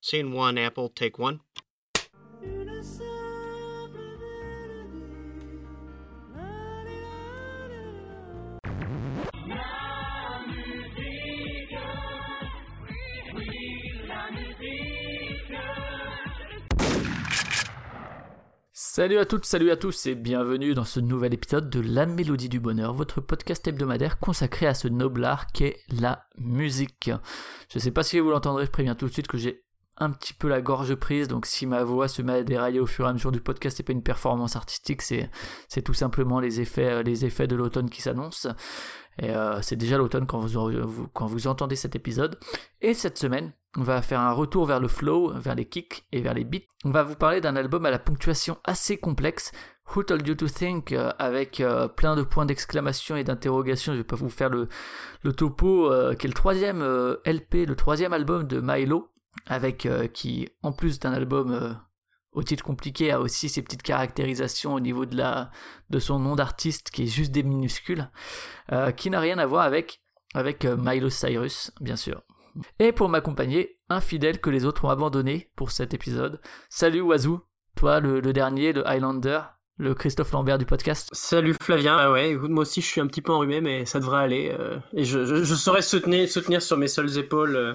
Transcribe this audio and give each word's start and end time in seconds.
Scene 0.00 0.32
one, 0.32 0.58
Apple, 0.58 0.88
take 0.94 1.18
one. 1.18 1.40
Salut 18.96 19.18
à 19.18 19.26
toutes, 19.26 19.44
salut 19.44 19.70
à 19.70 19.76
tous 19.76 20.06
et 20.06 20.14
bienvenue 20.14 20.72
dans 20.72 20.86
ce 20.86 21.00
nouvel 21.00 21.34
épisode 21.34 21.68
de 21.68 21.80
La 21.80 22.06
Mélodie 22.06 22.48
du 22.48 22.60
Bonheur, 22.60 22.94
votre 22.94 23.20
podcast 23.20 23.68
hebdomadaire 23.68 24.18
consacré 24.18 24.66
à 24.66 24.72
ce 24.72 24.88
noble 24.88 25.26
art 25.26 25.48
qu'est 25.52 25.80
la 25.90 26.24
musique. 26.38 27.10
Je 27.70 27.78
sais 27.78 27.90
pas 27.90 28.02
si 28.02 28.18
vous 28.18 28.30
l'entendrez, 28.30 28.64
je 28.64 28.70
préviens 28.70 28.94
tout 28.94 29.06
de 29.06 29.12
suite 29.12 29.26
que 29.26 29.36
j'ai 29.36 29.65
un 29.98 30.10
petit 30.10 30.34
peu 30.34 30.48
la 30.48 30.60
gorge 30.60 30.94
prise, 30.94 31.28
donc 31.28 31.46
si 31.46 31.66
ma 31.66 31.82
voix 31.82 32.08
se 32.08 32.20
met 32.20 32.32
à 32.34 32.42
dérailler 32.42 32.80
au 32.80 32.86
fur 32.86 33.06
et 33.06 33.08
à 33.08 33.12
mesure 33.12 33.32
du 33.32 33.40
podcast, 33.40 33.76
c'est 33.76 33.82
pas 33.82 33.92
une 33.92 34.02
performance 34.02 34.56
artistique, 34.56 35.02
c'est, 35.02 35.30
tout 35.84 35.94
simplement 35.94 36.38
les 36.40 36.60
effets, 36.60 36.90
euh, 36.90 37.02
les 37.02 37.24
effets 37.24 37.46
de 37.46 37.56
l'automne 37.56 37.88
qui 37.88 38.02
s'annoncent. 38.02 38.48
Et 39.18 39.30
euh, 39.30 39.62
c'est 39.62 39.76
déjà 39.76 39.96
l'automne 39.96 40.26
quand 40.26 40.38
vous, 40.38 41.08
quand 41.14 41.26
vous 41.26 41.46
entendez 41.46 41.76
cet 41.76 41.96
épisode. 41.96 42.38
Et 42.82 42.92
cette 42.92 43.16
semaine, 43.16 43.52
on 43.78 43.82
va 43.82 44.02
faire 44.02 44.20
un 44.20 44.32
retour 44.32 44.66
vers 44.66 44.80
le 44.80 44.88
flow, 44.88 45.32
vers 45.34 45.54
les 45.54 45.64
kicks 45.64 46.04
et 46.12 46.20
vers 46.20 46.34
les 46.34 46.44
beats. 46.44 46.66
On 46.84 46.90
va 46.90 47.02
vous 47.02 47.14
parler 47.14 47.40
d'un 47.40 47.56
album 47.56 47.86
à 47.86 47.90
la 47.90 47.98
ponctuation 47.98 48.58
assez 48.64 48.98
complexe, 48.98 49.52
Who 49.94 50.02
Told 50.02 50.26
You 50.28 50.34
to 50.34 50.48
Think, 50.48 50.92
euh, 50.92 51.12
avec 51.18 51.62
plein 51.96 52.16
de 52.16 52.22
points 52.22 52.44
d'exclamation 52.44 53.16
et 53.16 53.24
d'interrogation. 53.24 53.94
Je 53.94 53.98
vais 53.98 54.04
pas 54.04 54.16
vous 54.16 54.28
faire 54.28 54.50
le, 54.50 54.68
le 55.22 55.32
topo, 55.32 55.90
qui 56.18 56.26
est 56.26 56.28
le 56.28 56.34
troisième 56.34 56.82
LP, 57.24 57.66
le 57.66 57.74
troisième 57.74 58.12
album 58.12 58.44
de 58.44 58.60
Milo, 58.60 59.08
avec 59.46 59.88
qui, 60.12 60.48
en 60.62 60.72
plus 60.72 60.98
d'un 60.98 61.12
album 61.12 61.78
au 62.32 62.42
titre 62.42 62.64
compliqué, 62.64 63.10
a 63.10 63.20
aussi 63.20 63.48
ses 63.48 63.62
petites 63.62 63.82
caractérisations 63.82 64.74
au 64.74 64.80
niveau 64.80 65.06
de, 65.06 65.16
la, 65.16 65.50
de 65.90 65.98
son 65.98 66.18
nom 66.18 66.36
d'artiste, 66.36 66.90
qui 66.90 67.04
est 67.04 67.06
juste 67.06 67.32
des 67.32 67.42
minuscules, 67.42 68.10
qui 68.96 69.10
n'a 69.10 69.20
rien 69.20 69.38
à 69.38 69.46
voir 69.46 69.64
avec, 69.64 70.02
avec 70.34 70.64
Milo 70.64 71.10
Cyrus, 71.10 71.72
bien 71.80 71.96
sûr. 71.96 72.22
Et 72.78 72.92
pour 72.92 73.08
m'accompagner, 73.08 73.78
un 73.88 74.00
fidèle 74.00 74.40
que 74.40 74.50
les 74.50 74.64
autres 74.64 74.84
ont 74.84 74.90
abandonné 74.90 75.50
pour 75.56 75.70
cet 75.70 75.94
épisode. 75.94 76.40
Salut 76.68 77.00
Wazoo, 77.00 77.42
toi 77.76 78.00
le, 78.00 78.20
dernier, 78.32 78.72
le 78.72 78.86
Highlander, 78.88 79.40
le 79.78 79.94
Christophe 79.94 80.32
Lambert 80.32 80.58
du 80.58 80.66
podcast. 80.66 81.10
Salut 81.12 81.54
Flavien, 81.60 81.96
ah 81.98 82.10
ouais, 82.10 82.34
moi 82.34 82.62
aussi 82.62 82.80
je 82.80 82.86
suis 82.86 83.00
un 83.00 83.06
petit 83.06 83.22
peu 83.22 83.32
enrhumé 83.32 83.60
mais 83.60 83.84
ça 83.84 84.00
devrait 84.00 84.22
aller. 84.22 84.54
Euh, 84.58 84.78
et 84.94 85.04
je, 85.04 85.44
saurais 85.44 85.82
soutenir, 85.82 86.28
soutenir 86.28 86.62
sur 86.62 86.76
mes 86.76 86.88
seules 86.88 87.18
épaules 87.18 87.56
euh, 87.56 87.74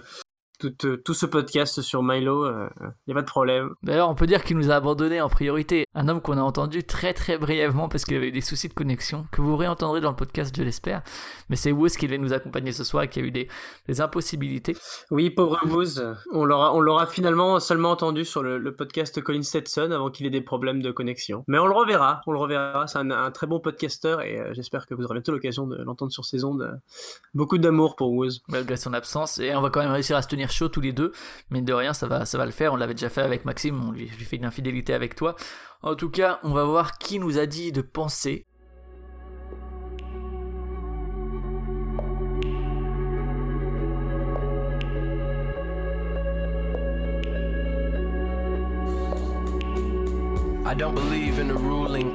tout, 0.69 0.97
tout, 0.97 1.13
ce 1.13 1.25
podcast 1.25 1.81
sur 1.81 2.03
Milo, 2.03 2.45
il 2.45 2.49
euh, 2.49 2.67
n'y 3.07 3.13
a 3.13 3.15
pas 3.15 3.21
de 3.21 3.27
problème. 3.27 3.71
D'ailleurs, 3.83 4.09
on 4.09 4.15
peut 4.15 4.27
dire 4.27 4.43
qu'il 4.43 4.57
nous 4.57 4.69
a 4.69 4.75
abandonné 4.75 5.21
en 5.21 5.29
priorité. 5.29 5.85
Un 5.95 6.07
homme 6.07 6.21
qu'on 6.21 6.37
a 6.37 6.41
entendu 6.41 6.83
très 6.83 7.13
très 7.13 7.37
brièvement 7.37 7.89
parce 7.89 8.05
qu'il 8.05 8.15
avait 8.15 8.27
eu 8.27 8.31
des 8.31 8.41
soucis 8.41 8.69
de 8.69 8.73
connexion, 8.73 9.25
que 9.31 9.41
vous 9.41 9.55
réentendrez 9.55 10.01
dans 10.01 10.11
le 10.11 10.15
podcast, 10.15 10.55
je 10.55 10.63
l'espère. 10.63 11.01
Mais 11.49 11.55
c'est 11.55 11.71
Woz 11.71 11.97
qui 11.97 12.07
vient 12.07 12.17
nous 12.17 12.33
accompagner 12.33 12.71
ce 12.71 12.83
soir 12.83 13.03
et 13.03 13.09
qui 13.09 13.19
a 13.19 13.23
eu 13.23 13.31
des, 13.31 13.47
des 13.87 14.01
impossibilités. 14.01 14.75
Oui, 15.09 15.29
pauvre 15.29 15.59
Woz. 15.65 16.15
On 16.31 16.45
l'aura, 16.45 17.07
finalement 17.07 17.59
seulement 17.59 17.91
entendu 17.91 18.25
sur 18.25 18.43
le, 18.43 18.71
podcast 18.71 19.21
Colin 19.21 19.41
Stetson 19.41 19.91
avant 19.91 20.09
qu'il 20.09 20.25
ait 20.25 20.31
des 20.31 20.41
problèmes 20.41 20.81
de 20.81 20.91
connexion. 20.91 21.43
Mais 21.47 21.57
on 21.57 21.67
le 21.67 21.73
reverra, 21.73 22.21
on 22.27 22.31
le 22.31 22.39
reverra. 22.39 22.87
C'est 22.87 22.99
un, 22.99 23.31
très 23.31 23.47
bon 23.47 23.59
podcasteur 23.59 24.21
et 24.21 24.39
euh, 24.39 24.53
j'espère 24.53 24.85
que 24.85 24.93
vous 24.93 25.03
aurez 25.03 25.15
bientôt 25.15 25.31
l'occasion 25.31 25.67
de 25.67 25.77
l'entendre 25.83 26.11
sur 26.11 26.25
ses 26.25 26.43
ondes. 26.43 26.79
Beaucoup 27.33 27.57
d'amour 27.57 27.95
pour 27.95 28.13
Woz. 28.13 28.41
Malgré 28.47 28.77
son 28.77 28.93
absence. 28.93 29.39
Et 29.39 29.55
on 29.55 29.61
va 29.61 29.69
quand 29.69 29.81
même 29.81 29.91
réussir 29.91 30.15
à 30.15 30.21
se 30.21 30.27
tenir 30.27 30.50
chaud 30.51 30.69
tous 30.69 30.81
les 30.81 30.93
deux. 30.93 31.11
Mais 31.49 31.61
de 31.61 31.73
rien, 31.73 31.93
ça 31.93 32.07
va, 32.07 32.25
ça 32.25 32.37
va 32.37 32.45
le 32.45 32.51
faire. 32.51 32.73
On 32.73 32.75
l'avait 32.75 32.93
déjà 32.93 33.09
fait 33.09 33.21
avec 33.21 33.45
Maxime. 33.45 33.81
On 33.87 33.91
lui, 33.91 34.07
fait 34.07 34.35
une 34.37 34.45
infidélité 34.45 34.93
avec 34.93 35.15
toi. 35.15 35.35
En 35.81 35.95
tout 35.95 36.09
cas, 36.09 36.39
on 36.43 36.51
va 36.51 36.63
voir 36.63 36.97
qui 36.97 37.19
nous 37.19 37.37
a 37.37 37.45
dit 37.45 37.71
de 37.71 37.81
penser 37.81 38.45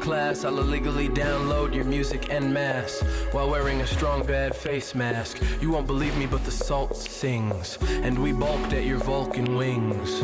class. 0.00 0.44
I'll 0.44 0.58
illegally 0.58 1.08
download 1.08 1.74
your 1.74 1.84
music 1.84 2.30
en 2.30 2.52
masse 2.52 3.02
while 3.32 3.50
wearing 3.50 3.80
a 3.80 3.86
strong 3.86 4.24
bad 4.24 4.54
face 4.54 4.94
mask. 4.94 5.42
You 5.60 5.70
won't 5.70 5.86
believe 5.86 6.16
me, 6.16 6.26
but 6.26 6.44
the 6.44 6.50
salt 6.50 6.96
sings, 6.96 7.78
and 7.82 8.18
we 8.18 8.32
balked 8.32 8.72
at 8.72 8.84
your 8.84 8.98
Vulcan 8.98 9.56
wings. 9.56 10.22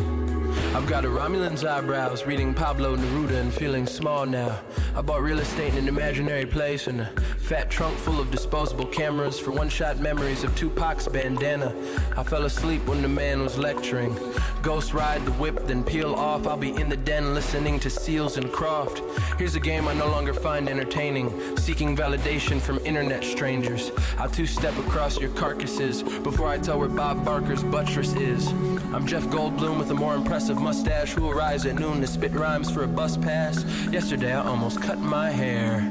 I've 0.82 0.88
got 0.88 1.04
a 1.04 1.08
Romulan's 1.08 1.64
eyebrows, 1.64 2.26
reading 2.26 2.52
Pablo 2.52 2.96
Neruda 2.96 3.40
and 3.40 3.54
feeling 3.54 3.86
small 3.86 4.26
now. 4.26 4.58
I 4.96 5.00
bought 5.00 5.22
real 5.22 5.38
estate 5.38 5.74
in 5.74 5.78
an 5.78 5.88
imaginary 5.88 6.44
place 6.44 6.88
and 6.88 7.02
a 7.02 7.06
fat 7.38 7.70
trunk 7.70 7.96
full 7.98 8.18
of 8.18 8.32
disposable 8.32 8.86
cameras 8.86 9.38
for 9.38 9.52
one-shot 9.52 10.00
memories 10.00 10.42
of 10.42 10.52
Tupac's 10.56 11.06
bandana. 11.06 11.72
I 12.16 12.24
fell 12.24 12.46
asleep 12.46 12.84
when 12.86 13.00
the 13.00 13.06
man 13.06 13.42
was 13.42 13.56
lecturing. 13.56 14.18
Ghost 14.60 14.92
ride 14.92 15.24
the 15.24 15.30
whip, 15.34 15.68
then 15.68 15.84
peel 15.84 16.16
off. 16.16 16.48
I'll 16.48 16.56
be 16.56 16.74
in 16.74 16.88
the 16.88 16.96
den 16.96 17.32
listening 17.32 17.78
to 17.78 17.88
Seals 17.88 18.36
and 18.36 18.50
Croft. 18.50 19.02
Here's 19.38 19.54
a 19.54 19.60
game 19.60 19.86
I 19.86 19.94
no 19.94 20.08
longer 20.08 20.34
find 20.34 20.68
entertaining, 20.68 21.56
seeking 21.58 21.96
validation 21.96 22.60
from 22.60 22.84
internet 22.84 23.22
strangers. 23.22 23.92
I'll 24.18 24.28
two-step 24.28 24.76
across 24.78 25.16
your 25.16 25.30
carcasses 25.30 26.02
before 26.02 26.48
I 26.48 26.58
tell 26.58 26.80
where 26.80 26.88
Bob 26.88 27.24
Barker's 27.24 27.62
buttress 27.62 28.14
is. 28.14 28.52
I'm 28.94 29.06
Jeff 29.06 29.24
Goldblum 29.28 29.78
with 29.78 29.90
a 29.90 29.94
more 29.94 30.14
impressive 30.14 30.60
mustache 30.60 31.14
who 31.14 31.30
arrives 31.30 31.64
at 31.64 31.76
noon 31.76 32.02
to 32.02 32.06
spit 32.06 32.32
rhymes 32.32 32.70
for 32.70 32.84
a 32.84 32.86
bus 32.86 33.16
pass. 33.16 33.64
Yesterday 33.90 34.34
I 34.34 34.46
almost 34.46 34.82
cut 34.82 34.98
my 34.98 35.30
hair. 35.30 35.90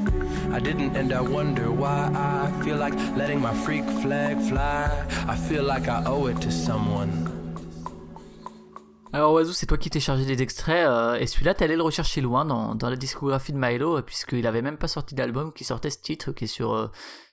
I 0.51 0.59
didn't 0.59 0.95
and 0.95 1.11
I 1.11 1.22
wonder 1.22 1.72
why 1.72 2.11
I 2.13 2.63
feel 2.63 2.78
like 2.78 2.94
letting 3.17 3.41
my 3.41 3.56
freak 3.66 3.85
flag 4.03 4.38
fly. 4.41 4.88
I 5.28 5.35
feel 5.35 5.63
like 5.63 5.88
I 5.88 6.03
owe 6.06 6.28
it 6.28 6.40
to 6.41 6.51
someone. 6.51 7.09
Alors 9.13 9.34
Oiseau, 9.34 9.51
c'est 9.51 9.66
toi 9.66 9.79
qui 9.79 9.90
t'es 9.90 10.00
chargé 10.00 10.23
des 10.23 10.41
extraits, 10.41 10.88
euh, 10.88 11.16
et 11.16 11.25
celui-là 11.25 11.56
t'es 11.56 11.66
allé 11.66 11.75
le 11.75 11.84
rechercher 11.84 12.22
loin 12.22 12.45
dans, 12.45 12.75
dans 12.75 12.90
la 12.90 12.95
discographie 12.95 13.51
de 13.51 13.57
Milo, 13.57 13.97
euh, 13.97 14.01
puisqu'il 14.03 14.45
avait 14.45 14.61
même 14.61 14.78
pas 14.78 14.88
sorti 14.88 15.16
d'album 15.16 15.51
qui 15.51 15.66
sortait 15.66 15.90
ce 15.90 16.00
titre, 16.00 16.31
qui 16.31 16.45
est 16.45 16.47
sur, 16.47 16.73
euh, 16.73 16.88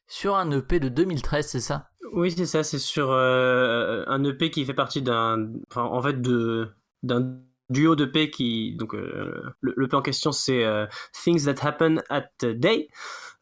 sur 0.08 0.34
un 0.34 0.50
EP 0.50 0.80
de 0.80 0.88
2013, 0.88 1.46
c'est 1.46 1.60
ça? 1.60 1.90
Oui, 2.12 2.32
c'est 2.32 2.46
ça, 2.46 2.62
c'est 2.62 2.78
sur 2.78 3.10
euh, 3.10 4.04
un 4.06 4.22
EP 4.24 4.50
qui 4.50 4.64
fait 4.64 4.74
partie 4.74 5.02
d'un, 5.02 5.52
enfin, 5.70 5.82
en 5.82 6.02
fait, 6.02 6.20
de, 6.20 6.68
d'un 7.02 7.40
duo 7.70 7.96
de 7.96 8.04
P 8.04 8.30
qui 8.30 8.74
donc 8.74 8.94
euh, 8.94 9.42
le, 9.60 9.74
le, 9.76 9.88
P 9.88 9.96
en 9.96 10.02
question 10.02 10.32
c'est 10.32 10.64
euh, 10.64 10.86
Things 11.12 11.44
That 11.44 11.66
Happen 11.66 12.02
at 12.08 12.30
Day. 12.40 12.88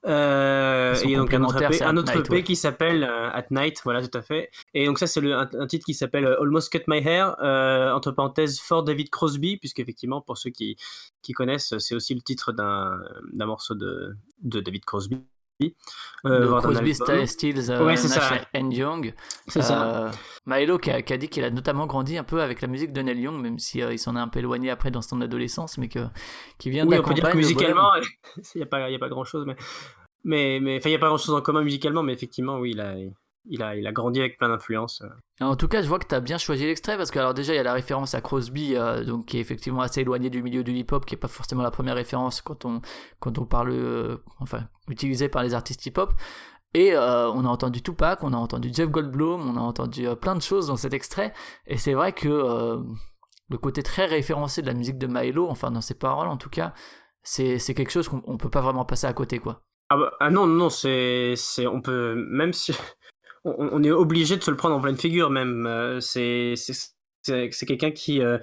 Euh, 0.04 0.94
et 1.04 1.16
donc 1.16 1.34
un 1.34 1.42
autre 1.42 1.60
EP, 1.60 1.82
un 1.82 1.96
autre 1.96 2.16
EP 2.16 2.44
qui 2.44 2.54
s'appelle 2.54 3.02
euh, 3.02 3.30
At 3.32 3.46
Night 3.50 3.80
voilà 3.82 4.06
tout 4.06 4.16
à 4.16 4.22
fait. 4.22 4.50
Et 4.74 4.86
donc 4.86 4.98
ça 4.98 5.06
c'est 5.06 5.20
un, 5.32 5.48
un, 5.52 5.66
titre 5.66 5.84
qui 5.84 5.94
s'appelle 5.94 6.26
Almost 6.40 6.70
Cut 6.70 6.84
My 6.86 6.98
Hair 6.98 7.36
entre 7.94 8.12
parenthèses 8.12 8.60
for 8.60 8.84
David 8.84 9.10
Crosby 9.10 9.56
puisque 9.56 9.80
effectivement 9.80 10.20
pour 10.20 10.38
ceux 10.38 10.50
qui 10.50 10.76
qui 11.22 11.32
connaissent 11.32 11.76
c'est 11.78 11.94
aussi 11.94 12.14
le 12.14 12.20
titre 12.20 12.52
d'un 12.52 12.98
d'un 13.32 13.46
morceau 13.46 13.74
de 13.74 14.16
de 14.42 14.60
David 14.60 14.84
Crosby 14.84 15.20
euh, 16.24 16.60
Crosby, 16.60 16.94
Stills, 16.94 17.70
euh, 17.70 17.84
Nash 17.84 18.46
Young. 18.52 19.14
C'est 19.48 19.62
ça. 19.62 20.06
Euh, 20.06 20.10
Milo 20.46 20.78
qui 20.78 20.90
a, 20.90 21.02
qui 21.02 21.12
a 21.12 21.16
dit 21.16 21.28
qu'il 21.28 21.44
a 21.44 21.50
notamment 21.50 21.86
grandi 21.86 22.18
un 22.18 22.24
peu 22.24 22.42
avec 22.42 22.60
la 22.60 22.68
musique 22.68 22.92
de 22.92 23.02
Neil 23.02 23.20
Young, 23.20 23.40
même 23.40 23.58
si 23.58 23.82
euh, 23.82 23.92
il 23.92 23.98
s'en 23.98 24.16
est 24.16 24.20
un 24.20 24.28
peu 24.28 24.40
éloigné 24.40 24.70
après 24.70 24.90
dans 24.90 25.02
son 25.02 25.20
adolescence, 25.20 25.78
mais 25.78 25.88
que 25.88 26.06
qui 26.58 26.70
vient 26.70 26.86
oui, 26.86 26.98
on 26.98 27.02
peut 27.02 27.14
dire 27.14 27.30
que 27.30 27.36
musicalement, 27.36 27.90
il 28.54 28.58
n'y 28.58 28.62
a 28.62 28.98
pas 28.98 29.08
grand 29.08 29.24
chose, 29.24 29.44
mais 29.46 29.56
mais 30.24 30.58
mais 30.60 30.80
il 30.84 30.88
n'y 30.88 30.94
a 30.94 30.98
pas 30.98 31.08
grand 31.08 31.18
chose 31.18 31.34
en 31.34 31.40
commun 31.40 31.62
musicalement, 31.62 32.02
mais 32.02 32.12
effectivement, 32.12 32.58
oui, 32.58 32.72
il 32.72 32.80
a 32.80 32.94
il 33.48 33.62
a, 33.62 33.76
il 33.76 33.86
a 33.86 33.92
grandi 33.92 34.20
avec 34.20 34.38
plein 34.38 34.48
d'influences. 34.48 35.02
En 35.40 35.56
tout 35.56 35.68
cas, 35.68 35.82
je 35.82 35.88
vois 35.88 35.98
que 35.98 36.06
tu 36.06 36.14
as 36.14 36.20
bien 36.20 36.38
choisi 36.38 36.64
l'extrait 36.64 36.96
parce 36.96 37.10
que 37.10 37.18
alors 37.18 37.34
déjà 37.34 37.52
il 37.52 37.56
y 37.56 37.60
a 37.60 37.62
la 37.62 37.72
référence 37.72 38.14
à 38.14 38.20
Crosby, 38.20 38.74
euh, 38.74 39.04
donc 39.04 39.26
qui 39.26 39.38
est 39.38 39.40
effectivement 39.40 39.80
assez 39.80 40.00
éloigné 40.00 40.30
du 40.30 40.42
milieu 40.42 40.64
du 40.64 40.72
hip-hop, 40.72 41.04
qui 41.04 41.14
est 41.14 41.18
pas 41.18 41.28
forcément 41.28 41.62
la 41.62 41.70
première 41.70 41.94
référence 41.94 42.40
quand 42.40 42.64
on 42.64 42.80
quand 43.20 43.38
on 43.38 43.46
parle, 43.46 43.70
euh, 43.70 44.18
enfin 44.40 44.68
utilisé 44.88 45.28
par 45.28 45.42
les 45.42 45.54
artistes 45.54 45.84
hip-hop. 45.86 46.12
Et 46.74 46.94
euh, 46.94 47.30
on 47.30 47.44
a 47.44 47.48
entendu 47.48 47.82
Tupac, 47.82 48.22
on 48.22 48.32
a 48.32 48.36
entendu 48.36 48.70
Jeff 48.72 48.90
Goldblum, 48.90 49.48
on 49.48 49.56
a 49.56 49.60
entendu 49.60 50.06
plein 50.20 50.34
de 50.34 50.42
choses 50.42 50.66
dans 50.66 50.76
cet 50.76 50.92
extrait. 50.92 51.32
Et 51.66 51.78
c'est 51.78 51.94
vrai 51.94 52.12
que 52.12 52.82
le 53.48 53.58
côté 53.58 53.82
très 53.82 54.06
référencé 54.06 54.60
de 54.60 54.66
la 54.66 54.74
musique 54.74 54.98
de 54.98 55.06
Milo, 55.06 55.48
enfin 55.48 55.70
dans 55.70 55.80
ses 55.80 55.94
paroles 55.94 56.28
en 56.28 56.36
tout 56.36 56.50
cas, 56.50 56.74
c'est 57.22 57.58
quelque 57.74 57.90
chose 57.90 58.08
qu'on 58.08 58.36
peut 58.36 58.50
pas 58.50 58.60
vraiment 58.60 58.84
passer 58.84 59.06
à 59.06 59.12
côté 59.12 59.38
quoi. 59.38 59.62
Ah, 59.88 59.96
bah, 59.96 60.12
ah 60.18 60.30
non 60.30 60.46
non 60.46 60.68
c'est 60.68 61.36
on 61.66 61.80
peut 61.80 62.14
même 62.28 62.52
si 62.52 62.72
on, 63.46 63.82
est 63.82 63.90
obligé 63.90 64.36
de 64.36 64.42
se 64.42 64.50
le 64.50 64.56
prendre 64.56 64.74
en 64.74 64.80
pleine 64.80 64.96
figure 64.96 65.30
même. 65.30 65.66
Euh, 65.66 66.00
c'est 66.00 66.54
quelqu'un 67.66 67.90
qui 67.90 68.20
euh, 68.20 68.38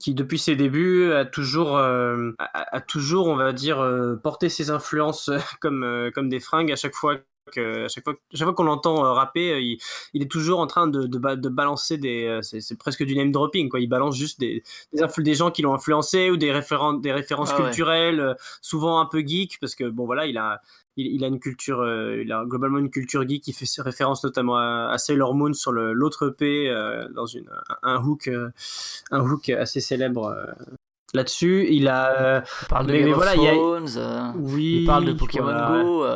qui 0.00 0.14
depuis 0.14 0.38
ses 0.38 0.56
débuts 0.56 1.12
a 1.12 1.24
toujours 1.24 1.76
euh, 1.76 2.32
a, 2.38 2.80
toujours 2.80 3.28
on 3.28 3.36
va 3.36 3.52
dire 3.52 3.86
porté 4.22 4.48
ses 4.48 4.70
influences 4.70 5.30
comme 5.60 6.10
comme 6.14 6.28
des 6.28 6.40
fringues 6.40 6.72
à 6.72 6.76
chaque 6.76 6.94
fois 6.94 7.18
à 7.56 7.88
chaque 7.88 8.04
fois, 8.04 8.14
chaque 8.32 8.46
fois 8.46 8.54
qu'on 8.54 8.64
l'entend 8.64 9.14
rapper, 9.14 9.60
il, 9.62 9.78
il, 10.14 10.22
est 10.22 10.30
toujours 10.30 10.60
en 10.60 10.66
train 10.66 10.86
de, 10.86 11.06
de, 11.06 11.34
de 11.34 11.48
balancer 11.48 11.98
des, 11.98 12.40
c'est 12.42 12.78
presque 12.78 13.04
du 13.04 13.16
name 13.16 13.32
dropping 13.32 13.68
quoi. 13.68 13.80
Il 13.80 13.88
balance 13.88 14.16
juste 14.16 14.40
des 14.40 14.62
des, 14.92 15.04
des 15.18 15.34
gens 15.34 15.50
qui 15.50 15.62
l'ont 15.62 15.74
influencé 15.74 16.30
ou 16.30 16.36
des 16.36 16.52
références 16.52 17.00
des 17.00 17.12
références 17.12 17.52
ah 17.54 17.62
culturelles, 17.62 18.36
souvent 18.60 19.00
un 19.00 19.06
peu 19.06 19.20
geek 19.20 19.58
parce 19.60 19.74
que 19.74 19.84
bon 19.84 20.06
voilà, 20.06 20.26
il 20.26 20.38
a 20.38 20.60
il, 20.96 21.24
a 21.24 21.26
une 21.26 21.40
culture, 21.40 21.80
euh, 21.80 22.22
il 22.22 22.32
a 22.32 22.44
globalement 22.44 22.78
une 22.78 22.90
culture 22.90 23.28
geek 23.28 23.42
qui 23.42 23.52
fait 23.52 23.66
référence 23.82 24.24
notamment 24.24 24.56
à, 24.56 24.96
Sailor 24.98 25.34
Moon 25.34 25.52
sur 25.52 25.72
l'autre 25.72 26.28
EP 26.28 26.68
euh, 26.68 27.08
dans 27.10 27.26
une, 27.26 27.48
un 27.82 28.02
hook, 28.02 28.28
euh, 28.28 28.50
un 29.10 29.20
hook 29.20 29.50
assez 29.50 29.80
célèbre 29.80 30.34
là-dessus. 31.14 31.66
Il 31.70 31.88
a. 31.88 32.42
Il 32.62 32.68
parle 32.68 32.86
de 32.86 32.96
Game 32.96 33.12
of 33.12 33.34
Thrones, 33.34 34.34
oui, 34.36 34.78
il 34.80 34.86
parle 34.86 35.04
de 35.04 35.12
Pokémon 35.12 35.52
Go. 35.68 36.06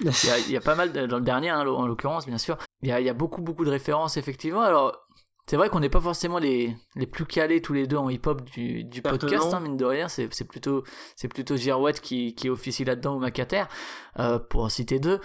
il, 0.00 0.52
y 0.52 0.56
a, 0.56 0.60
pas 0.60 0.74
mal, 0.74 0.92
dans 0.92 1.18
le 1.18 1.24
dernier 1.24 1.50
hein, 1.50 1.66
en 1.66 1.86
l'occurrence, 1.86 2.26
bien 2.26 2.38
sûr. 2.38 2.56
Il 2.82 2.88
y, 2.88 2.92
a, 2.92 3.00
il 3.00 3.06
y, 3.06 3.10
a, 3.10 3.14
beaucoup, 3.14 3.42
beaucoup 3.42 3.64
de 3.64 3.70
références, 3.70 4.16
effectivement. 4.16 4.62
Alors, 4.62 4.96
c'est 5.50 5.56
vrai 5.56 5.68
qu'on 5.68 5.80
n'est 5.80 5.90
pas 5.90 6.00
forcément 6.00 6.38
les, 6.38 6.76
les 6.94 7.06
plus 7.06 7.26
calés 7.26 7.60
tous 7.60 7.72
les 7.72 7.88
deux 7.88 7.96
en 7.96 8.08
hip-hop 8.08 8.42
du, 8.50 8.84
du 8.84 9.02
podcast, 9.02 9.52
hein, 9.52 9.58
mine 9.58 9.76
de 9.76 9.84
rien. 9.84 10.06
C'est, 10.08 10.28
plutôt, 10.44 10.84
plutôt 11.28 11.56
Girouette 11.56 12.00
qui, 12.00 12.36
qui 12.36 12.48
officie 12.48 12.84
là-dedans 12.84 13.16
ou 13.16 13.18
Macater, 13.18 13.64
euh, 14.20 14.38
pour 14.38 14.62
en 14.62 14.68
citer 14.68 15.00
deux. 15.00 15.18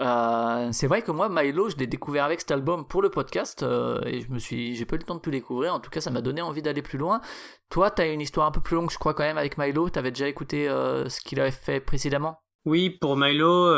Euh, 0.00 0.68
c'est 0.72 0.86
vrai 0.86 1.02
que 1.02 1.10
moi, 1.10 1.28
Milo, 1.28 1.68
je 1.70 1.76
l'ai 1.76 1.86
découvert 1.86 2.24
avec 2.24 2.40
cet 2.40 2.50
album 2.50 2.86
pour 2.86 3.02
le 3.02 3.10
podcast 3.10 3.62
euh, 3.62 4.00
et 4.04 4.20
je 4.20 4.30
me 4.30 4.38
suis, 4.38 4.76
j'ai 4.76 4.84
pas 4.84 4.96
eu 4.96 4.98
le 4.98 5.04
temps 5.04 5.16
de 5.16 5.20
tout 5.20 5.30
découvrir. 5.30 5.74
En 5.74 5.80
tout 5.80 5.90
cas, 5.90 6.00
ça 6.00 6.10
m'a 6.10 6.20
donné 6.20 6.40
envie 6.40 6.62
d'aller 6.62 6.82
plus 6.82 6.98
loin. 6.98 7.20
Toi, 7.68 7.90
t'as 7.90 8.12
une 8.12 8.20
histoire 8.20 8.46
un 8.46 8.50
peu 8.52 8.60
plus 8.60 8.76
longue, 8.76 8.90
je 8.90 8.98
crois 8.98 9.14
quand 9.14 9.24
même, 9.24 9.38
avec 9.38 9.58
Milo. 9.58 9.88
T'avais 9.90 10.10
déjà 10.10 10.28
écouté 10.28 10.68
euh, 10.68 11.08
ce 11.08 11.20
qu'il 11.20 11.40
avait 11.40 11.50
fait 11.50 11.80
précédemment? 11.80 12.40
Oui, 12.64 12.90
pour 12.90 13.16
Milo, 13.16 13.72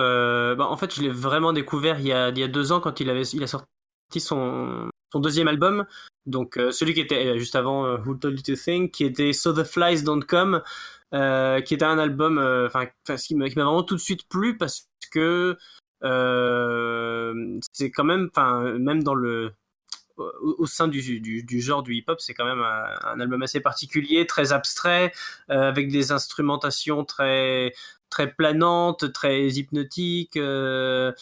bah, 0.56 0.67
en 0.69 0.76
fait, 0.76 0.94
je 0.94 1.02
l'ai 1.02 1.11
vraiment 1.11 1.52
découvert 1.52 2.00
il 2.00 2.06
y, 2.06 2.12
a, 2.12 2.31
il 2.31 2.38
y 2.38 2.43
a 2.43 2.49
deux 2.49 2.73
ans 2.73 2.81
quand 2.81 3.00
il 3.00 3.08
avait, 3.08 3.23
il 3.23 3.43
a 3.43 3.46
sorti 3.46 3.66
son, 4.19 4.90
son 5.12 5.20
deuxième 5.20 5.49
album, 5.49 5.87
donc 6.26 6.56
euh, 6.56 6.70
celui 6.70 6.94
qui 6.94 7.00
était 7.00 7.26
euh, 7.26 7.38
juste 7.38 7.56
avant 7.56 7.84
euh, 7.84 7.99
Who 7.99 8.14
Told 8.14 8.37
You 8.37 8.55
to 8.55 8.61
Think, 8.61 8.93
qui 8.93 9.05
était 9.05 9.32
So 9.32 9.52
the 9.52 9.64
Flies 9.64 10.02
Don't 10.02 10.25
Come, 10.25 10.62
qui 11.12 11.75
était 11.75 11.84
un 11.84 11.99
album, 11.99 12.38
enfin, 12.66 12.87
qui 13.16 13.34
m'a 13.34 13.49
vraiment 13.49 13.82
tout 13.82 13.96
de 13.96 14.00
suite 14.00 14.28
plu 14.28 14.56
parce 14.56 14.88
que 15.11 15.56
c'est 16.02 17.91
quand 17.91 18.05
même, 18.05 18.31
enfin, 18.35 18.79
même 18.79 19.02
dans 19.02 19.14
le 19.14 19.52
au, 20.19 20.67
sein 20.67 20.87
du, 20.87 21.20
du, 21.20 21.61
genre 21.62 21.82
du 21.82 21.94
hip-hop, 21.94 22.20
c'est 22.20 22.35
quand 22.35 22.44
même 22.44 22.62
un, 22.62 23.20
album 23.20 23.43
assez 23.43 23.61
particulier, 23.61 24.26
très 24.26 24.52
abstrait, 24.52 25.12
avec 25.49 25.91
des 25.91 26.12
instrumentations 26.12 27.05
très 27.06 27.73
très 28.11 28.32
planante, 28.32 29.12
très 29.12 29.47
hypnotique. 29.49 30.37
Euh, 30.37 31.12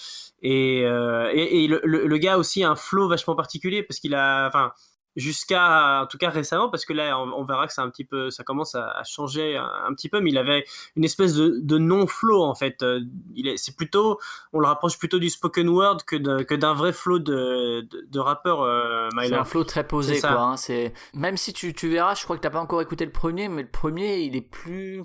et, 0.43 0.85
euh, 0.85 1.31
et, 1.33 1.65
et 1.65 1.69
le, 1.69 1.81
le, 1.85 2.19
gars 2.19 2.39
aussi 2.39 2.65
a 2.65 2.71
un 2.71 2.77
flow 2.77 3.09
vachement 3.09 3.37
particulier 3.37 3.83
parce 3.83 4.01
qu'il 4.01 4.15
a, 4.15 4.49
enfin, 4.49 4.73
jusqu'à 5.19 6.03
en 6.03 6.06
tout 6.06 6.17
cas 6.17 6.31
récemment 6.31 6.69
parce 6.69 6.85
que 6.85 6.93
là 6.93 7.19
on, 7.19 7.44
verra 7.44 7.67
que 7.67 7.73
ça 7.73 7.82
un 7.82 7.91
petit 7.91 8.05
peu 8.05 8.31
ça 8.31 8.44
commence 8.44 8.75
à, 8.76 9.03
changer 9.05 9.56
un, 9.56 9.93
petit 9.93 10.09
peu 10.09 10.20
mais 10.20 10.31
il 10.31 10.38
avait 10.38 10.65
une 10.97 11.05
espèce 11.05 11.35
de, 11.35 11.59
de 11.61 11.79
non 11.79 12.06
flow 12.06 12.43
en 12.43 12.55
fait. 12.55 12.82
Euh, 12.82 13.00
il 13.35 13.49
est 13.49 13.56
c'est 13.56 13.76
plutôt 13.76 14.19
on 14.53 14.61
le 14.61 14.67
rapproche 14.67 14.99
plutôt 14.99 15.19
du 15.19 15.29
spoken 15.29 15.69
word 15.69 15.99
que 16.06 16.43
que 16.44 16.55
d'un 16.55 16.75
vrai 16.75 16.93
flow 16.93 17.19
de 17.19 17.87
de, 17.91 18.06
de 18.09 18.19
rappeur 18.20 18.62
euh, 18.62 19.09
c'est 19.23 19.35
un 19.35 19.44
flow 19.44 19.65
très 19.65 19.87
posé 19.87 20.20
quoi 20.20 20.41
hein, 20.41 20.56
c'est 20.56 20.93
même 21.15 21.37
si 21.37 21.53
tu, 21.53 21.75
tu 21.75 21.88
verras 21.88 22.15
je 22.15 22.23
crois 22.23 22.37
que 22.37 22.43
t'as 22.43 22.50
pas 22.50 22.61
encore 22.61 22.81
écouté 22.81 23.05
le 23.05 23.12
premier 23.12 23.49
mais 23.49 23.62
le 23.62 23.70
premier 23.70 24.20
il 24.20 24.37
est 24.37 24.41
plus 24.41 25.03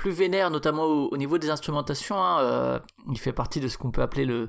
plus 0.00 0.10
vénère, 0.10 0.50
notamment 0.50 0.84
au, 0.84 1.16
niveau 1.18 1.36
des 1.36 1.50
instrumentations. 1.50 2.16
Hein, 2.16 2.40
euh, 2.40 2.78
il 3.10 3.18
fait 3.18 3.34
partie 3.34 3.60
de 3.60 3.68
ce 3.68 3.76
qu'on 3.76 3.90
peut 3.90 4.00
appeler 4.00 4.24
le 4.24 4.48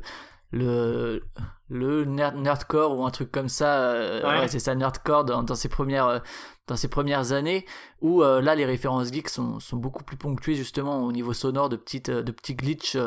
le 0.51 1.23
le 1.69 2.03
nerdcore 2.03 2.97
ou 2.97 3.05
un 3.05 3.11
truc 3.11 3.31
comme 3.31 3.47
ça. 3.47 3.91
Euh, 3.91 4.41
ouais. 4.41 4.47
c'est 4.49 4.59
ça, 4.59 4.75
nerdcore 4.75 5.23
dans, 5.23 5.41
dans, 5.41 5.55
ses 5.55 5.69
premières 5.69 6.07
euh, 6.07 6.19
dans 6.67 6.75
ses 6.75 6.89
premières 6.89 7.31
années. 7.31 7.65
Où 8.01 8.21
là, 8.21 8.55
les 8.55 8.65
références 8.65 9.11
geeks 9.11 9.29
sont, 9.29 9.59
sont 9.59 9.77
beaucoup 9.77 10.03
plus 10.03 10.17
ponctuées 10.17 10.55
justement 10.55 11.03
au 11.03 11.11
niveau 11.11 11.33
sonore 11.33 11.69
de 11.69 11.77
petites 11.77 12.09
de 12.09 12.31
petits 12.31 12.55
glitches 12.55 12.97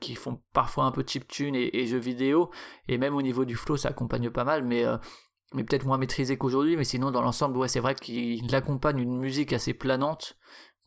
qui 0.00 0.14
font 0.14 0.40
parfois 0.52 0.84
un 0.84 0.90
peu 0.90 1.04
chiptune 1.06 1.54
et, 1.54 1.70
et 1.72 1.86
jeux 1.86 1.98
vidéo. 1.98 2.50
Et 2.88 2.98
même 2.98 3.14
au 3.14 3.22
niveau 3.22 3.44
du 3.44 3.54
flow, 3.54 3.76
ça 3.76 3.90
accompagne 3.90 4.30
pas 4.30 4.44
mal, 4.44 4.64
mais 4.64 4.84
mais 5.52 5.64
peut-être 5.64 5.84
moins 5.84 5.98
maîtrisé 5.98 6.36
qu'aujourd'hui, 6.36 6.76
mais 6.76 6.84
sinon 6.84 7.10
dans 7.10 7.22
l'ensemble, 7.22 7.56
ouais, 7.56 7.68
c'est 7.68 7.80
vrai 7.80 7.94
qu'il 7.94 8.54
accompagne 8.54 9.00
une 9.00 9.18
musique 9.18 9.52
assez 9.52 9.74
planante 9.74 10.36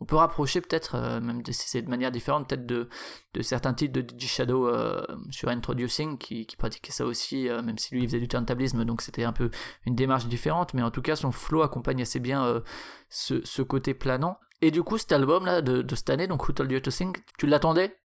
on 0.03 0.05
peut 0.05 0.17
rapprocher 0.17 0.59
peut-être, 0.59 0.95
euh, 0.95 1.21
même 1.21 1.41
si 1.45 1.69
c'est 1.69 1.81
de 1.81 1.89
manière 1.89 2.11
différente, 2.11 2.49
peut-être 2.49 2.65
de, 2.65 2.89
de 3.33 3.41
certains 3.41 3.73
titres 3.73 3.93
de 3.93 4.01
DJ 4.01 4.27
Shadow 4.27 4.67
euh, 4.67 5.01
sur 5.31 5.47
Introducing 5.47 6.17
qui, 6.17 6.45
qui 6.45 6.57
pratiquait 6.57 6.91
ça 6.91 7.05
aussi, 7.05 7.47
euh, 7.47 7.61
même 7.61 7.77
si 7.77 7.95
lui 7.95 8.05
faisait 8.05 8.19
du 8.19 8.27
turntablisme, 8.27 8.83
donc 8.83 9.01
c'était 9.01 9.23
un 9.23 9.31
peu 9.31 9.49
une 9.85 9.95
démarche 9.95 10.25
différente, 10.25 10.73
mais 10.73 10.81
en 10.81 10.91
tout 10.91 11.01
cas 11.01 11.15
son 11.15 11.31
flow 11.31 11.61
accompagne 11.61 12.01
assez 12.01 12.19
bien 12.19 12.61
ce, 13.07 13.61
côté 13.61 13.93
planant. 13.93 14.37
Et 14.61 14.71
du 14.71 14.83
coup, 14.83 14.97
cet 14.97 15.13
album 15.13 15.45
là 15.45 15.61
de, 15.61 15.81
de 15.81 15.95
cette 15.95 16.09
année, 16.09 16.27
donc 16.27 16.49
Who 16.49 16.51
Told 16.53 16.69
You 16.69 16.81
to 16.81 16.91
Sing, 16.91 17.15
tu 17.37 17.47
l'attendais? 17.47 17.95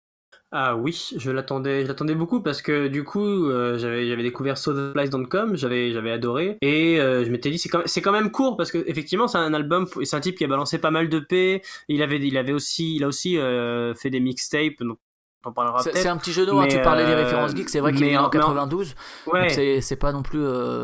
Ah 0.50 0.76
oui, 0.76 1.10
je 1.14 1.30
l'attendais, 1.30 1.82
je 1.82 1.88
l'attendais 1.88 2.14
beaucoup 2.14 2.40
parce 2.40 2.62
que 2.62 2.88
du 2.88 3.04
coup, 3.04 3.20
euh, 3.20 3.76
j'avais, 3.76 4.08
j'avais 4.08 4.22
découvert 4.22 4.56
SoTheFlies.com, 4.56 5.56
j'avais, 5.56 5.92
j'avais 5.92 6.10
adoré 6.10 6.56
et 6.62 6.98
euh, 6.98 7.22
je 7.22 7.30
m'étais 7.30 7.50
dit 7.50 7.58
c'est 7.58 7.69
quand, 7.69 7.82
c'est 7.84 8.00
quand 8.00 8.12
même 8.12 8.30
court 8.30 8.56
parce 8.56 8.70
que 8.70 8.78
effectivement 8.86 9.28
c'est 9.28 9.36
un 9.36 9.52
album, 9.52 9.86
c'est 10.04 10.16
un 10.16 10.20
type 10.20 10.38
qui 10.38 10.44
a 10.44 10.48
balancé 10.48 10.78
pas 10.78 10.90
mal 10.90 11.10
de 11.10 11.19
p. 11.19 11.60
Il 11.88 12.02
avait, 12.02 12.19
il 12.19 12.38
avait 12.38 12.54
aussi, 12.54 12.96
il 12.96 13.04
a 13.04 13.08
aussi 13.08 13.36
euh, 13.36 13.94
fait 13.94 14.08
des 14.08 14.20
mixtapes, 14.20 14.80
donc 14.80 14.98
on 15.44 15.52
parlera 15.52 15.82
c'est, 15.82 15.94
c'est 15.94 16.08
un 16.08 16.16
petit 16.16 16.32
jeu 16.32 16.46
hein, 16.48 16.66
tu 16.66 16.80
parlais 16.80 17.04
des 17.04 17.14
références 17.14 17.54
geeks, 17.54 17.69
c'est 17.69 17.80
vrai 17.80 17.92
qu'il 17.92 18.04
est 18.04 18.16
en 18.16 18.30
92, 18.30 18.94
ouais. 19.26 19.50
c'est, 19.50 19.82
c'est 19.82 19.96
pas 19.96 20.12
non 20.12 20.22
plus, 20.22 20.42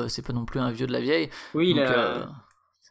c'est 0.08 0.24
pas 0.26 0.34
non 0.34 0.44
plus 0.44 0.60
un 0.60 0.72
vieux 0.72 0.86
de 0.86 0.92
la 0.92 1.00
vieille. 1.00 1.30
Oui, 1.54 1.70
il 1.70 1.80
a 1.80 2.28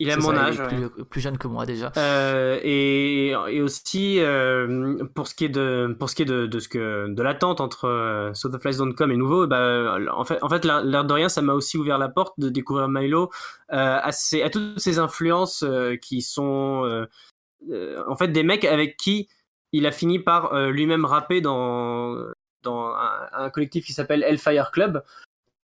il 0.04 0.12
a 0.12 0.18
mon 0.18 0.36
âge. 0.36 0.62
plus, 1.10 1.22
jeune 1.22 1.38
que 1.38 1.48
moi 1.48 1.66
déjà. 1.66 1.92
Euh, 1.98 2.60
et, 2.62 3.30
et, 3.30 3.62
aussi 3.62 4.20
euh, 4.20 5.04
pour 5.16 5.28
ce 5.28 5.36
qui 5.36 5.46
est 5.46 5.50
de 5.50 5.96
pour 5.98 6.10
ce 6.10 6.16
qui 6.16 6.24
est 6.24 6.26
de, 6.26 6.46
de 6.46 6.60
ce 6.60 6.68
que 6.68 7.08
de 7.08 7.24
l'attente 7.24 7.62
entre 7.62 7.86
euh, 7.86 8.34
SoTheFlies.com 8.34 9.12
et 9.12 9.18
nouveau, 9.18 9.48
bah, 9.48 9.98
en 10.12 10.24
fait 10.24 10.38
en 10.42 10.50
fait 10.50 10.66
l'air 10.66 11.06
de 11.06 11.14
rien 11.14 11.30
ça 11.30 11.42
m'a 11.42 11.54
aussi 11.54 11.78
ouvert 11.78 11.98
la 11.98 12.10
porte 12.10 12.40
de 12.40 12.50
découvrir 12.50 12.88
Milo 12.90 13.32
euh, 13.72 14.00
à, 14.02 14.12
ces, 14.12 14.42
à 14.42 14.50
toutes 14.50 14.80
ces 14.80 15.00
influences 15.00 15.64
euh, 15.64 15.96
qui 15.96 16.22
sont 16.22 16.84
euh, 16.86 18.04
en 18.08 18.16
fait 18.16 18.28
des 18.28 18.44
mecs 18.44 18.66
avec 18.66 18.98
qui 18.98 19.30
il 19.72 19.88
a 19.88 19.92
fini 19.92 20.20
par 20.20 20.54
lui-même 20.70 21.06
rapper 21.06 21.42
dans 21.42 22.18
dans 22.62 22.88
un, 22.88 23.28
un 23.34 23.50
collectif 23.50 23.86
qui 23.86 23.94
s'appelle 23.94 24.24
Hellfire 24.24 24.72
Club 24.72 25.04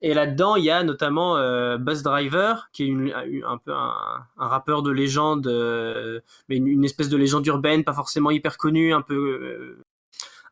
et 0.05 0.13
là-dedans, 0.13 0.57
il 0.57 0.65
y 0.65 0.71
a 0.71 0.85
notamment 0.85 1.39
euh, 1.39 1.79
Buzz 1.79 2.03
Driver, 2.03 2.69
qui 2.75 2.91
est 2.91 3.43
un 3.43 3.57
peu 3.57 3.73
un, 3.73 4.27
rappeur 4.37 4.83
de 4.83 4.91
légende, 4.91 5.47
euh, 5.47 6.21
mais 6.51 6.59
une, 6.59 6.85
espèce 6.85 7.09
de 7.09 7.17
légende 7.17 7.47
urbaine, 7.47 7.85
pas 7.85 7.95
forcément 7.95 8.31
hyper 8.31 8.59
connue, 8.59 8.93
un 8.93 9.01
peu, 9.01 9.15
euh, 9.15 9.83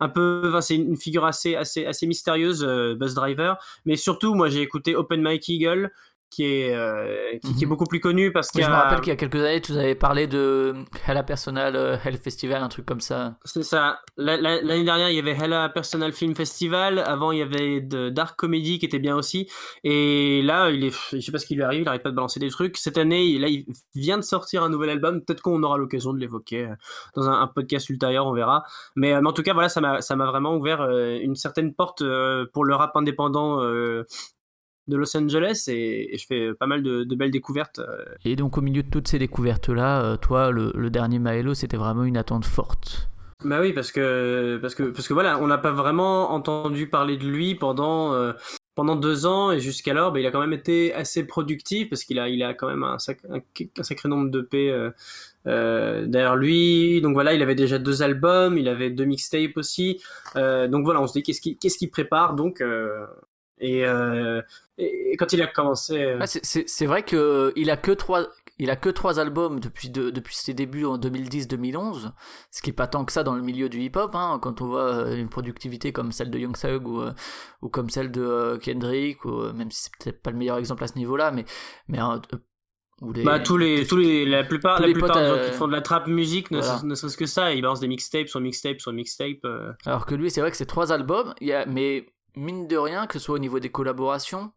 un 0.00 0.08
peu, 0.08 0.58
c'est 0.62 0.76
une 0.76 0.96
figure 0.96 1.26
assez, 1.26 1.54
assez, 1.54 1.84
assez 1.84 2.06
mystérieuse, 2.06 2.64
euh, 2.64 2.94
Buzz 2.94 3.12
Driver. 3.12 3.58
Mais 3.84 3.96
surtout, 3.96 4.34
moi, 4.34 4.48
j'ai 4.48 4.62
écouté 4.62 4.96
Open 4.96 5.20
Mike 5.20 5.46
Eagle, 5.50 5.92
qui 6.32 6.44
est, 6.46 6.74
euh, 6.74 7.38
qui, 7.44 7.54
qui, 7.54 7.62
est 7.62 7.66
mhm. 7.66 7.68
beaucoup 7.68 7.84
plus 7.84 8.00
connu 8.00 8.32
parce 8.32 8.50
que 8.50 8.62
je 8.62 8.66
me 8.66 8.72
rappelle 8.72 9.00
qu'il 9.00 9.10
y 9.10 9.12
a 9.12 9.16
quelques 9.16 9.36
années 9.36 9.60
tu 9.60 9.72
avais 9.72 9.94
parlé 9.94 10.26
de 10.26 10.74
Hella 11.06 11.22
Personal 11.22 11.76
euh, 11.76 11.98
Hell 12.02 12.16
Festival 12.16 12.62
un 12.62 12.70
truc 12.70 12.86
comme 12.86 13.02
ça. 13.02 13.36
C'est 13.44 13.62
ça. 13.62 14.00
L'année 14.16 14.84
dernière 14.84 15.10
il 15.10 15.16
y 15.16 15.18
avait 15.18 15.36
Hella 15.36 15.68
Personal 15.68 16.12
Film 16.12 16.34
Festival. 16.34 17.00
Avant 17.00 17.32
il 17.32 17.38
y 17.38 17.42
avait 17.42 17.82
de 17.82 18.08
Dark 18.08 18.38
Comedy 18.38 18.78
qui 18.78 18.86
était 18.86 18.98
bien 18.98 19.14
aussi. 19.14 19.46
Et 19.84 20.40
là 20.42 20.70
il 20.70 20.86
est 20.86 20.94
je 21.12 21.20
sais 21.20 21.32
pas 21.32 21.38
ce 21.38 21.44
qui 21.44 21.54
lui 21.54 21.64
arrive 21.64 21.82
il 21.82 21.88
arrête 21.88 22.02
pas 22.02 22.10
de 22.10 22.16
balancer 22.16 22.40
des 22.40 22.48
trucs. 22.48 22.78
Cette 22.78 22.96
année 22.96 23.38
là 23.38 23.48
il 23.48 23.66
vient 23.94 24.16
de 24.16 24.22
sortir 24.22 24.62
un 24.62 24.70
nouvel 24.70 24.88
album. 24.88 25.22
Peut-être 25.22 25.42
qu'on 25.42 25.62
aura 25.62 25.76
l'occasion 25.76 26.14
de 26.14 26.18
l'évoquer 26.18 26.64
euh, 26.64 26.74
dans 27.14 27.28
un, 27.28 27.42
un, 27.42 27.46
podcast 27.46 27.90
ultérieur 27.90 28.26
on 28.26 28.32
verra. 28.32 28.64
Mais, 28.96 29.20
mais 29.20 29.28
en 29.28 29.32
tout 29.34 29.42
cas 29.42 29.52
voilà 29.52 29.68
ça 29.68 29.82
m'a 29.82 30.00
ça 30.00 30.16
m'a 30.16 30.24
vraiment 30.24 30.56
ouvert 30.56 30.88
une 30.90 31.36
certaine 31.36 31.74
porte 31.74 32.02
pour 32.54 32.64
le 32.64 32.74
rap 32.74 32.96
indépendant 32.96 33.60
de 34.88 34.96
Los 34.96 35.16
Angeles 35.16 35.64
et, 35.68 36.16
je 36.16 36.26
fais 36.26 36.54
pas 36.54 36.66
mal 36.66 36.82
de, 36.82 37.14
belles 37.14 37.30
découvertes. 37.30 37.78
Euh. 37.78 38.04
Et 38.24 38.36
donc 38.36 38.58
au 38.58 38.60
milieu 38.60 38.82
de 38.82 38.90
toutes 38.90 39.08
ces 39.08 39.18
découvertes-là, 39.18 40.02
euh, 40.02 40.16
toi, 40.16 40.50
le, 40.50 40.90
dernier 40.90 41.18
Maelo, 41.18 41.54
c'était 41.54 41.76
vraiment 41.76 42.04
une 42.04 42.16
attente 42.16 42.44
forte. 42.44 43.08
Bah 43.44 43.60
oui, 43.60 43.72
parce 43.72 43.90
que 43.90 44.58
parce 44.62 44.76
que 44.76 44.84
parce 44.84 45.08
que 45.08 45.14
voilà, 45.14 45.40
on 45.40 45.48
n'a 45.48 45.58
pas 45.58 45.72
vraiment 45.72 46.30
entendu 46.30 46.86
parler 46.86 47.16
de 47.16 47.26
lui 47.26 47.56
pendant 47.56 48.12
euh, 48.12 48.32
pendant 48.76 48.94
deux 48.94 49.26
ans 49.26 49.50
et 49.50 49.58
jusqu'alors, 49.58 50.12
bah, 50.12 50.20
il 50.20 50.26
a 50.26 50.30
quand 50.30 50.40
même 50.40 50.52
été 50.52 50.94
assez 50.94 51.26
productif 51.26 51.90
parce 51.90 52.04
qu'il 52.04 52.20
a 52.20 52.28
il 52.28 52.44
a 52.44 52.54
quand 52.54 52.68
même 52.68 52.84
un, 52.84 52.98
un, 52.98 53.82
sacré 53.82 54.08
nombre 54.08 54.30
de 54.30 54.42
P 54.42 54.70
euh, 55.48 56.06
derrière 56.06 56.36
lui. 56.36 57.00
Donc 57.00 57.14
voilà, 57.14 57.34
il 57.34 57.42
avait 57.42 57.56
déjà 57.56 57.80
deux 57.80 58.04
albums, 58.04 58.56
il 58.58 58.68
avait 58.68 58.90
deux 58.90 59.06
mixtapes 59.06 59.56
aussi. 59.56 60.00
donc 60.36 60.84
voilà, 60.84 61.00
on 61.00 61.08
se 61.08 61.14
dit 61.14 61.24
qu'est-ce 61.24 61.40
qu'il 61.40 61.58
qu'est-ce 61.58 61.78
qu'il 61.78 61.90
prépare 61.90 62.34
donc 62.34 62.62
Et, 63.62 63.84
et, 64.78 65.16
quand 65.16 65.32
il 65.32 65.40
a 65.40 65.46
commencé. 65.46 66.18
c'est 66.26 66.86
vrai 66.86 67.04
qu'il 67.04 67.70
a 67.70 67.76
que 67.76 67.92
trois. 67.92 68.26
Il 68.58 68.70
a 68.70 68.76
que 68.76 68.90
trois 68.90 69.18
albums 69.18 69.58
depuis, 69.58 69.88
depuis 69.88 70.36
ses 70.36 70.54
débuts 70.54 70.84
en 70.84 70.96
2010-2011, 70.96 72.12
ce 72.50 72.62
qui 72.62 72.70
est 72.70 72.74
pas 72.74 72.86
tant 72.86 73.04
que 73.04 73.10
ça 73.10 73.24
dans 73.24 73.34
le 73.34 73.42
milieu 73.42 73.68
du 73.68 73.80
hip-hop, 73.80 74.14
hein, 74.14 74.38
quand 74.40 74.60
on 74.60 74.66
voit 74.66 75.10
une 75.14 75.30
productivité 75.30 75.92
comme 75.92 76.12
celle 76.12 76.30
de 76.30 76.38
Young 76.38 76.56
Thug 76.56 76.86
ou, 76.86 77.02
ou 77.62 77.68
comme 77.70 77.90
celle 77.90 78.12
de 78.12 78.60
Kendrick, 78.62 79.24
ou, 79.24 79.52
même 79.52 79.70
si 79.70 79.84
c'est 79.84 79.92
peut-être 79.98 80.22
pas 80.22 80.30
le 80.30 80.36
meilleur 80.36 80.58
exemple 80.58 80.84
à 80.84 80.86
ce 80.86 80.96
niveau-là, 80.96 81.32
mais, 81.32 81.44
mais 81.88 81.98
bah, 83.24 83.40
tous 83.40 83.56
les, 83.56 83.84
tous 83.84 83.96
les, 83.96 84.24
la 84.24 84.44
plupart, 84.44 84.80
la 84.80 84.92
plupart 84.92 85.16
des 85.16 85.26
gens 85.26 85.34
qui 85.34 85.50
euh, 85.50 85.52
font 85.52 85.66
de 85.66 85.72
la 85.72 85.80
trap 85.80 86.06
musique 86.06 86.52
ne, 86.52 86.60
serait-ce 86.60 87.16
que 87.16 87.26
ça, 87.26 87.52
ils 87.52 87.60
balancent 87.60 87.80
des 87.80 87.88
mixtapes 87.88 88.28
sur 88.28 88.40
mixtapes 88.40 88.80
sur 88.80 88.92
mixtapes. 88.92 89.44
Euh. 89.44 89.72
Alors 89.84 90.06
que 90.06 90.14
lui, 90.14 90.30
c'est 90.30 90.40
vrai 90.40 90.52
que 90.52 90.56
c'est 90.56 90.66
trois 90.66 90.92
albums, 90.92 91.34
il 91.40 91.48
y 91.48 91.52
a, 91.52 91.66
mais 91.66 92.06
mine 92.36 92.66
de 92.66 92.76
rien, 92.76 93.06
que 93.06 93.14
ce 93.14 93.18
soit 93.18 93.36
au 93.36 93.38
niveau 93.38 93.60
des 93.60 93.70
collaborations, 93.70 94.52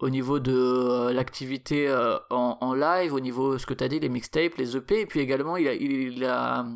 au 0.00 0.10
niveau 0.10 0.38
de 0.38 0.52
euh, 0.52 1.12
l'activité 1.12 1.92
en, 2.30 2.58
en, 2.60 2.74
live, 2.74 3.12
au 3.14 3.20
niveau 3.20 3.58
ce 3.58 3.66
que 3.66 3.74
tu 3.74 3.84
as 3.84 3.88
dit, 3.88 4.00
les 4.00 4.08
mixtapes, 4.08 4.56
les 4.56 4.76
EP, 4.76 5.00
et 5.00 5.06
puis 5.06 5.20
également 5.20 5.56
il 5.56 5.68
a, 5.68 5.74
il, 5.74 6.24
a 6.24 6.66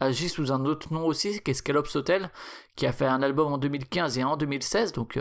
agi 0.00 0.28
sous 0.28 0.52
un 0.52 0.64
autre 0.64 0.92
nom 0.92 1.06
aussi, 1.06 1.40
qui 1.40 1.50
est 1.50 1.54
Scalops 1.54 1.94
Hotel, 1.96 2.30
qui 2.76 2.86
a 2.86 2.92
fait 2.92 3.06
un 3.06 3.22
album 3.22 3.52
en 3.52 3.58
2015 3.58 4.18
et 4.18 4.24
en 4.24 4.36
2016, 4.36 4.92
donc 4.92 5.18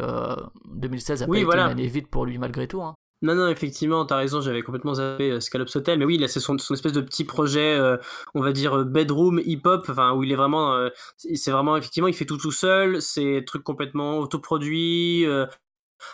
2016 0.65 1.23
a 1.23 1.27
pas 1.27 1.37
été 1.37 1.45
une 1.45 1.59
année 1.59 1.87
vide 1.87 2.07
pour 2.07 2.25
lui 2.25 2.37
malgré 2.37 2.67
tout. 2.67 2.81
Hein. 2.81 2.95
Non, 3.23 3.35
non, 3.35 3.47
effectivement, 3.47 4.05
t'as 4.05 4.17
raison, 4.17 4.41
j'avais 4.41 4.61
complètement 4.63 4.95
zappé 4.95 5.31
euh, 5.31 5.39
Scalops 5.39 5.73
Hotel, 5.77 5.97
mais 5.97 6.03
oui, 6.03 6.17
là, 6.17 6.27
c'est 6.27 6.41
son, 6.41 6.57
espèce 6.57 6.91
de 6.91 6.99
petit 6.99 7.23
projet, 7.23 7.73
euh, 7.79 7.95
on 8.33 8.41
va 8.41 8.51
dire, 8.51 8.79
euh, 8.79 8.83
bedroom 8.83 9.39
hip-hop, 9.45 9.85
enfin, 9.87 10.11
où 10.13 10.23
il 10.25 10.31
est 10.33 10.35
vraiment, 10.35 10.89
c'est 11.17 11.51
vraiment, 11.51 11.77
effectivement, 11.77 12.09
il 12.09 12.13
fait 12.15 12.25
tout 12.25 12.37
tout 12.37 12.51
seul, 12.51 13.01
c'est 13.01 13.45
truc 13.47 13.63
complètement 13.63 14.19
autoproduit, 14.19 15.25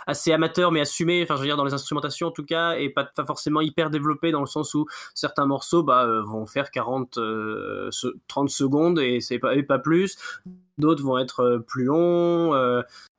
assez 0.07 0.31
amateur 0.31 0.71
mais 0.71 0.81
assumé 0.81 1.23
enfin 1.23 1.35
je 1.35 1.41
veux 1.41 1.47
dire 1.47 1.57
dans 1.57 1.65
les 1.65 1.73
instrumentations 1.73 2.27
en 2.27 2.31
tout 2.31 2.45
cas 2.45 2.73
et 2.73 2.89
pas, 2.89 3.03
pas 3.03 3.25
forcément 3.25 3.61
hyper 3.61 3.89
développé 3.89 4.31
dans 4.31 4.41
le 4.41 4.47
sens 4.47 4.73
où 4.73 4.85
certains 5.13 5.45
morceaux 5.45 5.83
bah, 5.83 6.07
vont 6.25 6.45
faire 6.45 6.71
40 6.71 7.19
30 8.27 8.49
secondes 8.49 8.99
et 8.99 9.19
c'est 9.21 9.39
pas, 9.39 9.53
pas 9.67 9.79
plus 9.79 10.17
d'autres 10.77 11.03
vont 11.03 11.17
être 11.17 11.63
plus 11.67 11.83
longs 11.83 12.53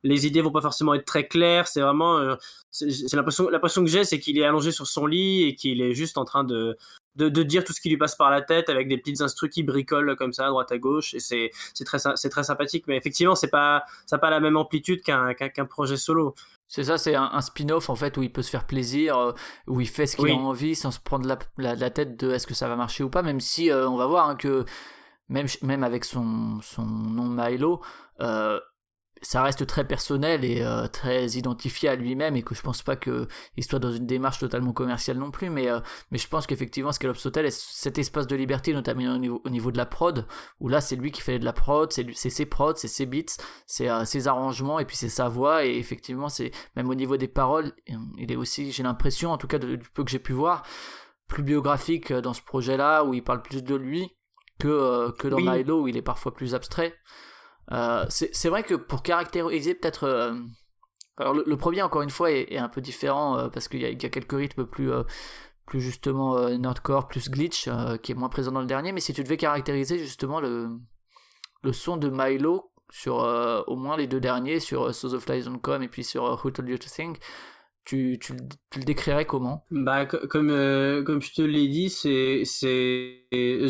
les 0.03 0.25
idées 0.25 0.41
vont 0.41 0.51
pas 0.51 0.61
forcément 0.61 0.93
être 0.93 1.05
très 1.05 1.27
claires. 1.27 1.67
C'est 1.67 1.81
vraiment, 1.81 2.17
euh, 2.17 2.35
c'est 2.71 3.13
l'impression, 3.13 3.49
l'impression 3.49 3.83
que 3.83 3.89
j'ai, 3.89 4.03
c'est 4.03 4.19
qu'il 4.19 4.37
est 4.37 4.45
allongé 4.45 4.71
sur 4.71 4.87
son 4.87 5.05
lit 5.05 5.43
et 5.43 5.55
qu'il 5.55 5.81
est 5.81 5.93
juste 5.93 6.17
en 6.17 6.25
train 6.25 6.43
de, 6.43 6.77
de, 7.15 7.43
dire 7.43 7.63
tout 7.63 7.73
ce 7.73 7.81
qui 7.81 7.89
lui 7.89 7.97
passe 7.97 8.15
par 8.15 8.31
la 8.31 8.41
tête 8.41 8.69
avec 8.69 8.87
des 8.87 8.97
petites 8.97 9.21
instrus 9.21 9.49
qui 9.51 9.63
bricolent 9.63 10.15
comme 10.15 10.33
ça 10.33 10.47
à 10.47 10.49
droite 10.49 10.71
à 10.71 10.77
gauche 10.77 11.13
et 11.13 11.19
c'est, 11.19 11.51
très, 11.85 11.99
très 11.99 12.43
sympathique. 12.43 12.85
Mais 12.87 12.97
effectivement, 12.97 13.35
c'est 13.35 13.49
pas, 13.49 13.83
ça 14.05 14.17
pas 14.17 14.29
la 14.29 14.39
même 14.39 14.57
amplitude 14.57 15.01
qu'un, 15.01 15.33
qu'un, 15.33 15.65
projet 15.65 15.97
solo. 15.97 16.33
C'est 16.73 16.85
ça, 16.85 16.97
c'est 16.97 17.15
un, 17.15 17.41
spin-off 17.41 17.89
en 17.89 17.95
fait 17.95 18.15
où 18.15 18.23
il 18.23 18.31
peut 18.31 18.41
se 18.41 18.49
faire 18.49 18.65
plaisir, 18.65 19.17
euh, 19.17 19.33
où 19.67 19.81
il 19.81 19.89
fait 19.89 20.07
ce 20.07 20.15
qu'il 20.15 20.31
a 20.31 20.35
envie 20.35 20.73
sans 20.73 20.89
se 20.89 21.01
prendre 21.01 21.27
la, 21.27 21.75
la, 21.75 21.89
tête 21.89 22.17
de 22.17 22.31
est-ce 22.31 22.47
que 22.47 22.53
ça 22.53 22.69
va 22.69 22.77
marcher 22.77 23.03
ou 23.03 23.09
pas, 23.09 23.23
même 23.23 23.41
si 23.41 23.69
euh, 23.69 23.89
on 23.89 23.97
va 23.97 24.07
voir 24.07 24.29
hein, 24.29 24.37
que 24.37 24.63
même, 25.27 25.47
même 25.63 25.83
avec 25.83 26.05
son, 26.05 26.61
son 26.61 26.85
nom 26.85 27.25
Milo, 27.25 27.81
ça 29.21 29.43
reste 29.43 29.67
très 29.67 29.85
personnel 29.85 30.43
et 30.43 30.61
euh, 30.61 30.87
très 30.87 31.27
identifié 31.29 31.89
à 31.89 31.95
lui-même 31.95 32.35
et 32.35 32.41
que 32.41 32.55
je 32.55 32.61
pense 32.61 32.81
pas 32.81 32.95
qu'il 32.95 33.27
soit 33.61 33.79
dans 33.79 33.91
une 33.91 34.07
démarche 34.07 34.39
totalement 34.39 34.73
commerciale 34.73 35.17
non 35.17 35.29
plus 35.29 35.49
mais, 35.49 35.69
euh, 35.69 35.79
mais 36.09 36.17
je 36.17 36.27
pense 36.27 36.47
qu'effectivement 36.47 36.91
Scalops 36.91 37.25
Hotel 37.25 37.45
est 37.45 37.55
cet 37.55 37.99
espace 37.99 38.25
de 38.25 38.35
liberté 38.35 38.73
notamment 38.73 39.13
au 39.13 39.17
niveau, 39.17 39.41
au 39.45 39.49
niveau 39.49 39.71
de 39.71 39.77
la 39.77 39.85
prod 39.85 40.25
où 40.59 40.69
là 40.69 40.81
c'est 40.81 40.95
lui 40.95 41.11
qui 41.11 41.21
fait 41.21 41.37
de 41.37 41.45
la 41.45 41.53
prod 41.53 41.91
c'est 41.91 42.13
ses 42.13 42.45
prods 42.45 42.75
c'est 42.75 42.87
ses 42.87 43.05
beats 43.05 43.37
c'est 43.67 43.89
euh, 43.89 44.05
ses 44.05 44.27
arrangements 44.27 44.79
et 44.79 44.85
puis 44.85 44.97
c'est 44.97 45.09
sa 45.09 45.29
voix 45.29 45.65
et 45.65 45.77
effectivement 45.77 46.29
c'est 46.29 46.51
même 46.75 46.89
au 46.89 46.95
niveau 46.95 47.17
des 47.17 47.27
paroles 47.27 47.73
il 48.17 48.31
est 48.31 48.35
aussi 48.35 48.71
j'ai 48.71 48.83
l'impression 48.83 49.31
en 49.31 49.37
tout 49.37 49.47
cas 49.47 49.59
du 49.59 49.77
peu 49.93 50.03
que 50.03 50.09
j'ai 50.09 50.19
pu 50.19 50.33
voir 50.33 50.63
plus 51.27 51.43
biographique 51.43 52.11
dans 52.11 52.33
ce 52.33 52.41
projet 52.41 52.75
là 52.75 53.03
où 53.03 53.13
il 53.13 53.23
parle 53.23 53.43
plus 53.43 53.63
de 53.63 53.75
lui 53.75 54.09
que, 54.59 55.11
que 55.11 55.27
dans 55.27 55.37
Milo 55.37 55.81
où 55.81 55.87
il 55.87 55.97
est 55.97 56.01
parfois 56.01 56.33
plus 56.33 56.55
abstrait 56.55 56.95
euh, 57.71 58.05
c'est 58.09 58.49
vrai 58.49 58.63
que 58.63 58.75
pour 58.75 59.03
caractériser 59.03 59.75
peut-être... 59.75 60.03
Euh, 60.05 60.33
alors 61.17 61.33
le, 61.33 61.57
premier, 61.57 61.81
encore 61.81 62.01
une 62.01 62.09
fois, 62.09 62.31
est, 62.31 62.57
un 62.57 62.69
peu 62.69 62.81
différent 62.81 63.37
euh, 63.37 63.49
parce 63.49 63.67
qu'il 63.67 63.81
y, 63.81 63.85
a 63.85 64.09
quelques 64.09 64.31
rythmes 64.31 64.65
plus, 64.65 64.91
plus 65.65 65.81
justement 65.81 66.49
nerdcore, 66.57 67.07
plus 67.07 67.29
glitch, 67.29 67.69
qui 68.01 68.11
est 68.11 68.15
moins 68.15 68.29
présent 68.29 68.51
dans 68.51 68.61
le 68.61 68.65
dernier. 68.65 68.91
Mais 68.91 69.01
si 69.01 69.13
tu 69.13 69.23
devais 69.23 69.37
caractériser 69.37 69.99
justement 69.99 70.39
le, 70.39 70.79
son 71.71 71.97
de 71.97 72.09
Milo 72.09 72.71
sur 72.89 73.17
au 73.67 73.75
moins 73.75 73.97
les 73.97 74.07
deux 74.07 74.19
derniers, 74.19 74.59
sur 74.59 74.93
Souls 74.95 75.15
of 75.15 75.27
Lies 75.29 75.47
on 75.47 75.59
Com 75.59 75.83
et 75.83 75.87
puis 75.87 76.03
sur 76.03 76.23
Who 76.43 76.51
Told 76.51 76.67
You 76.67 76.77
to 76.77 76.89
Think, 76.89 77.19
tu, 77.83 78.19
tu, 78.21 78.33
le 78.33 78.83
décrirais 78.83 79.25
comment? 79.25 79.65
Bah 79.71 80.05
comme 80.05 80.51
euh, 80.51 81.03
comme 81.03 81.21
je 81.21 81.33
te 81.33 81.41
l'ai 81.41 81.67
dit, 81.67 81.89
c'est 81.89 82.43
c'est 82.45 83.25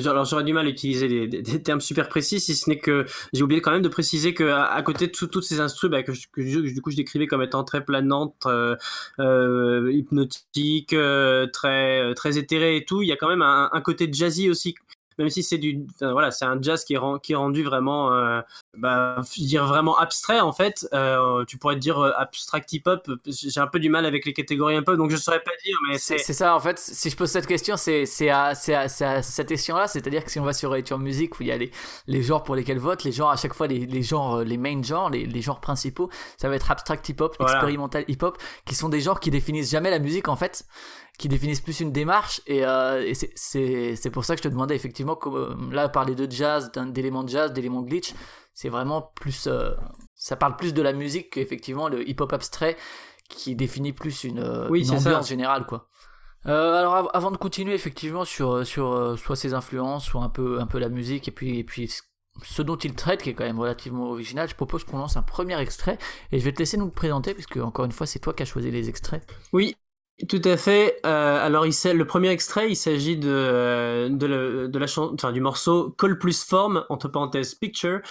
alors 0.05 0.25
j'aurais 0.25 0.43
du 0.43 0.53
mal 0.53 0.65
à 0.65 0.69
utiliser 0.69 1.27
des, 1.27 1.63
termes 1.63 1.79
super 1.79 2.09
précis 2.09 2.39
si 2.39 2.55
ce 2.55 2.69
n'est 2.69 2.79
que 2.79 3.05
j'ai 3.31 3.43
oublié 3.43 3.61
quand 3.61 3.71
même 3.71 3.81
de 3.81 3.89
préciser 3.89 4.33
que 4.33 4.43
à, 4.43 4.81
côté 4.83 5.07
de 5.07 5.11
toutes 5.11 5.43
ces 5.43 5.59
instruments 5.59 5.91
bah, 5.91 6.03
que, 6.03 6.11
que, 6.11 6.41
du 6.41 6.81
coup 6.81 6.91
je 6.91 6.97
décrivais 6.97 7.27
comme 7.27 7.41
étant 7.41 7.63
très 7.63 7.85
planantes, 7.85 8.45
euh, 8.47 8.75
euh 9.19 9.91
hypnotiques, 9.93 10.93
euh, 10.93 11.47
très 11.47 12.13
très 12.15 12.37
éthérées 12.37 12.77
et 12.77 12.85
tout, 12.85 13.01
il 13.01 13.07
y 13.07 13.11
a 13.13 13.17
quand 13.17 13.29
même 13.29 13.43
un, 13.43 13.69
un 13.71 13.81
côté 13.81 14.09
jazzy 14.11 14.49
aussi 14.49 14.75
même 15.21 15.29
si 15.29 15.43
c'est 15.43 15.57
du 15.57 15.85
voilà 16.01 16.31
c'est 16.31 16.45
un 16.45 16.61
jazz 16.61 16.83
qui 16.83 16.95
est, 16.95 16.99
qui 17.21 17.33
est 17.33 17.35
rendu 17.35 17.63
vraiment 17.63 18.13
euh, 18.13 18.41
bah, 18.77 19.21
dire 19.37 19.65
vraiment 19.65 19.97
abstrait 19.97 20.39
en 20.39 20.51
fait. 20.51 20.87
Euh, 20.93 21.45
tu 21.45 21.57
pourrais 21.57 21.75
dire 21.75 21.99
euh, 21.99 22.11
abstract 22.17 22.71
hip 22.73 22.83
hop 22.85 23.09
j'ai 23.25 23.59
un 23.59 23.67
peu 23.67 23.79
du 23.79 23.89
mal 23.89 24.05
avec 24.05 24.25
les 24.25 24.33
catégories 24.33 24.75
un 24.75 24.83
peu 24.83 24.97
donc 24.97 25.11
je 25.11 25.17
saurais 25.17 25.41
pas 25.41 25.51
dire 25.63 25.77
mais 25.87 25.97
c'est 25.97 26.17
ça 26.19 26.55
en 26.55 26.59
fait 26.59 26.79
si 26.79 27.09
je 27.09 27.15
pose 27.15 27.29
cette 27.29 27.47
question 27.47 27.77
c'est 27.77 28.05
c'est 28.05 28.29
à, 28.29 28.53
à, 28.53 28.85
cette 29.21 29.47
question 29.47 29.75
là 29.75 29.87
c'est 29.87 30.05
à 30.05 30.09
dire 30.09 30.23
que 30.23 30.31
si 30.31 30.39
on 30.39 30.43
va 30.43 30.53
sur 30.53 30.71
Nature 30.71 30.99
Music 30.99 31.39
où 31.39 31.43
il 31.43 31.49
y 31.49 31.51
a 31.51 31.57
les, 31.57 31.71
les 32.07 32.23
genres 32.23 32.43
pour 32.43 32.55
lesquels 32.55 32.79
vote 32.79 33.03
les 33.03 33.11
genres 33.11 33.31
à 33.31 33.37
chaque 33.37 33.53
fois 33.53 33.67
les, 33.67 33.85
les 33.85 34.03
genres 34.03 34.43
les 34.43 34.57
main 34.57 34.81
genres 34.81 35.09
les, 35.09 35.25
les 35.25 35.41
genres 35.41 35.61
principaux 35.61 36.09
ça 36.37 36.49
va 36.49 36.55
être 36.55 36.71
abstract 36.71 37.07
hip 37.09 37.17
hop 37.19 37.35
expérimental 37.39 38.03
hip 38.07 38.23
hop 38.23 38.37
qui 38.65 38.75
sont 38.75 38.89
des 38.89 39.01
genres 39.01 39.19
qui 39.19 39.31
définissent 39.31 39.71
jamais 39.71 39.91
la 39.91 39.99
musique 39.99 40.27
en 40.27 40.35
fait 40.35 40.65
qui 41.21 41.29
définissent 41.29 41.61
plus 41.61 41.79
une 41.79 41.91
démarche 41.91 42.41
et, 42.47 42.65
euh, 42.65 43.13
c'est 43.35 44.09
pour 44.11 44.25
ça 44.25 44.35
que 44.35 44.39
je 44.39 44.49
te 44.49 44.51
demandais 44.51 44.75
effectivement 44.75 45.17
euh, 45.27 45.53
là 45.71 45.87
parler 45.87 46.15
de 46.15 46.29
jazz 46.29 46.71
d'éléments 46.87 47.23
de 47.23 47.29
jazz 47.29 47.53
d'éléments 47.53 47.83
glitch 47.83 48.15
c'est 48.55 48.69
vraiment 48.69 49.03
plus 49.15 49.45
euh, 49.45 49.69
ça 50.15 50.35
parle 50.35 50.55
plus 50.55 50.73
de 50.73 50.81
la 50.81 50.93
musique 50.93 51.29
qu'effectivement 51.29 51.89
le 51.89 52.09
hip 52.09 52.15
hop 52.19 52.33
abstrait 52.33 52.75
qui 53.29 53.55
définit 53.55 53.93
plus 53.93 54.23
une, 54.23 54.41
ambiance 54.41 55.29
générale 55.29 55.67
quoi 55.67 55.89
alors 56.43 57.15
avant 57.15 57.29
de 57.29 57.37
continuer 57.37 57.75
effectivement 57.75 58.25
sur 58.25 58.65
sur 58.65 59.15
soit 59.19 59.35
ses 59.35 59.53
influences 59.53 60.05
soit 60.05 60.23
un 60.23 60.29
peu 60.29 60.59
un 60.59 60.65
peu 60.65 60.79
la 60.79 60.89
musique 60.89 61.27
et 61.27 61.31
puis 61.31 61.59
et 61.59 61.63
puis 61.63 61.87
ce 62.43 62.61
dont 62.61 62.77
il 62.77 62.95
traite, 62.95 63.21
qui 63.21 63.29
est 63.29 63.33
quand 63.33 63.43
même 63.43 63.59
relativement 63.59 64.09
original, 64.09 64.47
je 64.47 64.55
propose 64.55 64.83
qu'on 64.83 64.97
lance 64.97 65.17
un 65.17 65.21
premier 65.21 65.59
extrait 65.59 65.97
et 66.31 66.39
je 66.39 66.45
vais 66.45 66.53
te 66.53 66.59
laisser 66.59 66.77
nous 66.77 66.85
le 66.85 66.91
présenter 66.91 67.33
puisque 67.33 67.57
encore 67.57 67.85
une 67.85 67.91
fois 67.91 68.07
c'est 68.07 68.19
toi 68.19 68.33
qui 68.33 68.41
as 68.43 68.45
choisi 68.45 68.71
les 68.71 68.89
extraits. 68.89 69.21
Oui, 69.53 69.75
tout 70.27 70.41
à 70.43 70.57
fait. 70.57 70.99
Euh, 71.05 71.45
alors, 71.45 71.65
il 71.65 71.73
le 71.93 72.05
premier 72.05 72.29
extrait, 72.29 72.69
il 72.69 72.75
s'agit 72.75 73.17
de, 73.17 74.09
de, 74.09 74.67
de 74.67 74.79
la 74.79 74.85
enfin, 74.99 75.31
du 75.31 75.41
morceau 75.41 75.91
Call 75.97 76.17
plus 76.17 76.43
Form, 76.43 76.85
entre 76.89 77.07
parenthèses 77.07 77.55
Picture. 77.55 78.01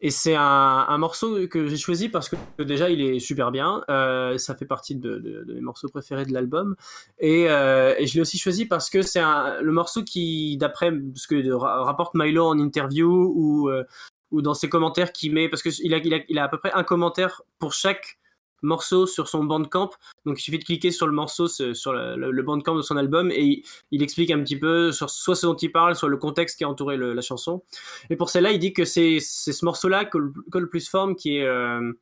Et 0.00 0.10
c'est 0.10 0.34
un, 0.34 0.86
un, 0.88 0.98
morceau 0.98 1.46
que 1.48 1.68
j'ai 1.68 1.76
choisi 1.76 2.08
parce 2.08 2.28
que 2.28 2.62
déjà, 2.62 2.90
il 2.90 3.00
est 3.00 3.18
super 3.18 3.50
bien. 3.50 3.82
Euh, 3.90 4.38
ça 4.38 4.54
fait 4.54 4.64
partie 4.64 4.96
de, 4.96 5.18
de, 5.18 5.44
de, 5.44 5.54
mes 5.54 5.60
morceaux 5.60 5.88
préférés 5.88 6.24
de 6.24 6.32
l'album. 6.32 6.76
Et, 7.18 7.46
euh, 7.48 7.94
et 7.98 8.06
je 8.06 8.14
l'ai 8.14 8.20
aussi 8.20 8.38
choisi 8.38 8.66
parce 8.66 8.90
que 8.90 9.02
c'est 9.02 9.20
le 9.20 9.72
morceau 9.72 10.02
qui, 10.02 10.56
d'après 10.56 10.92
ce 11.14 11.26
que 11.26 11.52
rapporte 11.52 12.14
Milo 12.14 12.46
en 12.46 12.58
interview 12.58 13.32
ou, 13.34 13.68
euh, 13.68 13.84
ou 14.30 14.42
dans 14.42 14.54
ses 14.54 14.68
commentaires 14.68 15.12
qu'il 15.12 15.32
met, 15.32 15.48
parce 15.48 15.62
qu'il 15.62 15.94
a, 15.94 15.98
il 15.98 16.14
a, 16.14 16.18
il 16.28 16.38
a 16.38 16.44
à 16.44 16.48
peu 16.48 16.58
près 16.58 16.72
un 16.72 16.84
commentaire 16.84 17.42
pour 17.58 17.72
chaque 17.72 18.19
morceau 18.62 19.06
sur 19.06 19.28
son 19.28 19.44
bandcamp. 19.44 19.90
Donc 20.26 20.38
il 20.38 20.42
suffit 20.42 20.58
de 20.58 20.64
cliquer 20.64 20.90
sur 20.90 21.06
le 21.06 21.12
morceau, 21.12 21.48
sur 21.48 21.92
le, 21.92 22.16
le 22.16 22.42
bandcamp 22.42 22.74
de 22.74 22.82
son 22.82 22.96
album, 22.96 23.30
et 23.30 23.62
il, 23.90 24.02
explique 24.02 24.30
un 24.30 24.42
petit 24.42 24.58
peu 24.58 24.92
sur 24.92 25.10
soit 25.10 25.36
ce 25.36 25.46
dont 25.46 25.56
il 25.56 25.72
parle, 25.72 25.94
soit 25.94 26.08
le 26.08 26.16
contexte 26.16 26.58
qui 26.58 26.64
a 26.64 26.68
entouré 26.68 26.96
la 26.96 27.22
chanson. 27.22 27.62
Et 28.10 28.16
pour 28.16 28.30
celle-là, 28.30 28.52
il 28.52 28.58
dit 28.58 28.72
que 28.72 28.84
c'est 28.84 29.20
ce 29.20 29.64
morceau-là, 29.64 30.04
Call, 30.04 30.68
Plus 30.68 30.88
Form, 30.88 31.16
qui 31.16 31.38
est 31.38 31.44
euh, 31.44 31.92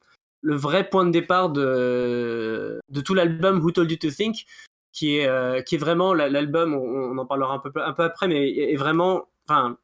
le 0.40 0.54
vrai 0.54 0.88
point 0.88 1.04
de 1.04 1.10
départ 1.10 1.50
de, 1.50 2.80
de 2.88 3.00
tout 3.00 3.14
l'album 3.14 3.60
Who 3.60 3.72
Told 3.72 3.90
You 3.90 3.96
to 3.98 4.10
Think, 4.10 4.46
qui 4.92 5.18
est, 5.18 5.28
euh, 5.28 5.62
qui 5.62 5.76
est 5.76 5.78
vraiment 5.78 6.14
l'album, 6.14 6.74
on, 6.74 7.16
en 7.18 7.26
parlera 7.26 7.54
un 7.54 7.58
peu, 7.58 7.70
un 7.76 7.92
peu 7.92 8.02
après, 8.02 8.28
mais 8.28 8.50
est 8.50 8.76
vraiment, 8.76 9.28
enfin, 9.46 9.76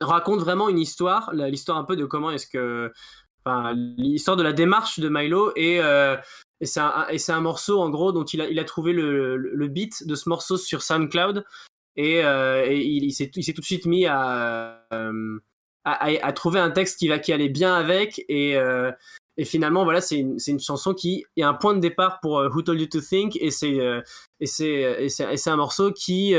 raconte 0.00 0.40
vraiment 0.40 0.68
une 0.68 0.78
histoire, 0.78 1.32
l'histoire 1.34 1.78
un 1.78 1.84
peu 1.84 1.96
de 1.96 2.04
comment 2.04 2.30
est-ce 2.30 2.46
que 2.46 2.92
l'histoire 3.96 4.36
de 4.36 4.42
la 4.42 4.52
démarche 4.52 5.00
de 5.00 5.08
Milo 5.08 5.52
et, 5.56 5.80
euh, 5.80 6.16
et 6.60 6.66
c'est 6.66 6.80
un, 6.80 7.40
morceau 7.40 7.80
en 7.80 7.90
gros 7.90 8.12
dont 8.12 8.24
il 8.24 8.40
a, 8.40 8.48
il 8.48 8.58
a 8.58 8.64
trouvé 8.64 8.92
le, 8.92 9.36
le, 9.36 9.68
beat 9.68 10.06
de 10.06 10.14
ce 10.14 10.28
morceau 10.28 10.56
sur 10.56 10.82
SoundCloud 10.82 11.44
et, 11.96 12.24
euh, 12.24 12.64
et 12.66 12.80
il, 12.80 13.12
s'est 13.12 13.30
tout 13.30 13.60
de 13.60 13.64
suite 13.64 13.86
mis 13.86 14.06
à, 14.06 14.82
euh, 14.92 15.38
à, 15.84 16.06
à, 16.06 16.32
trouver 16.32 16.60
un 16.60 16.70
texte 16.70 16.98
qui, 16.98 17.08
va, 17.08 17.18
qui 17.18 17.32
allait 17.32 17.48
bien 17.48 17.74
avec 17.74 18.24
et, 18.28 18.56
et 19.36 19.44
finalement, 19.44 19.82
voilà, 19.82 20.00
c'est 20.00 20.18
une, 20.18 20.38
une, 20.46 20.60
chanson 20.60 20.94
qui 20.94 21.24
est 21.36 21.42
un 21.42 21.54
point 21.54 21.74
de 21.74 21.80
départ 21.80 22.20
pour 22.20 22.34
Who 22.34 22.62
Told 22.62 22.80
You 22.80 22.86
to 22.86 23.00
Think, 23.00 23.36
et 23.36 23.50
c'est 23.50 25.48
un 25.48 25.56
morceau 25.56 25.92
qui 25.92 26.34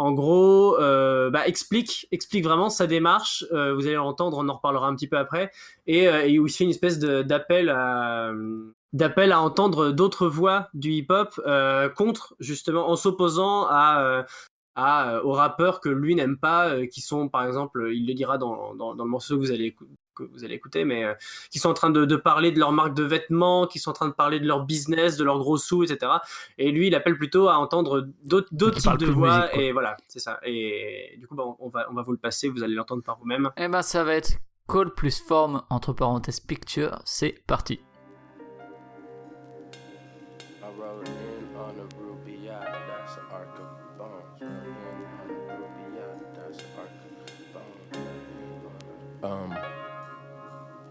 en 0.00 0.12
gros, 0.12 0.76
bah, 0.78 1.46
explique, 1.46 2.08
vraiment 2.42 2.70
sa 2.70 2.86
démarche. 2.86 3.44
vous 3.50 3.86
allez 3.86 3.94
l'entendre, 3.94 4.38
on 4.38 4.48
en 4.48 4.54
reparlera 4.54 4.88
un 4.88 4.94
petit 4.94 5.08
peu 5.08 5.18
après, 5.18 5.50
et, 5.86 6.04
et 6.04 6.38
où 6.38 6.46
il 6.46 6.52
fait 6.52 6.64
une 6.64 6.70
espèce 6.70 6.98
d'appel 6.98 7.68
à, 9.32 9.40
entendre 9.40 9.90
d'autres 9.92 10.26
voix 10.26 10.68
du 10.74 10.92
hip-hop 10.92 11.40
euh, 11.46 11.88
contre 11.88 12.34
justement 12.40 12.88
en 12.88 12.96
s'opposant 12.96 13.70
euh, 13.70 14.22
euh, 14.78 15.22
aux 15.22 15.32
rappeurs 15.32 15.80
que 15.80 15.88
lui 15.88 16.14
n'aime 16.14 16.38
pas 16.38 16.86
qui 16.86 17.00
sont 17.00 17.28
par 17.28 17.46
exemple 17.46 17.90
il 17.92 18.06
le 18.06 18.14
dira 18.14 18.38
dans, 18.38 18.72
le 18.72 19.04
morceau 19.04 19.36
que 19.36 19.40
vous 19.40 19.52
allez 19.52 19.76
que 20.26 20.32
vous 20.32 20.44
allez 20.44 20.54
écouter 20.54 20.84
mais 20.84 21.04
qui 21.50 21.58
sont 21.58 21.70
en 21.70 21.74
train 21.74 21.90
de, 21.90 22.04
de, 22.04 22.16
parler 22.16 22.52
de 22.52 22.58
leur 22.58 22.72
marque 22.72 22.94
de 22.94 23.02
vêtements 23.02 23.66
qui 23.66 23.78
sont 23.78 23.90
en 23.90 23.94
train 23.94 24.08
de 24.08 24.14
parler 24.14 24.40
de 24.40 24.46
leur 24.46 24.64
business 24.64 25.16
de 25.16 25.24
leurs 25.24 25.38
gros 25.38 25.56
sous 25.56 25.84
etc 25.84 26.12
et 26.58 26.70
lui 26.70 26.88
il 26.88 26.94
appelle 26.94 27.16
plutôt 27.16 27.48
à 27.48 27.58
entendre 27.58 28.08
d'autres 28.24 28.48
d'autres 28.52 28.80
types 28.80 28.98
de 28.98 29.06
voix 29.06 29.54
et 29.54 29.72
voilà 29.72 29.96
c'est 30.08 30.18
ça. 30.18 30.40
Et 30.44 31.16
du 31.18 31.26
coup 31.26 31.34
bah, 31.34 31.44
on 31.58 31.68
va 31.68 31.86
on 31.90 31.94
va 31.94 32.02
vous 32.02 32.12
le 32.12 32.18
passer 32.18 32.48
vous 32.48 32.62
allez 32.62 32.74
l'entendre 32.74 33.02
par 33.02 33.18
vous-même. 33.18 33.50
Et 33.56 33.64
eh 33.64 33.68
ben 33.68 33.82
ça 33.82 34.04
va 34.04 34.14
être 34.14 34.38
call 34.68 34.94
plus 34.94 35.20
forme 35.20 35.62
entre 35.70 35.92
parenthèses 35.92 36.40
picture. 36.40 37.00
C'est 37.04 37.44
parti. 37.46 37.80
Um, 49.22 49.59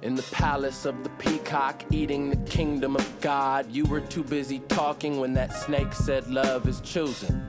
in 0.02 0.16
the 0.16 0.24
palace 0.24 0.86
of 0.86 1.04
the 1.04 1.10
peacock, 1.12 1.84
eating 1.92 2.30
the 2.30 2.50
kingdom 2.50 2.96
of 2.96 3.22
God, 3.22 3.70
you 3.70 3.86
were 3.86 4.00
too 4.00 4.24
busy 4.24 4.60
talking 4.60 5.20
when 5.20 5.34
that 5.34 5.54
snake 5.54 5.94
said 5.94 6.28
love 6.30 6.68
is 6.68 6.80
choosing. 6.82 7.42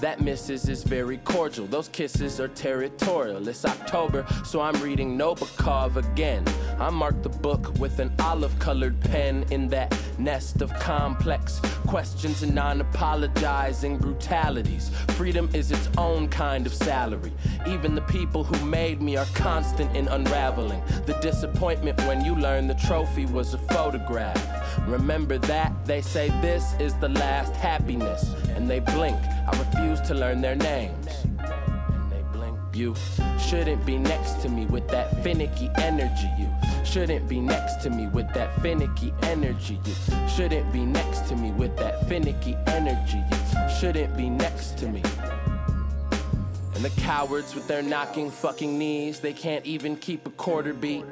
That 0.00 0.20
missus 0.20 0.68
is 0.68 0.82
very 0.82 1.18
cordial. 1.18 1.66
Those 1.66 1.88
kisses 1.88 2.40
are 2.40 2.48
territorial. 2.48 3.46
It's 3.48 3.64
October, 3.64 4.26
so 4.44 4.60
I'm 4.60 4.80
reading 4.82 5.18
Nabokov 5.18 5.96
again. 5.96 6.44
I 6.78 6.88
marked 6.88 7.22
the 7.22 7.28
book 7.28 7.78
with 7.78 7.98
an 7.98 8.12
olive 8.18 8.58
colored 8.58 8.98
pen 9.00 9.44
in 9.50 9.68
that 9.68 9.94
nest 10.20 10.62
of 10.62 10.72
complex 10.74 11.60
questions 11.86 12.42
and 12.42 12.54
non 12.54 12.80
apologizing 12.80 13.98
brutalities. 13.98 14.90
Freedom 15.16 15.48
is 15.52 15.70
its 15.70 15.88
own 15.98 16.28
kind 16.28 16.66
of 16.66 16.74
salary. 16.74 17.32
Even 17.66 17.94
the 17.94 18.02
people 18.02 18.44
who 18.44 18.64
made 18.66 19.00
me 19.00 19.16
are 19.16 19.26
constant 19.34 19.94
in 19.96 20.06
unraveling. 20.08 20.82
The 21.06 21.18
disappointment 21.20 21.98
when 22.02 22.24
you 22.24 22.36
learn 22.36 22.66
the 22.66 22.74
trophy 22.74 23.26
was 23.26 23.54
a 23.54 23.58
photograph. 23.58 24.40
Remember 24.86 25.38
that? 25.38 25.72
They 25.84 26.00
say 26.00 26.28
this 26.40 26.74
is 26.78 26.94
the 26.94 27.08
last 27.08 27.54
happiness, 27.56 28.34
and 28.54 28.70
they 28.70 28.80
blink. 28.80 29.18
I 29.20 29.58
refuse 29.58 30.00
to 30.02 30.14
learn 30.14 30.40
their 30.40 30.56
names. 30.56 31.29
And 32.86 32.96
they 32.96 33.02
blink. 33.04 33.30
You 33.30 33.40
shouldn't 33.40 33.86
be 33.86 33.98
next 33.98 34.40
to 34.42 34.48
me 34.48 34.66
with 34.66 34.88
that 34.88 35.22
finicky 35.22 35.70
energy. 35.76 36.30
You 36.38 36.50
shouldn't 36.84 37.28
be 37.28 37.40
next 37.40 37.82
to 37.82 37.90
me 37.90 38.06
with 38.08 38.32
that 38.34 38.60
finicky 38.62 39.12
energy. 39.22 39.80
You 39.84 40.28
shouldn't 40.28 40.72
be 40.72 40.84
next 40.84 41.28
to 41.28 41.36
me 41.36 41.52
with 41.52 41.76
that 41.78 42.08
finicky 42.08 42.56
energy. 42.66 43.22
You 43.52 43.68
shouldn't 43.80 44.16
be 44.16 44.30
next 44.30 44.78
to 44.78 44.88
me. 44.88 45.02
And 46.74 46.84
the 46.84 46.90
cowards 47.00 47.54
with 47.54 47.68
their 47.68 47.82
knocking 47.82 48.30
fucking 48.30 48.78
knees, 48.78 49.20
they 49.20 49.32
can't 49.32 49.66
even 49.66 49.96
keep 49.96 50.26
a 50.26 50.30
quarter 50.30 50.72
beat. 50.72 51.04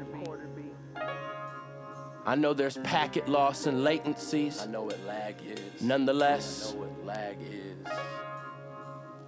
I 2.26 2.34
know 2.34 2.52
there's 2.52 2.76
packet 2.78 3.28
loss 3.28 3.66
and 3.66 3.78
latencies. 3.78 4.62
I 4.62 4.66
know 4.66 4.82
what 4.82 4.98
lag 5.06 5.36
is. 5.44 5.82
Nonetheless, 5.82 6.70
I 6.72 6.74
know 6.74 6.80
what 6.80 7.06
lag 7.06 7.36
is. 7.40 7.76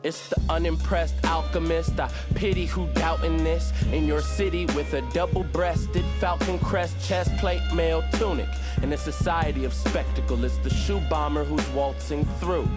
It's 0.02 0.28
the 0.28 0.40
unimpressed 0.48 1.14
alchemist. 1.26 2.00
I 2.00 2.10
pity 2.34 2.64
who 2.64 2.86
doubting 2.94 3.44
this. 3.44 3.72
In 3.92 4.06
your 4.06 4.22
city 4.22 4.64
with 4.66 4.94
a 4.94 5.02
double 5.12 5.44
breasted 5.44 6.04
falcon 6.18 6.58
crest, 6.58 6.96
chest 7.06 7.36
plate, 7.36 7.60
male 7.74 8.02
tunic. 8.12 8.48
In 8.82 8.92
a 8.92 8.96
society 8.96 9.64
of 9.64 9.74
spectacle, 9.74 10.42
it's 10.44 10.56
the 10.58 10.70
shoe 10.70 11.00
bomber 11.10 11.44
who's 11.44 11.68
waltzing 11.70 12.24
through. 12.40 12.68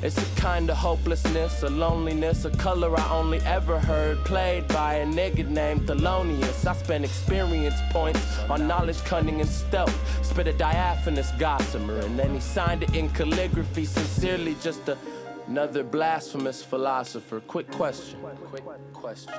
It's 0.00 0.18
a 0.18 0.40
kind 0.40 0.68
of 0.68 0.76
hopelessness, 0.76 1.62
a 1.62 1.70
loneliness, 1.70 2.44
a 2.44 2.50
color 2.50 2.98
I 2.98 3.12
only 3.12 3.38
ever 3.40 3.78
heard 3.78 4.18
played 4.24 4.66
by 4.66 4.94
a 4.94 5.06
nigga 5.06 5.48
named 5.48 5.82
Thelonious. 5.82 6.66
I 6.66 6.74
spent 6.74 7.04
experience 7.04 7.76
points 7.90 8.20
on 8.50 8.66
knowledge, 8.66 9.02
cunning, 9.04 9.40
and 9.40 9.48
stealth. 9.48 9.94
Spit 10.26 10.48
a 10.48 10.52
diaphanous 10.54 11.30
gossamer, 11.38 11.98
and 11.98 12.18
then 12.18 12.34
he 12.34 12.40
signed 12.40 12.82
it 12.82 12.96
in 12.96 13.10
calligraphy, 13.10 13.84
sincerely 13.84 14.56
just 14.60 14.88
a, 14.88 14.98
another 15.52 15.84
blasphemous 15.84 16.62
philosopher. 16.62 17.38
Quick 17.40 17.70
question. 17.70 18.18
Quick 18.48 18.64
question. 18.94 19.34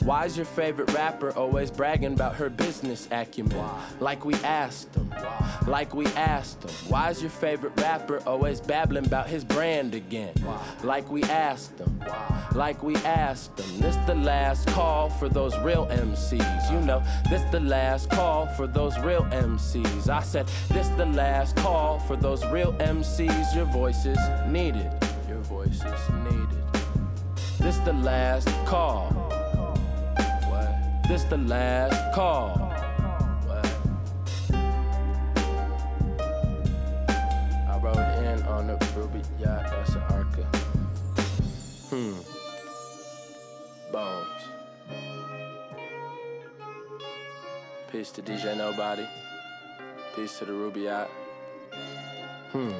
Why's 0.00 0.36
your 0.36 0.46
favorite 0.46 0.92
rapper 0.92 1.32
always 1.36 1.70
bragging 1.70 2.14
about 2.14 2.36
her 2.36 2.48
business 2.48 3.08
acumen? 3.10 3.64
Like 4.00 4.24
we 4.24 4.34
asked 4.36 4.94
him. 4.94 5.12
Like 5.66 5.94
we 5.94 6.06
asked 6.08 6.62
him. 6.62 6.70
Why's 6.90 7.20
your 7.20 7.30
favorite 7.30 7.72
rapper 7.80 8.22
always 8.26 8.60
babbling 8.60 9.06
about 9.06 9.28
his 9.28 9.44
brand 9.44 9.94
again? 9.94 10.34
Like 10.82 11.10
we 11.10 11.22
asked 11.24 11.78
him. 11.78 12.00
Like 12.54 12.82
we 12.82 12.96
asked 12.96 13.58
him. 13.58 13.80
This 13.80 13.96
the 14.06 14.14
last 14.14 14.68
call 14.68 15.10
for 15.10 15.28
those 15.28 15.58
real 15.58 15.86
MCs. 15.86 16.72
You 16.72 16.80
know, 16.80 17.02
this 17.30 17.42
the 17.50 17.60
last 17.60 18.10
call 18.10 18.46
for 18.46 18.66
those 18.66 18.98
real 19.00 19.22
MCs. 19.24 20.08
I 20.08 20.22
said, 20.22 20.46
this 20.68 20.88
the 20.90 21.06
last 21.06 21.56
call 21.56 21.98
for 22.00 22.16
those 22.16 22.44
real 22.46 22.72
MCs. 22.74 23.54
Your 23.54 23.66
voices 23.66 24.18
needed. 24.46 24.90
Your 25.28 25.40
voices 25.40 25.82
needed. 26.24 26.48
This 27.58 27.78
the 27.78 27.92
last 27.94 28.48
call. 28.64 29.25
This 31.08 31.22
the 31.24 31.38
last 31.38 32.14
call. 32.14 32.58
I 37.68 37.78
rode 37.80 38.24
in 38.24 38.42
on 38.48 38.70
a 38.70 38.78
ruby 38.96 39.22
yacht, 39.38 39.70
that's 39.70 39.94
an 39.94 40.02
Arca. 40.10 40.42
Hmm. 41.90 42.18
Bones. 43.92 44.42
Peace 47.92 48.10
to 48.10 48.22
DJ 48.22 48.56
Nobody. 48.56 49.06
Peace 50.16 50.38
to 50.40 50.44
the 50.44 50.52
Ruby 50.52 50.80
yacht. 50.82 51.08
Hmm. 52.50 52.72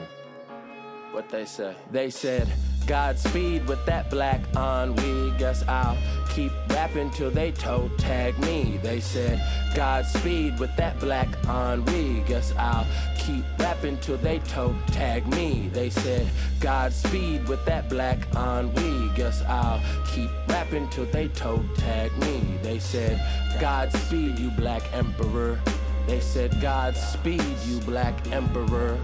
What 1.12 1.28
they 1.28 1.44
say? 1.44 1.76
They 1.92 2.10
said, 2.10 2.48
Godspeed 2.86 3.66
with 3.66 3.84
that 3.86 4.10
black 4.10 4.40
on. 4.56 4.94
We 4.96 5.32
guess 5.38 5.66
I'll 5.66 5.98
keep 6.30 6.52
rapping 6.70 7.10
till 7.10 7.30
they 7.30 7.50
toe 7.50 7.90
tag 7.98 8.38
me. 8.38 8.78
They 8.82 9.00
said, 9.00 9.42
Godspeed 9.74 10.58
with 10.60 10.74
that 10.76 11.00
black 11.00 11.28
on. 11.48 11.84
We 11.86 12.20
guess 12.28 12.52
I'll 12.56 12.86
keep 13.18 13.44
rapping 13.58 13.98
till 13.98 14.18
they 14.18 14.38
toe 14.40 14.74
tag 14.92 15.26
me. 15.26 15.68
They 15.72 15.90
said, 15.90 16.28
Godspeed 16.60 17.48
with 17.48 17.64
that 17.64 17.88
black 17.88 18.18
on. 18.36 18.72
We 18.74 19.10
guess 19.16 19.42
I'll 19.42 19.82
keep 20.14 20.30
rapping 20.48 20.88
till 20.90 21.06
they 21.06 21.26
toe 21.28 21.64
tag 21.76 22.16
me. 22.18 22.40
They 22.62 22.78
said, 22.78 23.20
Godspeed, 23.60 24.38
you 24.38 24.50
black 24.50 24.82
emperor. 24.94 25.58
They 26.06 26.20
said, 26.20 26.60
Godspeed, 26.60 27.42
you 27.66 27.80
black 27.80 28.14
emperor. 28.30 28.96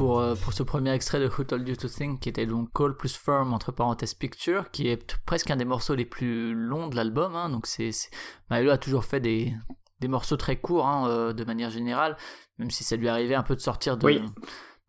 Euh, 0.00 0.34
pour, 0.36 0.52
ce 0.52 0.62
premier 0.62 0.92
extrait 0.92 1.18
de 1.18 1.26
Who 1.26 1.44
Told 1.44 1.66
You 1.68 1.76
to 1.76 1.88
Think, 1.88 2.20
qui 2.20 2.28
était 2.28 2.46
donc 2.46 2.72
Call 2.72 2.96
plus 2.96 3.16
Firm 3.16 3.52
entre 3.52 3.72
parenthèses 3.72 4.14
Picture, 4.14 4.70
qui 4.70 4.88
est 4.88 5.16
presque 5.26 5.50
un 5.50 5.56
des 5.56 5.64
morceaux 5.64 5.94
les 5.94 6.04
plus 6.04 6.54
longs 6.54 6.88
de 6.88 6.96
l'album. 6.96 7.34
Hein, 7.34 7.48
donc 7.48 7.66
c'est, 7.66 7.90
Maelo 8.50 8.70
a 8.70 8.78
toujours 8.78 9.04
fait 9.04 9.20
des, 9.20 9.52
des 10.00 10.08
morceaux 10.08 10.36
très 10.36 10.56
courts 10.56 10.86
hein, 10.86 11.08
euh, 11.08 11.32
de 11.32 11.44
manière 11.44 11.70
générale, 11.70 12.16
même 12.58 12.70
si 12.70 12.84
ça 12.84 12.96
lui 12.96 13.08
arrivait 13.08 13.34
un 13.34 13.42
peu 13.42 13.56
de 13.56 13.60
sortir 13.60 13.96
de, 13.96 14.20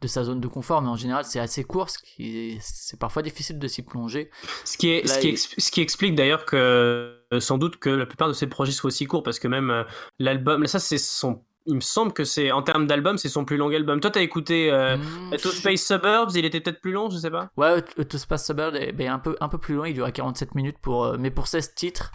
de 0.01 0.07
sa 0.07 0.23
zone 0.23 0.39
de 0.39 0.47
confort, 0.47 0.81
mais 0.81 0.89
en 0.89 0.95
général 0.95 1.25
c'est 1.25 1.39
assez 1.39 1.63
court, 1.63 1.89
ce 1.89 1.97
qui 1.99 2.59
c'est 2.61 2.99
parfois 2.99 3.23
difficile 3.23 3.57
de 3.57 3.67
s'y 3.67 3.81
plonger. 3.81 4.29
Ce 4.63 4.77
qui, 4.77 4.89
est, 4.89 5.07
ce, 5.07 5.19
qui 5.19 5.37
ce 5.37 5.71
qui 5.71 5.81
explique 5.81 6.15
d'ailleurs 6.15 6.45
que 6.45 7.23
euh, 7.33 7.39
sans 7.39 7.57
doute 7.57 7.77
que 7.77 7.89
la 7.89 8.05
plupart 8.05 8.27
de 8.27 8.33
ses 8.33 8.47
projets 8.47 8.71
soient 8.71 8.89
aussi 8.89 9.05
courts, 9.05 9.23
parce 9.23 9.39
que 9.39 9.47
même 9.47 9.85
l'album, 10.19 10.67
ça 10.67 10.79
c'est 10.79 10.99
son 10.99 11.43
il 11.65 11.75
me 11.75 11.81
semble 11.81 12.13
que 12.13 12.23
c'est 12.23 12.51
en 12.51 12.61
termes 12.63 12.87
d'album, 12.87 13.17
c'est 13.17 13.29
son 13.29 13.45
plus 13.45 13.57
long 13.57 13.69
album. 13.69 13.99
Toi, 13.99 14.09
t'as 14.11 14.21
écouté 14.21 14.71
euh, 14.71 14.97
Mmh, 14.97 15.37
To 15.37 15.51
je- 15.51 15.55
Space 15.57 15.81
Suburbs, 15.85 16.31
il 16.35 16.45
était 16.45 16.59
peut-être 16.61 16.81
plus 16.81 16.91
long, 16.91 17.09
je 17.09 17.17
sais 17.17 17.29
pas. 17.31 17.49
Ouais, 17.57 17.81
To 17.81 18.17
Space 18.17 18.45
Suburb 18.47 18.75
est 18.75 18.91
ben, 18.91 19.11
un, 19.11 19.19
peu, 19.19 19.35
un 19.39 19.49
peu 19.49 19.57
plus 19.57 19.75
long, 19.75 19.85
il 19.85 19.93
durait 19.93 20.11
47 20.11 20.55
minutes, 20.55 20.77
pour, 20.81 21.05
euh, 21.05 21.17
mais 21.19 21.29
pour 21.31 21.47
16 21.47 21.75
titres. 21.75 22.11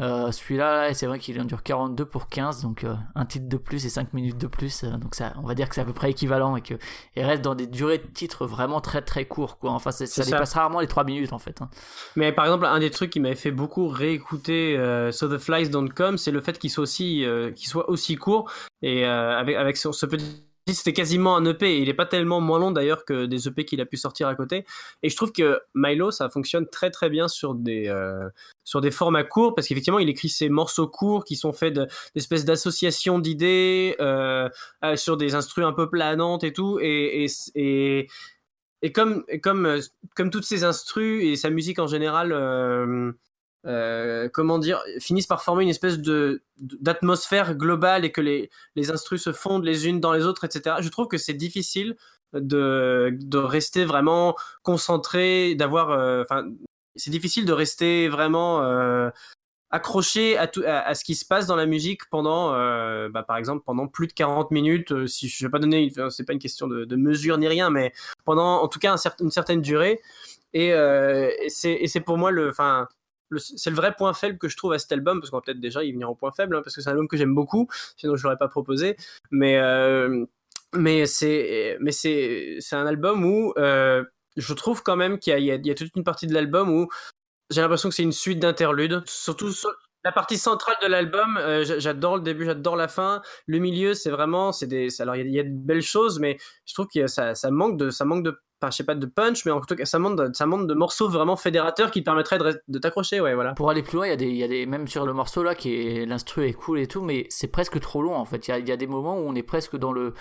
Euh, 0.00 0.32
Celui-là, 0.32 0.88
là, 0.88 0.94
c'est 0.94 1.06
vrai 1.06 1.20
qu'il 1.20 1.40
en 1.40 1.44
dure 1.44 1.62
42 1.62 2.04
pour 2.04 2.28
15, 2.28 2.62
donc 2.62 2.82
euh, 2.82 2.94
un 3.14 3.24
titre 3.26 3.48
de 3.48 3.56
plus 3.56 3.86
et 3.86 3.88
5 3.88 4.12
minutes 4.12 4.38
de 4.38 4.48
plus. 4.48 4.82
euh, 4.82 4.96
donc 4.96 5.14
ça, 5.14 5.32
on 5.36 5.46
va 5.46 5.54
dire 5.54 5.68
que 5.68 5.74
c'est 5.76 5.80
à 5.82 5.84
peu 5.84 5.92
près 5.92 6.10
équivalent 6.10 6.56
et 6.56 6.62
que 6.62 6.74
et 7.14 7.24
reste 7.24 7.42
dans 7.42 7.54
des 7.54 7.68
durées 7.68 7.98
de 7.98 8.06
titres 8.06 8.46
vraiment 8.46 8.80
très 8.80 9.02
très 9.02 9.24
courts. 9.24 9.58
Quoi. 9.58 9.70
Enfin, 9.70 9.92
ça 9.92 10.04
dépasse 10.32 10.54
rarement 10.54 10.80
les 10.80 10.88
3 10.88 11.04
minutes 11.04 11.32
en 11.32 11.38
fait. 11.38 11.62
hein. 11.62 11.70
Mais 12.16 12.32
par 12.32 12.44
exemple, 12.46 12.66
un 12.66 12.80
des 12.80 12.90
trucs 12.90 13.10
qui 13.10 13.20
m'avait 13.20 13.36
fait 13.36 13.52
beaucoup 13.52 13.86
réécouter 13.88 14.76
euh, 14.76 15.12
So 15.12 15.28
the 15.28 15.38
Flies 15.38 15.68
Don't 15.68 15.88
Come, 15.94 16.18
c'est 16.18 16.32
le 16.32 16.40
fait 16.40 16.58
qu'il 16.58 16.70
soit 16.70 16.82
aussi, 16.82 17.24
euh, 17.24 17.52
qu'il 17.52 17.68
soit 17.68 17.88
aussi 17.88 18.16
court 18.16 18.50
et 18.82 19.06
euh, 19.06 19.38
avec 19.38 19.54
avec 19.56 19.76
ce, 19.76 19.92
ce 19.92 20.06
petit 20.06 20.44
c'était 20.72 20.94
quasiment 20.94 21.36
un 21.36 21.44
EP 21.44 21.78
il 21.80 21.88
est 21.90 21.94
pas 21.94 22.06
tellement 22.06 22.40
moins 22.40 22.58
long 22.58 22.70
d'ailleurs 22.70 23.04
que 23.04 23.26
des 23.26 23.48
EP 23.48 23.64
qu'il 23.66 23.80
a 23.82 23.86
pu 23.86 23.96
sortir 23.98 24.28
à 24.28 24.34
côté. 24.34 24.64
Et 25.02 25.10
je 25.10 25.16
trouve 25.16 25.30
que 25.32 25.60
Milo 25.74 26.10
ça 26.10 26.30
fonctionne 26.30 26.66
très 26.68 26.90
très 26.90 27.10
bien 27.10 27.28
sur 27.28 27.54
des 27.54 27.88
euh, 27.88 28.28
sur 28.64 28.80
des 28.80 28.90
formats 28.90 29.24
courts 29.24 29.54
parce 29.54 29.68
qu'effectivement 29.68 29.98
il 29.98 30.08
écrit 30.08 30.30
ces 30.30 30.48
morceaux 30.48 30.88
courts 30.88 31.24
qui 31.24 31.36
sont 31.36 31.52
faits 31.52 31.74
de- 31.74 31.86
d'espèces 32.14 32.46
d'associations 32.46 33.18
d'idées 33.18 33.96
euh, 34.00 34.48
euh, 34.84 34.96
sur 34.96 35.18
des 35.18 35.34
instrus 35.34 35.66
un 35.66 35.72
peu 35.72 35.90
planantes 35.90 36.44
et 36.44 36.52
tout 36.52 36.78
et, 36.80 37.24
et, 37.24 37.28
et 37.54 38.08
et 38.82 38.92
comme, 38.92 39.24
comme, 39.42 39.80
comme 40.14 40.28
toutes 40.28 40.44
ces 40.44 40.62
instrus 40.62 41.24
et 41.24 41.36
sa 41.36 41.48
musique 41.48 41.78
en 41.78 41.86
général, 41.86 42.34
euh, 43.66 44.28
comment 44.32 44.58
dire, 44.58 44.82
finissent 44.98 45.26
par 45.26 45.42
former 45.42 45.62
une 45.62 45.70
espèce 45.70 45.98
de 45.98 46.42
d'atmosphère 46.58 47.54
globale 47.54 48.04
et 48.04 48.12
que 48.12 48.20
les, 48.20 48.50
les 48.76 48.90
instrus 48.90 49.22
se 49.22 49.32
fondent 49.32 49.64
les 49.64 49.88
unes 49.88 50.00
dans 50.00 50.12
les 50.12 50.24
autres, 50.24 50.44
etc. 50.44 50.76
Je 50.80 50.88
trouve 50.88 51.08
que 51.08 51.18
c'est 51.18 51.34
difficile 51.34 51.96
de, 52.34 53.16
de 53.20 53.38
rester 53.38 53.84
vraiment 53.84 54.36
concentré, 54.62 55.54
d'avoir, 55.54 55.90
euh, 55.90 56.22
enfin, 56.22 56.44
c'est 56.96 57.10
difficile 57.10 57.44
de 57.44 57.52
rester 57.52 58.08
vraiment 58.08 58.62
euh, 58.62 59.10
accroché 59.70 60.36
à, 60.36 60.46
tout, 60.46 60.62
à, 60.66 60.94
ce 60.94 61.04
qui 61.04 61.14
se 61.14 61.24
passe 61.24 61.46
dans 61.46 61.56
la 61.56 61.66
musique 61.66 62.08
pendant, 62.10 62.54
euh, 62.54 63.08
bah, 63.08 63.22
par 63.22 63.36
exemple, 63.36 63.62
pendant 63.64 63.88
plus 63.88 64.06
de 64.06 64.12
40 64.12 64.50
minutes. 64.50 65.06
si 65.06 65.28
je 65.28 65.46
vais 65.46 65.50
pas 65.50 65.58
donner, 65.58 65.90
c'est 66.10 66.24
pas 66.24 66.32
une 66.32 66.38
question 66.38 66.66
de, 66.68 66.84
de 66.84 66.96
mesure 66.96 67.38
ni 67.38 67.48
rien, 67.48 67.70
mais 67.70 67.92
pendant, 68.24 68.62
en 68.62 68.68
tout 68.68 68.78
cas, 68.78 68.96
une 69.20 69.30
certaine 69.30 69.62
durée. 69.62 70.00
Et, 70.52 70.68
et 70.68 71.48
c'est 71.48 72.00
pour 72.00 72.16
moi 72.16 72.30
le, 72.30 72.50
enfin, 72.50 72.86
c'est 73.38 73.70
le 73.70 73.76
vrai 73.76 73.94
point 73.96 74.12
faible 74.14 74.38
que 74.38 74.48
je 74.48 74.56
trouve 74.56 74.72
à 74.72 74.78
cet 74.78 74.92
album, 74.92 75.20
parce 75.20 75.30
qu'on 75.30 75.38
va 75.38 75.42
peut-être 75.42 75.60
déjà 75.60 75.82
y 75.84 75.92
venir 75.92 76.10
au 76.10 76.14
point 76.14 76.30
faible, 76.32 76.56
hein, 76.56 76.60
parce 76.62 76.74
que 76.76 76.80
c'est 76.82 76.88
un 76.88 76.92
album 76.92 77.08
que 77.08 77.16
j'aime 77.16 77.34
beaucoup, 77.34 77.68
sinon 77.96 78.16
je 78.16 78.22
l'aurais 78.24 78.36
pas 78.38 78.48
proposé. 78.48 78.96
Mais 79.30 79.58
euh, 79.58 80.24
mais 80.74 81.06
c'est 81.06 81.76
un 82.72 82.86
album 82.86 83.24
où 83.24 83.52
euh, 83.58 84.04
je 84.36 84.52
trouve 84.54 84.82
quand 84.82 84.96
même 84.96 85.18
qu'il 85.18 85.38
y 85.38 85.46
y 85.46 85.70
a- 85.70 85.74
toute 85.74 85.94
une 85.96 86.04
partie 86.04 86.26
de 86.26 86.34
l'album 86.34 86.70
où 86.70 86.88
j'ai 87.50 87.60
l'impression 87.60 87.88
que 87.88 87.94
c'est 87.94 88.02
une 88.02 88.12
suite 88.12 88.40
d'interludes, 88.40 89.02
surtout 89.06 89.52
sur 89.52 89.70
la 90.04 90.12
partie 90.12 90.36
centrale 90.38 90.76
de 90.82 90.86
l'album. 90.86 91.36
euh, 91.38 91.64
j'a- 91.64 91.78
j'adore 91.78 92.16
le 92.16 92.22
début, 92.22 92.44
j'adore 92.44 92.76
la 92.76 92.88
fin. 92.88 93.22
Le 93.46 93.58
milieu, 93.58 93.94
c'est 93.94 94.10
vraiment, 94.10 94.52
c'est 94.52 94.66
des, 94.66 95.00
alors 95.00 95.16
il 95.16 95.28
y, 95.30 95.38
a- 95.40 95.42
de 95.42 95.48
belles 95.50 95.82
choses, 95.82 96.20
mais 96.20 96.38
je 96.66 96.74
trouve 96.74 96.86
que 96.94 97.06
ça, 97.06 97.34
manque 97.50 97.76
de, 97.78 97.90
ça 97.90 98.04
manque 98.04 98.22
de, 98.24 98.38
enfin, 98.60 98.70
je 98.70 98.76
sais 98.76 98.84
pas 98.84 98.94
de 98.94 99.06
punch, 99.06 99.44
mais 99.46 99.50
en 99.50 99.60
tout 99.60 99.74
cas, 99.74 99.84
ça 99.84 99.98
manque 99.98 100.16
de, 100.18 100.30
ça 100.34 100.46
manque 100.46 100.66
de 100.66 100.74
morceaux 100.74 101.08
vraiment 101.08 101.36
fédérateurs 101.36 101.90
qui 101.90 102.02
permettraient 102.02 102.38
de, 102.38 102.78
t'accrocher, 102.78 103.20
ouais, 103.20 103.34
voilà. 103.34 103.54
Pour 103.54 103.70
aller 103.70 103.82
plus 103.82 103.96
loin, 103.96 104.06
il 104.06 104.10
y 104.10 104.12
a 104.12 104.16
des, 104.16 104.30
y 104.30 104.44
a 104.44 104.48
des, 104.48 104.66
même 104.66 104.86
sur 104.88 105.06
le 105.06 105.12
morceau 105.12 105.42
là, 105.42 105.54
qui 105.54 105.74
est 105.74 106.06
l'instru 106.06 106.46
est 106.46 106.52
cool 106.52 106.80
et 106.80 106.86
tout, 106.86 107.02
mais 107.02 107.26
c'est 107.30 107.48
presque 107.48 107.80
trop 107.80 108.02
long 108.02 108.14
en 108.14 108.24
fait. 108.24 108.46
Il 108.48 108.50
y 108.50 108.54
a, 108.54 108.58
y 108.58 108.72
a 108.72 108.76
des 108.76 108.86
moments 108.86 109.18
où 109.18 109.22
on 109.26 109.34
est 109.34 109.42
presque 109.42 109.76
dans 109.76 109.92
le, 109.92 110.12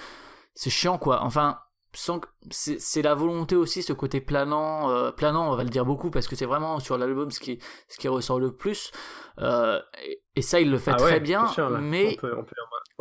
c'est 0.56 0.70
chiant 0.70 0.98
quoi. 0.98 1.22
Enfin, 1.24 1.58
sans 1.94 2.20
que- 2.20 2.28
c'est 2.52 3.02
la 3.02 3.14
volonté 3.16 3.56
aussi, 3.56 3.84
ce 3.84 3.94
côté 3.94 4.22
planant, 4.22 4.90
euh, 4.92 5.12
planant, 5.12 5.52
on 5.52 5.56
va 5.56 5.64
le 5.64 5.70
dire 5.70 5.86
beaucoup 5.86 6.12
parce 6.12 6.28
que 6.28 6.36
c'est 6.36 6.46
vraiment 6.46 6.80
sur 6.80 6.98
l'album 6.98 7.32
ce 7.32 7.40
qui, 7.40 7.60
ce 7.90 7.98
qui 7.98 8.08
ressort 8.08 8.40
le 8.40 8.56
plus. 8.56 8.92
Euh, 9.40 9.80
et, 10.06 10.22
et 10.36 10.42
ça, 10.42 10.60
il 10.62 10.70
le 10.72 10.78
fait 10.78 10.92
Ah 10.92 10.96
très 10.96 11.20
bien, 11.20 11.48
sûr, 11.48 11.70
mais 11.70 12.18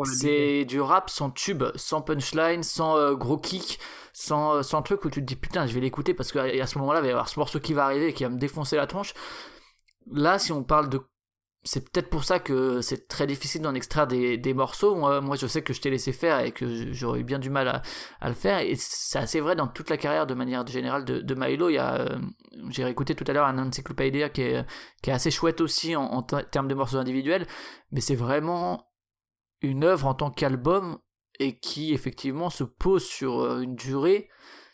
c'est 0.03 0.65
du 0.65 0.81
rap 0.81 1.11
sans 1.11 1.31
tube, 1.31 1.65
sans 1.77 2.03
punchline, 2.03 2.63
sans 2.63 2.97
euh, 2.97 3.15
gros 3.15 3.39
kick, 3.39 3.79
sans, 4.13 4.63
sans 4.63 4.83
truc 4.83 5.05
où 5.05 5.11
tu 5.11 5.21
te 5.21 5.27
dis 5.27 5.37
putain, 5.37 5.67
je 5.67 5.75
vais 5.75 5.81
l'écouter 5.81 6.15
parce 6.15 6.33
qu'à 6.33 6.43
à 6.45 6.67
ce 6.67 6.79
moment-là, 6.79 7.01
il 7.01 7.03
va 7.03 7.09
y 7.09 7.11
avoir 7.13 7.29
ce 7.29 7.39
morceau 7.39 7.61
qui 7.61 7.75
va 7.75 7.85
arriver 7.87 8.09
et 8.09 8.13
qui 8.15 8.25
va 8.25 8.31
me 8.31 8.39
défoncer 8.39 8.77
la 8.77 8.87
tronche. 8.87 9.15
Là, 10.11 10.39
si 10.39 10.53
on 10.53 10.65
parle 10.65 10.89
de. 10.89 11.01
C'est 11.65 11.89
peut-être 11.89 12.11
pour 12.11 12.25
ça 12.25 12.41
que 12.41 12.81
c'est 12.81 13.07
très 13.07 13.27
difficile 13.27 13.63
d'en 13.63 13.75
extraire 13.75 14.09
des, 14.09 14.37
des 14.37 14.53
morceaux. 14.53 14.97
Moi, 14.97 15.21
moi, 15.21 15.37
je 15.37 15.47
sais 15.47 15.63
que 15.63 15.73
je 15.73 15.81
t'ai 15.81 15.91
laissé 15.91 16.13
faire 16.13 16.41
et 16.41 16.51
que 16.51 16.93
j'aurais 16.93 17.21
eu 17.21 17.25
bien 17.25 17.39
du 17.39 17.51
mal 17.51 17.69
à, 17.69 17.83
à 18.21 18.29
le 18.29 18.35
faire. 18.35 18.59
Et 18.59 18.75
c'est 18.77 19.21
assez 19.21 19.41
vrai 19.41 19.55
dans 19.55 19.69
toute 19.69 19.89
la 19.89 19.97
carrière 19.97 20.27
de 20.27 20.35
manière 20.35 20.67
générale 20.67 21.05
de, 21.05 21.21
de 21.21 21.35
Milo. 21.37 21.69
Il 21.69 21.75
y 21.75 21.79
a, 21.79 22.01
euh, 22.01 22.19
j'ai 22.71 22.83
réécouté 22.83 23.15
tout 23.15 23.25
à 23.29 23.33
l'heure 23.33 23.47
un 23.47 23.59
encyclopédia 23.59 24.29
qui 24.29 24.43
est, 24.43 24.67
qui 25.03 25.11
est 25.11 25.13
assez 25.13 25.31
chouette 25.31 25.61
aussi 25.61 25.95
en, 25.95 26.03
en 26.03 26.23
ter- 26.23 26.51
termes 26.51 26.67
de 26.67 26.75
morceaux 26.75 26.99
individuels. 26.99 27.47
Mais 27.93 28.01
c'est 28.01 28.17
vraiment 28.17 28.89
une 29.61 29.85
œuvre 29.85 30.07
en 30.09 30.15
tant 30.15 30.33
qu'album 30.33 30.99
et 31.39 31.61
qui 31.61 31.95
effectivement 31.95 32.51
se 32.51 32.65
pose 32.65 33.05
sur 33.05 33.41
euh, 33.41 33.61
une 33.61 33.77
durée. 33.77 34.29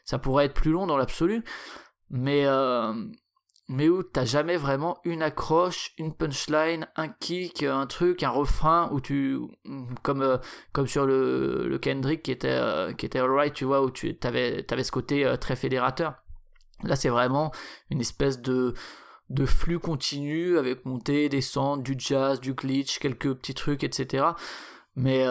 Ça 0.06 0.18
pourrait 0.18 0.46
être 0.46 0.54
plus 0.54 0.70
long 0.70 0.86
dans 0.86 0.96
l'absolu, 0.96 1.44
mais 2.08 2.46
euh, 2.46 2.94
mais 3.68 3.88
où 3.88 4.02
t'as 4.02 4.24
jamais 4.24 4.56
vraiment 4.56 4.98
une 5.04 5.22
accroche, 5.22 5.92
une 5.98 6.14
punchline, 6.14 6.88
un 6.96 7.08
kick, 7.08 7.62
un 7.62 7.86
truc, 7.86 8.22
un 8.22 8.30
refrain 8.30 8.88
où 8.92 9.00
tu 9.00 9.38
comme 10.02 10.22
euh, 10.22 10.38
comme 10.72 10.86
sur 10.86 11.04
le, 11.04 11.68
le 11.68 11.78
Kendrick 11.78 12.22
qui 12.22 12.30
était 12.32 12.48
euh, 12.48 12.94
qui 12.94 13.04
était 13.04 13.18
alright, 13.18 13.52
tu 13.52 13.66
vois, 13.66 13.82
où 13.82 13.90
tu 13.90 14.16
avais 14.22 14.64
avais 14.72 14.84
ce 14.84 14.90
côté 14.90 15.26
euh, 15.26 15.36
très 15.36 15.54
fédérateur. 15.54 16.14
Là, 16.82 16.96
c'est 16.96 17.10
vraiment 17.10 17.52
une 17.90 18.00
espèce 18.00 18.40
de 18.40 18.72
de 19.28 19.44
flux 19.44 19.78
continu 19.78 20.56
avec 20.56 20.86
montée, 20.86 21.28
descente, 21.28 21.82
du 21.82 21.94
jazz, 21.98 22.40
du 22.40 22.54
glitch, 22.54 22.98
quelques 22.98 23.34
petits 23.34 23.54
trucs, 23.54 23.84
etc. 23.84 24.28
Mais, 24.96 25.24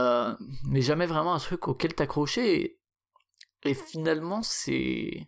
mais 0.66 0.82
jamais 0.82 1.08
vraiment 1.08 1.34
un 1.34 1.40
truc 1.40 1.68
auquel 1.68 1.94
t'accrocher. 1.96 2.80
Et 3.64 3.74
finalement, 3.74 4.42
c'est. 4.44 5.28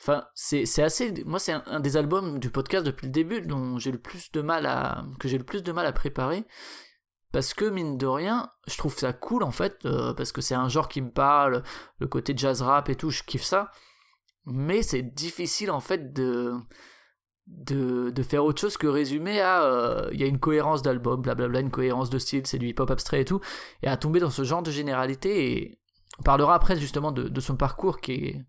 Enfin, 0.00 0.26
c'est 0.34 0.82
assez. 0.82 1.24
Moi, 1.26 1.38
c'est 1.38 1.52
un, 1.52 1.62
un 1.66 1.80
des 1.80 1.96
albums 1.96 2.38
du 2.38 2.50
podcast 2.50 2.86
depuis 2.86 3.06
le 3.06 3.12
début 3.12 3.40
dont 3.42 3.78
j'ai 3.78 3.90
le 3.90 3.98
plus 3.98 4.30
de 4.32 4.40
mal 4.40 4.66
à. 4.66 5.04
que 5.18 5.28
j'ai 5.28 5.38
le 5.38 5.44
plus 5.44 5.62
de 5.62 5.72
mal 5.72 5.86
à 5.86 5.92
préparer. 5.92 6.44
Parce 7.32 7.52
que, 7.52 7.66
mine 7.66 7.98
de 7.98 8.06
rien, 8.06 8.50
je 8.66 8.78
trouve 8.78 8.96
ça 8.96 9.12
cool 9.12 9.42
en 9.42 9.50
fait. 9.50 9.84
euh, 9.84 10.14
parce 10.14 10.32
que 10.32 10.40
c'est 10.40 10.54
un 10.54 10.68
genre 10.68 10.88
qui 10.88 11.02
me 11.02 11.10
parle, 11.10 11.62
le 11.98 12.06
côté 12.06 12.32
jazz 12.36 12.62
rap 12.62 12.88
et 12.88 12.94
tout, 12.96 13.10
je 13.10 13.22
kiffe 13.22 13.42
ça. 13.42 13.70
Mais 14.46 14.82
c'est 14.82 15.02
difficile 15.02 15.70
en 15.70 15.80
fait 15.80 16.12
de 16.14 16.54
de, 17.46 18.10
de 18.10 18.22
faire 18.22 18.44
autre 18.44 18.60
chose 18.60 18.76
que 18.76 18.86
résumer 18.86 19.40
à 19.40 19.62
euh, 19.64 20.08
il 20.12 20.20
y 20.20 20.24
a 20.24 20.26
une 20.26 20.38
cohérence 20.38 20.82
d'album, 20.82 21.22
blablabla, 21.22 21.60
une 21.60 21.70
cohérence 21.70 22.10
de 22.10 22.18
style, 22.18 22.46
c'est 22.46 22.58
du 22.58 22.68
hip-hop 22.68 22.90
abstrait 22.90 23.22
et 23.22 23.24
tout, 23.24 23.40
et 23.82 23.88
à 23.88 23.96
tomber 23.96 24.20
dans 24.20 24.30
ce 24.30 24.44
genre 24.44 24.62
de 24.62 24.70
généralité. 24.70 25.52
Et 25.52 25.80
on 26.18 26.22
parlera 26.22 26.54
après 26.54 26.76
justement 26.78 27.10
de, 27.12 27.28
de 27.28 27.40
son 27.40 27.56
parcours 27.56 28.00
qui, 28.00 28.12
est, 28.12 28.46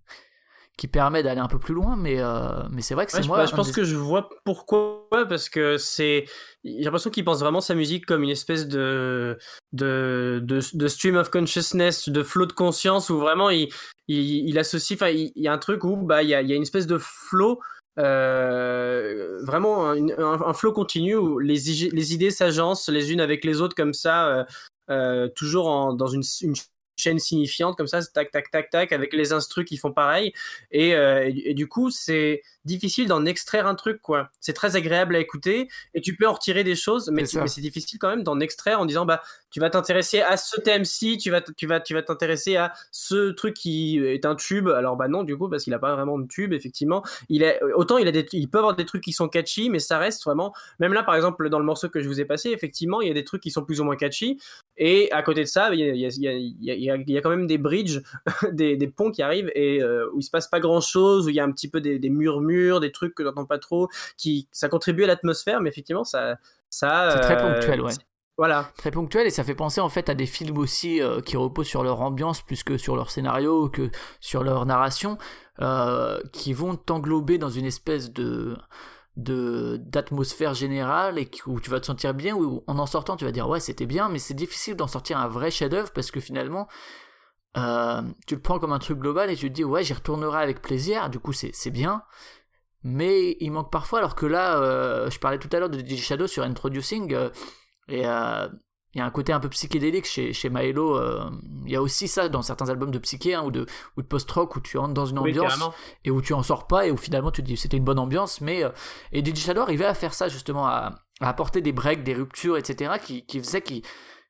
qui 0.80 0.88
permet 0.88 1.22
d'aller 1.24 1.42
un 1.42 1.48
peu 1.48 1.60
plus 1.60 1.74
loin, 1.74 1.96
mais, 1.98 2.16
euh, 2.20 2.64
mais 2.72 2.82
c'est 2.82 2.96
vrai 2.96 3.06
que 3.06 3.12
c'est 3.12 3.20
Ouais, 3.20 3.28
moi. 3.28 3.46
je 3.46 3.54
pense 3.54 3.68
des- 3.68 3.74
que 3.74 3.84
je 3.84 3.96
vois 3.98 4.30
pourquoi, 4.46 5.06
parce 5.28 5.50
que 5.50 5.78
c'est. 5.78 6.26
J'ai 6.64 6.84
l'impression 6.84 7.10
qu'il 7.10 7.26
pense 7.26 7.40
vraiment 7.42 7.62
sa 7.62 7.76
musique 7.76 8.06
comme 8.06 8.24
une 8.24 8.30
espèce 8.30 8.68
de, 8.68 9.38
de, 9.74 10.40
de, 10.44 10.60
de 10.74 10.88
stream 10.88 11.16
of 11.18 11.30
consciousness, 11.30 12.08
de 12.10 12.24
flow 12.24 12.46
de 12.46 12.54
conscience, 12.54 13.10
où 13.10 13.20
vraiment 13.20 13.50
il, 13.50 13.68
il, 14.08 14.48
il 14.50 14.58
associe. 14.58 14.98
Enfin, 14.98 15.10
il, 15.12 15.32
il 15.36 15.44
y 15.44 15.48
a 15.48 15.54
un 15.54 15.58
truc 15.58 15.84
où 15.84 15.98
bah, 15.98 16.24
il, 16.24 16.30
y 16.30 16.34
a, 16.34 16.42
il 16.42 16.50
y 16.50 16.54
a 16.54 16.56
une 16.56 16.64
espèce 16.64 16.88
de 16.88 16.98
flow. 16.98 17.60
euh, 18.00 19.38
vraiment 19.44 19.90
un, 19.90 19.98
un, 20.18 20.42
un 20.42 20.54
flow 20.54 20.72
continu 20.72 21.16
où 21.16 21.40
les, 21.40 21.56
les 21.92 22.14
idées 22.14 22.32
s'agencent 22.32 22.90
les 22.90 23.12
unes 23.12 23.22
avec 23.22 23.44
les 23.44 23.62
autres 23.62 23.76
comme 23.76 23.94
ça, 23.94 24.28
euh, 24.30 24.44
euh, 24.90 25.28
toujours 25.36 25.68
en, 25.68 25.94
dans 25.94 26.08
une, 26.08 26.24
une 26.42 26.54
chaîne 27.00 27.20
signifiante 27.20 27.76
comme 27.78 27.88
ça, 27.88 28.02
tac 28.06 28.32
tac 28.32 28.52
tac 28.52 28.70
tac, 28.70 28.92
avec 28.92 29.14
les 29.14 29.34
instrus 29.34 29.66
qui 29.66 29.78
font 29.78 29.92
pareil. 29.94 30.34
Et, 30.72 30.96
euh, 30.96 31.28
et, 31.28 31.34
du- 31.34 31.42
et 31.42 31.54
du 31.54 31.68
coup, 31.68 31.90
c'est 31.92 32.44
difficile 32.66 33.08
d'en 33.08 33.26
extraire 33.26 33.68
un 33.68 33.76
truc, 33.76 34.02
quoi. 34.02 34.30
C'est 34.40 34.54
très 34.54 34.76
agréable 34.76 35.16
à 35.16 35.20
écouter 35.20 35.68
et 35.94 36.02
tu 36.02 36.16
peux 36.16 36.28
en 36.28 36.34
retirer 36.34 36.64
des 36.64 36.76
choses, 36.76 37.10
mais 37.12 37.22
C'est 37.48 37.62
difficile 37.62 38.00
quand 38.00 38.10
même 38.10 38.24
d'en 38.24 38.40
extraire 38.40 38.80
en 38.80 38.86
disant, 38.86 39.06
bah, 39.06 39.22
tu 39.52 39.60
vas 39.60 39.70
t'intéresser 39.70 40.22
à 40.22 40.38
ce 40.38 40.60
thème-ci, 40.60 41.18
tu 41.18 41.32
vas, 41.32 41.42
tu 41.42 41.66
vas, 41.68 41.80
tu 41.80 41.94
vas 41.94 42.04
t'intéresser 42.04 42.56
à 42.58 42.74
ce 42.92 43.32
truc 43.32 43.56
qui 43.56 43.98
est 43.98 44.26
un 44.26 44.36
tube. 44.36 44.68
Alors, 44.68 44.96
bah 44.98 45.08
non, 45.08 45.24
du 45.24 45.36
coup, 45.38 45.50
parce 45.50 45.64
qu'il 45.64 45.74
a 45.74 45.80
pas 45.80 45.96
vraiment 45.96 46.20
de 46.20 46.28
tube, 46.28 46.54
effectivement. 46.54 47.04
Il 47.30 47.42
est, 47.44 47.60
autant 47.76 47.98
il 47.98 48.08
a 48.08 48.12
des, 48.12 48.26
il 48.34 48.50
peut 48.50 48.60
avoir 48.60 48.76
des 48.76 48.86
trucs 48.86 49.04
qui 49.04 49.14
sont 49.14 49.28
catchy, 49.28 49.70
mais 49.70 49.80
ça 49.80 49.98
reste 49.98 50.24
vraiment, 50.24 50.54
même 50.80 50.94
là, 50.94 51.04
par 51.04 51.16
exemple, 51.16 51.50
dans 51.50 51.60
le 51.60 51.66
morceau 51.66 51.90
que 51.90 52.00
je 52.02 52.08
vous 52.08 52.22
ai 52.22 52.26
passé, 52.26 52.50
effectivement, 52.52 53.02
il 53.02 53.08
y 53.08 53.12
a 53.12 53.14
des 53.14 53.24
trucs 53.24 53.42
qui 53.42 53.52
sont 53.52 53.64
plus 53.64 53.80
ou 53.82 53.84
moins 53.86 53.96
catchy. 53.96 54.40
Et 54.78 55.12
à 55.12 55.24
côté 55.24 55.42
de 55.42 55.46
ça, 55.48 55.74
il 55.74 55.80
y 55.80 55.84
a, 55.84 55.88
il 55.94 56.00
y 56.00 56.06
a- 56.06 56.10
il 56.10 56.22
y 56.24 56.28
a- 56.28 56.34
il 56.34 56.64
y 56.64 56.72
a- 56.72 56.74
il 56.76 56.84
y 56.84 56.92
a- 56.92 56.96
il 56.96 57.12
y 57.12 57.18
a 57.18 57.22
quand 57.22 57.30
même 57.30 57.48
des 57.48 57.58
bridges, 57.58 58.02
des, 58.54 58.78
des 58.78 58.88
ponts 58.88 59.12
qui 59.12 59.22
arrivent 59.22 59.52
et 59.56 59.82
euh, 59.82 60.08
où 60.14 60.20
il 60.20 60.24
se 60.24 60.30
passe 60.32 60.48
pas 60.48 60.60
grand 60.60 60.82
chose, 60.82 61.26
où 61.26 61.30
il 61.30 61.36
y 61.36 61.40
a 61.40 61.44
un 61.44 61.52
petit 61.52 61.70
peu 61.70 61.82
des, 61.82 62.00
des 62.00 62.10
murmures, 62.10 62.59
des 62.80 62.92
trucs 62.92 63.16
que 63.16 63.24
t'entends 63.24 63.46
pas 63.46 63.60
trop, 63.60 63.90
qui 64.18 64.48
ça 64.52 64.70
contribue 64.70 65.04
à 65.04 65.08
l'atmosphère, 65.08 65.62
mais 65.62 65.70
effectivement 65.70 66.04
ça 66.04 66.38
ça 66.70 67.12
C'est 67.14 67.22
très 67.22 67.44
euh, 67.44 67.54
ponctuel, 67.54 67.82
ouais. 67.82 67.94
Voilà. 68.40 68.72
Très 68.78 68.90
ponctuel 68.92 69.28
et 69.28 69.32
ça 69.32 69.44
fait 69.44 69.54
penser 69.54 69.82
en 69.82 69.90
fait 69.90 70.08
à 70.08 70.14
des 70.14 70.26
films 70.26 70.60
aussi 70.60 71.02
euh, 71.02 71.20
qui 71.20 71.36
reposent 71.36 71.68
sur 71.68 71.84
leur 71.84 72.00
ambiance 72.00 72.42
plus 72.42 72.64
que 72.64 72.78
sur 72.78 72.96
leur 72.96 73.12
scénario 73.12 73.68
que 73.68 73.92
sur 74.22 74.44
leur 74.44 74.66
narration, 74.66 75.18
euh, 75.62 76.22
qui 76.32 76.54
vont 76.54 76.78
t'englober 76.78 77.38
dans 77.38 77.50
une 77.50 77.66
espèce 77.66 78.14
de 78.14 78.56
de 79.18 79.76
d'atmosphère 79.84 80.54
générale 80.54 81.20
et 81.20 81.30
où 81.48 81.60
tu 81.60 81.70
vas 81.70 81.82
te 81.82 81.86
sentir 81.88 82.14
bien 82.14 82.34
où 82.34 82.64
en 82.66 82.80
en 82.80 82.86
sortant 82.86 83.18
tu 83.18 83.26
vas 83.26 83.34
dire 83.34 83.50
ouais 83.50 83.60
c'était 83.60 83.86
bien 83.86 84.08
mais 84.08 84.20
c'est 84.20 84.34
difficile 84.34 84.78
d'en 84.78 84.88
sortir 84.88 85.18
un 85.18 85.28
vrai 85.28 85.52
chef-d'œuvre 85.52 85.92
parce 85.92 86.10
que 86.10 86.22
finalement 86.22 86.70
euh, 87.58 88.02
tu 88.26 88.36
le 88.36 88.42
prends 88.42 88.60
comme 88.60 88.72
un 88.72 88.80
truc 88.80 89.00
global 89.00 89.30
et 89.30 89.36
tu 89.36 89.50
te 89.50 89.54
dis 89.54 89.66
ouais 89.66 89.84
j'y 89.84 89.94
retournerai 89.94 90.42
avec 90.42 90.62
plaisir 90.62 91.10
du 91.10 91.20
coup 91.20 91.34
c'est 91.34 91.72
bien 91.72 92.04
mais 92.84 93.38
il 93.40 93.52
manque 93.52 93.72
parfois 93.72 94.00
alors 94.00 94.16
que 94.16 94.26
là 94.26 94.58
euh, 94.58 95.10
je 95.10 95.20
parlais 95.20 95.38
tout 95.38 95.50
à 95.52 95.60
l'heure 95.60 95.70
de 95.70 95.80
DJ 95.80 95.98
Shadow 95.98 96.28
sur 96.28 96.44
Introducing 96.44 97.14
euh, 97.14 97.30
et 97.88 98.02
il 98.96 98.98
y 98.98 99.02
a 99.02 99.06
un 99.06 99.12
côté 99.12 99.34
un 99.34 99.40
peu 99.40 99.50
psychédélique 99.50 100.06
chez, 100.06 100.34
chez 100.34 100.50
Maelo. 100.50 101.00
Il 101.66 101.72
y 101.72 101.76
a 101.76 101.82
aussi 101.82 102.08
ça 102.08 102.28
dans 102.28 102.42
certains 102.42 102.70
albums 102.70 102.90
de 102.90 102.98
psyché 102.98 103.36
hein, 103.36 103.44
ou 103.44 103.52
de, 103.52 103.68
ou 103.98 104.02
de 104.02 104.08
post-rock 104.08 104.56
où 104.56 104.62
tu 104.62 104.80
entres 104.80 104.96
dans 104.96 105.06
une 105.06 105.20
ambiance 105.20 105.60
et 106.06 106.12
où 106.12 106.22
tu 106.22 106.34
en 106.34 106.42
sors 106.42 106.66
pas 106.66 106.88
et 106.88 106.92
où 106.92 106.98
finalement 106.98 107.30
tu 107.30 107.44
te 107.44 107.48
dis 107.48 107.56
c'était 107.56 107.78
une 107.78 107.84
bonne 107.84 108.00
ambiance. 108.00 108.42
Mais, 108.42 108.64
et 109.12 109.24
DJ 109.24 109.38
Shadow 109.38 109.62
arrivait 109.62 109.86
à 109.86 109.94
faire 109.94 110.16
ça 110.16 110.28
justement, 110.28 110.66
à, 110.66 110.96
à 111.20 111.30
apporter 111.30 111.62
des 111.62 111.72
breaks, 111.72 112.04
des 112.04 112.16
ruptures, 112.16 112.58
etc. 112.58 112.94
qui, 113.04 113.26
qui 113.26 113.40
faisaient 113.40 113.62
qu'il 113.62 113.84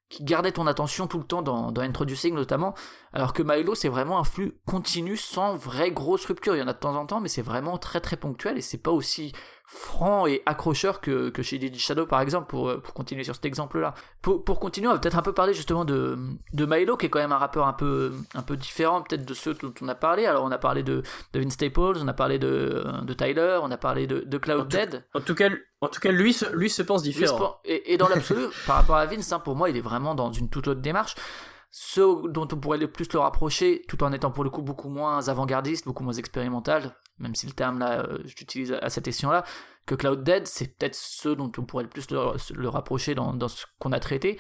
qui 0.10 0.24
gardait 0.24 0.52
ton 0.52 0.68
attention 0.68 1.08
tout 1.08 1.20
le 1.20 1.24
temps 1.24 1.42
dans, 1.42 1.72
dans 1.72 1.82
Introducing 1.82 2.34
notamment, 2.34 2.74
alors 3.14 3.34
que 3.34 3.44
Milo 3.44 3.76
c'est 3.76 3.90
vraiment 3.90 4.20
un 4.20 4.24
flux 4.24 4.60
continu 4.66 5.16
sans 5.16 5.56
vraie 5.56 5.92
grosse 5.92 6.26
rupture. 6.26 6.56
Il 6.56 6.60
y 6.60 6.64
en 6.64 6.68
a 6.68 6.74
de 6.74 6.80
temps 6.80 6.96
en 6.96 7.06
temps, 7.06 7.20
mais 7.22 7.30
c'est 7.30 7.44
vraiment 7.44 7.78
très 7.78 8.02
très 8.02 8.18
ponctuel 8.18 8.58
et 8.58 8.62
c'est 8.62 8.80
pas 8.80 8.92
aussi 8.92 9.34
franc 9.72 10.26
et 10.26 10.42
accrocheur 10.48 11.00
que, 11.00 11.30
que 11.30 11.44
chez 11.44 11.60
DJ 11.60 11.78
Shadow 11.78 12.06
par 12.08 12.22
exemple, 12.22 12.48
pour, 12.48 12.82
pour 12.82 12.94
continuer 12.94 13.24
sur 13.24 13.36
cet 13.36 13.46
exemple-là. 13.46 13.94
Pour, 14.22 14.44
pour 14.44 14.60
continuer, 14.60 14.88
on 14.88 14.94
va 14.94 14.98
peut-être 15.00 15.18
un 15.18 15.22
peu 15.22 15.32
parler 15.34 15.54
justement 15.54 15.86
de, 15.86 16.18
de 16.54 16.66
Milo, 16.66 16.98
qui 16.98 17.06
est 17.06 17.10
quand 17.10 17.20
même 17.20 17.32
un 17.32 17.38
rappeur 17.38 17.68
un 17.68 17.74
peu, 17.74 18.12
un 18.34 18.42
peu 18.42 18.58
différent 18.58 19.02
peut-être 19.04 19.26
de 19.26 19.34
ceux 19.36 19.54
dont 19.54 19.74
on 19.82 19.88
a 19.88 19.96
parlé. 19.96 20.26
Alors 20.26 20.44
on 20.44 20.52
a 20.52 20.58
parlé 20.58 20.82
de, 20.82 21.04
de 21.34 21.40
Vince 21.40 21.54
Staples, 21.54 21.98
on 22.02 22.08
a 22.08 22.14
parlé 22.14 22.40
de, 22.40 22.84
de 23.04 23.14
Tyler, 23.14 23.60
on 23.62 23.70
a 23.72 23.78
parlé 23.78 24.08
de, 24.08 24.22
de 24.26 24.38
Cloud 24.40 24.60
En 24.62 24.64
tout- 24.64 24.70
Dead. 24.78 25.04
En 25.14 25.22
tout 25.22 25.36
cas, 25.36 25.50
en 25.82 25.88
tout 25.88 26.00
cas 26.00 26.12
lui, 26.12 26.34
se- 26.34 26.52
lui 26.56 26.70
se 26.70 26.82
pense 26.82 27.04
différent. 27.04 27.58
et 27.64 27.96
dans 27.98 28.10
l'absolu, 28.10 28.46
par 28.68 28.78
rapport 28.78 28.96
à 28.98 29.06
Vince, 29.06 29.32
hein, 29.32 29.40
pour 29.40 29.56
moi, 29.56 29.70
il 29.70 29.78
est 29.78 29.82
vraiment 29.82 30.16
dans 30.16 30.32
une 30.32 30.50
toute 30.50 30.68
autre 30.68 30.82
démarche. 30.82 31.16
Ceux 31.72 32.24
dont 32.30 32.48
on 32.52 32.58
pourrait 32.58 32.78
le 32.80 32.92
plus 32.92 33.12
le 33.14 33.20
rapprocher, 33.20 33.84
tout 33.88 34.04
en 34.04 34.12
étant 34.12 34.32
pour 34.32 34.44
le 34.44 34.50
coup 34.50 34.64
beaucoup 34.64 34.90
moins 34.90 35.28
avant-gardiste, 35.28 35.86
beaucoup 35.86 36.04
moins 36.04 36.14
expérimental, 36.14 36.96
même 37.20 37.36
si 37.36 37.46
le 37.46 37.54
terme 37.54 37.80
là, 37.80 38.00
euh, 38.00 38.20
je 38.26 38.36
l'utilise 38.38 38.74
à 38.82 38.90
cette 38.90 39.06
question-là, 39.06 39.44
que 39.86 39.96
Cloud 39.96 40.24
Dead, 40.24 40.48
c'est 40.48 40.78
peut-être 40.78 40.96
ceux 40.96 41.36
dont 41.36 41.52
on 41.58 41.64
pourrait 41.64 41.84
le 41.84 41.90
plus 41.90 42.10
le, 42.12 42.20
le 42.56 42.70
rapprocher 42.70 43.16
dans, 43.16 43.48
ce 43.48 43.66
qu'on 43.80 43.92
a 43.92 44.00
traité. 44.00 44.40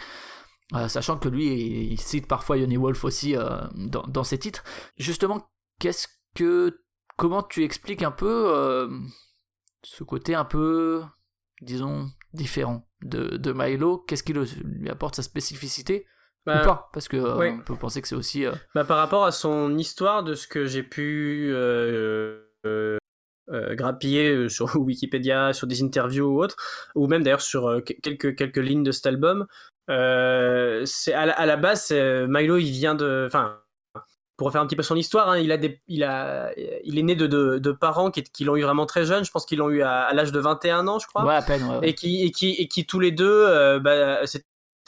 Euh, 0.75 0.87
sachant 0.87 1.17
que 1.17 1.27
lui, 1.27 1.91
il 1.91 1.99
cite 1.99 2.27
parfois 2.27 2.57
Yoni 2.57 2.77
Wolf 2.77 3.03
aussi 3.03 3.35
euh, 3.35 3.61
dans, 3.73 4.23
ses 4.23 4.37
titres. 4.37 4.63
Justement, 4.97 5.49
qu'est-ce 5.79 6.07
que. 6.35 6.81
Comment 7.17 7.43
tu 7.43 7.65
expliques 7.65 8.03
un 8.03 8.11
peu 8.11 8.45
euh, 8.47 8.87
ce 9.83 10.05
côté 10.05 10.35
un 10.35 10.45
peu, 10.45 11.03
disons, 11.61 12.09
différent 12.31 12.87
de, 13.01 13.51
Milo? 13.51 13.97
Qu'est-ce 14.07 14.23
qui 14.23 14.31
lui 14.31 14.89
apporte 14.89 15.15
sa 15.15 15.23
spécificité? 15.23 16.05
Bah, 16.45 16.61
Ou 16.61 16.65
pas 16.65 16.89
Parce 16.93 17.07
que 17.07 17.17
euh, 17.17 17.35
ouais. 17.35 17.51
on 17.51 17.59
peut 17.63 17.75
penser 17.75 18.01
que 18.01 18.07
c'est 18.07 18.15
aussi. 18.15 18.45
euh, 18.45 18.53
Bah, 18.73 18.83
par 18.85 18.97
rapport 18.97 19.25
à 19.25 19.31
son 19.31 19.77
histoire, 19.77 20.23
de 20.23 20.33
ce 20.35 20.47
que 20.47 20.65
j'ai 20.65 20.83
pu 20.83 21.49
euh, 21.53 22.41
euh, 22.65 22.97
grappiller 23.75 24.47
sur 24.49 24.75
Wikipédia, 24.75 25.53
sur 25.53 25.67
des 25.67 25.83
interviews 25.83 26.27
ou 26.27 26.41
autres, 26.43 26.55
ou 26.95 27.07
même 27.07 27.23
d'ailleurs 27.23 27.41
sur 27.41 27.81
que- 27.85 27.93
quelques, 28.01 28.35
quelques 28.35 28.57
lignes 28.57 28.83
de 28.83 28.91
cet 28.91 29.05
album, 29.07 29.47
c'est 30.85 31.13
à, 31.13 31.25
la- 31.25 31.33
à 31.33 31.45
la 31.45 31.57
base, 31.57 31.91
Milo, 31.91 32.57
il 32.57 32.71
vient 32.71 32.95
de. 32.95 33.25
Enfin, 33.27 33.57
pour 34.37 34.47
refaire 34.47 34.61
un 34.61 34.67
petit 34.67 34.77
peu 34.77 34.83
son 34.83 34.95
histoire, 34.95 35.29
hein, 35.29 35.37
il, 35.37 35.51
a 35.51 35.57
des, 35.57 35.81
il, 35.87 36.01
a, 36.03 36.53
il 36.85 36.97
est 36.97 37.03
né 37.03 37.13
de, 37.15 37.27
de, 37.27 37.57
de 37.57 37.71
parents 37.73 38.09
qui, 38.09 38.23
qui 38.23 38.45
l'ont 38.45 38.55
eu 38.55 38.61
vraiment 38.63 38.85
très 38.85 39.03
jeune. 39.03 39.25
Je 39.25 39.31
pense 39.31 39.45
qu'ils 39.45 39.57
l'ont 39.59 39.69
eu 39.69 39.81
à, 39.81 40.03
à 40.03 40.13
l'âge 40.13 40.31
de 40.31 40.39
21 40.39 40.87
ans, 40.87 40.97
je 40.99 41.07
crois 41.07 41.25
Ouais, 41.25 41.35
à 41.35 41.41
peine. 41.41 41.61
ouais, 41.63 41.77
ouais. 41.79 41.89
et 41.89 41.93
qui, 41.93 42.23
et 42.23 42.31
qui, 42.31 42.51
et 42.51 42.69
qui 42.69 42.85
tous 42.85 43.01
les 43.01 43.11
deux 43.11 43.29
euh, 43.29 43.79
bah, 43.79 44.21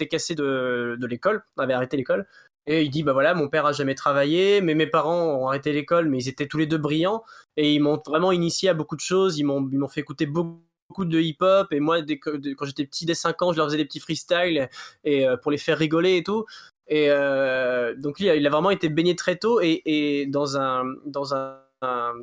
cassés 0.07 0.35
de, 0.35 0.95
de 0.99 1.07
l'école, 1.07 1.43
avaient 1.57 1.73
arrêté 1.73 1.97
l'école. 1.97 2.27
Et 2.67 2.83
il 2.83 2.89
dit 2.91 3.01
bah 3.03 3.13
voilà, 3.13 3.33
mon 3.33 3.49
père 3.49 3.65
a 3.65 3.71
jamais 3.73 3.95
travaillé, 3.95 4.61
mais 4.61 4.75
mes 4.75 4.85
parents 4.87 5.39
ont 5.41 5.47
arrêté 5.47 5.73
l'école, 5.73 6.07
mais 6.09 6.19
ils 6.19 6.29
étaient 6.29 6.47
tous 6.47 6.57
les 6.57 6.67
deux 6.67 6.77
brillants 6.77 7.23
et 7.57 7.73
ils 7.73 7.79
m'ont 7.79 8.01
vraiment 8.05 8.31
initié 8.31 8.69
à 8.69 8.73
beaucoup 8.75 8.95
de 8.95 9.01
choses. 9.01 9.39
Ils 9.39 9.43
m'ont 9.45 9.67
ils 9.71 9.79
m'ont 9.79 9.87
fait 9.87 10.01
écouter 10.01 10.25
beaucoup 10.27 11.05
de 11.05 11.19
hip-hop 11.19 11.71
et 11.71 11.79
moi 11.79 11.99
quand 12.21 12.65
j'étais 12.65 12.85
petit 12.85 13.05
dès 13.05 13.13
5 13.15 13.41
ans 13.41 13.51
je 13.53 13.57
leur 13.57 13.67
faisais 13.67 13.77
des 13.77 13.85
petits 13.85 14.01
freestyles 14.01 14.67
et 15.05 15.25
euh, 15.27 15.37
pour 15.37 15.49
les 15.51 15.57
faire 15.57 15.77
rigoler 15.77 16.17
et 16.17 16.23
tout 16.23 16.45
et 16.87 17.07
euh, 17.09 17.95
donc 17.95 18.19
il 18.19 18.45
a 18.45 18.49
vraiment 18.49 18.71
été 18.71 18.89
baigné 18.89 19.15
très 19.15 19.37
tôt 19.37 19.61
et, 19.61 19.81
et 19.85 20.25
dans 20.25 20.57
un 20.57 20.83
dans 21.05 21.33
un, 21.33 21.59
un- 21.81 22.13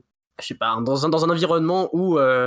je 0.40 0.46
sais 0.46 0.54
pas 0.54 0.78
dans 0.82 1.06
un 1.06 1.08
dans 1.08 1.24
un 1.24 1.30
environnement 1.30 1.88
où 1.94 2.18
euh, 2.18 2.46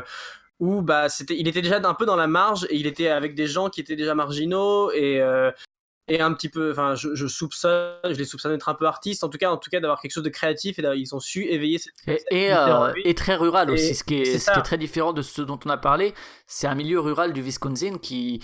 où 0.61 0.81
bah 0.81 1.09
c'était 1.09 1.37
il 1.37 1.47
était 1.49 1.61
déjà 1.61 1.81
un 1.83 1.93
peu 1.93 2.05
dans 2.05 2.15
la 2.15 2.27
marge 2.27 2.65
et 2.69 2.77
il 2.77 2.87
était 2.87 3.09
avec 3.09 3.35
des 3.35 3.47
gens 3.47 3.69
qui 3.69 3.81
étaient 3.81 3.97
déjà 3.97 4.15
marginaux 4.15 4.91
et 4.91 5.19
euh, 5.19 5.51
et 6.07 6.21
un 6.21 6.33
petit 6.33 6.49
peu 6.49 6.71
enfin 6.71 6.93
je, 6.95 7.15
je 7.15 7.27
soupçonne 7.27 7.95
je 8.05 8.13
les 8.17 8.25
soupçonne 8.25 8.51
d'être 8.51 8.69
un 8.69 8.75
peu 8.75 8.85
artistes 8.85 9.23
en 9.23 9.29
tout 9.29 9.37
cas 9.37 9.49
en 9.51 9.57
tout 9.57 9.69
cas 9.69 9.79
d'avoir 9.79 9.99
quelque 10.01 10.11
chose 10.11 10.23
de 10.23 10.29
créatif 10.29 10.77
et 10.77 10.83
ils 10.95 11.15
ont 11.15 11.19
su 11.19 11.45
éveiller 11.45 11.79
cette, 11.79 11.93
Et, 12.31 12.53
euh, 12.53 12.93
et 13.03 13.15
très 13.15 13.35
rural 13.35 13.69
Et 13.69 13.73
aussi, 13.73 13.95
ce 13.95 14.03
qui, 14.03 14.15
est, 14.21 14.25
c'est 14.25 14.39
ce 14.39 14.51
qui 14.51 14.53
ça. 14.53 14.59
est 14.59 14.63
très 14.63 14.77
différent 14.77 15.13
de 15.13 15.21
ce 15.21 15.41
dont 15.41 15.59
on 15.65 15.69
a 15.69 15.77
parlé. 15.77 16.13
C'est 16.47 16.67
un 16.67 16.75
milieu 16.75 16.99
rural 16.99 17.33
du 17.33 17.41
Wisconsin 17.41 17.97
qui, 18.01 18.41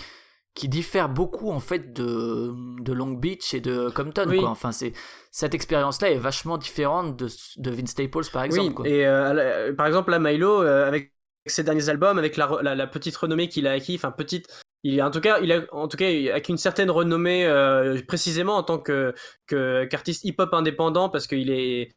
qui 0.54 0.68
diffère 0.68 1.08
beaucoup 1.08 1.50
en 1.50 1.60
fait 1.60 1.92
de, 1.92 2.52
de 2.80 2.92
Long 2.92 3.12
Beach 3.12 3.54
et 3.54 3.60
de 3.60 3.90
Compton. 3.90 4.26
Oui. 4.28 4.38
Quoi. 4.38 4.48
Enfin, 4.48 4.72
c'est, 4.72 4.92
cette 5.30 5.54
expérience-là 5.54 6.10
est 6.10 6.18
vachement 6.18 6.58
différente 6.58 7.16
de, 7.16 7.28
de 7.58 7.70
Vince 7.70 7.90
Staples 7.90 8.30
par 8.32 8.42
exemple. 8.44 8.68
Oui, 8.68 8.74
quoi. 8.74 8.88
et 8.88 9.06
euh, 9.06 9.72
par 9.74 9.86
exemple, 9.86 10.10
là, 10.10 10.18
Milo, 10.18 10.62
euh, 10.62 10.86
avec 10.88 11.12
ses 11.50 11.64
derniers 11.64 11.88
albums, 11.88 12.18
avec 12.18 12.36
la, 12.36 12.86
petite 12.86 13.16
renommée 13.16 13.48
qu'il 13.48 13.66
a 13.66 13.72
acquis, 13.72 13.96
enfin, 13.96 14.10
petite, 14.10 14.46
il 14.84 14.98
est 14.98 15.02
en 15.02 15.10
tout 15.10 15.20
cas, 15.20 15.40
il 15.40 15.52
a 15.52 15.62
en 15.72 15.88
tout 15.88 15.96
cas 15.96 16.06
a 16.06 16.34
acquis 16.34 16.52
une 16.52 16.58
certaine 16.58 16.90
renommée 16.90 17.46
euh, 17.46 18.00
précisément 18.06 18.56
en 18.56 18.62
tant 18.62 18.78
que 18.78 19.14
qu'artiste 19.46 20.24
hip-hop 20.24 20.54
indépendant 20.54 21.08
parce 21.08 21.26
qu'il 21.26 21.50
est 21.50 21.92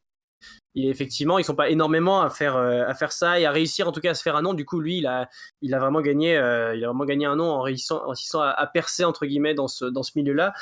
il 0.73 0.85
est 0.85 0.89
effectivement 0.89 1.37
ils 1.37 1.43
sont 1.43 1.55
pas 1.55 1.69
énormément 1.69 2.21
à 2.21 2.29
faire 2.29 2.55
euh, 2.55 2.83
à 2.87 2.95
faire 2.95 3.11
ça 3.11 3.39
et 3.39 3.45
à 3.45 3.51
réussir 3.51 3.87
en 3.87 3.91
tout 3.91 4.01
cas 4.01 4.11
à 4.11 4.13
se 4.15 4.23
faire 4.23 4.35
un 4.35 4.41
nom. 4.41 4.53
Du 4.55 4.65
coup 4.65 4.79
lui 4.79 4.97
il 4.97 5.05
a 5.05 5.29
il 5.61 5.75
a 5.75 5.79
vraiment 5.79 6.01
gagné 6.01 6.35
euh, 6.37 6.75
il 6.75 6.83
a 6.83 6.87
vraiment 6.87 7.05
gagné 7.05 7.25
un 7.25 7.35
nom 7.35 7.51
en 7.51 7.61
réussissant 7.61 8.01
à, 8.41 8.67
percer 8.73 9.03
entre 9.05 9.27
guillemets 9.27 9.53
dans 9.53 9.67
ce 9.67 9.85
dans 9.85 10.03
ce 10.03 10.13
milieu 10.15 10.33
là 10.33 10.53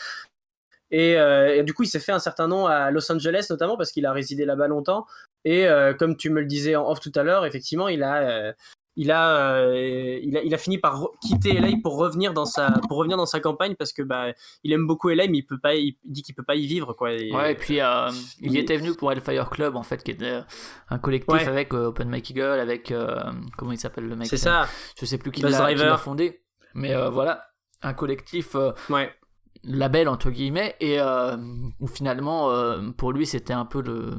et, 0.92 1.64
du 1.64 1.74
coup 1.74 1.84
il 1.84 1.88
s'est 1.88 2.00
fait 2.00 2.12
un 2.12 2.20
certain 2.20 2.48
nom 2.48 2.66
à 2.66 2.92
Los 2.92 3.10
Angeles 3.12 3.48
notamment 3.50 3.78
parce 3.78 3.92
qu'il 3.92 4.06
a 4.06 4.12
résidé 4.12 4.46
là-bas 4.46 4.68
longtemps. 4.68 5.06
Et 5.46 5.68
comme 6.00 6.18
tu 6.18 6.32
me 6.32 6.42
le 6.42 6.48
disais 6.48 6.76
en 6.76 6.90
off 6.90 7.00
tout 7.00 7.12
à 7.16 7.24
l'heure, 7.24 7.46
effectivement, 7.46 7.88
il 7.88 8.02
a, 8.02 8.56
il 9.02 9.12
a, 9.12 9.56
euh, 9.56 10.20
il 10.22 10.36
a, 10.36 10.44
il 10.44 10.54
a 10.54 10.58
fini 10.58 10.78
par 10.78 11.08
quitter 11.22 11.54
LA 11.54 11.70
pour 11.82 11.96
revenir 11.98 12.34
dans 12.34 12.44
sa, 12.44 12.70
pour 12.90 12.98
revenir 12.98 13.16
dans 13.16 13.26
sa 13.26 13.40
campagne 13.40 13.76
parce 13.76 13.94
que 13.94 14.02
bah, 14.02 14.34
il 14.66 14.74
aime 14.74 14.86
beaucoup 14.86 15.08
LA, 15.08 15.28
mais 15.28 15.38
il 15.38 15.44
peut 15.46 15.58
pas, 15.58 15.76
il 15.76 15.96
dit 16.04 16.22
qu'il 16.22 16.36
peut 16.36 16.44
pas 16.44 16.56
y 16.56 16.68
vivre 16.68 16.92
quoi. 16.94 17.14
Et- 17.14 17.32
Ouais, 17.34 17.54
et 17.54 17.56
puis 17.56 17.80
euh, 17.80 18.10
il 18.42 18.58
était 18.58 18.76
venu 18.76 18.94
pour 18.94 19.10
Hellfire 19.12 19.50
Club 19.50 19.78
en 19.78 19.84
fait, 19.84 20.04
qui 20.04 20.12
était 20.12 20.26
euh, 20.26 20.42
un 20.90 21.00
collectif 21.00 21.34
Ouais. 21.34 21.48
avec 21.48 21.74
euh, 21.74 21.88
Open 21.88 22.10
Mike 22.10 22.30
Eagle, 22.32 22.60
avec 22.60 22.94
comment 23.58 23.72
il 23.72 23.80
s'appelle 23.80 24.08
le 24.10 24.16
mec 24.18 24.28
c'est 24.28 24.36
ça. 24.38 24.68
Je 25.00 25.06
sais 25.06 25.18
plus 25.18 25.32
qui 25.32 25.42
l'a, 25.44 25.98
fondé, 25.98 26.42
mais 26.74 26.94
voilà, 27.10 27.46
un 27.82 27.94
collectif 27.94 28.56
Ouais. 28.90 29.10
label 29.64 30.10
entre 30.10 30.30
guillemets 30.30 30.76
et 30.82 31.00
où 31.80 31.88
finalement 31.88 32.52
pour 32.98 33.14
lui 33.14 33.26
c'était 33.26 33.54
un 33.54 33.66
peu 33.66 33.82
le 33.82 34.12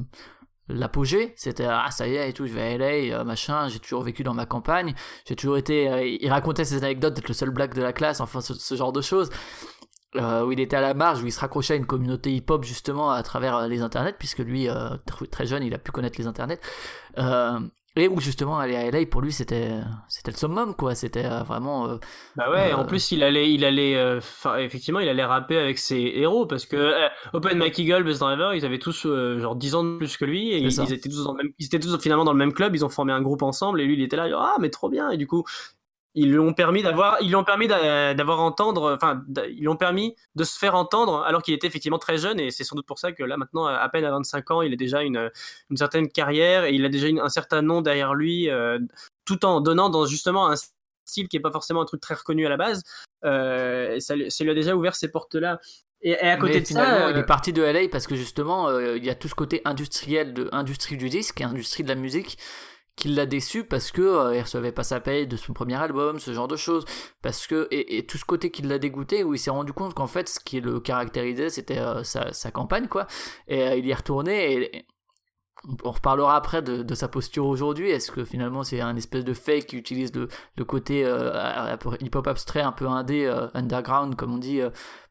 l'apogée 0.72 1.34
c'était 1.36 1.66
ah 1.66 1.90
ça 1.90 2.08
y 2.08 2.16
est 2.16 2.30
et 2.30 2.32
tout 2.32 2.46
je 2.46 2.52
vais 2.52 2.62
à 2.62 2.78
LA 2.78 2.86
euh, 3.18 3.24
machin 3.24 3.68
j'ai 3.68 3.78
toujours 3.78 4.02
vécu 4.02 4.22
dans 4.22 4.34
ma 4.34 4.46
campagne 4.46 4.94
j'ai 5.26 5.36
toujours 5.36 5.56
été 5.56 5.88
euh, 5.88 6.04
il 6.04 6.30
racontait 6.30 6.64
ses 6.64 6.82
anecdotes 6.82 7.14
d'être 7.14 7.28
le 7.28 7.34
seul 7.34 7.50
black 7.50 7.74
de 7.74 7.82
la 7.82 7.92
classe 7.92 8.20
enfin 8.20 8.40
ce, 8.40 8.74
genre 8.74 8.92
de 8.92 9.00
choses 9.00 9.30
euh, 10.16 10.44
où 10.44 10.52
il 10.52 10.60
était 10.60 10.76
à 10.76 10.80
la 10.80 10.94
marge 10.94 11.22
où 11.22 11.26
il 11.26 11.32
se 11.32 11.40
raccrochait 11.40 11.74
à 11.74 11.76
une 11.76 11.86
communauté 11.86 12.32
hip 12.32 12.46
hop 12.48 12.64
justement 12.64 13.10
à 13.10 13.22
travers 13.22 13.68
les 13.68 13.82
internets 13.82 14.16
puisque 14.18 14.38
lui 14.38 14.66
tr- 14.66 15.28
très 15.30 15.46
jeune 15.46 15.62
il 15.62 15.74
a 15.74 15.78
pu 15.78 15.92
connaître 15.92 16.18
les 16.18 16.26
internets 16.26 16.60
et 17.96 18.08
où 18.08 18.20
justement 18.20 18.58
aller 18.58 18.76
à 18.76 18.88
LA 18.90 19.06
pour 19.06 19.20
lui 19.20 19.32
c'était 19.32 19.80
c'était 20.08 20.30
le 20.30 20.36
summum 20.36 20.74
quoi 20.74 20.94
c'était 20.94 21.24
euh, 21.24 21.42
vraiment 21.42 21.88
euh, 21.88 21.96
Bah 22.36 22.50
ouais. 22.50 22.72
Euh, 22.72 22.76
En 22.76 22.84
plus, 22.84 23.12
il 23.12 23.22
allait, 23.22 23.52
il 23.52 23.64
allait, 23.64 23.96
euh, 23.96 24.20
effectivement, 24.58 25.00
il 25.00 25.08
allait 25.08 25.24
rapper 25.24 25.58
avec 25.58 25.78
ses 25.78 26.12
héros 26.14 26.46
parce 26.46 26.66
que 26.66 26.92
Open 27.32 27.58
Mike 27.58 27.78
Eagle, 27.78 28.04
Buzz 28.04 28.18
Driver, 28.18 28.54
ils 28.54 28.64
avaient 28.64 28.78
tous 28.78 29.06
genre 29.06 29.56
10 29.56 29.74
ans 29.74 29.84
de 29.84 29.98
plus 29.98 30.16
que 30.16 30.24
lui 30.24 30.50
et 30.50 30.58
ils, 30.58 30.80
étaient 30.80 31.08
tous 31.08 31.24
dans 31.24 31.32
le 31.32 31.38
même, 31.38 31.52
ils 31.58 31.66
étaient 31.66 31.80
tous 31.80 31.96
finalement 32.00 32.24
dans 32.24 32.32
le 32.32 32.38
même 32.38 32.52
club. 32.52 32.74
Ils 32.74 32.84
ont 32.84 32.88
formé 32.88 33.12
un 33.12 33.22
groupe 33.22 33.42
ensemble 33.42 33.80
et 33.80 33.86
lui, 33.86 33.94
il 33.94 34.02
était 34.02 34.16
là, 34.16 34.28
ah 34.36 34.56
mais 34.60 34.70
trop 34.70 34.88
bien. 34.88 35.10
Et 35.10 35.16
du 35.16 35.26
coup, 35.26 35.44
ils 36.14 36.30
lui 36.30 36.38
ont 36.38 36.52
permis 36.52 36.82
d'avoir, 36.82 37.18
ils 37.20 37.28
lui 37.28 37.36
ont 37.36 37.44
permis 37.44 37.68
d'a- 37.68 38.14
d'avoir 38.14 38.40
entendre, 38.40 38.92
enfin, 38.94 39.22
ils 39.48 39.60
lui 39.60 39.68
ont 39.68 39.76
permis 39.76 40.16
de 40.34 40.42
se 40.44 40.58
faire 40.58 40.74
entendre 40.74 41.22
alors 41.22 41.42
qu'il 41.42 41.54
était 41.54 41.66
effectivement 41.68 41.98
très 41.98 42.18
jeune 42.18 42.40
et 42.40 42.50
c'est 42.50 42.64
sans 42.64 42.74
doute 42.74 42.86
pour 42.86 42.98
ça 42.98 43.12
que 43.12 43.22
là 43.22 43.36
maintenant, 43.36 43.66
à 43.66 43.88
peine 43.88 44.04
à 44.04 44.10
25 44.10 44.50
ans, 44.50 44.62
il 44.62 44.72
a 44.72 44.76
déjà 44.76 45.02
une, 45.02 45.30
une 45.70 45.76
certaine 45.76 46.08
carrière 46.08 46.64
et 46.64 46.72
il 46.74 46.84
a 46.84 46.88
déjà 46.88 47.06
une- 47.06 47.20
un 47.20 47.28
certain 47.28 47.62
nom 47.62 47.80
derrière 47.80 48.14
lui, 48.14 48.50
euh, 48.50 48.78
tout 49.24 49.44
en 49.44 49.60
donnant 49.60 49.88
dans 49.88 50.06
justement 50.06 50.48
un 50.48 50.56
style 51.04 51.28
qui 51.28 51.36
est 51.36 51.40
pas 51.40 51.52
forcément 51.52 51.80
un 51.82 51.84
truc 51.86 52.00
très 52.00 52.14
reconnu 52.14 52.44
à 52.44 52.48
la 52.48 52.56
base. 52.56 52.82
Euh, 53.24 54.00
ça, 54.00 54.16
lui- 54.16 54.30
ça 54.30 54.42
lui 54.44 54.50
a 54.50 54.54
déjà 54.54 54.74
ouvert 54.74 54.96
ces 54.96 55.08
portes-là. 55.10 55.60
Et, 56.02 56.16
à 56.16 56.36
côté 56.38 56.54
Mais 56.54 56.60
de 56.62 56.66
ça, 56.66 57.10
il 57.10 57.16
euh, 57.16 57.20
est 57.20 57.26
parti 57.26 57.52
de 57.52 57.62
LA 57.62 57.88
parce 57.88 58.06
que 58.06 58.14
justement, 58.16 58.68
euh, 58.68 58.96
il 58.96 59.04
y 59.04 59.10
a 59.10 59.14
tout 59.14 59.28
ce 59.28 59.34
côté 59.34 59.60
industriel 59.66 60.32
de 60.32 60.48
industrie 60.50 60.96
du 60.96 61.10
disque, 61.10 61.42
industrie 61.42 61.82
de 61.82 61.88
la 61.88 61.94
musique, 61.94 62.38
qui 63.00 63.08
l'a 63.08 63.26
déçu 63.26 63.64
parce 63.64 63.90
que 63.90 64.02
euh, 64.02 64.36
il 64.36 64.42
recevait 64.42 64.72
pas 64.72 64.84
sa 64.84 65.00
paye 65.00 65.26
de 65.26 65.36
son 65.36 65.52
premier 65.52 65.74
album, 65.76 66.20
ce 66.20 66.32
genre 66.32 66.46
de 66.48 66.56
choses. 66.56 66.84
Parce 67.22 67.46
que 67.46 67.66
et, 67.70 68.06
tout 68.06 68.18
ce 68.18 68.24
côté 68.24 68.50
qui 68.50 68.62
l'a 68.62 68.78
dégoûté, 68.78 69.24
où 69.24 69.34
il 69.34 69.38
s'est 69.38 69.50
rendu 69.50 69.72
compte 69.72 69.94
qu'en 69.94 70.06
fait, 70.06 70.28
ce 70.28 70.38
qui 70.38 70.60
le 70.60 70.78
caractérisait, 70.80 71.48
c'était 71.48 71.78
euh, 71.78 72.04
sa, 72.04 72.50
campagne, 72.52 72.88
quoi. 72.88 73.06
Et 73.48 73.62
euh, 73.62 73.76
il 73.76 73.86
y 73.86 73.90
est 73.90 73.94
retourné. 73.94 74.52
Et, 74.52 74.86
on- 75.84 75.90
reparlera 75.90 76.36
après 76.36 76.62
de, 76.62 76.94
sa 76.94 77.08
posture 77.08 77.46
aujourd'hui. 77.46 77.90
Est-ce 77.90 78.10
que 78.12 78.24
finalement 78.24 78.62
c'est 78.62 78.80
un 78.80 78.96
espèce 78.96 79.24
de 79.24 79.34
fake 79.34 79.66
qui 79.66 79.76
utilise 79.76 80.12
le, 80.14 80.64
côté 80.64 81.04
euh, 81.04 81.76
hip-hop 82.00 82.26
abstrait, 82.26 82.62
un 82.62 82.72
peu 82.72 82.86
indé, 82.86 83.26
euh, 83.26 83.48
underground, 83.54 84.14
comme 84.16 84.34
on 84.34 84.38
dit, 84.38 84.60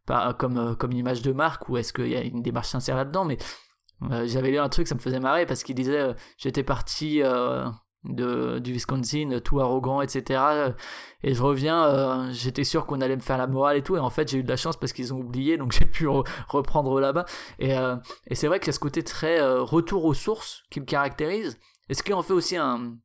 pas- 0.06 0.34
comme, 0.34 0.76
comme 0.76 0.92
une 0.92 0.98
image 0.98 1.22
de 1.22 1.32
marque, 1.34 1.70
ou 1.70 1.78
est-ce 1.78 1.94
qu'il 1.94 2.08
y 2.08 2.16
a 2.16 2.22
une 2.22 2.42
démarche 2.42 2.70
sincère 2.70 2.96
là-dedans? 2.96 3.26
Mais 3.26 3.38
euh, 4.04 4.26
j'avais 4.28 4.52
lu 4.52 4.58
un 4.58 4.70
truc, 4.70 4.88
ça 4.88 4.96
me 4.96 5.00
faisait 5.00 5.20
marrer 5.20 5.46
parce 5.46 5.64
qu'il 5.64 5.76
disait 5.76 6.00
euh, 6.00 6.14
j'étais 6.38 6.64
parti 6.64 7.22
euh, 7.22 7.70
de, 8.06 8.60
du 8.60 8.72
Wisconsin, 8.72 9.40
tout 9.44 9.60
arrogant, 9.60 10.02
etc. 10.02 10.42
Et 11.22 11.34
je 11.34 11.44
reviens, 11.44 12.32
j'étais 12.32 12.64
sûr 12.64 12.86
qu'on 12.86 13.02
allait 13.02 13.18
me 13.18 13.22
faire 13.22 13.38
la 13.38 13.48
morale 13.48 13.78
et 13.78 13.82
tout. 13.82 13.98
Et 13.98 14.00
en 14.00 14.10
fait, 14.10 14.30
j'ai 14.30 14.38
eu 14.38 14.44
de 14.44 14.50
la 14.50 14.56
chance 14.56 14.78
parce 14.78 14.94
qu'ils 14.94 15.14
ont 15.14 15.20
oublié, 15.20 15.58
donc 15.58 15.72
j'ai 15.78 15.86
pu 15.86 16.08
re- 16.08 16.26
reprendre 16.48 17.00
là-bas. 17.02 17.26
Et, 17.60 17.72
et 18.28 18.36
c'est 18.36 18.48
vrai 18.48 18.60
qu'il 18.60 18.68
y 18.68 18.70
a 18.70 18.74
ce 18.74 18.80
côté 18.80 19.04
très 19.04 19.42
retour 19.60 20.06
aux 20.06 20.14
sources 20.14 20.64
qui 20.72 20.80
le 20.80 20.86
caractérise. 20.86 21.60
Et 21.90 21.94
ce 21.94 22.04
qui 22.04 22.14
en 22.14 22.22
fait 22.24 22.34
aussi 22.34 22.56
un. 22.56 22.96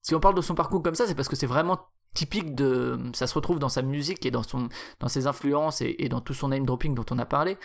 Si 0.00 0.14
on 0.14 0.20
parle 0.20 0.36
de 0.36 0.40
son 0.40 0.54
parcours 0.54 0.82
comme 0.82 0.94
ça, 0.94 1.06
c'est 1.06 1.14
parce 1.14 1.28
que 1.28 1.36
c'est 1.36 1.46
vraiment 1.46 1.78
typique 2.14 2.54
de. 2.54 2.98
Ça 3.12 3.26
se 3.26 3.34
retrouve 3.34 3.58
dans 3.58 3.68
sa 3.68 3.82
musique 3.82 4.24
et 4.24 4.30
dans, 4.30 4.42
son, 4.42 4.68
dans 5.00 5.08
ses 5.08 5.26
influences 5.26 5.82
et, 5.82 5.94
et 5.98 6.08
dans 6.08 6.22
tout 6.22 6.32
son 6.34 6.48
name 6.48 6.64
dropping 6.64 6.94
dont 6.94 7.04
on 7.10 7.18
a 7.18 7.26
parlé. 7.26 7.58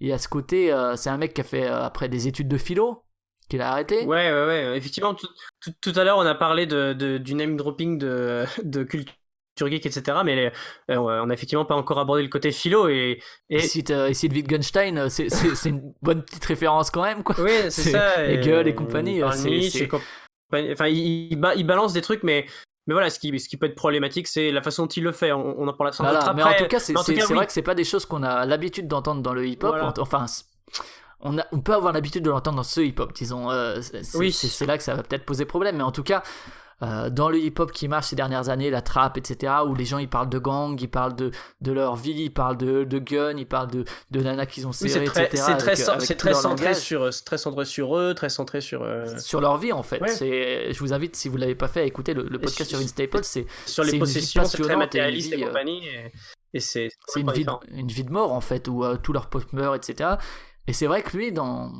Y 0.00 0.12
a 0.12 0.18
ce 0.18 0.28
côté. 0.28 0.72
euh, 0.72 0.96
c'est 0.96 1.10
un 1.10 1.16
mec 1.18 1.34
qui 1.34 1.40
a 1.40 1.44
fait 1.44 1.66
euh, 1.66 1.82
après 1.82 2.08
des 2.08 2.26
études 2.28 2.48
de 2.48 2.56
philo, 2.56 3.04
qu'il 3.48 3.60
a 3.60 3.70
arrêté. 3.70 4.04
Ouais, 4.06 4.30
ouais, 4.32 4.46
ouais. 4.46 4.76
Effectivement, 4.76 5.14
tout, 5.14 5.28
tout, 5.60 5.72
tout 5.80 5.92
à 5.98 6.04
l'heure, 6.04 6.18
on 6.18 6.26
a 6.26 6.34
parlé 6.34 6.66
de, 6.66 6.92
de- 6.92 7.18
du 7.18 7.34
name 7.34 7.56
dropping 7.56 7.98
de, 7.98 8.44
de 8.64 8.82
culture 8.84 9.14
geek, 9.58 9.84
etc. 9.84 10.18
Mais 10.24 10.52
euh, 10.90 10.96
on 10.96 11.26
n'a 11.26 11.34
effectivement 11.34 11.64
pas 11.66 11.74
encore 11.74 11.98
abordé 11.98 12.22
le 12.22 12.28
côté 12.28 12.50
philo. 12.52 12.88
Et, 12.88 13.20
et... 13.50 13.56
Et 13.56 13.60
cite, 13.60 13.92
Wittgenstein, 14.32 15.08
c'est- 15.10 15.28
une 15.68 15.92
bonne 16.00 16.22
petite 16.22 16.44
référence 16.44 16.90
quand 16.90 17.02
même, 17.02 17.22
quoi. 17.22 17.36
Oui, 17.40 17.50
c'est 17.68 17.90
ça. 17.90 18.26
et 18.26 18.36
Goebbels 18.38 18.68
et 18.68 18.74
compagnie, 18.74 19.20
c'est- 19.32 19.50
et. 19.50 19.88
Enfin, 20.72 20.88
il, 20.88 21.38
il 21.56 21.64
balance 21.66 21.92
des 21.92 22.00
trucs, 22.00 22.22
mais, 22.24 22.46
mais 22.90 22.94
voilà, 22.94 23.08
ce 23.08 23.20
qui, 23.20 23.38
ce 23.38 23.48
qui 23.48 23.56
peut 23.56 23.66
être 23.66 23.76
problématique, 23.76 24.26
c'est 24.26 24.50
la 24.50 24.62
façon 24.62 24.82
dont 24.82 24.88
il 24.88 25.04
le 25.04 25.12
fait. 25.12 25.30
On, 25.30 25.60
on 25.60 25.68
en 25.68 25.72
parlera 25.72 25.96
sans 25.96 26.02
Voilà, 26.02 26.18
mais 26.34 26.42
après. 26.42 26.56
en 26.56 26.58
tout 26.64 26.66
cas, 26.68 26.80
c'est 26.80 26.92
oui. 27.08 27.20
vrai 27.36 27.46
que 27.46 27.52
c'est 27.52 27.62
pas 27.62 27.76
des 27.76 27.84
choses 27.84 28.04
qu'on 28.04 28.24
a 28.24 28.44
l'habitude 28.44 28.88
d'entendre 28.88 29.22
dans 29.22 29.32
le 29.32 29.46
hip-hop. 29.46 29.70
Voilà. 29.70 29.94
Enfin, 30.00 30.26
on, 31.20 31.38
a- 31.38 31.46
on 31.52 31.60
peut 31.60 31.72
avoir 31.74 31.92
l'habitude 31.92 32.24
de 32.24 32.30
l'entendre 32.30 32.56
dans 32.56 32.64
ce 32.64 32.80
hip-hop, 32.80 33.12
disons. 33.12 33.48
euh, 33.52 33.80
c'est 33.80 34.16
Oui. 34.18 34.36
là 34.66 34.76
que 34.76 34.82
ça 34.82 34.96
va 34.96 35.04
peut-être 35.04 35.24
poser 35.24 35.44
problème, 35.44 35.76
mais 35.76 35.84
en 35.84 35.92
tout 35.92 36.02
cas. 36.02 36.24
Euh, 36.82 37.10
dans 37.10 37.28
le 37.28 37.38
hip-hop 37.38 37.72
qui 37.72 37.88
marche 37.88 38.06
ces 38.06 38.16
dernières 38.16 38.48
années, 38.48 38.70
la 38.70 38.80
trap, 38.82 39.18
etc., 39.18 39.52
où 39.66 39.74
les 39.74 39.84
gens 39.84 39.98
ils 39.98 40.08
parlent 40.08 40.28
de 40.30 40.38
gang, 40.38 40.80
ils 40.80 40.88
parlent 40.88 41.14
de, 41.14 41.30
de 41.60 41.72
leur 41.72 41.96
vie, 41.96 42.12
ils 42.12 42.32
parlent 42.32 42.56
de, 42.56 42.84
de 42.84 42.98
gun, 42.98 43.36
ils 43.36 43.46
parlent 43.46 43.70
de, 43.70 43.84
de 44.10 44.20
nanas 44.20 44.46
qu'ils 44.46 44.66
ont 44.66 44.70
Oui, 44.80 44.88
très, 45.04 45.24
etc. 45.26 45.28
c'est 45.30 45.56
très, 45.58 45.90
avec, 45.90 46.16
très 46.16 46.34
centré 46.34 46.74
sur, 46.74 47.02
euh, 47.02 47.10
c'est 47.10 47.24
très 47.24 47.38
centré 47.38 47.64
sur 47.64 47.96
eux, 47.96 48.14
très 48.14 48.28
centré 48.28 48.60
sur, 48.60 48.82
euh, 48.82 49.06
sur 49.18 49.40
leur 49.40 49.58
vie 49.58 49.72
en 49.72 49.82
fait. 49.82 50.00
Ouais. 50.00 50.72
Je 50.72 50.78
vous 50.78 50.92
invite 50.92 51.16
si 51.16 51.28
vous 51.28 51.36
l'avez 51.36 51.54
pas 51.54 51.68
fait 51.68 51.80
à 51.80 51.84
écouter 51.84 52.14
le, 52.14 52.22
le 52.22 52.38
podcast 52.38 52.70
sur- 52.70 52.78
sur 52.78 52.84
Instaple. 52.84 53.20
C'est, 53.24 53.46
sur 53.66 53.84
les 53.84 53.92
vie 53.92 53.98
possessions, 53.98 54.44
c'est 54.44 54.62
très 54.62 54.76
matérialiste 54.76 55.32
et, 55.32 55.36
vie, 55.36 55.44
euh, 55.44 55.46
compagnie. 55.48 55.86
Et, 55.86 56.12
et 56.54 56.60
c'est 56.60 56.88
une 57.16 57.22
vie, 57.30 57.32
de, 57.32 57.32
différent. 57.38 57.60
une 57.70 57.88
vie 57.88 58.04
de 58.04 58.10
mort 58.10 58.32
en 58.32 58.40
fait 58.40 58.68
où 58.68 58.84
euh, 58.84 58.96
tous 58.96 59.12
leurs 59.12 59.28
potes 59.28 59.52
meurent, 59.52 59.74
etc. 59.74 60.14
Et 60.66 60.72
c'est 60.72 60.86
vrai 60.86 61.02
que 61.02 61.16
lui, 61.16 61.32
dans, 61.32 61.72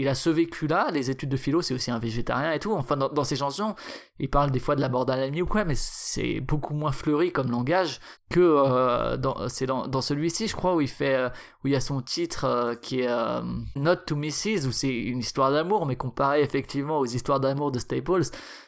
il 0.00 0.08
a 0.08 0.14
ce 0.14 0.30
vécu-là. 0.30 0.88
Les 0.92 1.10
études 1.10 1.28
de 1.28 1.36
philo, 1.36 1.60
c'est 1.60 1.74
aussi 1.74 1.90
un 1.90 1.98
végétarien 1.98 2.52
et 2.52 2.58
tout. 2.58 2.72
Enfin, 2.72 2.96
dans, 2.96 3.24
ces 3.24 3.36
chansons, 3.36 3.74
il 4.18 4.30
parle 4.30 4.50
des 4.50 4.58
fois 4.58 4.74
de 4.74 4.80
la 4.80 4.88
mort 4.88 5.04
d'un 5.04 5.20
ami 5.20 5.42
ou 5.42 5.46
quoi, 5.46 5.64
mais 5.64 5.74
c'est 5.76 6.40
beaucoup 6.40 6.72
moins 6.72 6.90
fleuri 6.90 7.32
comme 7.32 7.50
langage 7.50 8.00
que 8.30 8.40
euh, 8.40 9.18
dans, 9.18 9.48
c'est 9.48 9.66
dans, 9.66 9.86
dans 9.86 10.00
celui-ci, 10.00 10.48
je 10.48 10.56
crois, 10.56 10.74
où 10.74 10.80
il 10.80 10.88
fait, 10.88 11.14
euh, 11.16 11.28
où 11.62 11.68
il 11.68 11.72
y 11.72 11.76
a 11.76 11.80
son 11.80 12.00
titre 12.00 12.44
euh, 12.44 12.74
qui 12.76 13.00
est 13.00 13.42
Not 13.76 13.96
to 14.06 14.16
Mrs. 14.16 14.66
où 14.66 14.72
c'est 14.72 14.88
une 14.88 15.18
histoire 15.18 15.50
d'amour, 15.50 15.84
mais 15.84 15.96
comparé 15.96 16.40
effectivement 16.40 16.98
aux 16.98 17.06
histoires 17.06 17.40
d'amour 17.40 17.70
de 17.70 17.78
Staples, 17.78 18.22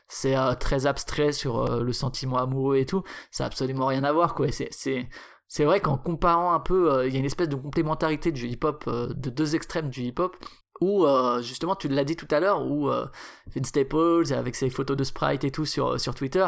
c'est 0.08 0.36
très 0.60 0.86
abstrait 0.86 1.32
sur 1.32 1.82
le 1.82 1.92
sentiment 1.94 2.36
amoureux 2.36 2.76
et 2.76 2.84
tout. 2.84 3.02
Ça 3.30 3.44
a 3.44 3.46
absolument 3.46 3.86
rien 3.86 4.04
à 4.04 4.12
voir, 4.12 4.34
quoi. 4.34 4.52
C'est, 4.52 4.68
c'est, 4.70 5.08
c'est 5.48 5.64
vrai 5.64 5.80
qu'en 5.80 5.96
comparant 5.96 6.52
un 6.52 6.60
peu, 6.60 7.06
il 7.06 7.14
y 7.14 7.16
a 7.16 7.18
une 7.18 7.24
espèce 7.24 7.48
de 7.48 7.56
complémentarité 7.56 8.32
du 8.32 8.46
hip-hop, 8.46 8.84
de 8.90 9.30
deux 9.30 9.54
extrêmes 9.54 9.88
du 9.88 10.02
hip-hop, 10.02 10.36
où 10.82 11.06
euh, 11.06 11.40
justement, 11.42 11.76
tu 11.76 11.88
l'as 11.88 12.04
dit 12.04 12.16
tout 12.16 12.28
à 12.30 12.40
l'heure, 12.40 12.66
où 12.66 12.90
euh, 12.90 13.06
Vince 13.54 13.68
Staples, 13.68 14.32
avec 14.34 14.54
ses 14.56 14.68
photos 14.68 14.96
de 14.96 15.04
sprite 15.04 15.44
et 15.44 15.50
tout 15.50 15.64
sur, 15.64 15.98
sur 16.00 16.14
Twitter, 16.14 16.46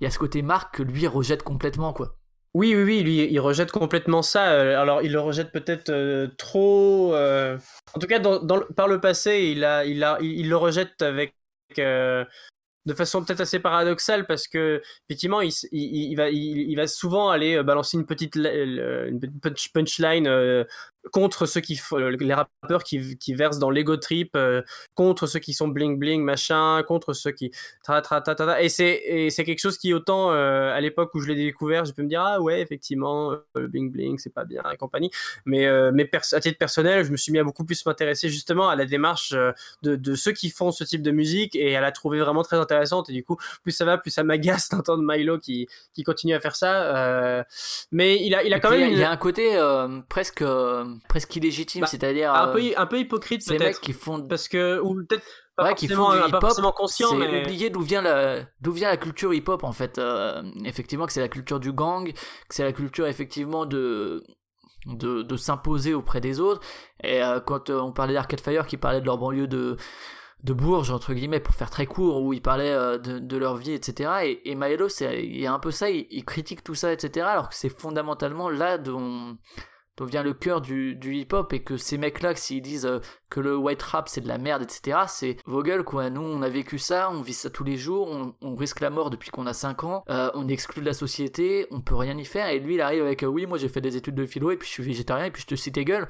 il 0.00 0.04
y 0.04 0.06
a 0.06 0.10
ce 0.10 0.18
côté 0.18 0.42
marque 0.42 0.76
que 0.76 0.82
lui 0.82 1.06
rejette 1.06 1.42
complètement, 1.42 1.92
quoi. 1.92 2.16
Oui, 2.54 2.74
oui, 2.74 2.82
oui, 2.84 3.02
lui, 3.02 3.32
il 3.32 3.40
rejette 3.40 3.70
complètement 3.72 4.20
ça. 4.20 4.52
Euh, 4.52 4.78
Alors, 4.78 5.00
il 5.02 5.12
le 5.12 5.20
rejette 5.20 5.52
peut-être 5.52 5.88
euh, 5.90 6.28
trop. 6.36 7.14
euh, 7.14 7.56
En 7.94 7.98
tout 7.98 8.06
cas, 8.06 8.18
dans, 8.18 8.40
dans 8.42 8.60
par 8.76 8.88
le 8.88 9.00
passé, 9.00 9.52
il, 9.54 9.64
a, 9.64 9.86
il, 9.86 10.04
a, 10.04 10.18
il, 10.20 10.50
le 10.50 10.56
rejette 10.56 11.00
avec. 11.00 11.34
euh, 11.78 12.24
De 12.84 12.94
façon 12.94 13.24
peut-être 13.24 13.40
assez 13.40 13.60
paradoxale 13.60 14.26
parce 14.26 14.48
que 14.48 14.82
effectivement 15.08 15.40
il, 15.40 15.52
il, 15.70 16.16
va, 16.16 16.30
il, 16.30 16.74
va 16.76 16.88
souvent 16.88 17.30
aller 17.30 17.54
euh, 17.54 17.62
balancer 17.62 17.96
une 17.96 18.06
petite, 18.06 18.36
euh, 18.36 19.08
une 19.08 19.20
petite 19.20 19.40
punch- 19.40 19.72
punchline 19.72 20.26
euh, 20.26 20.64
contre 21.10 21.46
ceux 21.46 21.60
qui 21.60 21.80
euh, 21.92 22.16
les 22.20 22.34
rappeurs 22.34 22.84
qui, 22.84 23.18
qui 23.18 23.34
versent 23.34 23.58
dans 23.58 23.70
l'ego 23.70 23.96
trip 23.96 24.36
euh, 24.36 24.62
contre 24.94 25.26
ceux 25.26 25.40
qui 25.40 25.52
sont 25.52 25.66
bling 25.66 25.98
bling 25.98 26.22
machin 26.22 26.82
contre 26.86 27.12
ceux 27.12 27.32
qui 27.32 27.50
tra, 27.82 28.00
tra, 28.02 28.20
ta, 28.20 28.34
ta, 28.36 28.46
ta. 28.46 28.62
et 28.62 28.68
c'est 28.68 29.02
et 29.04 29.30
c'est 29.30 29.42
quelque 29.44 29.58
chose 29.58 29.78
qui 29.78 29.92
autant 29.92 30.30
euh, 30.30 30.72
à 30.72 30.80
l'époque 30.80 31.12
où 31.14 31.20
je 31.20 31.26
l'ai 31.28 31.34
découvert 31.34 31.84
je 31.84 31.92
peux 31.92 32.02
me 32.02 32.08
dire 32.08 32.22
ah 32.22 32.40
ouais 32.40 32.60
effectivement 32.60 33.32
euh, 33.32 33.38
le 33.56 33.66
bling 33.66 33.90
bling 33.90 34.18
c'est 34.18 34.32
pas 34.32 34.44
bien 34.44 34.62
et 34.72 34.76
compagnie. 34.76 35.10
Mais 35.44 35.66
mais 35.92 36.08
à 36.32 36.40
titre 36.40 36.58
personnel 36.58 37.04
je 37.04 37.10
me 37.10 37.16
suis 37.16 37.32
mis 37.32 37.38
à 37.40 37.44
beaucoup 37.44 37.64
plus 37.64 37.84
m'intéresser 37.84 38.28
justement 38.28 38.68
à 38.68 38.76
la 38.76 38.84
démarche 38.86 39.30
de, 39.82 39.96
de 39.96 40.14
ceux 40.14 40.32
qui 40.32 40.50
font 40.50 40.70
ce 40.70 40.84
type 40.84 41.02
de 41.02 41.10
musique 41.10 41.56
et 41.56 41.74
à 41.76 41.80
la 41.80 41.90
trouver 41.90 42.20
vraiment 42.20 42.42
très 42.44 42.56
intéressante. 42.58 43.10
Et 43.10 43.12
du 43.12 43.24
coup 43.24 43.36
plus 43.62 43.72
ça 43.72 43.84
va 43.84 43.98
plus 43.98 44.10
ça 44.12 44.22
m'agace 44.22 44.68
d'entendre 44.70 45.02
Milo 45.02 45.38
qui 45.38 45.66
qui 45.94 46.04
continue 46.04 46.34
à 46.34 46.40
faire 46.40 46.54
ça 46.54 47.44
mais 47.90 48.24
il 48.24 48.34
a 48.34 48.44
il 48.44 48.54
a 48.54 48.58
Et 48.58 48.60
quand 48.60 48.70
même 48.70 48.90
il 48.92 48.98
y 48.98 49.02
a- 49.02 49.02
y 49.02 49.04
un 49.04 49.16
côté 49.16 49.58
presque, 50.08 50.44
presque 51.08 51.34
illégitime, 51.36 51.82
Bah, 51.82 51.86
c'est-à-dire 51.86 52.32
un 52.34 52.48
euh, 52.48 52.52
peu 52.52 52.60
un 52.76 52.86
peu 52.86 52.98
hypocrite 52.98 53.42
ces 53.42 53.52
mecs 53.52 53.60
peut-être 53.60 53.80
qui 53.80 53.92
font 53.92 54.22
parce 54.26 54.48
que 54.48 54.80
ou 54.80 54.94
peut-être 55.06 55.24
pas 55.56 55.64
Ouais, 55.64 55.74
qui 55.74 55.86
forcément, 55.86 56.10
font 56.10 56.14
du 56.14 56.20
pas 56.20 56.28
hip-hop, 56.28 56.40
forcément 56.40 56.72
conscient 56.72 57.14
mais 57.14 57.42
oublier 57.42 57.68
d'où 57.70 57.80
vient 57.82 58.00
la 58.02 58.40
d'où 58.60 58.72
vient 58.72 58.88
la 58.88 58.96
culture 58.96 59.34
hip-hop 59.34 59.64
en 59.64 59.72
fait. 59.72 59.98
Euh, 59.98 60.42
effectivement, 60.64 61.06
que 61.06 61.12
c'est 61.12 61.20
la 61.20 61.28
culture 61.28 61.60
du 61.60 61.72
gang, 61.72 62.10
que 62.12 62.54
c'est 62.54 62.64
la 62.64 62.72
culture 62.72 63.06
effectivement 63.06 63.66
de 63.66 64.22
de, 64.86 65.22
de 65.22 65.36
s'imposer 65.36 65.94
auprès 65.94 66.20
des 66.20 66.40
autres. 66.40 66.60
Et 67.02 67.22
euh, 67.22 67.40
quand 67.40 67.70
euh, 67.70 67.80
on 67.80 67.92
parlait 67.92 68.14
d'Arcade 68.14 68.40
Fire, 68.40 68.66
qui 68.66 68.76
parlait 68.76 69.00
de 69.00 69.06
leur 69.06 69.18
banlieue 69.18 69.46
de 69.46 69.76
de 70.42 70.52
Bourges 70.52 70.90
entre 70.90 71.14
guillemets 71.14 71.38
pour 71.38 71.54
faire 71.54 71.70
très 71.70 71.86
court 71.86 72.20
où 72.20 72.32
ils 72.32 72.42
parlaient 72.42 72.72
euh, 72.72 72.98
de, 72.98 73.20
de 73.20 73.36
leur 73.36 73.56
vie 73.56 73.72
etc 73.72 74.10
et, 74.24 74.50
et 74.50 74.56
Maelo 74.56 74.88
c'est 74.88 75.24
il 75.24 75.40
y 75.40 75.46
a 75.46 75.52
un 75.52 75.60
peu 75.60 75.70
ça 75.70 75.88
il, 75.88 76.08
il 76.10 76.24
critique 76.24 76.64
tout 76.64 76.74
ça 76.74 76.92
etc 76.92 77.26
alors 77.28 77.48
que 77.48 77.54
c'est 77.54 77.68
fondamentalement 77.68 78.50
là 78.50 78.76
dont 78.76 79.36
dont 79.96 80.06
vient 80.06 80.22
le 80.22 80.32
cœur 80.32 80.60
du, 80.60 80.94
du 80.94 81.14
hip-hop 81.16 81.52
et 81.52 81.62
que 81.62 81.76
ces 81.76 81.98
mecs-là, 81.98 82.34
s'ils 82.34 82.62
disent 82.62 82.86
euh, 82.86 83.00
que 83.28 83.40
le 83.40 83.56
white 83.56 83.82
rap 83.82 84.08
c'est 84.08 84.22
de 84.22 84.28
la 84.28 84.38
merde, 84.38 84.62
etc., 84.62 85.00
c'est 85.06 85.36
vos 85.44 85.62
gueules 85.62 85.84
quoi. 85.84 86.08
Nous, 86.08 86.22
on 86.22 86.42
a 86.42 86.48
vécu 86.48 86.78
ça, 86.78 87.10
on 87.10 87.20
vit 87.20 87.34
ça 87.34 87.50
tous 87.50 87.64
les 87.64 87.76
jours, 87.76 88.08
on, 88.08 88.34
on 88.40 88.54
risque 88.54 88.80
la 88.80 88.90
mort 88.90 89.10
depuis 89.10 89.30
qu'on 89.30 89.46
a 89.46 89.52
5 89.52 89.84
ans, 89.84 90.04
euh, 90.08 90.30
on 90.34 90.48
est 90.48 90.52
exclu 90.52 90.80
de 90.80 90.86
la 90.86 90.94
société, 90.94 91.66
on 91.70 91.80
peut 91.80 91.94
rien 91.94 92.16
y 92.16 92.24
faire. 92.24 92.48
Et 92.48 92.58
lui, 92.58 92.74
il 92.74 92.80
arrive 92.80 93.02
avec 93.02 93.22
euh, 93.22 93.26
oui, 93.26 93.46
moi 93.46 93.58
j'ai 93.58 93.68
fait 93.68 93.80
des 93.80 93.96
études 93.96 94.14
de 94.14 94.26
philo 94.26 94.50
et 94.50 94.56
puis 94.56 94.66
je 94.66 94.72
suis 94.72 94.82
végétarien 94.82 95.26
et 95.26 95.30
puis 95.30 95.42
je 95.42 95.46
te 95.46 95.54
cite 95.54 95.74
tes 95.74 95.84
gueules. 95.84 96.08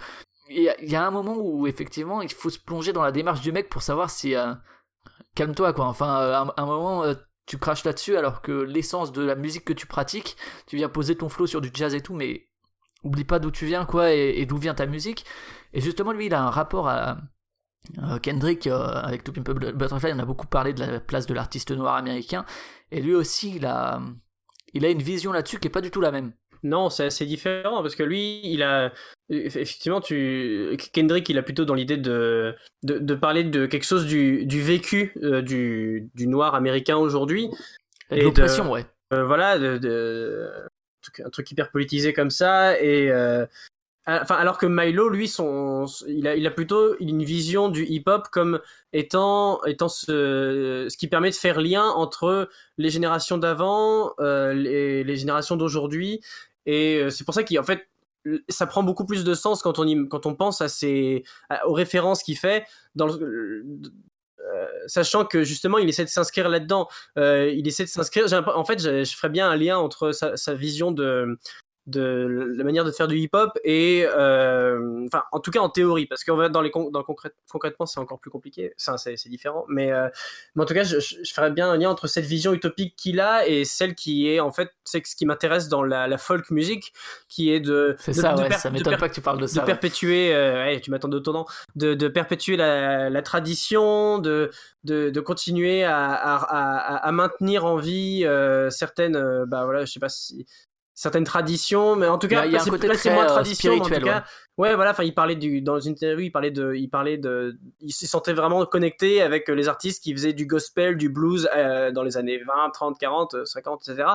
Il 0.48 0.58
y, 0.58 0.90
y 0.90 0.96
a 0.96 1.04
un 1.04 1.10
moment 1.10 1.36
où 1.36 1.66
effectivement 1.66 2.22
il 2.22 2.32
faut 2.32 2.50
se 2.50 2.58
plonger 2.58 2.92
dans 2.92 3.02
la 3.02 3.12
démarche 3.12 3.40
du 3.40 3.52
mec 3.52 3.68
pour 3.68 3.82
savoir 3.82 4.10
si. 4.10 4.34
Calme-toi 5.34 5.72
quoi. 5.72 5.86
Enfin, 5.86 6.52
un, 6.56 6.66
moment. 6.66 7.04
tu 7.46 7.56
craches 7.56 7.84
là-dessus 7.84 8.16
alors 8.16 8.42
que 8.42 8.52
l'essence 8.52 9.12
de 9.12 9.22
la 9.22 9.34
musique 9.34 9.64
que 9.64 9.72
tu 9.72 9.86
pratiques, 9.86 10.36
tu 10.66 10.76
viens 10.76 10.90
poser 10.90 11.16
ton 11.16 11.28
flow 11.30 11.46
sur 11.46 11.62
du 11.62 11.70
jazz 11.72 11.94
et 11.94 12.02
tout, 12.02 12.14
mais 12.14 12.48
oublie 13.02 13.24
pas 13.24 13.38
d'où 13.38 13.50
tu 13.50 13.66
viens 13.66 13.84
quoi 13.84 14.12
et, 14.12 14.34
et 14.40 14.46
d'où 14.46 14.56
vient 14.56 14.74
ta 14.74 14.86
musique. 14.86 15.24
Et 15.72 15.80
justement 15.80 16.12
lui 16.12 16.26
il 16.26 16.34
a 16.34 16.42
un 16.42 16.50
rapport 16.50 16.88
à 16.88 17.18
euh, 17.98 18.18
Kendrick 18.18 18.66
euh, 18.66 18.78
avec 18.78 19.24
To 19.24 19.32
Pimp 19.32 19.48
a 19.48 19.54
Butterfly. 19.72 20.12
On 20.14 20.18
a 20.18 20.24
beaucoup 20.24 20.46
parlé 20.46 20.72
de 20.72 20.80
la 20.80 21.00
place 21.00 21.26
de 21.26 21.34
l'artiste 21.34 21.70
noir 21.72 21.96
américain. 21.96 22.44
Et 22.90 23.00
lui 23.00 23.14
aussi 23.14 23.56
il 23.56 23.66
a 23.66 24.00
il 24.74 24.84
a 24.84 24.90
une 24.90 25.02
vision 25.02 25.32
là-dessus 25.32 25.58
qui 25.58 25.68
est 25.68 25.70
pas 25.70 25.80
du 25.80 25.90
tout 25.90 26.00
la 26.00 26.10
même. 26.10 26.32
Non, 26.64 26.90
c'est 26.90 27.06
assez 27.06 27.26
différent 27.26 27.82
parce 27.82 27.96
que 27.96 28.04
lui, 28.04 28.40
il 28.44 28.62
a 28.62 28.92
effectivement, 29.28 30.00
tu 30.00 30.76
Kendrick, 30.92 31.28
il 31.28 31.36
a 31.36 31.42
plutôt 31.42 31.64
dans 31.64 31.74
l'idée 31.74 31.96
de, 31.96 32.54
de, 32.84 32.98
de 32.98 33.14
parler 33.16 33.42
de 33.42 33.66
quelque 33.66 33.84
chose 33.84 34.06
du, 34.06 34.46
du 34.46 34.62
vécu 34.62 35.12
euh, 35.24 35.42
du, 35.42 36.08
du 36.14 36.28
noir 36.28 36.54
américain 36.54 36.96
aujourd'hui. 36.96 37.50
Et 38.12 38.20
de- 38.20 38.22
l'oppression 38.22 38.70
ouais. 38.70 38.86
voilà, 39.10 39.58
de, 39.58 39.78
un 41.24 41.30
truc 41.30 41.50
hyper 41.50 41.70
politisé 41.70 42.12
comme 42.12 42.30
ça 42.30 42.80
et 42.80 43.10
Enfin, 44.04 44.34
alors 44.34 44.58
que 44.58 44.66
Milo, 44.66 45.08
lui, 45.08 45.28
son, 45.28 45.86
il 46.08 46.26
a, 46.26 46.34
il 46.34 46.44
a 46.44 46.50
plutôt 46.50 46.96
une 46.98 47.22
vision 47.22 47.68
du 47.68 47.84
hip-hop 47.84 48.26
comme 48.32 48.60
étant, 48.92 49.62
étant 49.64 49.88
ce, 49.88 50.88
ce 50.90 50.96
qui 50.96 51.06
permet 51.06 51.30
de 51.30 51.36
faire 51.36 51.60
lien 51.60 51.84
entre 51.84 52.48
les 52.78 52.90
générations 52.90 53.38
d'avant, 53.38 54.12
euh, 54.18 54.54
les, 54.54 55.16
générations 55.16 55.56
d'aujourd'hui, 55.56 56.20
et 56.66 56.96
euh, 56.96 57.10
c'est 57.10 57.22
pour 57.22 57.32
ça 57.32 57.44
qu'en 57.44 57.62
fait, 57.62 57.88
ça 58.48 58.66
prend 58.66 58.82
beaucoup 58.82 59.04
plus 59.04 59.22
de 59.22 59.34
sens 59.34 59.62
quand 59.62 59.78
on, 59.78 60.06
quand 60.06 60.26
on 60.26 60.34
pense 60.34 60.60
à 60.60 60.68
ces, 60.68 61.22
aux 61.64 61.72
références 61.72 62.24
qu'il 62.24 62.36
fait, 62.36 62.66
euh, 63.00 63.62
sachant 64.86 65.24
que 65.24 65.44
justement 65.44 65.78
il 65.78 65.88
essaie 65.88 66.04
de 66.04 66.10
s'inscrire 66.10 66.48
là-dedans. 66.48 66.88
Euh, 67.18 67.52
il 67.54 67.66
essaie 67.66 67.84
de 67.84 67.88
s'inscrire. 67.88 68.26
En 68.54 68.64
fait, 68.64 68.80
je, 68.80 69.04
je, 69.04 69.16
ferais 69.16 69.28
bien 69.28 69.50
un 69.50 69.56
lien 69.56 69.78
entre 69.78 70.12
sa 70.12 70.54
vision 70.54 70.92
de, 70.92 71.38
de 71.86 72.54
la 72.56 72.62
manière 72.62 72.84
de 72.84 72.92
faire 72.92 73.08
du 73.08 73.18
hip-hop 73.18 73.58
et 73.64 74.04
euh, 74.06 75.04
enfin 75.06 75.24
en 75.32 75.40
tout 75.40 75.50
cas 75.50 75.58
en 75.58 75.68
théorie 75.68 76.06
parce 76.06 76.22
qu'on 76.22 76.36
va 76.36 76.48
dans 76.48 76.60
les 76.60 76.70
dans 76.70 77.02
concrètement 77.02 77.86
c'est 77.86 77.98
encore 77.98 78.20
plus 78.20 78.30
compliqué. 78.30 78.72
Ça 78.76 78.96
c'est 78.98 79.28
différent 79.28 79.64
mais, 79.68 79.90
euh, 79.90 80.08
mais 80.54 80.62
en 80.62 80.66
tout 80.66 80.74
cas 80.74 80.84
je, 80.84 81.00
je, 81.00 81.32
ferais 81.32 81.50
bien 81.50 81.70
un 81.70 81.76
lien 81.76 81.90
entre 81.90 82.06
cette 82.06 82.24
vision 82.24 82.52
utopique 82.52 82.94
qu'il 82.96 83.18
a 83.18 83.46
et 83.48 83.64
celle 83.64 83.96
qui 83.96 84.28
est 84.28 84.38
en 84.38 84.52
fait 84.52 84.70
c'est 84.84 85.04
ce 85.04 85.16
qui 85.16 85.26
m'intéresse 85.26 85.68
dans 85.68 85.82
la, 85.82 86.06
la, 86.06 86.18
folk 86.18 86.50
music 86.50 86.92
qui 87.28 87.50
est 87.50 87.60
de 87.60 87.96
c'est 87.98 88.12
ça 88.12 88.36
ouais, 88.36 88.52
ça 88.52 88.70
m'étonne 88.70 88.96
pas 88.96 89.08
que 89.08 89.14
tu 89.14 89.20
parles 89.20 89.40
de 89.40 89.46
ça 89.48 89.62
de 89.62 89.66
perpétuer 89.66 90.32
euh, 90.34 90.64
ouais, 90.64 90.80
tu 90.80 90.92
m'attends 90.92 91.08
de 91.08 91.18
tournant 91.18 91.46
de, 91.74 91.94
de 91.94 92.08
perpétuer 92.08 92.56
la, 92.56 93.10
la 93.10 93.22
tradition 93.22 94.18
de, 94.18 94.50
de, 94.84 95.10
de 95.10 95.20
continuer 95.20 95.82
à, 95.82 96.12
à, 96.12 96.36
à, 96.36 96.96
à, 97.08 97.12
maintenir 97.12 97.64
en 97.64 97.76
vie 97.76 98.22
euh, 98.24 98.70
certaines 98.70 99.16
euh, 99.16 99.46
bah 99.46 99.64
voilà 99.64 99.84
je 99.84 99.92
sais 99.92 100.00
pas 100.00 100.08
si 100.08 100.46
certaines 100.94 101.24
traditions, 101.24 101.96
mais 101.96 102.06
en 102.06 102.18
tout 102.18 102.28
cas, 102.28 102.44
il 102.44 102.52
y 102.52 102.56
a 102.56 102.62
un 102.62 102.64
côté 102.64 102.88
très 102.88 103.14
moins 103.14 103.24
euh, 103.24 103.28
tradition, 103.28 103.72
en 103.74 103.80
tout 103.80 103.90
cas, 103.90 104.24
ouais. 104.58 104.74
voilà, 104.74 104.90
enfin, 104.90 105.04
il 105.04 105.14
parlait 105.14 105.36
du, 105.36 105.62
dans 105.62 105.80
une 105.80 105.92
interview, 105.92 106.26
il 106.26 106.30
parlait 106.30 106.50
de, 106.50 106.74
il 106.74 106.88
parlait 106.88 107.16
de, 107.16 107.56
il 107.80 107.92
se 107.92 108.06
sentait 108.06 108.34
vraiment 108.34 108.64
connecté 108.66 109.22
avec 109.22 109.48
les 109.48 109.68
artistes 109.68 110.02
qui 110.02 110.12
faisaient 110.12 110.34
du 110.34 110.46
gospel, 110.46 110.96
du 110.96 111.08
blues 111.08 111.48
euh, 111.56 111.92
dans 111.92 112.02
les 112.02 112.16
années 112.16 112.38
20, 112.38 112.70
30, 112.72 112.98
40, 112.98 113.46
50, 113.46 113.88
etc. 113.88 114.08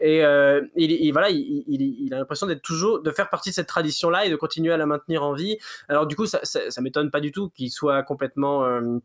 Et, 0.00 0.24
euh, 0.24 0.62
il, 0.74 1.12
voilà, 1.12 1.30
il, 1.30 1.64
il, 1.68 2.14
a 2.14 2.18
l'impression 2.18 2.46
d'être 2.46 2.62
toujours, 2.62 3.02
de 3.02 3.10
faire 3.10 3.28
partie 3.28 3.50
de 3.50 3.54
cette 3.54 3.68
tradition-là 3.68 4.24
et 4.24 4.30
de 4.30 4.36
continuer 4.36 4.72
à 4.72 4.76
la 4.76 4.86
maintenir 4.86 5.22
en 5.22 5.34
vie. 5.34 5.58
Alors 5.88 6.06
du 6.06 6.16
coup, 6.16 6.26
ça, 6.26 6.40
ça, 6.44 6.70
ça 6.70 6.80
m'étonne 6.80 7.10
pas 7.10 7.20
du 7.20 7.30
tout 7.30 7.50
qu'il 7.50 7.70
soit 7.70 8.02
complètement 8.02 8.64
euh, 8.64 8.98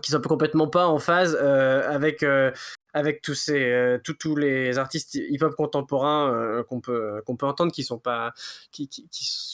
qui 0.00 0.10
sont 0.10 0.20
complètement 0.20 0.68
pas 0.68 0.86
en 0.86 0.98
phase 0.98 1.38
euh, 1.40 1.88
avec 1.90 2.22
euh, 2.22 2.50
avec 2.96 3.22
tous 3.22 3.34
ces 3.34 3.62
euh, 3.62 3.98
tous 4.02 4.36
les 4.36 4.78
artistes 4.78 5.14
hip-hop 5.14 5.54
contemporains 5.54 6.62
qu'on 6.68 6.80
peut 6.80 7.22
qu'on 7.26 7.36
peut 7.36 7.46
entendre 7.46 7.72
qui 7.72 7.84
sont 7.84 7.98
pas 7.98 8.32
qui 8.72 8.88
qui 8.88 9.06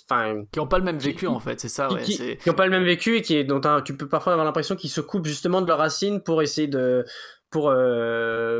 enfin 0.08 0.44
qui, 0.52 0.60
ont 0.60 0.66
pas 0.66 0.78
le 0.78 0.84
même 0.84 0.98
vécu 0.98 1.26
en 1.26 1.40
fait 1.40 1.60
c'est 1.60 1.68
ça 1.68 1.92
ouais, 1.92 2.02
qui, 2.02 2.36
qui, 2.36 2.50
ont 2.50 2.54
pas 2.54 2.66
le 2.66 2.70
même 2.70 2.84
vécu 2.84 3.16
et 3.16 3.22
qui 3.22 3.44
dont 3.44 3.60
tu 3.84 3.96
peux 3.96 4.08
parfois 4.08 4.32
avoir 4.32 4.46
l'impression 4.46 4.76
qu'ils 4.76 4.90
se 4.90 5.00
coupent 5.00 5.26
justement 5.26 5.60
de 5.60 5.66
leurs 5.66 5.78
racines 5.78 6.22
pour 6.22 6.42
essayer 6.42 6.68
de 6.68 7.04
pour 7.50 7.74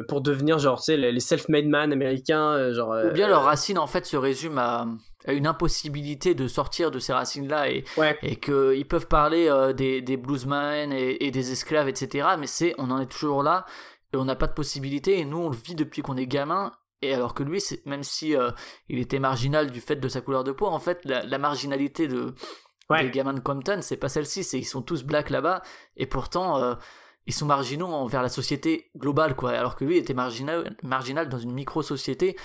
pour 0.09 0.21
devenir 0.21 0.59
genre 0.59 0.79
tu 0.79 0.87
sais 0.87 0.97
les 0.97 1.21
self-made 1.21 1.67
man 1.67 1.93
américains 1.93 2.73
genre 2.73 2.97
ou 3.09 3.13
bien 3.13 3.29
leurs 3.29 3.45
racines 3.45 3.79
en 3.79 3.87
fait 3.87 4.05
se 4.05 4.17
résument 4.17 4.61
à 4.61 4.87
une 5.29 5.47
impossibilité 5.47 6.35
de 6.35 6.49
sortir 6.49 6.91
de 6.91 6.99
ces 6.99 7.13
racines-là 7.13 7.71
et, 7.71 7.85
et 8.23 8.37
qu'ils 8.37 8.87
peuvent 8.87 9.07
parler 9.07 9.49
euh, 9.49 9.73
des, 9.73 10.03
des 10.03 10.17
bluesmen 10.17 10.93
et, 10.93 11.31
des 11.31 11.53
esclaves, 11.53 11.89
etc. 11.89 12.29
Mais 12.39 12.47
c'est, 12.47 12.75
on 12.79 12.91
en 12.91 13.01
est 13.01 13.07
toujours 13.07 13.43
là 13.43 13.65
et 14.13 14.17
on 14.17 14.25
n'a 14.25 14.37
pas 14.37 14.47
de 14.47 14.53
possibilité 14.53 15.19
et 15.19 15.25
nous 15.25 15.39
on 15.39 15.49
le 15.51 15.57
vit 15.57 15.75
depuis 15.75 16.03
qu'on 16.03 16.17
est 16.17 16.27
gamin. 16.27 16.73
Et 17.05 17.13
alors 17.13 17.35
que 17.35 17.43
lui, 17.43 17.61
même 17.85 18.05
si 18.05 18.37
euh, 18.37 18.53
il 18.89 19.01
était 19.01 19.19
marginal 19.19 19.73
du 19.73 19.81
fait 19.81 19.97
de 19.97 20.09
sa 20.09 20.21
couleur 20.21 20.45
de 20.45 20.53
peau, 20.53 20.67
en 20.67 20.79
fait, 20.79 21.05
la, 21.05 21.39
marginalité 21.39 22.07
de, 22.07 22.33
des 22.91 23.11
gamins 23.11 23.33
de 23.33 23.41
Compton, 23.41 23.81
c'est 23.83 23.97
pas 23.97 24.09
celle-ci, 24.09 24.45
c'est 24.45 24.61
ils 24.61 24.65
sont 24.65 24.83
tous 24.83 25.03
blacks 25.03 25.31
là-bas 25.31 25.63
et 25.97 26.07
pourtant 26.07 26.59
euh, 26.59 26.75
ils 27.27 27.35
sont 27.35 27.47
marginaux 27.47 27.89
envers 27.89 28.23
la 28.23 28.29
société 28.29 28.91
globale, 28.97 29.35
quoi. 29.35 29.51
Alors 29.51 29.75
que 29.75 29.85
lui 29.85 29.97
était 29.97 30.15
marginal, 30.15 30.77
marginal 30.85 31.29
dans 31.29 31.39
une 31.39 31.53
micro-société 31.53 32.37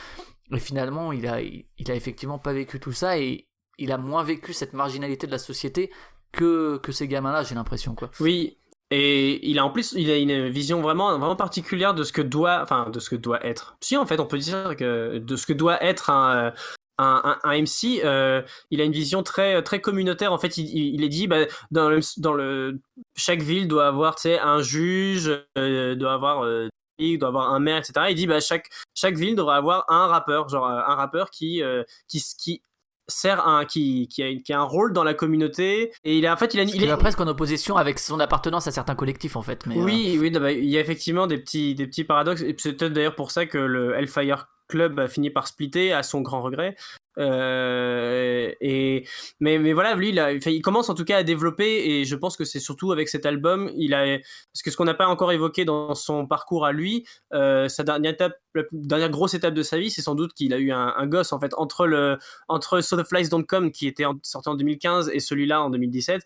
et 0.51 0.59
finalement, 0.59 1.11
il 1.11 1.27
a, 1.27 1.41
il 1.41 1.91
a 1.91 1.93
effectivement 1.93 2.39
pas 2.39 2.53
vécu 2.53 2.79
tout 2.79 2.93
ça 2.93 3.19
et 3.19 3.47
il 3.77 3.91
a 3.91 3.97
moins 3.97 4.23
vécu 4.23 4.53
cette 4.53 4.73
marginalité 4.73 5.27
de 5.27 5.31
la 5.31 5.37
société 5.37 5.91
que, 6.31 6.77
que 6.77 6.91
ces 6.91 7.07
gamins-là, 7.07 7.43
j'ai 7.43 7.55
l'impression, 7.55 7.95
quoi. 7.95 8.09
Oui. 8.19 8.57
Et 8.89 9.45
il 9.49 9.59
a 9.59 9.65
en 9.65 9.69
plus, 9.69 9.93
il 9.97 10.09
a 10.09 10.17
une 10.17 10.49
vision 10.49 10.81
vraiment, 10.81 11.09
vraiment 11.17 11.35
particulière 11.35 11.93
de 11.93 12.03
ce 12.03 12.13
que 12.13 12.21
doit, 12.21 12.61
enfin, 12.61 12.89
de 12.89 12.99
ce 12.99 13.09
que 13.09 13.15
doit 13.15 13.45
être. 13.45 13.77
Si, 13.81 13.97
en 13.97 14.05
fait, 14.05 14.19
on 14.19 14.25
peut 14.25 14.37
dire 14.37 14.75
que 14.77 15.17
de 15.17 15.35
ce 15.35 15.45
que 15.45 15.53
doit 15.53 15.83
être 15.83 16.09
un, 16.09 16.53
un, 16.97 17.37
un, 17.43 17.61
MC, 17.61 18.01
euh, 18.05 18.41
il 18.71 18.79
a 18.79 18.85
une 18.85 18.93
vision 18.93 19.23
très 19.23 19.61
très 19.63 19.81
communautaire. 19.81 20.31
En 20.31 20.37
fait, 20.37 20.57
il, 20.57 20.67
il 20.95 21.03
est 21.03 21.09
dit, 21.09 21.27
bah, 21.27 21.45
dans 21.71 21.89
le, 21.89 21.99
dans 22.17 22.33
le 22.33 22.79
chaque 23.15 23.41
ville 23.41 23.67
doit 23.67 23.87
avoir, 23.87 24.15
tu 24.15 24.23
sais, 24.23 24.39
un 24.39 24.61
juge, 24.61 25.31
euh, 25.57 25.95
doit 25.95 26.13
avoir 26.13 26.45
euh, 26.45 26.69
doit 26.99 27.29
avoir 27.29 27.53
un 27.53 27.59
maire, 27.59 27.77
etc. 27.77 28.07
Il 28.09 28.15
dit 28.15 28.27
bah 28.27 28.39
chaque 28.39 28.69
chaque 28.95 29.15
ville 29.15 29.35
devrait 29.35 29.55
avoir 29.55 29.85
un 29.89 30.07
rappeur, 30.07 30.49
genre 30.49 30.65
euh, 30.65 30.79
un 30.79 30.95
rappeur 30.95 31.29
qui 31.29 31.61
euh, 31.61 31.83
qui 32.07 32.23
qui 32.37 32.61
sert 33.07 33.47
un 33.47 33.65
qui 33.65 34.07
qui 34.07 34.23
a, 34.23 34.35
qui 34.35 34.53
a 34.53 34.59
un 34.59 34.63
rôle 34.63 34.93
dans 34.93 35.03
la 35.03 35.13
communauté 35.13 35.91
et 36.03 36.17
il 36.17 36.25
est 36.25 36.29
en 36.29 36.37
fait 36.37 36.53
il 36.53 36.59
a 36.59 36.63
il 36.63 36.83
est 36.83 36.97
presque 36.97 37.19
en 37.21 37.27
opposition 37.27 37.77
avec 37.77 37.99
son 37.99 38.19
appartenance 38.19 38.67
à 38.67 38.71
certains 38.71 38.95
collectifs 38.95 39.35
en 39.35 39.41
fait 39.41 39.65
mais 39.65 39.75
oui 39.77 40.15
euh, 40.17 40.21
oui 40.21 40.29
bah, 40.31 40.51
il 40.51 40.65
y 40.65 40.77
a 40.77 40.81
effectivement 40.81 41.27
des 41.27 41.37
petits 41.37 41.75
des 41.75 41.87
petits 41.87 42.03
paradoxes 42.03 42.41
et 42.41 42.55
c'est 42.57 42.73
peut-être 42.73 42.93
d'ailleurs 42.93 43.15
pour 43.15 43.31
ça 43.31 43.45
que 43.45 43.57
le 43.57 43.95
Hellfire 43.95 44.47
Club 44.67 44.99
a 44.99 45.07
fini 45.07 45.29
par 45.29 45.47
splitter 45.47 45.93
à 45.93 46.03
son 46.03 46.21
grand 46.21 46.41
regret 46.41 46.75
euh, 47.17 48.51
et 48.61 49.07
mais 49.39 49.57
mais 49.57 49.73
voilà, 49.73 49.95
lui, 49.95 50.09
il, 50.09 50.61
commence 50.61 50.89
en 50.89 50.93
tout 50.93 51.05
cas 51.05 51.17
à 51.17 51.23
développer 51.23 51.89
et 51.89 52.05
je 52.05 52.15
pense 52.15 52.37
que 52.37 52.45
c'est 52.45 52.59
surtout 52.59 52.91
avec 52.91 53.09
cet 53.09 53.25
album, 53.25 53.71
il 53.75 53.93
a 53.93 54.17
parce 54.53 54.61
que 54.63 54.71
ce 54.71 54.77
qu'on 54.77 54.85
n'a 54.85 54.93
pas 54.93 55.07
encore 55.07 55.31
évoqué 55.31 55.65
dans 55.65 55.95
son 55.95 56.27
parcours 56.27 56.65
à 56.65 56.71
lui, 56.71 57.05
euh, 57.33 57.67
sa 57.69 57.83
dernière 57.83 58.13
étape, 58.13 58.33
dernière 58.71 59.09
grosse 59.09 59.33
étape 59.33 59.53
de 59.53 59.63
sa 59.63 59.77
vie, 59.77 59.89
c'est 59.89 60.01
sans 60.01 60.15
doute 60.15 60.33
qu'il 60.33 60.53
a 60.53 60.59
eu 60.59 60.71
un, 60.71 61.07
gosse 61.07 61.33
en 61.33 61.39
fait 61.39 61.53
entre 61.57 61.87
le 61.87 62.17
entre 62.47 62.81
So 62.81 63.03
Flies 63.03 63.29
Don't 63.29 63.45
Come 63.45 63.71
qui 63.71 63.87
était 63.87 64.05
sorti 64.23 64.49
en 64.49 64.55
2015 64.55 65.09
et 65.13 65.19
celui-là 65.19 65.61
en 65.61 65.69
2017. 65.69 66.21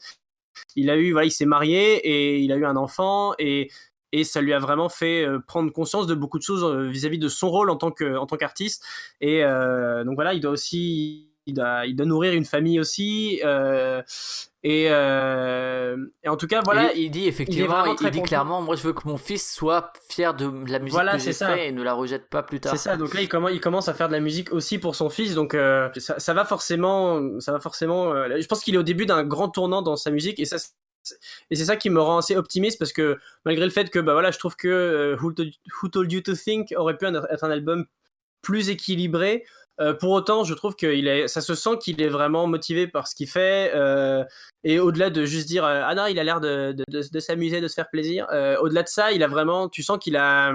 Il 0.76 0.89
a 0.89 0.98
eu, 0.98 1.12
voilà, 1.14 1.26
il 1.28 1.32
s'est 1.32 1.46
marié 1.46 1.96
et 1.96 2.39
il 2.39 2.52
a 2.52 2.58
eu 2.58 2.66
un 2.66 2.76
enfant 2.76 3.34
et 3.39 3.70
et 4.12 4.24
ça 4.24 4.41
lui 4.41 4.53
a 4.53 4.59
vraiment 4.59 4.89
fait 4.89 5.26
euh, 5.26 5.39
prendre 5.39 5.72
conscience 5.72 6.07
de 6.07 6.16
beaucoup 6.16 6.38
de 6.38 6.43
choses 6.43 6.64
euh, 6.64 6.89
vis-à-vis 6.89 7.20
de 7.20 7.28
son 7.28 7.49
rôle 7.49 7.70
en 7.70 7.76
tant 7.76 7.91
que 7.91 8.18
en 8.18 8.26
tant 8.26 8.38
qu'artiste. 8.38 8.84
Et 9.22 9.43
euh, 9.43 10.03
donc 10.03 10.16
voilà 10.16 10.34
il 10.34 10.39
doit 10.39 10.51
aussi 10.51 11.28
il 11.47 11.55
doit, 11.55 11.88
il 11.88 11.95
doit 11.95 12.05
nourrir 12.05 12.34
une 12.34 12.45
famille 12.45 12.80
aussi 12.80 13.41
euh, 13.43 14.03
et, 14.62 14.88
euh, 14.91 15.97
et, 16.24 16.30
en 16.30 16.38
tout 16.38 16.45
cas 16.45 16.62
voilà 16.64 16.93
il, 16.93 17.09
dit 17.09 17.26
effectivement 17.26 17.84
il, 17.99 18.12
dit 18.12 18.22
clairement 18.22 18.62
moi 18.62 18.76
je 18.76 18.84
veux 18.84 18.93
que 18.93 19.07
mon 19.07 19.18
fils 19.18 19.51
soit 19.51 19.91
fier 20.07 20.36
de 20.36 20.45
la 20.70 20.78
musique 20.78 20.93
voilà, 20.93 21.14
que 21.14 21.18
j'ai 21.18 21.34
fait 21.34 21.70
et 21.70 21.72
ne 21.72 21.82
la 21.82 21.93
rejette 21.93 22.30
pas 22.30 22.43
plus 22.43 22.59
tard. 22.59 22.74
C'est 22.74 22.78
ça 22.78 22.95
donc 22.95 23.16
là 23.16 23.22
il 23.22 23.28
commence, 23.28 23.51
il 23.53 23.59
commence 23.59 23.89
à 23.89 23.95
faire 23.95 24.07
de 24.07 24.14
la 24.14 24.20
musique 24.20 24.53
aussi 24.53 24.78
pour 24.78 24.95
son 24.95 25.09
fils 25.09 25.34
donc 25.34 25.53
ça, 25.97 26.20
ça, 26.20 26.34
va 26.36 26.45
forcément 26.45 27.39
ça 27.39 27.51
va 27.53 27.59
forcement 27.59 28.14
je 28.39 28.45
pense 28.45 28.62
qu'il 28.62 28.76
est 28.76 28.80
au 28.80 28.84
début 28.84 29.07
d'un 29.07 29.24
grand 29.24 29.49
tournant 29.49 29.82
dans 29.82 29.95
sa 29.95 30.12
musique 30.12 30.39
et 30.39 30.45
ça 30.45 30.59
et 31.49 31.56
c'est 31.56 31.66
ça 31.66 31.76
qui 31.76 31.89
me 31.89 31.99
rend 31.99 32.20
assez 32.20 32.36
optimiste 32.36 32.80
parce 32.80 32.93
que 32.93 33.18
malgré 33.45 33.66
le 33.66 33.72
fait 33.72 33.89
que 33.89 33.99
bah 33.99 34.14
voilà 34.14 34.32
je 34.32 34.39
trouve 34.39 34.56
que 34.56 34.68
euh, 34.68 35.18
Who, 35.22 35.89
Told 35.89 36.12
You 36.12 36.22
to 36.22 36.34
Think 36.36 36.74
aurait 36.76 36.97
pu 36.97 37.06
être 37.06 37.43
un 37.43 37.52
album 37.52 37.86
plus 38.41 38.70
équilibré 38.70 39.45
euh, 39.80 39.93
pour 39.93 40.12
autant 40.12 40.43
je 40.43 40.54
trouve 40.54 40.76
que 40.76 40.88
est 40.88 41.28
ça 41.28 41.41
se 41.41 41.56
sent 41.56 41.78
qu'il 41.80 42.02
est 42.02 42.10
vraiment 42.10 42.47
motivé 42.47 42.88
par 42.88 43.08
ce 43.08 43.16
qu'il 43.16 43.28
fait 43.28 43.72
euh, 43.74 44.24
et 44.64 44.80
au-delà 44.80 45.10
de 45.10 45.26
juste 45.26 45.47
dire 45.47 45.66
ah 45.66 45.93
non 45.95 46.06
il 46.08 46.20
a 46.20 46.24
l'air 46.24 46.39
de, 46.41 46.76
s'amuser 47.20 47.62
de 47.62 47.68
se 47.68 47.74
faire 47.74 47.89
plaisir 47.89 48.28
au-delà 48.62 48.84
de 48.84 48.89
ça 48.89 49.12
il 49.12 49.24
a 49.24 49.28
vraiment 49.28 49.70
tu 49.70 49.84
sens 49.84 49.97
qu'il 49.99 50.16
a 50.16 50.54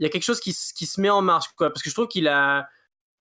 il 0.00 0.04
y 0.04 0.06
a 0.06 0.08
quelque 0.08 0.24
chose 0.24 0.40
qui, 0.40 0.52
se 0.52 1.00
met 1.00 1.10
en 1.10 1.20
marche 1.20 1.46
parce 1.58 1.82
que 1.82 1.90
je 1.90 1.94
trouve 1.94 2.08
qu'il 2.08 2.26
a 2.26 2.66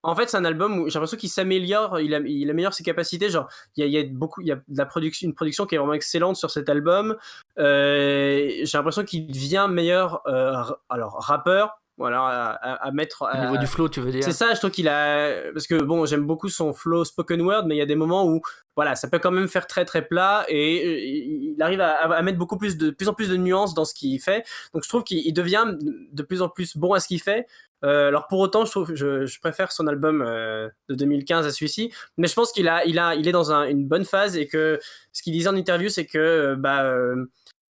en 0.04 0.16
fait, 0.16 0.30
c'est 0.30 0.38
un 0.38 0.46
album 0.46 0.80
où 0.80 0.90
j'ai 0.90 0.94
l'impression 0.94 1.18
qu'il 1.18 1.30
s'améliore, 1.30 2.00
il, 2.00 2.12
il, 2.26 2.50
améliore 2.50 2.74
ses 2.74 2.84
capacités. 2.84 3.30
Genre, 3.30 3.50
il 3.76 3.82
y 3.82 3.84
a, 3.84 3.88
il 3.88 3.94
y 3.94 3.98
a 3.98 4.10
beaucoup, 4.10 4.42
il 4.42 4.48
y 4.48 4.52
a 4.52 4.56
de 4.56 4.78
la 4.78 4.86
production, 4.86 5.28
une 5.28 5.36
production 5.36 5.66
qui 5.66 5.76
est 5.76 5.78
vraiment 5.78 5.94
excellente 5.94 6.38
sur 6.38 6.52
cet 6.52 6.70
album. 6.70 7.18
Euh, 7.58 8.50
j'ai 8.64 8.78
l'impression 8.78 9.04
qu'il 9.04 9.28
devient 9.28 9.68
meilleur, 9.70 10.22
euh, 10.28 10.64
alors 10.90 11.18
rappeur, 11.20 11.82
voilà, 11.98 12.22
à, 12.22 12.76
à, 12.76 12.92
mettre. 12.92 13.30
Au 13.30 13.42
niveau 13.42 13.58
du 13.58 13.68
flow, 13.68 13.90
tu 13.90 14.00
veux 14.00 14.10
dire 14.10 14.24
C'est 14.24 14.32
ça, 14.32 14.54
je 14.54 14.60
trouve 14.60 14.72
qu'il 14.72 14.88
a. 14.88 15.52
Parce 15.52 15.68
que 15.68 15.76
bon, 15.84 16.06
j'aime 16.06 16.26
beaucoup 16.26 16.48
son 16.48 16.72
flow 16.72 17.04
spoken 17.04 17.42
word, 17.42 17.64
mais 17.68 17.76
il 17.76 17.80
y 17.80 17.82
a 17.82 17.86
des 17.86 17.96
moments 17.96 18.26
où, 18.26 18.40
voilà, 18.78 18.96
ça 18.96 19.10
peut 19.10 19.20
quand 19.20 19.32
même 19.32 19.50
faire 19.50 19.68
très 19.68 19.84
très 19.84 20.08
plat 20.08 20.46
et 20.48 20.86
euh, 20.86 21.56
il 21.56 21.62
arrive 21.62 21.82
à, 21.82 21.92
à 21.92 22.22
mettre 22.22 22.38
beaucoup 22.38 22.58
plus 22.58 22.78
de, 22.78 22.92
plus 22.92 23.10
en 23.10 23.14
plus 23.14 23.28
de 23.28 23.36
nuances 23.36 23.74
dans 23.74 23.84
ce 23.84 23.94
qu'il 23.94 24.18
fait. 24.22 24.46
Donc 24.74 24.84
je 24.86 24.88
trouve 24.88 25.04
qu'il 25.04 25.34
devient 25.34 25.66
de 25.78 26.24
plus 26.24 26.42
en 26.42 26.48
plus 26.48 26.78
bon 26.78 26.94
à 26.94 27.02
ce 27.02 27.10
qu'il 27.10 27.22
fait. 27.22 27.46
Euh, 27.84 28.10
alors 28.10 28.28
pour 28.28 28.40
autant, 28.40 28.66
je 28.66 28.72
trouve, 28.72 28.94
je, 28.94 29.26
je 29.26 29.40
préfère 29.40 29.72
son 29.72 29.88
album 29.88 30.22
euh, 30.22 30.68
de 30.90 30.96
2015 30.96 31.46
à 31.46 31.52
celui-ci, 31.52 31.94
mais 32.18 32.28
je 32.28 32.34
pense 32.34 32.52
qu'il 32.52 32.68
a, 32.68 32.86
il 32.86 33.00
a, 33.00 33.16
il 33.16 33.28
est 33.28 33.32
dans 33.32 33.52
un, 33.52 33.68
une 33.68 33.88
bonne 33.88 34.06
phase 34.06 34.36
et 34.36 34.48
que 34.48 34.80
ce 35.14 35.22
qu'il 35.22 35.34
disait 35.34 35.50
en 35.50 35.56
interview, 35.56 35.90
c'est 35.90 36.06
que 36.06 36.18
euh, 36.18 36.56
bah 36.56 36.84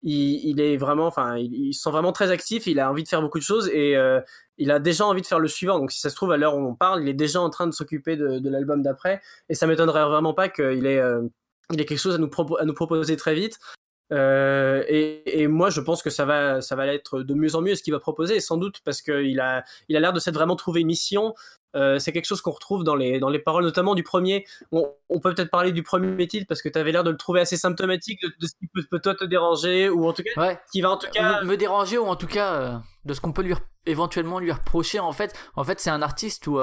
il, 0.02 0.48
il, 0.48 0.60
est 0.60 0.78
vraiment, 0.78 1.06
enfin, 1.06 1.36
il, 1.36 1.52
il, 1.52 1.74
se 1.74 1.82
sent 1.82 1.90
vraiment 1.90 2.12
très 2.12 2.30
actif. 2.30 2.66
Il 2.66 2.80
a 2.80 2.90
envie 2.90 3.02
de 3.02 3.08
faire 3.08 3.20
beaucoup 3.20 3.38
de 3.38 3.44
choses 3.44 3.68
et, 3.68 3.96
euh, 3.96 4.20
il 4.56 4.70
a 4.70 4.78
déjà 4.78 5.04
envie 5.06 5.20
de 5.20 5.26
faire 5.26 5.40
le 5.40 5.48
suivant. 5.48 5.78
Donc 5.78 5.92
si 5.92 6.00
ça 6.00 6.08
se 6.10 6.16
trouve 6.16 6.32
à 6.32 6.38
l'heure 6.38 6.56
où 6.56 6.66
on 6.66 6.74
parle, 6.74 7.02
il 7.02 7.08
est 7.08 7.14
déjà 7.14 7.40
en 7.40 7.50
train 7.50 7.66
de 7.66 7.72
s'occuper 7.72 8.16
de, 8.16 8.48
l'album 8.48 8.82
d'après. 8.82 9.20
Et 9.50 9.54
ça 9.54 9.66
m'étonnerait 9.66 10.04
vraiment 10.04 10.32
pas 10.34 10.48
qu'il 10.48 10.86
ait, 10.86 11.02
il 11.72 11.80
ait 11.80 11.84
quelque 11.84 11.98
chose 11.98 12.14
à 12.14 12.18
nous, 12.18 12.30
à 12.58 12.64
nous 12.64 12.74
proposer 12.74 13.16
très 13.16 13.34
vite. 13.34 13.58
Euh, 14.12 14.82
et, 14.88 15.42
et, 15.42 15.46
moi, 15.46 15.70
je 15.70 15.80
pense 15.80 16.02
que 16.02 16.10
ça 16.10 16.24
va, 16.24 16.60
ça 16.60 16.76
va 16.76 16.86
être 16.88 17.22
de 17.22 17.34
mieux 17.34 17.54
en 17.54 17.62
mieux 17.62 17.74
ce 17.74 17.82
qu'il 17.82 17.92
va 17.92 18.00
proposer, 18.00 18.40
sans 18.40 18.56
doute 18.56 18.80
parce 18.84 19.02
qu'il 19.02 19.40
a, 19.40 19.64
il 19.88 19.96
a 19.96 20.00
l'air 20.00 20.12
de 20.12 20.20
s'être 20.20 20.34
vraiment 20.34 20.56
trouvé 20.56 20.80
une 20.80 20.88
mission. 20.88 21.34
Euh, 21.76 22.00
c'est 22.00 22.12
quelque 22.12 22.26
chose 22.26 22.40
qu'on 22.40 22.50
retrouve 22.50 22.82
dans 22.82 22.96
les, 22.96 23.20
dans 23.20 23.28
les 23.28 23.38
paroles, 23.38 23.62
notamment 23.62 23.94
du 23.94 24.02
premier. 24.02 24.44
On, 24.72 24.90
on 25.08 25.20
peut 25.20 25.32
peut-être 25.32 25.50
parler 25.50 25.70
du 25.70 25.84
premier 25.84 26.26
titre 26.26 26.46
parce 26.48 26.62
que 26.62 26.68
tu 26.68 26.76
avais 26.76 26.90
l'air 26.90 27.04
de 27.04 27.10
le 27.10 27.16
trouver 27.16 27.40
assez 27.40 27.56
symptomatique 27.56 28.20
de, 28.22 28.46
ce 28.46 28.54
qui 28.54 28.66
peut, 28.66 28.82
peut, 28.90 28.98
toi 28.98 29.14
te 29.14 29.24
déranger 29.24 29.88
ou 29.88 30.08
en 30.08 30.12
tout 30.12 30.24
cas, 30.24 30.40
ouais. 30.40 30.60
qui 30.72 30.80
va 30.80 30.90
en 30.90 30.96
tout 30.96 31.06
cas 31.12 31.42
me, 31.44 31.56
déranger 31.56 31.98
ou 31.98 32.06
en 32.06 32.16
tout 32.16 32.26
cas 32.26 32.54
euh, 32.54 32.76
de 33.04 33.14
ce 33.14 33.20
qu'on 33.20 33.32
peut 33.32 33.42
lui 33.42 33.54
éventuellement 33.86 34.40
lui 34.40 34.50
reprocher. 34.50 34.98
En 34.98 35.12
fait, 35.12 35.32
en 35.54 35.62
fait, 35.62 35.78
c'est 35.78 35.90
un 35.90 36.02
artiste 36.02 36.48
où 36.48 36.58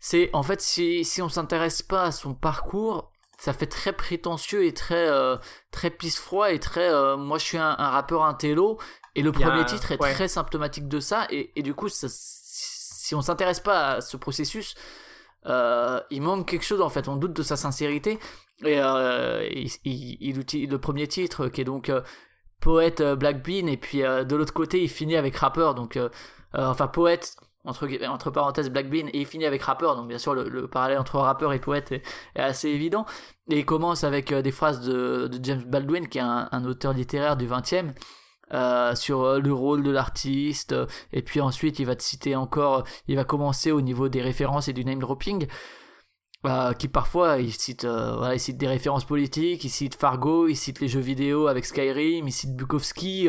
c'est 0.00 0.30
en 0.32 0.42
fait 0.42 0.62
si 0.62 1.04
si 1.04 1.20
on 1.20 1.28
s'intéresse 1.28 1.82
pas 1.82 2.04
à 2.04 2.12
son 2.12 2.34
parcours, 2.34 3.12
ça 3.38 3.52
fait 3.52 3.66
très 3.66 3.92
prétentieux 3.92 4.64
et 4.66 4.74
très 4.74 5.08
euh, 5.08 5.36
très 5.70 5.90
pisse 5.90 6.18
froid 6.18 6.52
et 6.52 6.58
très 6.58 6.92
euh, 6.92 7.16
moi 7.16 7.38
je 7.38 7.44
suis 7.44 7.58
un, 7.58 7.74
rappeur 7.74 8.24
intello. 8.24 8.78
Et 9.14 9.22
le 9.22 9.32
premier 9.32 9.64
titre 9.64 9.90
est 9.92 9.98
très 9.98 10.28
symptomatique 10.28 10.86
de 10.86 11.00
ça. 11.00 11.26
Et, 11.30 11.52
et 11.56 11.62
du 11.62 11.74
coup 11.74 11.88
si 11.88 13.14
on 13.14 13.22
s'intéresse 13.22 13.60
pas 13.60 13.94
à 13.94 14.00
ce 14.00 14.16
processus 14.16 14.74
euh, 15.46 16.00
il 16.10 16.20
manque 16.20 16.48
quelque 16.48 16.64
chose 16.64 16.80
en 16.80 16.88
fait. 16.88 17.08
On 17.08 17.16
doute 17.16 17.32
de 17.32 17.42
sa 17.42 17.56
sincérité. 17.56 18.18
Et 18.64 18.76
il, 18.76 19.70
il, 19.84 20.38
utilise 20.38 20.68
le 20.68 20.80
premier 20.80 21.06
titre 21.06 21.46
qui 21.46 21.60
est 21.60 21.64
donc 21.64 21.92
poète 22.60 23.02
Black 23.02 23.42
Bean. 23.42 23.68
Et 23.68 23.76
puis 23.76 24.00
de 24.00 24.36
l'autre 24.36 24.52
côté 24.52 24.82
il 24.82 24.88
finit 24.88 25.16
avec 25.16 25.36
rappeur. 25.36 25.74
Donc 25.74 25.98
enfin 26.52 26.88
poète 26.88 27.36
entre, 27.68 28.30
parenthèses 28.30 28.70
Black 28.70 28.88
Bean 28.90 29.06
et 29.12 29.20
il 29.20 29.26
finit 29.26 29.46
avec 29.46 29.62
rappeur 29.62 29.96
donc 29.96 30.08
bien 30.08 30.18
sûr 30.18 30.34
le, 30.34 30.68
parallèle 30.68 30.98
entre 30.98 31.18
rappeur 31.18 31.52
et 31.52 31.58
poète 31.58 31.92
est, 31.92 32.02
assez 32.36 32.68
évident 32.68 33.04
et 33.50 33.58
il 33.58 33.64
commence 33.64 34.04
avec 34.04 34.32
euh, 34.32 34.42
des 34.42 34.52
phrases 34.52 34.80
de, 34.80 35.30
James 35.42 35.62
Baldwin 35.66 36.08
qui 36.08 36.18
est 36.18 36.22
un, 36.22 36.64
auteur 36.64 36.92
littéraire 36.92 37.36
du 37.36 37.46
20e 37.46 37.92
euh, 38.54 38.94
sur 38.94 39.24
euh, 39.24 39.38
le 39.40 39.52
rôle 39.52 39.82
de 39.82 39.90
l'artiste 39.90 40.74
et 41.12 41.22
puis 41.22 41.40
ensuite 41.40 41.78
il 41.78 41.84
va 41.84 41.94
te 41.94 42.02
citer 42.02 42.34
encore 42.34 42.84
il 43.06 43.16
va 43.16 43.24
commencer 43.24 43.70
au 43.70 43.80
niveau 43.80 44.08
des 44.08 44.22
références 44.22 44.68
et 44.68 44.72
du 44.72 44.84
name 44.84 45.00
dropping 45.00 45.46
qui 46.78 46.86
parfois 46.86 47.40
il 47.40 47.52
cite, 47.52 47.84
des 47.84 48.68
références 48.68 49.04
politiques, 49.04 49.64
il 49.64 49.70
cite 49.70 49.96
Fargo, 49.96 50.46
il 50.46 50.54
cite 50.54 50.78
les 50.80 50.86
jeux 50.86 51.00
vidéo 51.00 51.48
avec 51.48 51.66
Skyrim, 51.66 52.28
il 52.28 52.32
cite 52.32 52.54
Bukowski. 52.54 53.28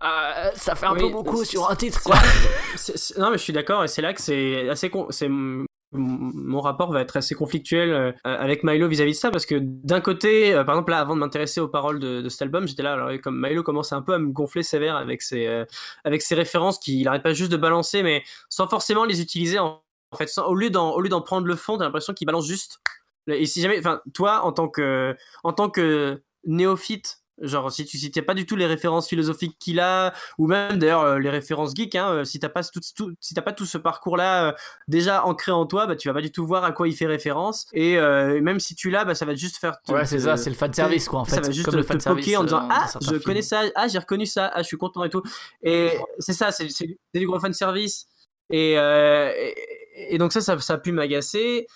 Ça 0.00 0.74
fait 0.74 0.86
un 0.86 0.94
peu 0.94 1.08
beaucoup 1.08 1.44
sur 1.44 1.70
un 1.70 1.76
titre. 1.76 2.02
Quoi. 2.02 2.16
non, 3.18 3.30
mais 3.30 3.38
je 3.38 3.42
suis 3.42 3.52
d'accord, 3.52 3.84
et 3.84 3.88
c'est 3.88 4.02
là 4.02 4.12
que 4.12 4.20
c'est 4.20 4.68
assez. 4.68 4.90
c'est 5.10 5.28
mon 5.92 6.60
rapport 6.60 6.92
va 6.92 7.00
être 7.00 7.16
assez 7.16 7.34
conflictuel 7.34 7.92
euh, 7.92 8.12
avec 8.24 8.64
Milo 8.64 8.88
vis-à-vis 8.88 9.12
de 9.12 9.16
ça 9.16 9.30
parce 9.30 9.46
que 9.46 9.54
d'un 9.60 10.00
côté, 10.00 10.52
euh, 10.52 10.64
par 10.64 10.74
exemple 10.74 10.90
là, 10.90 11.00
avant 11.00 11.14
de 11.14 11.20
m'intéresser 11.20 11.60
aux 11.60 11.68
paroles 11.68 12.00
de, 12.00 12.28
cet 12.28 12.42
album, 12.42 12.66
j'étais 12.66 12.82
là, 12.82 12.94
alors 12.94 13.10
comme 13.22 13.40
Milo 13.40 13.62
commence 13.62 13.92
un 13.92 14.02
peu 14.02 14.14
à 14.14 14.18
me 14.18 14.30
gonfler 14.30 14.62
sévère 14.62 14.96
avec 14.96 15.22
ses 15.22 15.64
avec 16.04 16.22
ses 16.22 16.34
références 16.34 16.78
qu'il 16.78 17.04
n'arrête 17.04 17.22
pas 17.22 17.32
juste 17.32 17.52
de 17.52 17.56
balancer, 17.56 18.02
mais 18.02 18.24
sans 18.48 18.66
forcément 18.66 19.04
les 19.04 19.20
utiliser 19.20 19.58
en, 19.58 19.82
fait, 20.16 20.30
au 20.38 20.54
lieu 20.54 20.70
d'en 20.70 20.90
au 20.90 21.00
lieu 21.00 21.08
d'en 21.08 21.22
prendre 21.22 21.46
le 21.46 21.56
fond, 21.56 21.78
t'as 21.78 21.84
l'impression 21.84 22.14
qu'il 22.14 22.26
balance 22.26 22.46
juste. 22.46 22.80
Et 23.28 23.46
si 23.46 23.60
jamais, 23.60 23.78
enfin, 23.78 24.00
toi 24.14 24.42
en 24.42 24.52
tant 24.52 24.68
que 24.68 25.16
en 25.44 25.52
tant 25.52 25.70
que 25.70 26.22
néophyte 26.44 27.20
Genre, 27.42 27.70
si 27.70 27.84
tu 27.84 27.98
citais 27.98 28.22
pas 28.22 28.32
du 28.32 28.46
tout 28.46 28.56
les 28.56 28.64
références 28.64 29.08
philosophiques 29.08 29.56
qu'il 29.58 29.78
a, 29.78 30.14
ou 30.38 30.46
même 30.46 30.78
d'ailleurs 30.78 31.02
euh, 31.02 31.18
les 31.18 31.28
références 31.28 31.74
geeks, 31.74 31.94
hein, 31.94 32.08
euh, 32.08 32.24
si 32.24 32.40
t'as 32.40 32.48
pas 32.48 32.62
tout, 32.64 33.12
si 33.20 33.34
t'as 33.34 33.42
pas 33.42 33.52
tout 33.52 33.66
ce 33.66 33.76
parcours-là 33.76 34.48
euh, 34.48 34.52
déjà 34.88 35.22
ancré 35.26 35.52
en 35.52 35.66
toi, 35.66 35.86
bah 35.86 35.96
tu 35.96 36.08
vas 36.08 36.14
pas 36.14 36.22
du 36.22 36.32
tout 36.32 36.46
voir 36.46 36.64
à 36.64 36.72
quoi 36.72 36.88
il 36.88 36.96
fait 36.96 37.06
référence. 37.06 37.66
Et 37.74 37.96
même 38.40 38.58
si 38.58 38.74
tu 38.74 38.90
l'as, 38.90 39.04
bah 39.04 39.14
ça 39.14 39.26
va 39.26 39.34
juste 39.34 39.58
faire. 39.58 39.76
ouais, 39.88 40.06
c'est 40.06 40.20
ça, 40.20 40.36
c'est 40.38 40.48
le 40.48 40.56
fan 40.56 40.72
service 40.72 41.08
quoi 41.08 41.20
en 41.20 41.24
fait. 41.26 41.34
Ça 41.34 41.40
va 41.42 41.50
juste 41.50 41.70
te, 41.70 41.76
te 41.76 42.08
poker 42.08 42.40
en 42.40 42.44
disant 42.44 42.68
ah 42.70 42.86
je 43.02 43.16
connais 43.16 43.42
ça, 43.42 43.64
ah 43.74 43.88
j'ai 43.88 43.98
reconnu 43.98 44.24
ça, 44.24 44.50
ah 44.54 44.62
je 44.62 44.66
suis 44.66 44.78
content 44.78 45.04
et 45.04 45.10
tout. 45.10 45.22
Et 45.62 45.90
c'est 46.18 46.32
ça, 46.32 46.50
c'est 46.52 46.68
du 47.14 47.26
gros 47.26 47.38
fan 47.38 47.52
service. 47.52 48.06
Et, 48.48 48.76
et, 49.94 50.18
donc 50.18 50.32
ça, 50.32 50.40
ça, 50.40 50.58
ça 50.58 50.74
a 50.74 50.78
pu 50.78 50.92
m'agacer 50.92 51.66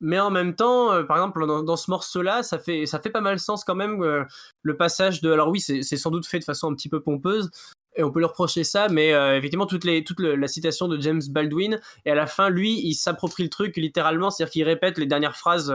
mais 0.00 0.20
en 0.20 0.30
même 0.30 0.54
temps, 0.54 0.92
euh, 0.92 1.02
par 1.02 1.16
exemple, 1.16 1.44
dans, 1.46 1.76
ce 1.76 1.90
morceau-là, 1.90 2.42
ça 2.42 2.58
fait, 2.58 2.86
ça 2.86 3.00
fait 3.00 3.10
pas 3.10 3.20
mal 3.20 3.38
sens 3.38 3.64
quand 3.64 3.74
même 3.74 4.02
euh, 4.02 4.24
le 4.62 4.76
passage 4.76 5.20
de. 5.20 5.32
Alors 5.32 5.48
oui, 5.48 5.60
c'est 5.60 5.82
sans 5.82 6.10
doute 6.10 6.26
fait 6.26 6.38
de 6.38 6.44
façon 6.44 6.70
un 6.70 6.74
petit 6.74 6.88
peu 6.88 7.00
pompeuse, 7.00 7.50
et 7.96 8.04
on 8.04 8.12
peut 8.12 8.20
lui 8.20 8.26
reprocher 8.26 8.62
ça, 8.62 8.88
mais 8.88 9.12
euh, 9.12 9.36
effectivement, 9.36 9.66
toute, 9.66 9.84
les, 9.84 10.04
toute 10.04 10.20
la 10.20 10.46
citation 10.46 10.86
de 10.86 11.00
James 11.00 11.22
Baldwin, 11.30 11.80
et 12.04 12.12
à 12.12 12.14
la 12.14 12.26
fin, 12.26 12.48
lui, 12.48 12.80
il 12.86 12.94
s'approprie 12.94 13.42
le 13.42 13.50
truc 13.50 13.76
littéralement, 13.76 14.30
c'est-à-dire 14.30 14.52
qu'il 14.52 14.64
répète 14.64 14.98
les 14.98 15.06
dernières 15.06 15.36
phrases, 15.36 15.74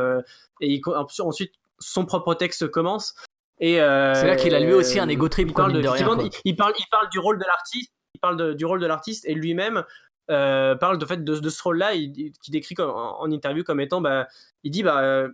et 0.62 0.82
ensuite, 1.20 1.54
son 1.80 2.06
propre 2.06 2.34
texte 2.34 2.68
commence. 2.70 3.16
Et 3.60 3.76
c'est 3.76 4.28
là 4.28 4.36
qu'il 4.36 4.56
a 4.56 4.60
lui 4.60 4.74
aussi 4.74 5.00
un 5.00 5.10
ego 5.10 5.28
trip. 5.28 5.50
Il 5.50 5.54
parle, 5.54 5.74
de, 5.74 5.80
il, 5.80 6.56
parle, 6.56 6.74
il 6.80 6.86
parle 6.90 7.10
du 7.10 7.20
rôle 7.20 7.40
de 7.40 7.46
l'artiste, 7.46 7.92
il 8.16 8.20
parle 8.20 8.56
du 8.56 8.66
rôle 8.66 8.80
de 8.80 8.88
l'artiste, 8.88 9.26
et 9.28 9.34
lui-même, 9.34 9.84
euh, 10.32 10.76
parle 10.76 10.98
de, 10.98 11.06
fait, 11.06 11.24
de, 11.24 11.50
ce 11.50 11.64
rôle-là, 11.64 11.94
qui 11.94 12.52
décrit 12.52 12.76
en, 12.80 13.32
interview 13.32 13.64
comme 13.64 13.80
étant, 13.80 14.02
bah, 14.02 14.28
il 14.64 14.72
dit, 14.72 14.84
bah, 14.84 15.02
euh, 15.02 15.30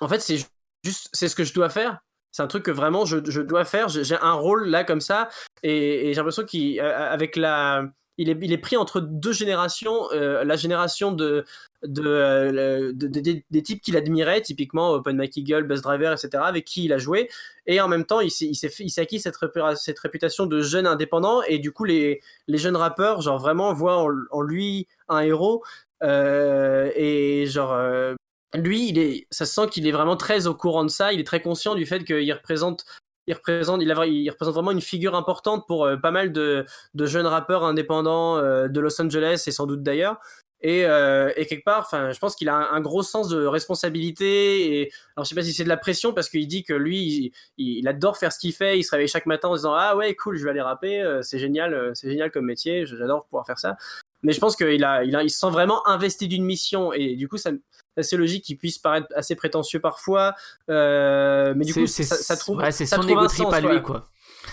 en 0.00 0.08
fait, 0.08 0.20
c'est 0.20 0.38
juste, 0.82 1.08
c'est 1.12 1.28
ce 1.28 1.36
que 1.36 1.44
je 1.44 1.54
dois 1.54 1.68
faire. 1.68 2.00
C'est 2.32 2.42
un 2.42 2.48
truc 2.48 2.64
que 2.64 2.70
vraiment 2.70 3.04
je, 3.04 3.18
dois 3.18 3.64
faire. 3.64 3.88
J'ai 3.88 4.16
un 4.20 4.32
rôle 4.32 4.68
là 4.68 4.82
comme 4.82 5.00
ça, 5.00 5.28
et, 5.62 6.08
et 6.08 6.14
j'ai 6.14 6.16
l'impression 6.16 6.44
qu'avec 6.44 7.36
la 7.36 7.84
il 8.16 8.52
est, 8.52 8.58
pris 8.58 8.76
entre 8.76 9.00
deux 9.00 9.32
générations, 9.32 10.10
euh, 10.12 10.44
la 10.44 10.56
génération 10.56 11.10
de, 11.12 11.44
des 11.82 13.62
types 13.62 13.82
qu'il 13.82 13.96
admirait, 13.96 14.40
typiquement 14.40 14.92
Open 14.92 15.16
Mike 15.16 15.36
Eagle, 15.36 15.64
Buzz 15.64 15.82
Driver, 15.82 16.12
etc., 16.12 16.42
avec 16.46 16.64
qui 16.64 16.84
il 16.84 16.92
a 16.92 16.98
joué, 16.98 17.28
et 17.66 17.80
en 17.80 17.88
même 17.88 18.04
temps, 18.04 18.20
il 18.20 18.30
s'est, 18.30 19.00
acquis 19.00 19.20
cette, 19.20 19.36
réputation 19.36 20.46
de 20.46 20.60
jeune 20.60 20.86
indépendant, 20.86 21.42
et 21.42 21.58
du 21.58 21.72
coup, 21.72 21.84
les, 21.84 22.20
jeunes 22.48 22.76
rappeurs, 22.76 23.20
genre, 23.20 23.38
vraiment 23.38 23.72
voient 23.72 24.06
en, 24.30 24.42
lui 24.42 24.86
un 25.08 25.20
héros, 25.20 25.64
euh, 26.02 26.90
et 26.94 27.46
genre, 27.46 27.72
euh, 27.72 28.14
lui, 28.54 28.88
il 28.88 28.98
est, 28.98 29.26
ça 29.30 29.44
se 29.46 29.54
sent 29.54 29.68
qu'il 29.70 29.86
est 29.88 29.92
vraiment 29.92 30.16
très 30.16 30.46
au 30.46 30.54
courant 30.54 30.84
de 30.84 30.90
ça, 30.90 31.12
il 31.12 31.18
est 31.18 31.26
très 31.26 31.42
conscient 31.42 31.74
du 31.74 31.86
fait 31.86 32.04
qu'il 32.04 32.32
représente 32.32 32.84
il 33.26 33.34
représente, 33.34 33.82
il, 33.82 33.88
il, 33.88 34.30
représente 34.30 34.54
vraiment 34.54 34.70
une 34.70 34.80
figure 34.80 35.14
importante 35.14 35.66
pour 35.66 35.84
euh, 35.84 35.96
pas 35.96 36.10
mal 36.10 36.32
de, 36.32 36.66
jeunes 36.94 37.26
rappeurs 37.26 37.64
indépendants 37.64 38.36
euh, 38.38 38.68
de 38.68 38.80
Los 38.80 39.00
Angeles 39.00 39.44
et 39.46 39.50
sans 39.50 39.66
doute 39.66 39.82
d'ailleurs. 39.82 40.18
Et, 40.60 40.86
euh, 40.86 41.30
quelque 41.36 41.64
part, 41.64 41.90
je 41.92 42.18
pense 42.18 42.36
qu'il 42.36 42.48
a 42.48 42.54
un, 42.54 42.80
gros 42.80 43.02
sens 43.02 43.28
de 43.28 43.44
responsabilité. 43.44 44.80
Et 44.80 44.92
alors, 45.14 45.24
je 45.24 45.28
sais 45.28 45.34
pas 45.34 45.42
si 45.42 45.52
c'est 45.52 45.64
de 45.64 45.68
la 45.68 45.76
pression 45.76 46.14
parce 46.14 46.30
qu'il 46.30 46.46
dit 46.46 46.64
que 46.64 46.72
lui, 46.72 47.32
il, 47.58 47.78
il, 47.78 47.88
adore 47.88 48.16
faire 48.16 48.32
ce 48.32 48.38
qu'il 48.38 48.54
fait. 48.54 48.78
Il 48.78 48.82
se 48.82 48.90
réveille 48.90 49.08
chaque 49.08 49.26
matin 49.26 49.48
en 49.48 49.56
disant 49.56 49.74
ah 49.74 49.94
ouais 49.94 50.14
cool, 50.14 50.36
je 50.36 50.44
vais 50.44 50.50
aller 50.50 50.62
rapper, 50.62 51.18
c'est 51.20 51.38
génial, 51.38 51.90
c'est 51.94 52.08
génial 52.08 52.30
comme 52.30 52.46
métier, 52.46 52.86
j'adore 52.86 53.26
pouvoir 53.26 53.44
faire 53.44 53.58
ça. 53.58 53.76
Mais 54.24 54.32
je 54.32 54.40
pense 54.40 54.56
qu'il 54.56 54.84
a, 54.84 55.04
il, 55.04 55.14
a, 55.14 55.22
il 55.22 55.30
se 55.30 55.38
sent 55.38 55.50
vraiment 55.50 55.86
investi 55.86 56.26
d'une 56.28 56.44
mission 56.44 56.92
et 56.92 57.14
du 57.14 57.28
coup, 57.28 57.36
ça, 57.36 57.50
assez 57.96 58.16
logique 58.16 58.44
qu'il 58.44 58.58
puisse 58.58 58.78
paraître 58.78 59.06
assez 59.14 59.34
prétentieux 59.34 59.80
parfois. 59.80 60.34
Euh, 60.70 61.54
mais 61.56 61.64
du 61.64 61.74
coup, 61.74 61.86
ça, 61.86 62.02
ça, 62.02 62.36
trouve. 62.36 62.58
Ouais, 62.58 62.72
c'est 62.72 62.86
son 62.86 63.06
ego 63.06 63.26
trip 63.26 63.46
à 63.52 63.60
lui, 63.60 63.82
quoi. 63.82 64.08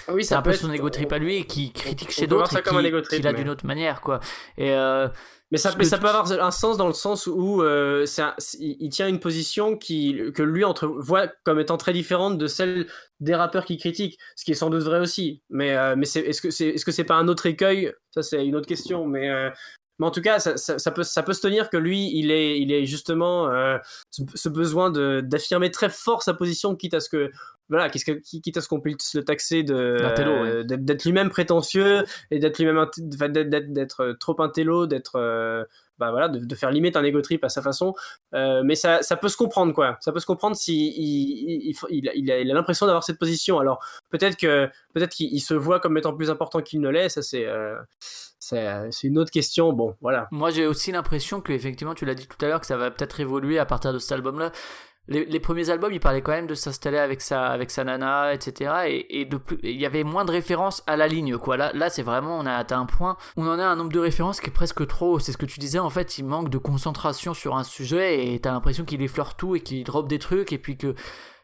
Oui, 0.09 0.23
c'est 0.23 0.35
un 0.35 0.41
peu 0.41 0.53
son 0.53 0.71
ego 0.71 0.89
trip 0.89 1.11
à 1.11 1.17
lui 1.17 1.45
qui 1.45 1.71
critique 1.71 2.11
chez 2.11 2.27
d'autres 2.27 2.57
et 2.57 2.61
qui, 2.61 3.15
qui 3.15 3.21
l'a 3.21 3.33
d'une 3.33 3.49
autre 3.49 3.65
manière, 3.65 4.01
quoi. 4.01 4.19
Et 4.57 4.71
euh, 4.71 5.07
mais 5.51 5.57
ça, 5.57 5.73
mais 5.77 5.83
ça 5.83 5.97
peut 5.97 6.07
avoir 6.07 6.31
un 6.31 6.51
sens 6.51 6.77
dans 6.77 6.87
le 6.87 6.93
sens 6.93 7.27
où 7.27 7.61
euh, 7.61 8.05
un, 8.19 8.35
il 8.59 8.89
tient 8.89 9.07
une 9.07 9.19
position 9.19 9.75
qui, 9.75 10.17
que 10.33 10.43
lui 10.43 10.63
entre, 10.63 10.87
voit 10.87 11.27
comme 11.43 11.59
étant 11.59 11.75
très 11.75 11.91
différente 11.91 12.37
de 12.37 12.47
celle 12.47 12.87
des 13.19 13.35
rappeurs 13.35 13.65
qui 13.65 13.77
critiquent, 13.77 14.17
ce 14.37 14.45
qui 14.45 14.51
est 14.51 14.55
sans 14.55 14.69
doute 14.69 14.83
vrai 14.83 14.99
aussi. 14.99 15.43
Mais, 15.49 15.75
euh, 15.75 15.95
mais 15.97 16.05
est-ce 16.05 16.41
que 16.41 16.51
c'est 16.51 16.67
est 16.69 16.87
-ce 16.87 16.91
c'est 16.91 17.03
pas 17.03 17.15
un 17.15 17.27
autre 17.27 17.45
écueil? 17.47 17.91
Ça, 18.11 18.23
c'est 18.23 18.45
une 18.45 18.55
autre 18.55 18.67
question. 18.67 19.05
Mais, 19.05 19.29
mais 20.01 20.07
en 20.07 20.11
tout 20.11 20.21
cas, 20.21 20.39
ça, 20.39 20.57
ça, 20.57 20.91
peut, 20.91 21.03
ça 21.03 21.21
peut 21.21 21.33
se 21.33 21.41
tenir 21.41 21.69
que 21.69 21.77
lui, 21.77 22.09
il 22.17 22.31
est, 22.31 22.59
il 22.59 22.71
est 22.71 22.87
justement 22.87 23.47
euh, 23.49 23.77
ce, 24.09 24.49
besoin 24.49 24.89
d'affirmer 24.89 25.69
très 25.69 25.89
fort 25.89 26.23
sa 26.23 26.33
position, 26.33 26.75
quitte 26.75 26.95
à 26.95 26.99
ce 26.99 27.07
que 27.07 27.31
voilà, 27.71 27.89
quitte 27.89 28.57
à 28.57 28.61
ce 28.61 28.67
qu'on 28.67 28.81
puisse 28.81 29.15
le 29.15 29.23
taxer 29.23 29.63
de 29.63 30.63
d'être 30.63 31.05
lui-même 31.05 31.29
prétentieux 31.29 32.03
et 32.29 32.37
d'être 32.37 32.59
lui-même 32.59 32.85
d'être 33.69 34.11
trop 34.19 34.39
intello, 34.41 34.87
d'être 34.87 35.15
euh, 35.15 35.63
bah 35.97 36.11
voilà, 36.11 36.27
de, 36.27 36.55
faire 36.55 36.71
limite 36.71 36.97
un 36.97 37.03
ego 37.03 37.21
trip 37.21 37.43
à 37.45 37.49
sa 37.49 37.61
façon. 37.61 37.93
Euh, 38.33 38.61
mais 38.65 38.75
ça, 38.75 39.03
ça, 39.03 39.15
peut 39.15 39.29
se 39.29 39.37
comprendre, 39.37 39.71
quoi. 39.73 39.97
Ça 40.01 40.11
peut 40.11 40.19
se 40.19 40.25
comprendre 40.25 40.55
si 40.55 40.89
il, 40.97 41.73
il, 41.89 42.11
il, 42.15 42.31
a 42.31 42.53
l'impression 42.53 42.87
d'avoir 42.87 43.03
cette 43.03 43.19
position. 43.19 43.59
Alors 43.59 43.85
peut-être 44.09 44.35
que 44.35 44.67
peut-être 44.93 45.11
qu'il 45.11 45.41
se 45.41 45.53
voit 45.53 45.79
comme 45.79 45.97
étant 45.97 46.13
plus 46.13 46.29
important 46.29 46.61
qu'il 46.61 46.81
ne 46.81 46.89
l'est. 46.89 47.07
Ça 47.07 47.21
c'est 47.21 47.47
c'est 48.41 49.07
une 49.07 49.17
autre 49.17 49.31
question. 49.31 49.71
Bon, 49.71 49.95
voilà. 50.01 50.27
Moi, 50.31 50.49
j'ai 50.49 50.65
aussi 50.65 50.91
l'impression 50.91 51.41
que, 51.41 51.53
effectivement, 51.53 51.93
tu 51.93 52.05
l'as 52.05 52.15
dit 52.15 52.27
tout 52.27 52.43
à 52.43 52.47
l'heure, 52.47 52.59
que 52.59 52.65
ça 52.65 52.75
va 52.75 52.91
peut-être 52.91 53.19
évoluer 53.19 53.59
à 53.59 53.65
partir 53.65 53.93
de 53.93 53.99
cet 53.99 54.11
album-là. 54.11 54.51
Les, 55.11 55.39
premiers 55.39 55.69
albums, 55.69 55.91
il 55.91 55.99
parlait 55.99 56.21
quand 56.21 56.31
même 56.31 56.47
de 56.47 56.55
s'installer 56.55 56.97
avec 56.97 57.21
sa, 57.21 57.47
avec 57.47 57.69
sa 57.69 57.83
nana, 57.83 58.33
etc. 58.33 59.05
Et, 59.09 59.25
de 59.25 59.37
plus, 59.37 59.59
il 59.63 59.79
y 59.79 59.85
avait 59.85 60.03
moins 60.03 60.25
de 60.25 60.31
références 60.31 60.83
à 60.87 60.95
la 60.95 61.07
ligne, 61.07 61.37
quoi. 61.37 61.57
Là, 61.57 61.71
là 61.73 61.89
c'est 61.89 62.01
vraiment, 62.01 62.37
on 62.39 62.45
a 62.45 62.53
atteint 62.53 62.79
un 62.79 62.85
point 62.85 63.17
on 63.37 63.47
en 63.47 63.59
a 63.59 63.65
un 63.65 63.75
nombre 63.75 63.91
de 63.91 63.99
références 63.99 64.39
qui 64.41 64.49
est 64.49 64.53
presque 64.53 64.85
trop. 64.87 65.19
C'est 65.19 65.31
ce 65.31 65.37
que 65.37 65.45
tu 65.45 65.59
disais, 65.59 65.79
en 65.79 65.89
fait, 65.89 66.17
il 66.17 66.25
manque 66.25 66.49
de 66.49 66.57
concentration 66.57 67.33
sur 67.33 67.55
un 67.55 67.63
sujet 67.63 68.33
et 68.33 68.39
t'as 68.39 68.51
l'impression 68.51 68.85
qu'il 68.85 69.01
effleure 69.01 69.35
tout 69.35 69.55
et 69.55 69.61
qu'il 69.61 69.83
drop 69.83 70.07
des 70.07 70.19
trucs 70.19 70.53
et 70.53 70.57
puis 70.57 70.77
que 70.77 70.95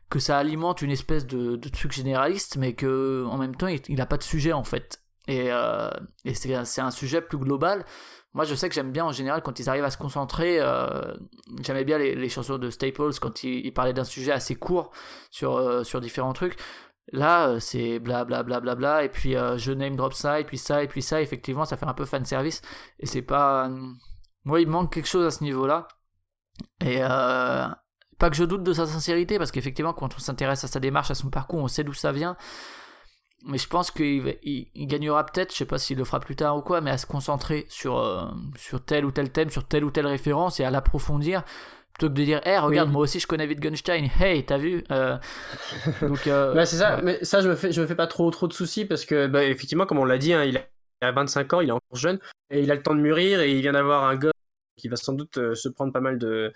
que 0.10 0.20
ça 0.20 0.38
alimente 0.38 0.82
une 0.82 0.92
espèce 0.92 1.28
de, 1.28 1.58
de 1.58 1.70
truc 1.70 1.92
généraliste, 1.92 2.56
mais 2.56 2.74
que 2.74 3.26
en 3.26 3.38
même 3.38 3.56
temps, 3.56 3.68
il 3.68 3.96
n'a 3.96 4.06
pas 4.06 4.16
de 4.16 4.24
sujet 4.24 4.54
en 4.54 4.64
fait. 4.64 5.02
Et, 5.28 5.52
euh, 5.52 5.90
et 6.24 6.34
c'est 6.34 6.54
un 6.82 6.92
sujet 6.92 7.20
plus 7.20 7.38
global. 7.38 7.84
Moi, 8.38 8.46
je 8.46 8.54
sais 8.54 8.70
que 8.70 8.76
j'aime 8.76 8.92
bien 8.92 9.04
en 9.04 9.12
général 9.12 9.42
quand 9.42 9.60
ils 9.60 9.68
arrivent 9.68 9.84
à 9.84 9.90
se 9.90 9.98
concentrer. 9.98 10.60
Euh, 10.60 11.16
J'aimais 11.64 11.84
bien 11.84 11.98
les, 11.98 12.30
chansons 12.30 12.60
de 12.60 12.70
Staples 12.70 13.18
quand 13.20 13.44
ils, 13.44 13.74
parlaient 13.74 13.94
d'un 13.94 14.04
sujet 14.04 14.32
assez 14.32 14.54
court 14.54 14.92
sur, 15.32 15.56
euh, 15.56 15.84
sur 15.84 16.02
différents 16.02 16.34
trucs. 16.34 16.56
Là, 17.12 17.48
euh, 17.48 17.60
c'est 17.60 17.98
bla 17.98 18.26
bla 18.26 18.44
bla 18.44 18.60
bla 18.60 18.76
bla, 18.76 19.04
et 19.04 19.10
puis 19.10 19.36
euh, 19.36 19.58
je 19.58 19.72
name 19.72 19.96
drop 19.96 20.14
ça, 20.14 20.40
et 20.40 20.44
puis 20.44 20.60
ça, 20.60 20.84
et 20.84 20.88
puis 20.88 21.02
ça. 21.02 21.20
Effectivement, 21.20 21.66
ça 21.66 21.78
fait 21.78 21.88
un 21.88 21.96
peu 21.96 22.06
fan 22.06 22.26
service. 22.26 22.62
Et 23.00 23.08
c'est 23.08 23.24
pas. 23.24 23.72
Moi, 24.44 24.62
il 24.62 24.68
manque 24.68 24.94
quelque 24.94 25.08
chose 25.08 25.26
à 25.26 25.32
ce 25.32 25.44
niveau-là. 25.44 25.88
Et 26.86 27.00
pas 27.00 28.30
que 28.30 28.36
je 28.36 28.44
doute 28.44 28.62
de 28.62 28.74
sa 28.74 28.86
sincérité, 28.86 29.40
parce 29.40 29.50
qu'effectivement, 29.50 29.94
quand 29.94 30.14
on 30.16 30.20
s'intéresse 30.20 30.64
à 30.64 30.68
sa 30.68 30.80
démarche, 30.80 31.10
à 31.10 31.16
son 31.16 31.32
parcours, 31.32 31.60
on 31.60 31.68
sait 31.68 31.84
d'où 31.84 31.94
ça 31.94 32.12
vient 32.12 32.38
mais 33.46 33.58
je 33.58 33.68
pense 33.68 33.92
qu'il 33.92 34.36
il, 34.44 34.88
gagnera 34.88 35.26
peut-être, 35.26 35.52
je 35.52 35.58
sais 35.58 35.66
pas 35.66 35.78
s'il 35.78 35.98
le 35.98 36.04
fera 36.04 36.20
plus 36.20 36.36
tard 36.36 36.58
ou 36.58 36.62
quoi, 36.62 36.82
mais 36.82 36.92
à 36.92 36.98
se 36.98 37.06
concentrer 37.06 37.66
sur, 37.70 37.98
euh, 37.98 38.26
sur 38.58 38.84
tel 38.84 39.06
ou 39.06 39.12
tel 39.12 39.32
thème, 39.32 39.50
sur 39.50 39.66
telle 39.66 39.84
ou 39.84 39.92
telle 39.92 40.08
référence 40.08 40.60
et 40.60 40.64
à 40.64 40.72
l'approfondir 40.72 41.44
plutôt 41.94 42.14
que 42.14 42.20
de 42.20 42.26
dire 42.26 42.42
hey 42.46 42.60
regarde 42.60 42.92
moi 42.92 43.02
aussi 43.02 43.20
je 43.20 43.28
connais 43.28 43.48
Wittgenstein. 43.48 44.10
Hey 44.20 44.46
t'as 44.46 44.58
vu 44.58 44.84
euh, 44.92 45.18
donc 46.02 46.28
euh, 46.28 46.54
bah, 46.54 46.66
c'est 46.66 46.78
ça. 46.78 47.00
mais 47.04 47.24
ça 47.24 47.42
je 47.42 47.50
me 47.50 47.56
fais 47.56 47.72
je 47.72 47.82
me 47.82 47.88
fais 47.88 47.96
pas 47.96 48.08
trop 48.08 48.30
trop 48.30 48.48
de 48.48 48.54
soucis 48.54 48.86
parce 48.86 49.06
que 49.06 49.28
bah, 49.28 49.44
effectivement 49.44 49.86
comme 49.86 49.98
on 50.00 50.06
l'a 50.06 50.18
dit 50.18 50.34
hein, 50.34 50.44
il 50.44 50.62
a 51.02 51.12
25 51.12 51.54
ans 51.54 51.62
il 51.62 51.70
est 51.70 51.72
encore 51.72 51.98
jeune 51.98 52.20
et 52.52 52.62
il 52.62 52.72
a 52.72 52.76
le 52.76 52.84
temps 52.84 52.94
de 52.94 53.00
mûrir 53.00 53.42
et 53.42 53.52
il 53.52 53.62
vient 53.62 53.74
d'avoir 53.74 54.04
un 54.04 54.16
gosse 54.16 54.32
qui 54.78 54.90
va 54.90 54.96
sans 54.96 55.14
doute 55.14 55.56
se 55.56 55.70
prendre 55.70 55.92
pas 55.92 56.02
mal 56.02 56.20
de, 56.20 56.54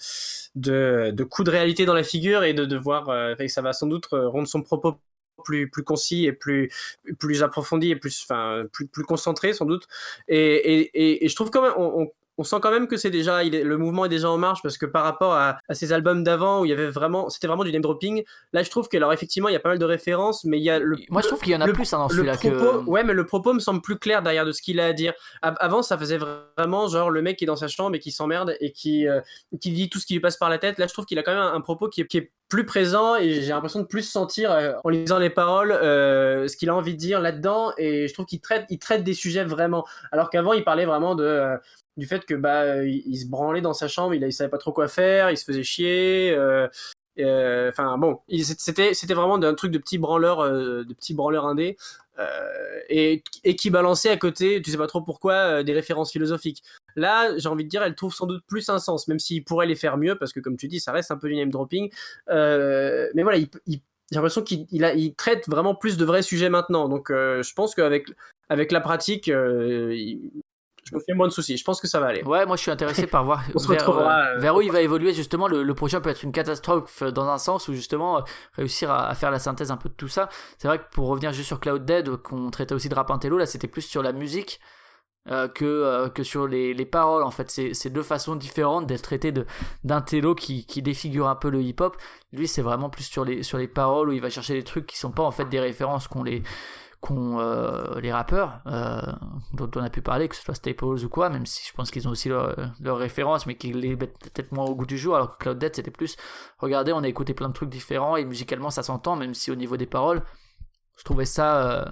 de, 0.54 1.10
de 1.12 1.24
coups 1.24 1.48
de 1.48 1.52
réalité 1.52 1.86
dans 1.86 1.96
la 1.96 2.04
figure 2.04 2.44
et 2.44 2.54
de 2.54 2.66
devoir 2.66 3.10
ça 3.48 3.62
va 3.64 3.74
sans 3.74 3.88
doute 3.88 4.10
rendre 4.12 4.48
son 4.48 4.62
propos 4.62 5.00
plus 5.44 5.70
plus 5.70 5.84
concis 5.84 6.26
et 6.26 6.34
plus 6.34 6.72
plus 7.20 7.44
approfondi 7.44 7.92
et 7.92 7.96
plus 7.96 8.24
enfin 8.24 8.66
plus 8.72 8.88
plus 8.88 9.04
concentré 9.04 9.54
sans 9.54 9.66
doute. 9.66 9.88
Et, 10.28 10.40
et, 10.40 11.26
et, 11.26 11.30
je 11.30 11.36
trouve 11.36 11.50
quand 11.52 11.62
même 11.62 12.08
sent 12.44 12.58
quand 12.62 12.72
même 12.72 12.88
que 12.88 12.98
c'est 12.98 13.12
déjà 13.12 13.44
il 13.44 13.56
est, 13.56 13.64
le 13.64 13.78
mouvement 13.78 14.06
est 14.06 14.10
déjà 14.10 14.30
en 14.30 14.38
marche 14.38 14.62
parce 14.62 14.78
que 14.78 14.86
par 14.86 15.04
rapport 15.04 15.34
à, 15.34 15.58
à 15.68 15.74
ces 15.74 15.94
albums 15.94 16.24
d'avant 16.24 16.62
où 16.62 16.66
il 16.66 16.70
y 16.70 16.74
avait 16.74 16.90
vraiment 16.90 17.30
c'était 17.30 17.48
vraiment 17.48 17.64
du 17.64 17.72
name 17.72 17.82
dropping 17.82 18.24
là 18.54 18.64
je 18.64 18.70
trouve 18.70 18.88
que 18.88 18.98
alors 18.98 19.14
effectivement 19.14 19.50
il 19.50 19.54
y 19.54 19.56
a 19.56 19.60
pas 19.60 19.70
mal 19.70 19.80
de 19.80 19.86
références 19.86 20.44
mais 20.44 20.58
il 20.58 20.64
y 20.64 20.70
a 20.70 20.80
le 20.80 20.98
moi 21.10 21.22
je 21.22 21.28
trouve 21.28 21.42
qu'il 21.42 21.54
y 21.54 21.56
en 21.56 21.62
a 21.62 21.68
plus 21.68 21.94
hein, 21.94 22.00
dans 22.00 22.10
celui-là 22.10 22.38
que... 22.38 22.84
ouais 22.86 23.04
mais 23.04 23.14
le 23.14 23.26
propos 23.26 23.54
me 23.54 23.60
semble 23.60 23.82
plus 23.82 23.98
clair 23.98 24.22
derrière 24.22 24.46
de 24.46 24.52
ce 24.52 24.62
qu'il 24.62 24.80
a 24.80 24.88
à 24.88 24.94
dire. 24.94 25.14
Avant 25.42 25.82
ça 25.82 25.98
faisait 25.98 26.20
vraiment 26.58 26.88
genre 26.88 27.10
le 27.10 27.22
mec 27.22 27.38
qui 27.38 27.46
est 27.46 27.48
dans 27.48 27.56
sa 27.56 27.68
chambre 27.68 27.96
et 27.96 28.00
qui 28.00 28.12
s'emmerde 28.12 28.56
et 28.60 28.72
qui 28.72 29.08
euh, 29.08 29.22
qui 29.60 29.72
dit 29.72 29.90
tout 29.90 30.00
ce 30.00 30.06
qui 30.06 30.14
lui 30.14 30.20
passe 30.20 30.38
par 30.38 30.50
la 30.50 30.58
tête. 30.58 30.78
Là 30.78 30.88
je 30.88 30.94
trouve 30.94 31.06
qu'il 31.06 31.20
a 31.20 31.24
quand 31.24 31.34
même 31.34 31.42
un, 31.42 31.62
propos 31.62 31.90
qui 31.90 32.02
est, 32.02 32.08
qui 32.08 32.18
est 32.18 32.32
plus 32.50 32.66
présent 32.66 33.16
et 33.16 33.42
j'ai 33.42 33.50
l'impression 33.50 33.80
de 33.80 33.86
plus 33.86 34.04
sentir 34.04 34.52
euh, 34.52 34.74
en 34.84 34.90
lisant 34.90 35.20
les 35.20 35.30
paroles 35.30 35.72
euh, 35.72 36.48
ce 36.48 36.58
qu'il 36.58 36.70
a 36.70 36.76
envie 36.76 36.94
de 36.94 37.00
dire 37.00 37.22
là-dedans 37.22 37.72
et 37.78 38.08
je 38.08 38.14
trouve 38.14 38.26
qu'il 38.26 38.42
traite 38.42 38.66
il 38.70 38.80
traite 38.80 39.04
des 39.04 39.14
sujets 39.14 39.44
vraiment. 39.44 39.86
Alors 40.12 40.30
qu'avant 40.30 40.54
il 40.54 40.64
parlait 40.64 40.86
vraiment 40.86 41.16
de 41.16 41.58
du 41.98 42.08
fait 42.08 42.26
que 42.26 42.34
bah 42.34 42.84
il, 42.84 43.18
se 43.18 43.28
branlait 43.28 43.62
dans 43.62 43.74
sa 43.74 43.88
chambre, 43.88 44.14
il, 44.14 44.24
il 44.24 44.34
savait 44.34 44.50
pas 44.50 44.58
trop 44.58 44.72
quoi 44.72 44.88
faire, 44.88 45.30
il 45.30 45.38
se 45.38 45.46
faisait 45.46 45.64
chier. 45.64 46.32
Euh, 46.32 46.68
euh, 47.20 47.70
enfin 47.70 47.98
bon, 47.98 48.20
c'était 48.58 49.14
vraiment 49.14 49.36
un 49.36 49.54
truc 49.54 49.72
de 49.72 49.78
petit 49.78 49.98
branleur, 49.98 50.40
euh, 50.40 50.84
de 50.84 50.94
petit 50.94 51.14
branleur 51.14 51.46
indé, 51.46 51.78
et, 52.90 53.24
qui 53.58 53.70
balançait 53.70 54.10
à 54.10 54.18
côté, 54.18 54.62
tu 54.62 54.72
sais 54.72 54.78
pas 54.78 54.88
trop 54.88 55.02
pourquoi, 55.02 55.64
des 55.64 55.74
références 55.74 56.12
philosophiques. 56.12 56.64
Là, 56.96 57.38
j'ai 57.38 57.50
envie 57.50 57.64
de 57.64 57.70
dire, 57.70 57.84
elle 57.84 57.96
trouve 57.96 58.14
sans 58.14 58.28
doute 58.28 58.44
plus 58.48 58.70
un 58.70 58.80
sens, 58.80 59.08
même 59.08 59.20
s'il 59.20 59.44
pourrait 59.44 59.66
les 59.66 59.76
faire 59.76 59.98
mieux, 59.98 60.18
parce 60.18 60.32
que 60.34 60.40
comme 60.40 60.56
tu 60.58 60.68
dis, 60.68 60.80
ça 60.80 60.92
reste 60.92 61.12
un 61.12 61.18
peu 61.18 61.30
du 61.30 61.36
name 61.36 61.50
dropping. 61.50 61.90
mais 62.28 63.24
voilà, 63.24 63.38
il, 63.38 63.50
j'ai 63.68 64.16
l'impression 64.16 64.44
qu'il 64.44 64.68
il, 64.72 65.16
traite 65.16 65.48
vraiment 65.50 65.74
plus 65.74 65.98
de 65.98 66.06
vrais 66.06 66.22
sujets 66.22 66.50
maintenant. 66.50 66.88
Donc, 66.90 67.08
je 67.10 67.54
pense 67.54 67.76
qu'avec 67.76 68.08
avec 68.50 68.72
la 68.72 68.82
pratique, 68.82 69.32
je 70.92 70.98
me 70.98 71.02
fais 71.02 71.14
moins 71.14 71.28
de 71.28 71.32
soucis. 71.32 71.58
Je 71.58 71.64
pense 71.64 71.80
que 71.80 71.88
ça 71.88 72.00
va 72.00 72.08
aller. 72.08 72.22
Ouais, 72.24 72.46
moi 72.46 72.56
je 72.58 72.62
suis 72.62 72.72
intéressé 72.72 73.08
par 73.08 73.24
voir 73.24 73.44
vers, 73.68 73.90
euh, 73.90 74.08
euh, 74.08 74.38
vers, 74.40 74.56
où 74.56 74.62
il 74.62 74.72
va 74.72 74.82
évoluer. 74.82 75.14
Justement, 75.14 75.48
le, 75.48 75.74
projet 75.74 76.00
peut 76.02 76.10
être 76.10 76.24
une 76.24 76.32
catastrophe 76.32 77.04
dans 77.04 77.28
un 77.30 77.38
sens 77.38 77.68
où 77.68 77.74
justement 77.74 78.18
euh, 78.18 78.22
réussir 78.54 78.92
à, 78.92 79.14
faire 79.16 79.32
la 79.32 79.40
synthèse 79.40 79.72
un 79.72 79.78
peu 79.78 79.90
de 79.90 79.94
tout 79.94 80.10
ça. 80.10 80.30
C'est 80.58 80.68
vrai 80.68 80.80
que 80.80 80.84
pour 80.92 81.08
revenir 81.08 81.32
juste 81.32 81.48
sur 81.48 81.60
Cloud 81.60 81.86
Dead, 81.86 82.18
qu'on 82.18 82.52
traitait 82.52 82.76
aussi 82.76 82.90
de 82.90 82.96
rap 82.96 83.10
intello, 83.10 83.38
là 83.38 83.46
c'était 83.46 83.68
plus 83.68 83.82
sur 83.84 84.04
la 84.04 84.12
musique. 84.12 84.60
que, 85.54 86.08
que 86.10 86.24
sur 86.24 86.48
les, 86.48 86.74
les 86.74 86.86
paroles 86.86 87.22
en 87.22 87.30
fait 87.30 87.52
c'est 87.52 87.90
deux 87.92 88.02
façons 88.02 88.36
différentes 88.36 88.88
d'être 88.88 89.04
traité 89.04 89.32
d'un 89.84 90.02
télo 90.02 90.34
qui, 90.34 90.66
qui 90.66 90.82
défigure 90.82 91.28
un 91.28 91.36
peu 91.36 91.52
le 91.52 91.62
hip 91.62 91.76
hop 91.80 91.96
lui 92.34 92.48
c'est 92.48 92.64
vraiment 92.64 92.90
plus 92.90 93.04
sur 93.04 93.24
les, 93.24 93.44
sur 93.44 93.60
les 93.60 93.68
paroles 93.68 94.10
où 94.10 94.14
il 94.14 94.20
va 94.20 94.32
chercher 94.32 94.56
des 94.56 94.64
trucs 94.64 94.88
qui 94.88 94.98
sont 94.98 95.12
pas 95.12 95.22
en 95.22 95.30
fait 95.30 95.46
des 95.46 95.60
références 95.60 96.08
qu'on 96.08 96.24
les 96.24 96.42
qu'ont 97.02 97.40
euh, 97.40 98.00
les 98.00 98.12
rappeurs 98.12 98.62
euh, 98.68 99.02
dont 99.54 99.70
on 99.76 99.84
a 99.84 99.90
pu 99.90 100.02
parler, 100.02 100.30
que 100.30 100.36
ce 100.36 100.44
soit 100.44 100.54
Staples 100.54 101.04
ou 101.04 101.10
quoi, 101.10 101.30
même 101.30 101.48
si 101.48 101.68
je 101.68 101.74
pense 101.74 101.90
qu'ils 101.90 102.08
ont 102.08 102.12
aussi 102.12 102.30
leurs 102.30 102.56
leur 102.80 102.98
références, 102.98 103.48
mais 103.48 103.56
qu'ils 103.56 103.80
les 103.80 103.96
mettent 103.96 104.20
peut-être 104.20 104.52
moins 104.52 104.66
au 104.66 104.76
goût 104.76 104.86
du 104.86 105.00
jour, 105.00 105.16
alors 105.16 105.38
que 105.38 105.44
Cloud 105.44 105.58
Dead 105.58 105.76
c'était 105.76 105.92
plus, 105.92 106.16
regardez, 106.60 106.94
on 106.94 107.04
a 107.04 107.08
écouté 107.08 107.34
plein 107.34 107.50
de 107.50 107.54
trucs 107.54 107.70
différents 107.70 108.18
et 108.18 108.24
musicalement 108.24 108.70
ça 108.70 108.84
s'entend, 108.84 109.16
même 109.16 109.34
si 109.34 109.50
au 109.50 109.56
niveau 109.56 109.78
des 109.78 109.88
paroles, 109.88 110.22
je 110.96 111.04
trouvais 111.04 111.26
ça 111.26 111.72
euh, 111.72 111.86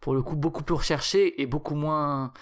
pour 0.00 0.14
le 0.14 0.22
coup 0.22 0.36
beaucoup 0.36 0.62
plus 0.62 0.76
recherché 0.76 1.42
et 1.42 1.46
beaucoup 1.46 1.74
moins 1.74 2.32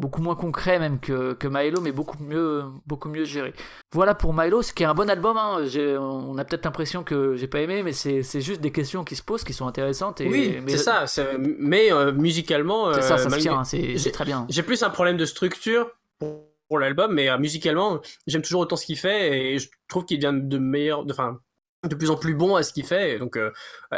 beaucoup 0.00 0.22
moins 0.22 0.34
concret 0.34 0.78
même 0.78 0.98
que, 0.98 1.34
que 1.34 1.46
Milo, 1.46 1.80
mais 1.80 1.92
beaucoup 1.92 2.22
mieux, 2.22 2.64
beaucoup 2.86 3.08
mieux 3.08 3.24
géré. 3.24 3.52
Voilà 3.92 4.14
pour 4.14 4.34
Milo, 4.34 4.62
ce 4.62 4.72
qui 4.72 4.82
est 4.82 4.86
un 4.86 4.94
bon 4.94 5.08
album. 5.08 5.36
Hein. 5.36 5.64
On 6.00 6.36
a 6.38 6.44
peut-être 6.44 6.64
l'impression 6.64 7.04
que 7.04 7.36
j'ai 7.36 7.46
pas 7.46 7.60
aimé, 7.60 7.82
mais 7.82 7.92
c'est 7.92 8.40
juste 8.40 8.60
des 8.60 8.72
questions 8.72 9.04
qui 9.04 9.14
se 9.14 9.22
posent, 9.22 9.44
qui 9.44 9.52
sont 9.52 9.66
intéressantes. 9.66 10.20
Et, 10.20 10.28
oui, 10.28 10.62
c'est 10.66 10.78
ça. 10.78 11.04
Mais 11.38 11.92
euh, 11.92 12.12
musicalement, 12.12 12.92
c'est 12.94 13.02
ça, 13.02 13.18
ça 13.18 13.26
euh, 13.26 13.30
se 13.30 13.38
tient. 13.38 13.64
C'est 13.64 14.12
très 14.12 14.24
bien. 14.24 14.46
J'ai 14.48 14.62
plus 14.62 14.82
un 14.82 14.90
problème 14.90 15.16
de 15.16 15.26
structure 15.26 15.90
pour, 16.18 16.78
l'album, 16.78 17.12
mais 17.12 17.28
euh, 17.28 17.36
musicalement, 17.36 18.00
j'aime 18.28 18.42
toujours 18.42 18.60
autant 18.60 18.76
ce 18.76 18.86
qu'il 18.86 18.96
fait 18.96 19.54
et 19.54 19.58
je 19.58 19.68
trouve 19.88 20.04
qu'il 20.04 20.20
vient 20.20 20.32
de 20.32 20.58
meilleur, 20.58 21.04
enfin 21.10 21.40
de 21.88 21.94
plus 21.94 22.10
en 22.10 22.16
plus 22.16 22.34
bon 22.34 22.56
à 22.56 22.62
ce 22.62 22.72
qu'il 22.72 22.84
fait. 22.84 23.18
Donc 23.18 23.36
euh, 23.36 23.52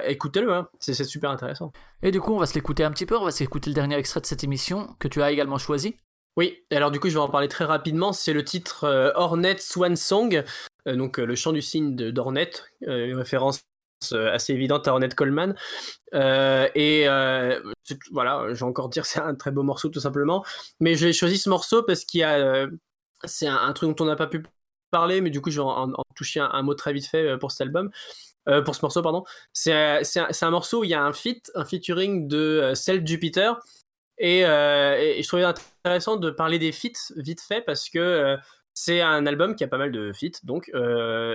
écoutez-le, 0.04 0.52
hein. 0.52 0.68
c'est 0.78 0.94
super 1.04 1.30
intéressant. 1.30 1.72
Et 2.02 2.10
du 2.10 2.20
coup, 2.20 2.32
on 2.32 2.38
va 2.38 2.46
se 2.46 2.54
l'écouter 2.54 2.84
un 2.84 2.90
petit 2.90 3.06
peu. 3.06 3.16
On 3.16 3.24
va 3.24 3.30
s'écouter 3.30 3.70
le 3.70 3.74
dernier 3.74 3.96
extrait 3.96 4.20
de 4.20 4.26
cette 4.26 4.44
émission 4.44 4.94
que 4.98 5.08
tu 5.08 5.22
as 5.22 5.30
également 5.30 5.58
choisi. 5.58 5.96
Oui, 6.36 6.62
alors 6.70 6.90
du 6.90 6.98
coup, 6.98 7.08
je 7.08 7.14
vais 7.14 7.20
en 7.20 7.28
parler 7.28 7.48
très 7.48 7.64
rapidement. 7.64 8.12
C'est 8.12 8.32
le 8.32 8.44
titre 8.44 8.84
euh, 8.84 9.10
Hornet 9.14 9.56
Swan 9.58 9.96
Song, 9.96 10.44
euh, 10.86 10.96
donc 10.96 11.18
le 11.18 11.34
chant 11.34 11.52
du 11.52 11.60
cygne 11.60 11.94
d'Hornet, 11.94 12.50
une 12.82 13.16
référence 13.16 13.64
assez 14.10 14.52
évidente 14.52 14.88
à 14.88 14.92
Hornet 14.92 15.10
Coleman. 15.10 15.54
et 16.12 17.06
voilà, 18.10 18.46
je 18.48 18.54
vais 18.54 18.62
encore 18.62 18.88
dire 18.88 19.06
c'est 19.06 19.20
un 19.20 19.34
très 19.34 19.50
beau 19.50 19.62
morceau 19.62 19.88
tout 19.88 20.00
simplement. 20.00 20.44
Mais 20.80 20.94
j'ai 20.94 21.12
choisi 21.12 21.38
ce 21.38 21.48
morceau 21.48 21.82
parce 21.82 22.04
qu'il 22.04 22.20
y 22.20 22.24
a, 22.24 22.66
c'est 23.24 23.46
un, 23.46 23.58
un, 23.58 23.72
truc 23.72 23.94
dont 23.96 24.04
on 24.04 24.06
n'a 24.06 24.16
pas 24.16 24.26
pu 24.26 24.42
parler, 24.92 25.20
mais 25.20 25.30
du 25.30 25.40
coup, 25.40 25.50
je 25.50 25.60
vais 25.60 25.66
en, 25.66 25.92
toucher 26.14 26.38
un, 26.40 26.62
mot 26.62 26.74
très 26.74 26.92
vite 26.92 27.06
fait 27.06 27.26
euh, 27.26 27.36
pour 27.36 27.50
cet 27.50 27.62
album. 27.62 27.90
Euh, 28.48 28.62
pour 28.62 28.74
ce 28.76 28.82
morceau, 28.82 29.02
pardon. 29.02 29.24
C'est 29.52 29.72
un, 29.72 30.00
un, 30.40 30.50
morceau 30.50 30.80
où 30.80 30.84
il 30.84 30.90
y 30.90 30.94
a 30.94 31.02
un 31.02 31.12
feat, 31.12 31.50
un 31.54 31.64
featuring 31.64 32.28
de 32.28 32.36
euh, 32.38 32.74
Self 32.76 33.04
Jupiter. 33.04 33.58
Et, 34.18 34.42
je 34.42 35.26
trouvais 35.26 35.44
intéressant 35.44 36.16
de 36.16 36.30
parler 36.30 36.60
des 36.60 36.70
feats 36.70 37.12
vite 37.16 37.40
fait 37.40 37.62
parce 37.62 37.88
que 37.88 38.36
c'est 38.74 39.00
un 39.00 39.26
album 39.26 39.56
qui 39.56 39.64
a 39.64 39.68
pas 39.68 39.78
mal 39.78 39.90
de 39.90 40.12
feats, 40.12 40.44
donc. 40.44 40.70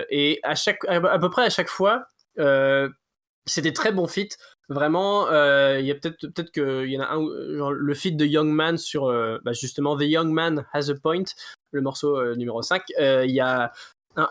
et 0.09 0.39
à, 0.43 0.55
chaque, 0.55 0.85
à, 0.87 1.19
peu 1.19 1.29
près 1.29 1.43
à 1.43 1.49
chaque 1.49 1.67
fois, 1.67 2.07
c'est 2.37 3.61
des 3.61 3.73
très 3.73 3.91
bons 3.91 4.07
feats. 4.07 4.37
Vraiment, 4.69 5.27
il 5.29 5.85
y 5.85 5.91
a 5.91 5.95
peut-être 5.95 6.27
peut-être 6.27 6.51
qu'il 6.51 6.91
y 6.91 6.97
en 6.97 7.03
a 7.03 7.13
un, 7.13 7.57
genre 7.57 7.71
le 7.71 7.93
feat 7.93 8.17
de 8.17 8.25
Young 8.25 8.49
Man 8.49 8.77
sur 8.77 9.07
bah, 9.43 9.53
justement 9.53 9.97
The 9.97 10.03
Young 10.03 10.29
Man 10.29 10.65
Has 10.73 10.89
a 10.89 10.95
Point, 10.95 11.23
le 11.71 11.81
morceau 11.81 12.17
euh, 12.17 12.35
numéro 12.35 12.61
5, 12.61 12.83
euh, 12.99 13.25
il 13.25 13.33
y 13.33 13.39
a 13.39 13.71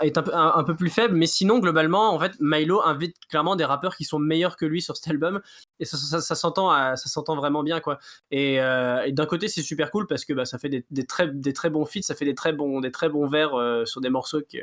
est 0.01 0.19
un 0.19 0.23
peu, 0.25 0.35
un, 0.35 0.65
peu, 0.65 0.75
plus 0.75 0.91
faible, 0.91 1.15
mais 1.15 1.29
sinon 1.29 1.61
globalement, 1.61 2.13
en 2.13 2.19
fait, 2.19 2.33
Milo 2.41 2.83
invite 2.85 3.15
clairement 3.29 3.55
des 3.55 3.65
rappeurs 3.65 3.95
qui 3.95 4.03
sont 4.03 4.19
meilleurs 4.19 4.57
que 4.57 4.67
lui 4.67 4.83
sur 4.83 4.97
cet 4.97 5.07
album, 5.07 5.41
et 5.79 5.85
ça, 5.85 5.97
ça, 5.97 6.35
s'entend, 6.35 6.73
ça 6.97 7.09
s'entend 7.09 7.37
vraiment 7.37 7.63
bien 7.63 7.79
quoi. 7.79 7.99
Et, 8.33 8.61
euh, 8.61 9.09
d'un 9.13 9.27
côté, 9.27 9.47
c'est 9.47 9.63
super 9.63 9.93
cool 9.93 10.09
parce 10.09 10.25
que 10.25 10.33
bah, 10.33 10.45
ça 10.45 10.59
fait 10.59 10.85
des, 10.91 11.07
très, 11.07 11.29
des 11.29 11.53
très 11.53 11.71
bons 11.71 11.85
feats, 11.85 12.03
ça 12.03 12.17
fait 12.17 12.25
des 12.25 12.35
très 12.35 12.53
bons, 12.53 12.81
des 12.81 12.91
très 12.91 13.09
bons 13.09 13.29
vers 13.29 13.53
sur 13.87 14.01
des 14.01 14.11
morceaux 14.11 14.41
que 14.41 14.59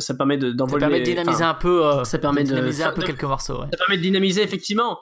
ça, 0.00 0.14
permet 0.14 0.36
de 0.36 0.52
d'envoyer. 0.52 0.84
Ça 0.84 0.88
permet 0.88 1.00
de 1.00 1.04
dynamiser 1.04 1.44
un 1.44 1.54
peu. 1.54 2.04
ça 2.04 2.18
permet 2.18 2.42
de 2.44 2.48
dynamiser 2.48 2.84
un 2.84 2.92
peu 2.92 3.02
quelques 3.02 3.24
morceaux. 3.24 3.60
Ça 3.60 3.76
permet 3.76 3.96
de 3.96 4.02
dynamiser 4.02 4.42
effectivement 4.42 4.98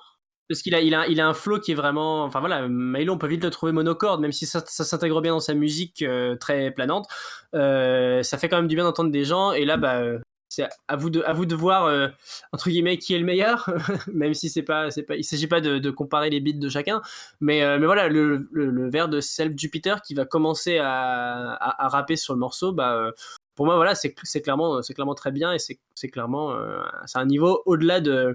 parce 0.49 0.63
qu'il 0.63 0.75
a, 0.75 0.81
il 0.81 0.97
a, 0.97 1.07
il 1.07 1.21
a 1.21 1.29
un 1.29 1.33
flow 1.33 1.61
qui 1.61 1.71
est 1.71 1.77
vraiment, 1.77 2.25
enfin 2.25 2.41
voilà, 2.41 2.67
Milo, 2.67 3.15
on 3.15 3.19
peut 3.19 3.29
vite 3.29 3.45
le 3.45 3.51
trouver 3.51 3.71
monocorde, 3.71 4.21
même 4.21 4.33
si 4.33 4.47
ça, 4.47 4.61
ça 4.67 4.83
s'intègre 4.83 5.21
bien 5.21 5.31
dans 5.31 5.39
sa 5.39 5.55
musique 5.55 6.03
euh, 6.03 6.35
très 6.35 6.73
planante. 6.73 7.07
Euh, 7.55 8.25
ça 8.25 8.37
fait 8.37 8.49
quand 8.49 8.57
même 8.57 8.67
du 8.67 8.75
bien 8.75 8.83
d'entendre 8.83 9.13
des 9.13 9.25
gens, 9.25 9.53
et 9.53 9.65
là, 9.65 9.77
bah, 9.77 10.03
c'est 10.51 10.69
à 10.89 10.97
vous 10.97 11.11
de 11.11 11.23
à 11.23 11.33
vous 11.33 11.47
de 11.47 11.55
voir 11.55 11.85
euh, 11.85 12.09
entre 12.53 12.69
guillemets 12.71 12.99
qui 12.99 13.15
est 13.15 13.19
le 13.19 13.25
meilleur 13.25 13.71
même 14.13 14.35
si 14.35 14.51
c'est 14.51 14.65
pas 14.65 14.91
c'est 14.91 15.05
pas 15.05 15.15
il 15.15 15.23
s'agit 15.23 15.47
pas 15.47 15.61
de, 15.61 15.79
de, 15.79 15.91
comparer 15.91 16.29
les 16.29 16.41
beats 16.41 16.59
de 16.59 16.69
chacun 16.69 17.01
mais 17.41 17.63
euh, 17.63 17.79
mais 17.79 17.87
voilà 17.87 18.09
le, 18.09 18.49
le, 18.51 18.67
le, 18.67 18.91
vers 18.91 19.09
de 19.09 19.21
Self 19.21 19.57
Jupiter 19.57 20.03
qui 20.03 20.15
va 20.15 20.25
commencer 20.25 20.79
à, 20.79 21.53
à, 21.53 21.85
à 21.87 21.89
rapper 21.89 22.17
sur 22.17 22.35
le 22.35 22.41
morceau 22.41 22.73
bah 22.73 22.97
euh, 22.97 23.13
pour 23.61 23.67
moi 23.67 23.77
voilà 23.77 23.95
c'est 23.95 24.15
clairement 24.41 24.81
très 25.15 25.31
bien 25.33 25.53
et 25.53 25.59
c'est 25.59 26.09
clairement 26.09 26.53
euh, 26.53 26.81
c'est 27.05 27.19
un 27.19 27.27
niveau 27.27 27.61
au-delà 27.67 28.01
de 28.01 28.35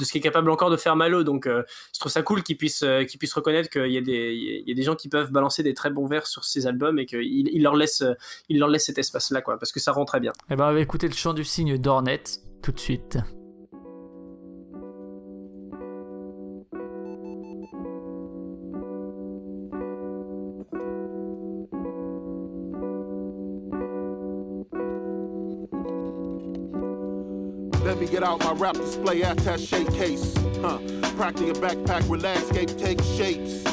ce 0.00 0.12
qui 0.12 0.18
est 0.18 0.20
capable 0.20 0.48
encore 0.50 0.70
de 0.70 0.76
faire 0.76 0.94
Malo. 0.94 1.24
Donc, 1.24 1.48
euh, 1.48 1.64
je 1.92 1.98
trouve 1.98 2.12
ça 2.12 2.22
cool 2.22 2.38
euh, 2.38 2.42
qu'ils 3.04 3.18
puissent 3.18 3.34
reconnaître 3.34 3.68
qu'il 3.68 3.90
y, 3.90 3.98
a 3.98 4.00
des, 4.00 4.62
y 4.64 4.70
a 4.70 4.74
des 4.76 4.82
gens 4.84 4.94
qui 4.94 5.08
peuvent 5.08 5.32
balancer 5.32 5.64
des 5.64 5.74
très 5.74 5.90
bons 5.90 6.06
vers 6.06 6.28
sur 6.28 6.44
ces 6.44 6.68
albums 6.68 7.00
et 7.00 7.06
qu'il 7.06 7.48
il 7.48 7.62
leur 7.64 7.74
laisse, 7.74 8.04
leur 8.48 8.80
cet 8.80 8.98
espace-là, 8.98 9.42
quoi, 9.42 9.58
parce 9.58 9.72
que 9.72 9.80
ça 9.80 9.90
rend 9.90 10.04
très 10.04 10.20
bien. 10.20 10.30
Eh 10.48 10.54
ben, 10.54 10.66
on 10.72 10.76
le 11.08 11.14
chant 11.14 11.34
du 11.34 11.42
signe 11.42 11.76
d'Ornet 11.76 12.22
tout 12.62 12.70
de 12.70 12.78
suite. 12.78 13.18
Out 28.34 28.44
my 28.44 28.52
rap 28.52 28.74
display 28.74 29.22
attache 29.22 29.84
case. 29.84 30.34
Huh. 30.60 30.78
Cracking 31.16 31.50
a 31.50 31.54
backpack 31.54 32.06
where 32.08 32.18
landscape 32.18 32.76
takes 32.76 33.06
shapes. 33.06 33.64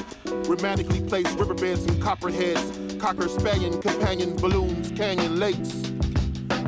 Romantically 0.47 1.01
placed 1.01 1.37
riverbeds 1.37 1.85
and 1.85 2.01
copperheads. 2.01 2.99
Cocker 2.99 3.27
spaniel 3.27 3.77
companion 3.79 4.35
balloons, 4.35 4.91
canyon 4.91 5.39
lakes. 5.39 5.81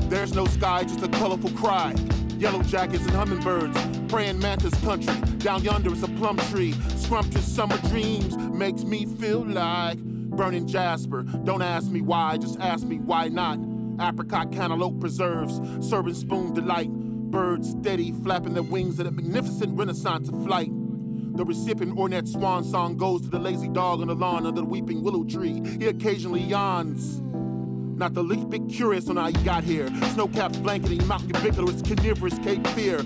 There's 0.10 0.34
no 0.34 0.46
sky, 0.46 0.84
just 0.84 1.04
a 1.04 1.08
colorful 1.08 1.52
cry. 1.52 1.94
Yellow 2.38 2.64
jackets 2.64 3.04
and 3.04 3.12
hummingbirds. 3.12 3.78
Praying 4.08 4.39
mantis 4.39 4.74
country. 4.82 5.14
Down 5.38 5.64
yonder 5.64 5.94
is 5.94 6.04
a 6.04 6.08
plum 6.08 6.38
tree. 6.50 6.74
Scrumptious 6.96 7.46
summer 7.46 7.78
dreams 7.89 8.36
makes 8.38 8.84
me 8.84 9.06
feel 9.06 9.46
like 9.46 10.00
burning 10.00 10.68
jasper. 10.68 11.24
Don't 11.24 11.62
ask 11.62 11.91
me 11.91 12.02
why, 12.02 12.38
just 12.38 12.60
ask 12.60 12.86
me 12.86 12.98
why 12.98 13.28
not. 13.28 13.60
Apricot 14.00 14.52
cantaloupe 14.52 15.00
preserves, 15.00 15.62
serving 15.88 16.16
spoon 16.16 16.54
delight 16.54 16.89
birds 17.34 17.72
steady, 17.72 18.12
flapping 18.12 18.54
their 18.54 18.62
wings 18.62 19.00
in 19.00 19.08
a 19.08 19.12
magnificent 19.12 19.76
renaissance 19.76 20.30
of 20.30 20.44
flight. 20.44 20.70
The 21.36 21.44
recipient 21.44 21.98
Ornette 21.98 22.28
swan 22.28 22.64
song 22.64 22.96
goes 22.96 23.24
to 23.24 23.28
the 23.28 23.40
lazy 23.40 23.70
dog 23.70 24.02
on 24.02 24.08
the 24.08 24.14
lawn 24.14 24.46
under 24.46 24.62
the 24.62 24.68
weeping 24.68 25.04
willow 25.04 25.24
tree. 25.24 25.60
He 25.80 25.88
occasionally 25.88 26.42
yawns. 26.42 27.23
Not 27.96 28.16
the 28.16 28.24
least 28.24 28.50
bit 28.50 28.68
curious 28.70 29.08
on 29.08 29.18
how 29.18 29.28
you 29.28 29.39
got 29.46 29.64
here. 29.64 29.88
Snowcaps 30.16 30.62
blanketing 30.64 31.06
mountain 31.08 31.30
ubiquitous 31.30 31.82
carnivorous 31.82 32.38
Cape 32.39 32.66
Fear. 32.70 32.98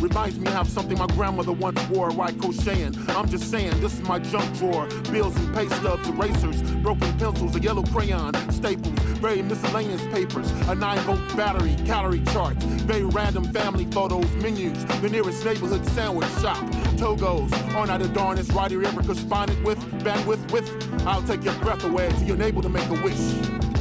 Reminds 0.00 0.38
me 0.38 0.52
of 0.52 0.68
something 0.68 0.98
my 0.98 1.06
grandmother 1.08 1.52
once 1.52 1.80
wore 1.88 2.10
while 2.10 2.32
crocheting. 2.32 2.94
I'm 3.10 3.28
just 3.28 3.50
saying, 3.50 3.80
this 3.80 3.94
is 3.94 4.02
my 4.02 4.18
junk 4.18 4.56
drawer. 4.58 4.86
Bills 5.12 5.36
and 5.36 5.54
pay 5.54 5.68
stubs, 5.68 6.08
erasers, 6.08 6.60
broken 6.82 7.16
pencils, 7.18 7.54
a 7.54 7.60
yellow 7.60 7.84
crayon, 7.84 8.34
staples, 8.50 8.98
very 9.20 9.42
miscellaneous 9.42 10.02
papers, 10.08 10.50
a 10.68 10.74
9 10.74 10.98
volt 11.00 11.36
battery, 11.36 11.76
calorie 11.86 12.24
charts, 12.32 12.64
very 12.64 13.04
random 13.04 13.44
family 13.52 13.86
photos, 13.92 14.28
menus, 14.36 14.84
the 15.00 15.08
nearest 15.08 15.44
neighborhood 15.44 15.86
sandwich 15.90 16.28
shop, 16.40 16.58
Togos, 16.96 17.52
on 17.76 17.90
out 17.90 18.00
the 18.00 18.08
darnest 18.08 18.52
writer 18.52 18.84
ever 18.84 19.02
corresponded 19.02 19.62
with, 19.64 19.78
bandwidth 20.02 20.50
with. 20.50 20.68
I'll 21.06 21.22
take 21.22 21.44
your 21.44 21.54
breath 21.60 21.84
away 21.84 22.08
till 22.10 22.22
you're 22.24 22.42
able 22.42 22.62
to 22.62 22.68
make 22.68 22.88
a 22.88 23.02
wish. 23.02 23.71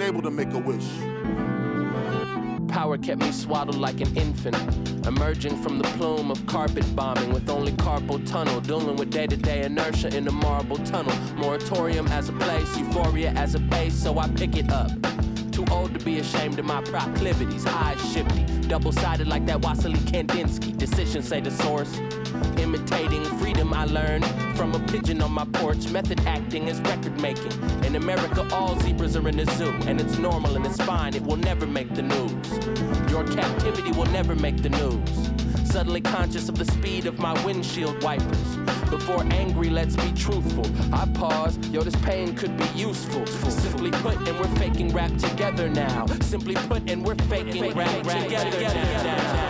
Unable 0.00 0.22
to 0.22 0.30
make 0.30 0.50
a 0.54 0.58
wish. 0.58 0.88
Power 2.72 2.96
kept 2.96 3.20
me 3.20 3.30
swaddled 3.30 3.76
like 3.76 4.00
an 4.00 4.16
infant, 4.16 4.56
emerging 5.06 5.62
from 5.62 5.76
the 5.76 5.84
plume 5.98 6.30
of 6.30 6.46
carpet 6.46 6.86
bombing 6.96 7.34
with 7.34 7.50
only 7.50 7.72
carpal 7.72 8.26
tunnel, 8.26 8.62
dealing 8.62 8.96
with 8.96 9.10
day 9.10 9.26
to 9.26 9.36
day 9.36 9.62
inertia 9.62 10.08
in 10.16 10.24
the 10.24 10.32
marble 10.32 10.78
tunnel. 10.86 11.14
Moratorium 11.36 12.08
as 12.08 12.30
a 12.30 12.32
place, 12.32 12.78
euphoria 12.78 13.32
as 13.32 13.54
a 13.54 13.58
base, 13.58 13.92
so 13.92 14.18
I 14.18 14.26
pick 14.28 14.56
it 14.56 14.72
up. 14.72 14.90
Too 15.52 15.66
old 15.70 15.92
to 15.92 16.02
be 16.02 16.18
ashamed 16.18 16.58
of 16.58 16.64
my 16.64 16.80
proclivities, 16.80 17.66
eyes 17.66 18.00
shifty, 18.10 18.46
double 18.68 18.92
sided 18.92 19.28
like 19.28 19.44
that 19.44 19.60
Wassily 19.60 19.98
Kandinsky. 20.10 20.74
Decisions 20.78 21.28
say 21.28 21.42
the 21.42 21.50
source. 21.50 22.00
Imitating 22.58 23.24
freedom 23.38 23.72
I 23.72 23.84
learned 23.84 24.24
from 24.56 24.74
a 24.74 24.80
pigeon 24.86 25.22
on 25.22 25.32
my 25.32 25.44
porch. 25.44 25.88
Method 25.88 26.20
acting 26.26 26.68
is 26.68 26.80
record 26.80 27.20
making. 27.20 27.52
In 27.84 27.96
America, 27.96 28.46
all 28.52 28.78
zebras 28.80 29.16
are 29.16 29.28
in 29.28 29.36
the 29.36 29.46
zoo, 29.56 29.72
and 29.86 30.00
it's 30.00 30.18
normal 30.18 30.56
and 30.56 30.66
it's 30.66 30.80
fine. 30.82 31.14
It 31.14 31.22
will 31.22 31.36
never 31.36 31.66
make 31.66 31.94
the 31.94 32.02
news. 32.02 32.32
Your 33.10 33.24
captivity 33.26 33.92
will 33.92 34.06
never 34.06 34.34
make 34.34 34.62
the 34.62 34.70
news. 34.70 35.30
Suddenly 35.70 36.00
conscious 36.00 36.48
of 36.48 36.58
the 36.58 36.64
speed 36.64 37.06
of 37.06 37.18
my 37.18 37.32
windshield 37.44 38.02
wipers. 38.02 38.56
Before 38.90 39.22
angry, 39.30 39.70
let's 39.70 39.94
be 39.94 40.12
truthful. 40.12 40.66
I 40.92 41.06
pause, 41.14 41.56
yo, 41.68 41.82
this 41.82 41.94
pain 41.96 42.34
could 42.34 42.56
be 42.56 42.66
useful. 42.74 43.24
Simply 43.26 43.92
put, 43.92 44.16
and 44.28 44.38
we're 44.38 44.56
faking 44.56 44.92
rap 44.92 45.16
together 45.16 45.68
now. 45.68 46.06
Simply 46.22 46.54
put, 46.54 46.90
and 46.90 47.06
we're 47.06 47.14
faking 47.14 47.72
rap, 47.74 48.04
rap 48.04 48.24
together 48.24 48.50
now. 48.60 49.49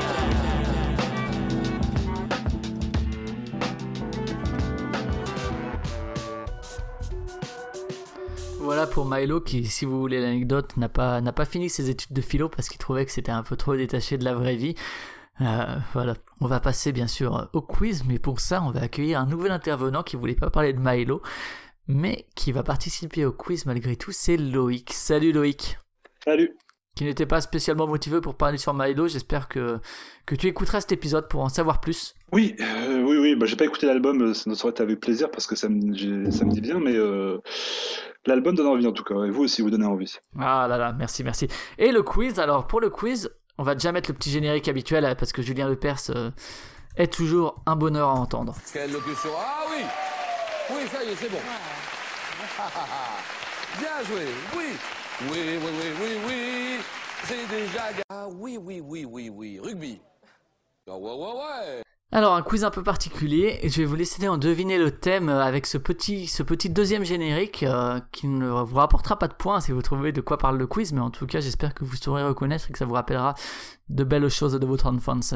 Voilà 8.71 8.87
pour 8.87 9.05
Milo 9.05 9.41
qui, 9.41 9.67
si 9.67 9.85
vous 9.85 9.99
voulez 9.99 10.21
l'anecdote, 10.21 10.77
n'a 10.77 10.89
pas, 10.89 11.21
n'a 11.21 11.33
pas 11.33 11.45
fini 11.45 11.69
ses 11.69 11.91
études 11.91 12.13
de 12.13 12.21
philo 12.21 12.49
parce 12.49 12.69
qu'il 12.69 12.79
trouvait 12.79 13.05
que 13.05 13.11
c'était 13.11 13.33
un 13.33 13.43
peu 13.43 13.57
trop 13.57 13.75
détaché 13.75 14.17
de 14.17 14.23
la 14.23 14.33
vraie 14.33 14.55
vie. 14.55 14.77
Euh, 15.41 15.77
voilà, 15.93 16.15
on 16.41 16.47
va 16.47 16.61
passer 16.61 16.93
bien 16.93 17.09
sûr 17.09 17.51
au 17.53 17.63
quiz, 17.63 18.05
mais 18.07 18.21
pour 18.21 18.39
ça, 18.39 18.63
on 18.63 18.71
va 18.71 18.83
accueillir 18.83 19.19
un 19.19 19.27
nouvel 19.27 19.51
intervenant 19.51 20.05
qui 20.05 20.15
voulait 20.15 20.37
pas 20.37 20.51
parler 20.51 20.73
de 20.73 20.79
Milo, 20.79 21.21
mais 21.89 22.29
qui 22.37 22.53
va 22.53 22.63
participer 22.63 23.25
au 23.25 23.33
quiz 23.33 23.67
malgré 23.67 23.97
tout, 23.97 24.13
c'est 24.13 24.37
Loïc. 24.37 24.93
Salut 24.93 25.33
Loïc. 25.33 25.77
Salut. 26.25 26.57
Qui 26.97 27.05
n'était 27.05 27.27
pas 27.27 27.41
spécialement 27.41 27.87
motivé 27.87 28.21
pour 28.21 28.35
parler 28.35 28.59
sur 28.59 28.75
Milo, 28.75 29.09
j'espère 29.09 29.49
que, 29.49 29.79
que 30.27 30.35
tu 30.35 30.49
écouteras 30.49 30.81
cet 30.81 30.93
épisode 30.93 31.29
pour 31.29 31.41
en 31.41 31.49
savoir 31.49 31.81
plus. 31.81 32.15
Oui, 32.33 32.57
euh, 32.61 33.03
oui, 33.03 33.17
oui, 33.17 33.37
bah, 33.37 33.47
j'ai 33.47 33.57
pas 33.57 33.65
écouté 33.65 33.87
l'album, 33.87 34.35
ça 34.35 34.51
aurait 34.51 34.71
été 34.71 34.83
avec 34.83 35.01
plaisir 35.01 35.31
parce 35.31 35.47
que 35.47 35.57
ça 35.57 35.69
me, 35.69 36.31
ça 36.31 36.45
me 36.45 36.51
dit 36.51 36.61
bien, 36.61 36.79
mais 36.81 36.97
euh, 36.97 37.39
l'album 38.27 38.55
donne 38.55 38.67
envie 38.67 38.87
en 38.87 38.93
tout 38.93 39.05
cas, 39.05 39.15
et 39.25 39.31
vous 39.31 39.45
aussi 39.45 39.63
vous 39.63 39.71
donnez 39.71 39.87
envie. 39.87 40.15
Ah 40.39 40.67
là 40.69 40.77
là, 40.77 40.93
merci, 40.93 41.25
merci. 41.25 41.49
Et 41.79 41.93
le 41.93 42.03
quiz, 42.03 42.39
alors 42.39 42.67
pour 42.67 42.81
le 42.81 42.91
quiz, 42.91 43.31
on 43.57 43.63
va 43.63 43.75
déjà 43.75 43.93
mettre 43.93 44.11
le 44.11 44.17
petit 44.17 44.31
générique 44.31 44.69
habituel 44.69 45.15
parce 45.19 45.33
que 45.33 45.43
Julien 45.43 45.69
Lepers 45.69 46.11
euh, 46.11 46.31
est 46.97 47.13
toujours 47.13 47.63
un 47.67 47.77
bonheur 47.77 48.09
à 48.09 48.15
entendre. 48.15 48.55
Quelle 48.73 48.93
locution 48.93 49.31
Ah 49.39 49.65
oui 49.71 49.85
Oui, 50.71 50.83
ça 50.93 51.05
y 51.05 51.09
est, 51.09 51.17
c'est 51.17 51.31
bon. 51.31 51.39
Bien 53.79 54.03
joué, 54.05 54.25
oui 54.57 54.77
Oui, 55.23 55.29
oui, 55.33 55.59
oui, 55.63 55.89
oui, 56.01 56.09
oui. 56.27 56.81
C'est 57.25 57.47
déjà... 57.49 57.83
Ah 58.09 58.27
oui, 58.29 58.59
oui, 58.59 58.81
oui, 58.83 59.05
oui, 59.05 59.29
oui, 59.29 59.61
rugby. 59.63 60.01
Ah 60.89 60.97
ouais, 60.97 61.13
ouais, 61.13 61.33
ouais. 61.33 61.83
Alors 62.11 62.35
un 62.35 62.43
quiz 62.43 62.65
un 62.65 62.71
peu 62.71 62.83
particulier, 62.83 63.61
je 63.63 63.83
vais 63.83 63.85
vous 63.85 63.95
laisser 63.95 64.27
en 64.27 64.39
deviner 64.39 64.79
le 64.79 64.91
thème 64.91 65.29
avec 65.29 65.67
ce 65.67 65.79
petit, 65.79 66.27
ce 66.27 66.43
petit 66.43 66.71
deuxième 66.71 67.05
générique 67.05 67.63
euh, 67.63 68.01
qui 68.13 68.27
ne 68.27 68.49
vous 68.49 68.77
rapportera 68.77 69.17
pas 69.19 69.29
de 69.29 69.35
points 69.35 69.61
si 69.61 69.71
vous 69.71 69.83
trouvez 69.83 70.11
de 70.11 70.21
quoi 70.21 70.39
parle 70.39 70.57
le 70.57 70.67
quiz, 70.67 70.93
mais 70.93 71.01
en 71.01 71.11
tout 71.11 71.27
cas 71.27 71.39
j'espère 71.39 71.73
que 71.73 71.85
vous 71.85 71.95
saurez 71.95 72.25
reconnaître 72.25 72.69
et 72.69 72.73
que 72.73 72.79
ça 72.79 72.85
vous 72.85 72.95
rappellera 72.95 73.35
de 73.91 74.03
belles 74.03 74.29
choses 74.29 74.55
de 74.55 74.67
votre 74.67 74.87
enfance. 74.87 75.35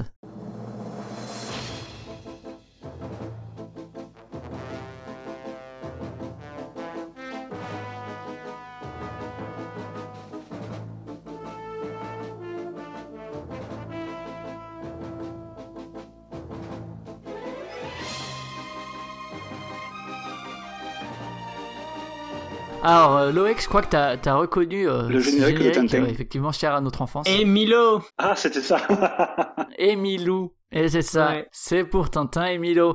Alors, 22.84 23.16
euh, 23.16 23.32
Loïc, 23.32 23.62
je 23.62 23.68
crois 23.68 23.80
que 23.82 23.88
t'as 23.88 24.16
as 24.24 24.34
reconnu 24.34 24.88
euh, 24.88 25.08
le 25.08 25.18
générique, 25.18 25.56
générique 25.58 25.76
de 25.78 25.88
Tintin. 25.88 26.02
euh, 26.04 26.06
effectivement 26.06 26.52
cher 26.52 26.74
à 26.74 26.80
notre 26.80 27.00
enfance. 27.02 27.26
Et 27.28 27.44
Milo 27.44 28.02
Ah, 28.18 28.36
c'était 28.36 28.60
ça. 28.60 28.78
Et 29.78 29.96
Milou. 29.96 30.52
Et 30.70 30.88
c'est 30.88 31.02
ça, 31.02 31.28
Ouais. 31.30 31.48
c'est 31.52 31.84
pour 31.84 32.10
Tintin 32.10 32.44
et 32.46 32.58
Milo. 32.58 32.94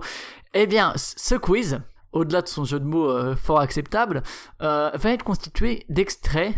Eh 0.54 0.68
bien, 0.68 0.94
ce 0.96 1.36
quiz, 1.36 1.80
au-delà 2.12 2.42
de 2.42 2.48
son 2.48 2.66
jeu 2.66 2.80
de 2.80 2.86
mots 2.86 3.10
euh, 3.10 3.36
fort 3.36 3.60
acceptable, 3.62 4.22
euh, 4.62 4.92
va 4.94 5.12
être 5.12 5.24
constitué 5.24 5.86
d'extraits 5.90 6.54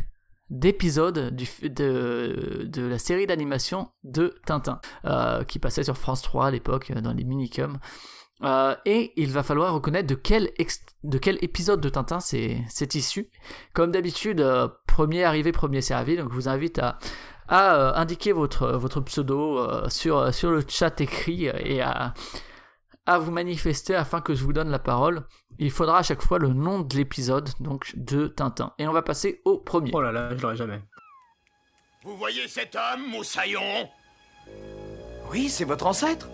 d'épisodes 0.50 1.34
de, 1.34 2.66
de 2.66 2.82
la 2.88 2.98
série 2.98 3.28
d'animation 3.28 3.90
de 4.04 4.36
Tintin, 4.46 4.82
euh, 5.06 5.44
qui 5.46 5.60
passait 5.60 5.84
sur 5.84 5.96
France 5.98 6.22
3 6.24 6.48
à 6.48 6.52
l'époque, 6.52 6.92
dans 6.92 7.14
les 7.14 7.24
minicums. 7.24 7.78
Euh, 8.44 8.76
et 8.86 9.14
il 9.18 9.30
va 9.32 9.44
falloir 9.44 9.74
reconnaître 9.74 10.08
de 10.08 10.16
quel, 10.16 10.52
ex- 10.58 10.84
de 11.04 11.18
quel 11.20 11.38
épisode 11.44 11.80
de 11.80 11.90
Tintin 11.90 12.20
c'est 12.20 12.58
c'est 12.70 12.96
issu. 12.96 13.30
Comme 13.74 13.92
d'habitude, 13.92 14.42
euh, 14.42 14.68
premier 14.88 15.24
arrivé, 15.24 15.52
premier 15.52 15.82
servi. 15.82 16.18
Donc 16.18 16.30
je 16.32 16.36
vous 16.36 16.50
invite 16.50 16.80
à, 16.80 16.98
à 17.48 17.76
euh, 17.76 17.94
indiquer 17.94 18.32
votre, 18.32 18.72
votre 18.72 19.00
pseudo 19.02 19.60
euh, 19.60 19.88
sur, 19.90 20.34
sur 20.34 20.50
le 20.52 20.64
chat 20.68 21.00
écrit 21.02 21.46
et 21.46 21.82
à, 21.82 22.16
à 23.06 23.20
vous 23.20 23.32
manifester 23.32 23.94
afin 23.94 24.22
que 24.22 24.34
je 24.34 24.44
vous 24.44 24.54
donne 24.54 24.72
la 24.72 24.80
parole. 24.80 25.28
Il 25.60 25.70
faudra 25.70 26.00
à 26.00 26.04
chaque 26.04 26.24
fois 26.24 26.40
le 26.40 26.48
nom 26.48 26.80
de 26.80 26.96
l'épisode, 26.96 27.50
donc 27.60 27.92
de 27.96 28.26
Tintin. 28.28 28.74
Et 28.80 28.88
on 28.88 28.92
va 28.94 29.04
passer 29.04 29.42
au 29.46 29.60
premier. 29.60 29.92
Oh 29.94 30.02
là 30.02 30.12
là, 30.12 30.36
je 30.36 30.42
l'aurais 30.42 30.56
jamais. 30.56 30.82
Vous 32.04 32.18
voyez 32.18 32.48
cet 32.48 32.76
homme, 32.76 33.06
Moussaillon? 33.12 33.88
Oui, 35.30 35.48
c'est 35.50 35.66
votre 35.66 35.86
ancêtre. 35.86 36.28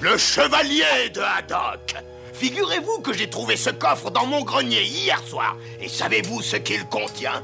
Le 0.00 0.16
chevalier 0.16 1.10
de 1.14 1.20
Haddock 1.20 1.94
Figurez-vous 2.32 3.00
que 3.02 3.12
j'ai 3.12 3.28
trouvé 3.28 3.56
ce 3.56 3.68
coffre 3.70 4.10
dans 4.10 4.24
mon 4.26 4.42
grenier 4.42 4.82
hier 4.82 5.18
soir. 5.20 5.56
Et 5.80 5.88
savez-vous 5.88 6.40
ce 6.40 6.56
qu'il 6.56 6.84
contient? 6.86 7.42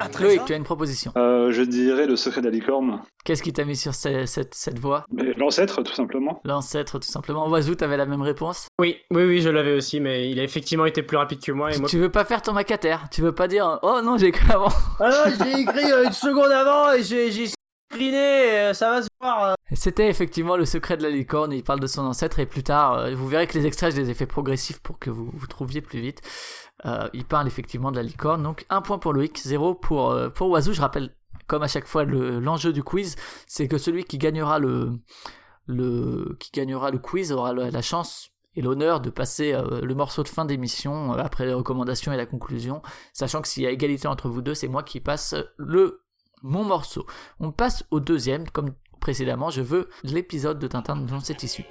Un 0.00 0.04
Loïc, 0.06 0.12
trésor 0.12 0.44
tu 0.44 0.52
as 0.52 0.56
une 0.56 0.64
proposition. 0.64 1.12
Euh, 1.16 1.50
je 1.52 1.62
dirais 1.62 2.06
le 2.06 2.16
secret 2.16 2.40
de 2.42 2.46
la 2.46 2.52
licorne. 2.52 3.00
Qu'est-ce 3.24 3.42
qui 3.42 3.52
t'a 3.54 3.64
mis 3.64 3.76
sur 3.76 3.94
ce- 3.94 4.26
cette, 4.26 4.54
cette 4.54 4.78
voie? 4.78 5.06
Mais 5.12 5.32
L'ancêtre, 5.38 5.82
tout 5.82 5.94
simplement. 5.94 6.42
L'ancêtre, 6.44 6.98
tout 6.98 7.08
simplement. 7.08 7.48
Oiseau, 7.48 7.74
t'avais 7.74 7.96
la 7.96 8.04
même 8.04 8.20
réponse? 8.20 8.66
Oui, 8.78 8.98
oui, 9.12 9.22
oui, 9.24 9.40
je 9.40 9.48
l'avais 9.48 9.72
aussi, 9.74 10.00
mais 10.00 10.28
il 10.28 10.38
a 10.40 10.42
effectivement 10.42 10.84
été 10.84 11.02
plus 11.02 11.16
rapide 11.16 11.40
que 11.42 11.52
moi. 11.52 11.72
Et 11.72 11.78
moi... 11.78 11.88
Tu 11.88 11.96
veux 11.98 12.10
pas 12.10 12.24
faire 12.26 12.42
ton 12.42 12.52
macataire 12.52 13.04
Tu 13.10 13.22
veux 13.22 13.32
pas 13.34 13.48
dire 13.48 13.78
Oh 13.82 14.00
non, 14.04 14.18
j'ai 14.18 14.26
écrit 14.26 14.50
avant 14.52 14.68
Ah 15.00 15.08
non, 15.08 15.32
j'ai 15.42 15.60
écrit 15.62 15.92
euh, 15.92 16.04
une 16.04 16.12
seconde 16.12 16.50
avant 16.50 16.92
et 16.92 17.02
j'ai 17.02 17.30
j'ai 17.32 17.46
euh, 18.00 18.72
ça 18.74 18.90
va 18.90 19.02
se 19.02 19.08
voir. 19.20 19.44
euh. 19.44 19.54
C'était 19.72 20.08
effectivement 20.08 20.56
le 20.56 20.64
secret 20.64 20.96
de 20.96 21.02
la 21.02 21.10
licorne, 21.10 21.52
il 21.52 21.62
parle 21.64 21.80
de 21.80 21.86
son 21.86 22.02
ancêtre 22.02 22.38
et 22.38 22.46
plus 22.46 22.62
tard, 22.62 22.94
euh, 22.94 23.14
vous 23.14 23.26
verrez 23.26 23.46
que 23.46 23.56
les 23.58 23.66
extraits, 23.66 23.94
je 23.94 24.00
les 24.00 24.10
ai 24.10 24.14
fait 24.14 24.26
progressifs 24.26 24.80
pour 24.80 24.98
que 24.98 25.10
vous 25.10 25.30
vous 25.32 25.46
trouviez 25.46 25.80
plus 25.80 26.00
vite. 26.00 26.20
Il 27.14 27.24
parle 27.24 27.46
effectivement 27.46 27.90
de 27.90 27.96
la 27.96 28.02
licorne, 28.02 28.42
donc 28.42 28.66
un 28.68 28.82
point 28.82 28.98
pour 28.98 29.12
Loïc, 29.14 29.38
zéro 29.42 29.74
pour, 29.74 30.14
pour. 30.34 30.60
Je 30.60 30.80
rappelle, 30.80 31.14
comme 31.46 31.62
à 31.62 31.68
chaque 31.68 31.86
fois, 31.86 32.04
le- 32.04 32.40
l'enjeu 32.40 32.72
du 32.74 32.82
quiz, 32.82 33.16
c'est 33.46 33.68
que 33.68 33.78
celui 33.78 34.04
qui 34.04 34.18
gagnera 34.18 34.58
le, 34.58 34.90
le, 35.66 36.36
qui 36.40 36.50
gagnera 36.52 36.90
le 36.90 36.98
quiz 36.98 37.32
aura 37.32 37.54
la, 37.54 37.80
chance 37.82 38.30
et 38.54 38.60
l'honneur 38.60 39.00
de 39.00 39.08
passer 39.08 39.56
le 39.82 39.94
morceau 39.94 40.22
de 40.22 40.28
fin 40.28 40.44
d'émission 40.44 41.12
après 41.12 41.46
les 41.46 41.54
recommandations 41.54 42.12
et 42.12 42.16
la 42.18 42.26
conclusion, 42.26 42.82
sachant 43.14 43.40
que 43.40 43.48
s'il 43.48 43.62
y 43.62 43.66
a 43.66 43.70
égalité 43.70 44.06
entre 44.06 44.28
vous 44.28 44.42
deux, 44.42 44.54
c'est 44.54 44.68
moi 44.68 44.82
qui 44.82 45.00
passe 45.00 45.34
le 45.56 46.03
mon 46.44 46.62
morceau. 46.62 47.06
On 47.40 47.50
passe 47.50 47.84
au 47.90 47.98
deuxième, 47.98 48.48
comme 48.48 48.74
précédemment, 49.00 49.50
je 49.50 49.62
veux 49.62 49.88
l'épisode 50.04 50.60
de 50.60 50.68
Tintin 50.68 50.94
dont 50.96 51.18
c'est 51.20 51.42
issu. 51.42 51.64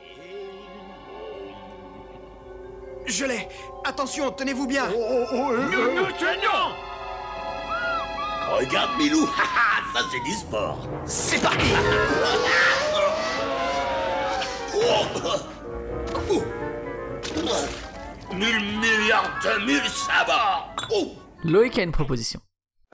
Je 3.05 3.25
l'ai. 3.25 3.47
Attention, 3.85 4.31
tenez-vous 4.31 4.67
bien. 4.67 4.87
Nous 4.87 5.95
nous 5.95 6.11
tenons 6.19 6.73
Regarde 8.57 8.97
Milou, 8.97 9.25
haha, 9.37 9.83
ça 9.93 10.05
c'est 10.11 10.23
du 10.23 10.31
sport. 10.31 10.87
C'est 11.05 11.41
parti. 11.41 11.69
Mille 18.33 18.79
milliards 18.79 19.39
de 19.43 19.65
mille 19.65 19.87
sabords 19.89 20.73
Oh 20.91 21.13
Loïc 21.43 21.77
a 21.77 21.83
une 21.83 21.91
proposition. 21.91 22.41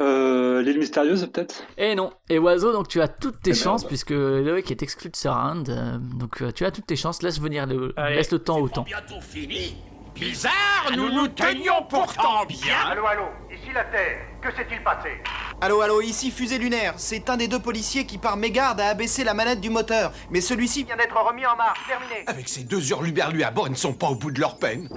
Euh, 0.02 0.62
L'île 0.62 0.80
mystérieuse, 0.80 1.26
peut-être? 1.32 1.64
Et 1.78 1.94
non. 1.96 2.12
Et 2.30 2.40
Oiseau, 2.40 2.72
donc 2.72 2.88
tu 2.88 3.02
as 3.02 3.08
toutes 3.08 3.42
tes 3.42 3.52
Eh 3.52 3.54
chances, 3.54 3.82
merde. 3.82 3.88
puisque 3.90 4.12
Loïc 4.12 4.72
est 4.72 4.82
exclu 4.82 5.10
de 5.10 5.16
ce 5.16 5.28
round. 5.28 5.70
euh, 5.70 5.98
donc 5.98 6.42
euh, 6.42 6.52
tu 6.52 6.66
as 6.66 6.72
toutes 6.72 6.86
tes 6.88 6.96
chances. 6.96 7.22
Laisse 7.22 7.40
venir 7.40 7.66
le, 7.66 7.94
Allez. 7.98 8.16
laisse 8.16 8.32
le 8.32 8.40
temps 8.40 8.60
au 8.60 8.70
temps. 8.70 8.84
Bientôt 8.84 9.20
fini 9.22 9.76
Bizarre, 10.16 10.92
nous 10.98 11.10
nous 11.12 11.28
tenions 11.30 11.82
pourtant 11.90 12.44
bien 12.46 12.76
Allô, 12.90 13.06
allô, 13.06 13.24
ici 13.54 13.72
la 13.74 13.86
Terre. 13.86 14.20
Que 14.42 14.52
s'est-il 14.54 14.84
passé? 14.84 15.10
Allô, 15.62 15.80
allô, 15.80 16.02
ici 16.02 16.30
Fusée 16.32 16.58
Lunaire. 16.58 16.96
C'est 16.98 17.30
un 17.30 17.38
des 17.38 17.48
deux 17.48 17.60
policiers 17.60 18.06
qui, 18.06 18.18
par 18.18 18.36
mégarde, 18.36 18.82
a 18.82 18.88
abaissé 18.88 19.24
la 19.24 19.34
manette 19.34 19.62
du 19.62 19.70
moteur. 19.70 20.12
Mais 20.30 20.42
celui-ci 20.42 20.84
Vient 20.84 20.98
d'être 20.98 21.16
remis 21.16 21.46
en 21.46 21.56
marche, 21.56 21.80
terminé. 21.88 22.24
Avec 22.28 22.50
ces 22.50 22.64
deux 22.64 22.90
hurluberlus 22.90 23.44
à 23.44 23.52
bord, 23.52 23.68
ils 23.68 23.72
ne 23.72 23.76
sont 23.78 23.94
pas 23.94 24.08
au 24.08 24.16
bout 24.16 24.32
de 24.32 24.42
leur 24.42 24.58
peine. 24.58 24.90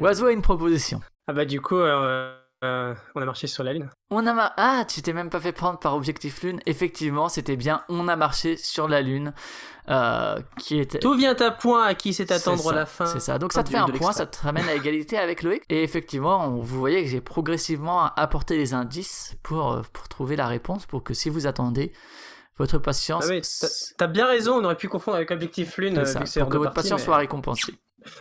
Oiseau 0.00 0.26
a 0.26 0.32
une 0.32 0.42
proposition. 0.42 1.00
Ah 1.30 1.32
bah 1.32 1.44
du 1.44 1.60
coup, 1.60 1.76
euh, 1.76 2.34
euh, 2.64 2.92
on 3.14 3.22
a 3.22 3.24
marché 3.24 3.46
sur 3.46 3.62
la 3.62 3.72
lune. 3.72 3.88
On 4.10 4.26
a 4.26 4.52
Ah, 4.56 4.84
tu 4.84 5.00
t'es 5.00 5.12
même 5.12 5.30
pas 5.30 5.38
fait 5.38 5.52
prendre 5.52 5.78
par 5.78 5.94
Objectif 5.94 6.42
Lune. 6.42 6.58
Effectivement, 6.66 7.28
c'était 7.28 7.54
bien 7.54 7.84
On 7.88 8.08
a 8.08 8.16
marché 8.16 8.56
sur 8.56 8.88
la 8.88 9.00
Lune. 9.00 9.32
euh, 9.88 10.40
qui 10.58 10.80
était. 10.80 10.98
Tout 10.98 11.14
vient 11.14 11.36
à 11.36 11.50
point 11.52 11.84
à 11.84 11.94
qui 11.94 12.12
c'est 12.14 12.32
attendre 12.32 12.64
ça, 12.64 12.74
la 12.74 12.84
fin. 12.86 13.06
C'est 13.06 13.20
ça. 13.20 13.38
Donc 13.38 13.52
ça 13.52 13.62
te 13.62 13.68
fait 13.70 13.76
un 13.76 13.86
point, 13.86 14.12
ça 14.12 14.26
te 14.26 14.42
ramène 14.42 14.68
à 14.68 14.74
égalité 14.74 15.18
avec 15.18 15.44
Loïc. 15.44 15.62
Et 15.68 15.84
effectivement, 15.84 16.44
on- 16.48 16.60
vous 16.60 16.78
voyez 16.80 17.04
que 17.04 17.08
j'ai 17.08 17.20
progressivement 17.20 18.06
apporté 18.16 18.56
les 18.56 18.74
indices 18.74 19.36
pour, 19.44 19.72
euh, 19.72 19.82
pour 19.92 20.08
trouver 20.08 20.34
la 20.34 20.48
réponse, 20.48 20.84
pour 20.84 21.04
que 21.04 21.14
si 21.14 21.30
vous 21.30 21.46
attendez, 21.46 21.92
votre 22.58 22.78
patience, 22.78 23.24
Ah 23.28 23.30
oui, 23.30 23.42
t'as- 23.98 24.06
bien 24.08 24.26
raison, 24.26 24.56
on 24.60 24.64
aurait 24.64 24.76
pu 24.76 24.88
confondre 24.88 25.16
avec 25.16 25.30
Objectif 25.30 25.78
Lune. 25.78 26.04
ça, 26.04 26.18
vu 26.18 26.24
que 26.24 26.30
c'est 26.30 26.40
pour 26.40 26.48
que 26.50 26.56
votre 26.58 26.72
partie, 26.72 26.88
patience 26.88 27.00
mais- 27.02 27.04
soit 27.06 27.16
récompensée. 27.18 27.72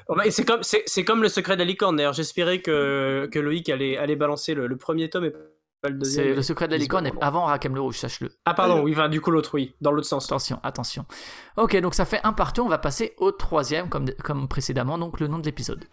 Oh, 0.08 0.16
c'est 0.30 0.46
comme, 0.46 0.64
c'est, 0.64 0.84
c'est 0.86 1.04
comme 1.04 1.22
le 1.22 1.30
secret 1.30 1.56
de 1.56 1.60
la 1.60 1.66
licorne. 1.66 1.96
D'ailleurs, 1.96 2.14
j'espérais 2.14 2.62
que, 2.62 3.30
que 3.32 3.40
Loïc 3.40 3.70
allait, 3.70 3.98
allait 3.98 4.16
balancer 4.16 4.54
le, 4.54 4.68
le 4.68 4.78
premier 4.78 5.10
tome 5.10 5.26
et 5.26 5.32
pas 5.82 5.90
le 5.90 5.96
deuxième. 5.98 6.28
Mais- 6.30 6.34
le 6.36 6.42
secret 6.42 6.68
de 6.68 6.74
la 6.74 6.78
licorne 6.78 7.08
est 7.08 7.14
avant 7.22 7.46
Rakam 7.46 7.74
le 7.74 7.82
Rouge, 7.82 7.98
sache-le. 7.98 8.32
Ah 8.46 8.54
pardon, 8.54 8.82
oui, 8.82 8.96
du 9.10 9.22
coup 9.22 9.32
l'autre, 9.32 9.52
oui, 9.54 9.76
dans 9.82 9.92
l'autre 9.92 10.08
sens. 10.08 10.26
Attention, 10.26 10.60
attention. 10.64 11.06
Ok, 11.58 11.76
donc 11.78 11.96
ça 11.96 12.06
fait 12.06 12.20
un 12.24 12.34
partout, 12.34 12.62
on 12.64 12.68
va 12.68 12.78
passer 12.78 13.14
au 13.18 13.32
troisième 13.32 13.88
comme, 13.90 14.06
comme 14.24 14.48
précédemment, 14.48 14.98
donc 14.98 15.20
le 15.20 15.28
nom 15.28 15.40
de 15.40 15.46
l'épisode. 15.46 15.86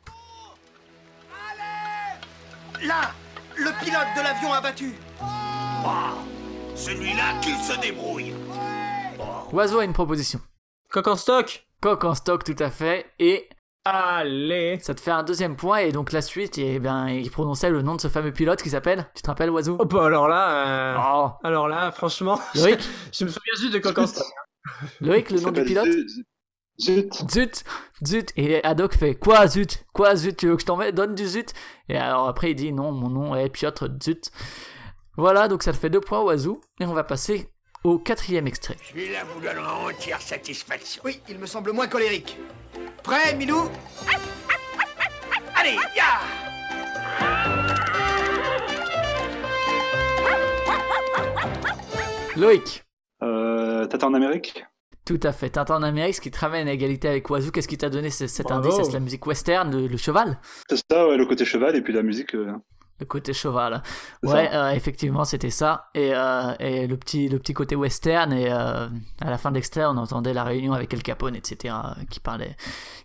Là 2.84 3.12
Le 3.56 3.70
pilote 3.84 4.06
de 4.16 4.22
l'avion 4.22 4.52
abattu 4.52 4.92
Celui-là 6.74 7.40
qu'il 7.40 7.54
se 7.56 7.80
débrouille 7.80 8.34
Oiseau 9.52 9.78
a 9.78 9.84
une 9.84 9.92
proposition. 9.94 10.40
Coq 10.90 11.06
en 11.08 11.16
stock 11.16 11.66
Coq 11.80 12.04
en 12.04 12.14
stock, 12.14 12.42
tout 12.44 12.56
à 12.58 12.70
fait, 12.70 13.06
et 13.18 13.48
Allez. 13.88 14.80
Ça 14.80 14.96
te 14.96 15.00
fait 15.00 15.12
un 15.12 15.22
deuxième 15.22 15.54
point, 15.54 15.78
et 15.78 15.92
donc 15.92 16.10
la 16.10 16.20
suite, 16.20 16.58
et 16.58 16.80
bien, 16.80 17.08
il 17.08 17.30
prononçait 17.30 17.70
le 17.70 17.82
nom 17.82 17.94
de 17.94 18.00
ce 18.00 18.08
fameux 18.08 18.32
pilote 18.32 18.60
qui 18.60 18.70
s'appelle, 18.70 19.08
tu 19.14 19.22
te 19.22 19.28
rappelles, 19.28 19.48
Oiseau? 19.50 19.76
Oh, 19.78 19.84
bah, 19.84 20.06
alors 20.06 20.26
là, 20.26 20.50
euh, 20.50 20.96
Oh, 20.98 21.30
alors 21.44 21.68
là, 21.68 21.92
franchement, 21.92 22.40
Loïc, 22.56 22.80
je 23.12 23.24
me 23.24 23.30
souviens 23.30 23.52
juste 23.60 23.72
de 23.74 23.78
Coq 23.78 23.96
en 23.96 24.08
stock. 24.08 24.26
Loïc, 25.00 25.30
le 25.30 25.40
nom 25.40 25.52
du 25.52 25.62
pilote? 25.62 25.86
Zut. 25.86 26.10
Zut. 26.80 27.30
Zut, 27.30 27.64
zut, 28.04 28.32
et 28.36 28.64
Haddock 28.64 28.94
fait 28.94 29.14
quoi 29.14 29.46
zut, 29.46 29.86
quoi 29.92 30.16
zut, 30.16 30.36
tu 30.36 30.48
veux 30.48 30.56
que 30.56 30.62
je 30.62 30.66
t'en 30.66 30.76
mette, 30.76 30.96
donne 30.96 31.14
du 31.14 31.24
zut. 31.24 31.52
Et 31.88 31.96
alors 31.96 32.26
après 32.26 32.50
il 32.50 32.54
dit 32.56 32.72
non, 32.72 32.90
mon 32.90 33.08
nom 33.08 33.36
est 33.36 33.48
Piotr 33.48 33.86
Zut. 34.02 34.32
Voilà, 35.16 35.46
donc 35.46 35.62
ça 35.62 35.72
te 35.72 35.76
fait 35.78 35.90
deux 35.90 36.00
points 36.00 36.22
Oiseau, 36.22 36.60
et 36.80 36.84
on 36.86 36.92
va 36.92 37.04
passer 37.04 37.50
au 37.86 37.98
quatrième 37.98 38.46
extrait. 38.46 38.76
Celui-là 38.90 39.20
vous 39.32 39.40
donnera 39.40 39.78
entière 39.86 40.20
satisfaction. 40.20 41.02
Oui, 41.04 41.20
il 41.28 41.38
me 41.38 41.46
semble 41.46 41.72
moins 41.72 41.86
colérique. 41.86 42.36
Prêt, 43.02 43.34
Milou? 43.36 43.68
Allez, 45.54 45.76
ya 45.96 46.20
Loïc, 52.36 52.82
Euh, 53.22 53.86
Tata 53.86 54.06
en 54.08 54.14
Amérique? 54.14 54.64
Tout 55.06 55.20
à 55.22 55.32
fait, 55.32 55.50
Tintin 55.50 55.76
en 55.76 55.82
Amérique, 55.82 56.16
ce 56.16 56.20
qui 56.20 56.30
te 56.30 56.38
ramène 56.38 56.68
à 56.68 56.72
égalité 56.72 57.08
avec 57.08 57.30
Oiseau, 57.30 57.50
qu'est-ce 57.52 57.68
qui 57.68 57.78
t'a 57.78 57.88
donné 57.88 58.10
ce- 58.10 58.26
cet 58.26 58.46
Bravo. 58.48 58.66
indice 58.68 58.86
C'est 58.86 58.92
la 58.92 59.00
musique 59.00 59.24
western, 59.26 59.70
le, 59.70 59.86
le 59.86 59.96
cheval? 59.96 60.38
C'est 60.68 60.82
ça, 60.90 61.08
ouais, 61.08 61.16
le 61.16 61.24
côté 61.26 61.44
cheval 61.44 61.76
et 61.76 61.80
puis 61.80 61.92
la 61.92 62.02
musique. 62.02 62.34
euh, 62.34 62.52
Le 62.98 63.04
côté 63.04 63.34
cheval. 63.34 63.82
Ouais, 64.22 64.48
euh, 64.54 64.70
effectivement, 64.70 65.24
c'était 65.24 65.50
ça. 65.50 65.90
Et, 65.94 66.12
euh, 66.14 66.54
et 66.58 66.86
le, 66.86 66.96
petit, 66.96 67.28
le 67.28 67.38
petit 67.38 67.52
côté 67.52 67.76
western. 67.76 68.32
Et 68.32 68.50
euh, 68.50 68.88
à 69.20 69.30
la 69.30 69.36
fin 69.36 69.50
de 69.50 69.56
l'extrait, 69.56 69.84
on 69.84 69.98
entendait 69.98 70.32
la 70.32 70.44
réunion 70.44 70.72
avec 70.72 70.94
El 70.94 71.02
Capone, 71.02 71.36
etc., 71.36 71.74
qui 72.08 72.20
parlait, 72.20 72.56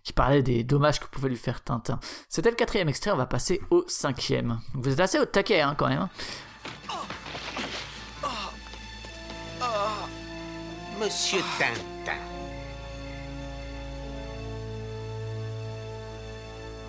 qui 0.03 0.13
parlait 0.13 0.43
des 0.43 0.63
dommages 0.63 0.99
que 0.99 1.07
pouvait 1.07 1.27
lui 1.27 1.35
faire 1.35 1.61
Tintin. 1.61 1.99
C'était 2.29 2.49
le 2.49 2.55
quatrième 2.55 2.87
extrait, 2.87 3.11
on 3.11 3.17
va 3.17 3.25
passer 3.25 3.59
au 3.69 3.83
cinquième. 3.87 4.59
Vous 4.75 4.93
êtes 4.93 4.99
assez 5.01 5.19
au 5.19 5.25
taquet, 5.25 5.59
hein, 5.59 5.75
quand 5.77 5.89
même. 5.89 6.07
Monsieur 10.99 11.41
Tintin. 11.59 12.17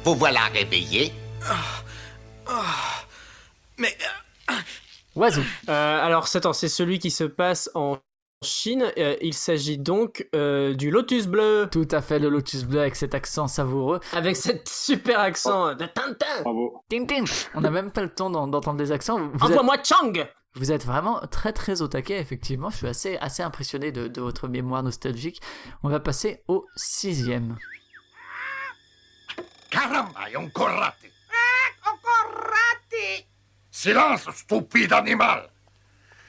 Vous 0.05 0.15
voilà 0.17 0.41
réveillé 0.53 1.13
Mais 3.79 3.97
Oiseau. 5.15 5.43
Euh, 5.69 6.05
alors, 6.05 6.27
c'est, 6.29 6.39
attends, 6.39 6.53
c'est 6.53 6.69
celui 6.69 6.99
qui 6.99 7.11
se 7.11 7.25
passe 7.25 7.71
en 7.75 7.99
Chine. 8.43 8.91
Euh, 8.99 9.17
il 9.21 9.35
s'agit 9.35 9.79
donc 9.79 10.27
euh, 10.35 10.75
du 10.75 10.91
Lotus 10.91 11.27
Bleu, 11.27 11.69
Tout 11.71 11.87
à 11.91 12.03
fait, 12.03 12.19
le 12.19 12.29
Lotus 12.29 12.65
Bleu 12.65 12.81
avec 12.81 12.97
cet 12.97 13.15
accent 13.15 13.47
savoureux. 13.47 14.01
avec 14.13 14.37
cet 14.37 14.69
super 14.69 15.21
accent 15.21 15.75
de 15.75 15.87
Tintin. 15.87 16.43
Bravo. 16.43 16.83
Ting. 16.89 17.07
On 17.55 17.61
n'a 17.61 17.71
même 17.71 17.91
pas 17.93 18.03
le 18.03 18.09
temps 18.13 18.31
d'en- 18.31 18.49
d'entendre 18.49 18.81
les 18.81 18.91
accents. 18.91 19.19
Vous 19.19 19.35
êtes, 19.35 19.43
Envoie-moi 19.59 19.77
Chang 19.85 20.13
vous 20.55 20.71
êtes 20.71 20.85
vraiment 20.85 21.19
très 21.31 21.53
très 21.55 21.81
au 21.81 21.89
taquet, 21.89 22.19
effectivement. 22.19 22.69
Je 22.69 22.77
suis 22.77 22.87
assez, 22.87 23.17
assez 23.19 23.43
impressionné 23.43 23.91
de, 23.91 24.07
de 24.09 24.21
votre 24.21 24.49
mémoire 24.49 24.83
nostalgique. 24.83 25.41
On 25.83 25.89
va 25.89 25.99
passer 26.01 26.43
au 26.47 26.67
sixième. 26.77 27.57
Caramba, 29.71 30.29
è 30.31 30.37
un 30.37 30.51
corrate. 30.51 31.12
Encore 31.87 32.35
raté 32.35 33.27
Silence, 33.71 34.29
stupide 34.35 34.93
animal! 34.93 35.49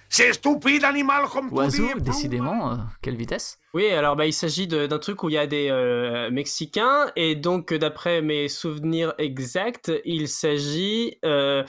C'est 0.10 0.32
stupide 0.34 0.84
animal 0.84 1.26
comme 1.28 1.50
tu 1.50 1.56
Oiseau, 1.56 1.88
dis. 1.96 2.02
décidément, 2.02 2.74
euh, 2.74 2.76
quelle 3.02 3.16
vitesse. 3.16 3.58
Oui, 3.74 3.90
alors 3.90 4.16
bah, 4.16 4.28
il 4.28 4.34
s'agit 4.34 4.68
d'un 4.68 5.00
truc 5.00 5.24
où 5.24 5.30
il 5.30 5.34
y 5.34 5.38
a 5.40 5.48
des 5.48 5.70
euh, 5.72 6.30
Mexicains, 6.30 7.12
et 7.16 7.36
donc 7.36 7.72
euh, 7.74 7.80
d'après 7.80 8.22
mes 8.22 8.48
souvenirs 8.48 9.14
exacts, 9.18 9.92
il 10.06 10.28
s'agit... 10.28 11.18
euh, 11.26 11.64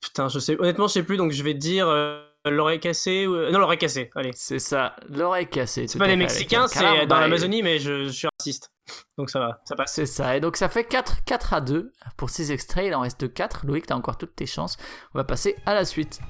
Putain, 0.00 0.28
je 0.28 0.38
sais, 0.40 0.58
honnêtement, 0.58 0.88
je 0.88 0.94
sais 0.94 1.02
plus, 1.04 1.16
donc 1.18 1.32
je 1.32 1.42
vais 1.44 1.54
dire 1.54 1.86
euh, 1.88 2.24
l'oreille 2.44 2.80
cassée. 2.80 3.26
ou- 3.26 3.50
Non, 3.50 3.58
l'oreille 3.58 3.78
cassée, 3.78 4.10
allez. 4.16 4.30
C'est 4.34 4.58
ça, 4.58 4.96
l'oreille 5.08 5.46
cassée. 5.48 5.86
C'est 5.86 5.98
pas 5.98 6.06
les 6.06 6.16
Mexicains, 6.16 6.66
c'est 6.68 7.06
dans 7.06 7.20
l'Amazonie, 7.20 7.62
mais 7.62 7.78
je, 7.78 8.04
je 8.04 8.10
suis 8.10 8.28
raciste. 8.38 8.70
Donc 9.16 9.30
ça 9.30 9.38
va, 9.38 9.60
ça 9.64 9.76
passe. 9.76 9.92
C'est 9.94 10.06
ça, 10.06 10.36
et 10.36 10.40
donc 10.40 10.56
ça 10.56 10.68
fait 10.68 10.84
4, 10.84 11.24
4 11.24 11.54
à 11.54 11.60
2 11.60 11.92
pour 12.16 12.30
ces 12.30 12.50
extraits, 12.52 12.86
il 12.86 12.94
en 12.94 13.00
reste 13.00 13.32
4. 13.32 13.66
Loïc, 13.66 13.86
t'as 13.86 13.94
encore 13.94 14.18
toutes 14.18 14.34
tes 14.34 14.46
chances. 14.46 14.76
On 15.14 15.18
va 15.18 15.24
passer 15.24 15.56
à 15.66 15.74
la 15.74 15.84
suite. 15.84 16.20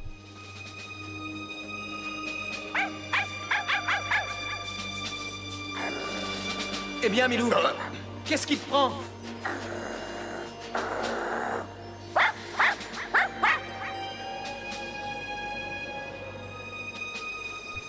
Eh 7.04 7.08
bien, 7.08 7.28
Milou, 7.28 7.50
qu'est-ce 8.24 8.46
qui 8.46 8.56
te 8.56 8.68
prend? 8.68 8.92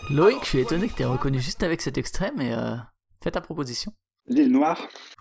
Loïc, 0.09 0.39
je 0.43 0.49
suis 0.49 0.59
étonné 0.59 0.87
que 0.87 0.93
t'aies 0.93 1.05
reconnu 1.05 1.39
juste 1.39 1.63
avec 1.63 1.81
cet 1.81 1.97
extrait, 1.97 2.31
mais 2.35 2.53
euh, 2.53 2.75
fais 3.23 3.31
ta 3.31 3.41
proposition. 3.41 3.91
L'île 4.27 4.51
Noire. 4.51 4.77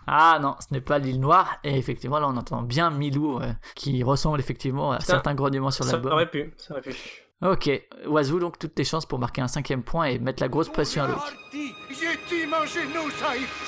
Ah 0.06 0.38
non, 0.40 0.56
ce 0.60 0.72
n'est 0.72 0.80
pas 0.80 0.98
l'île 0.98 1.20
Noire, 1.20 1.58
et 1.64 1.76
effectivement 1.76 2.18
là 2.18 2.28
on 2.28 2.36
entend 2.36 2.62
bien 2.62 2.90
Milou, 2.90 3.38
euh, 3.40 3.52
qui 3.74 4.02
ressemble 4.02 4.38
effectivement 4.40 4.92
à 4.92 4.98
Putain, 4.98 5.12
certains 5.14 5.34
grognements 5.34 5.70
sur 5.70 5.84
Ça 5.84 5.92
l'album. 5.92 6.12
aurait 6.12 6.30
pu, 6.30 6.52
ça 6.56 6.72
aurait 6.74 6.82
pu. 6.82 6.94
Ok, 7.42 7.68
Oiseau, 8.06 8.38
donc 8.38 8.58
toutes 8.58 8.74
tes 8.74 8.84
chances 8.84 9.04
pour 9.04 9.18
marquer 9.18 9.40
un 9.40 9.48
cinquième 9.48 9.82
point 9.82 10.04
et 10.04 10.18
mettre 10.18 10.42
la 10.42 10.48
grosse 10.48 10.68
pression 10.68 11.02
à 11.02 11.08
est. 11.08 11.14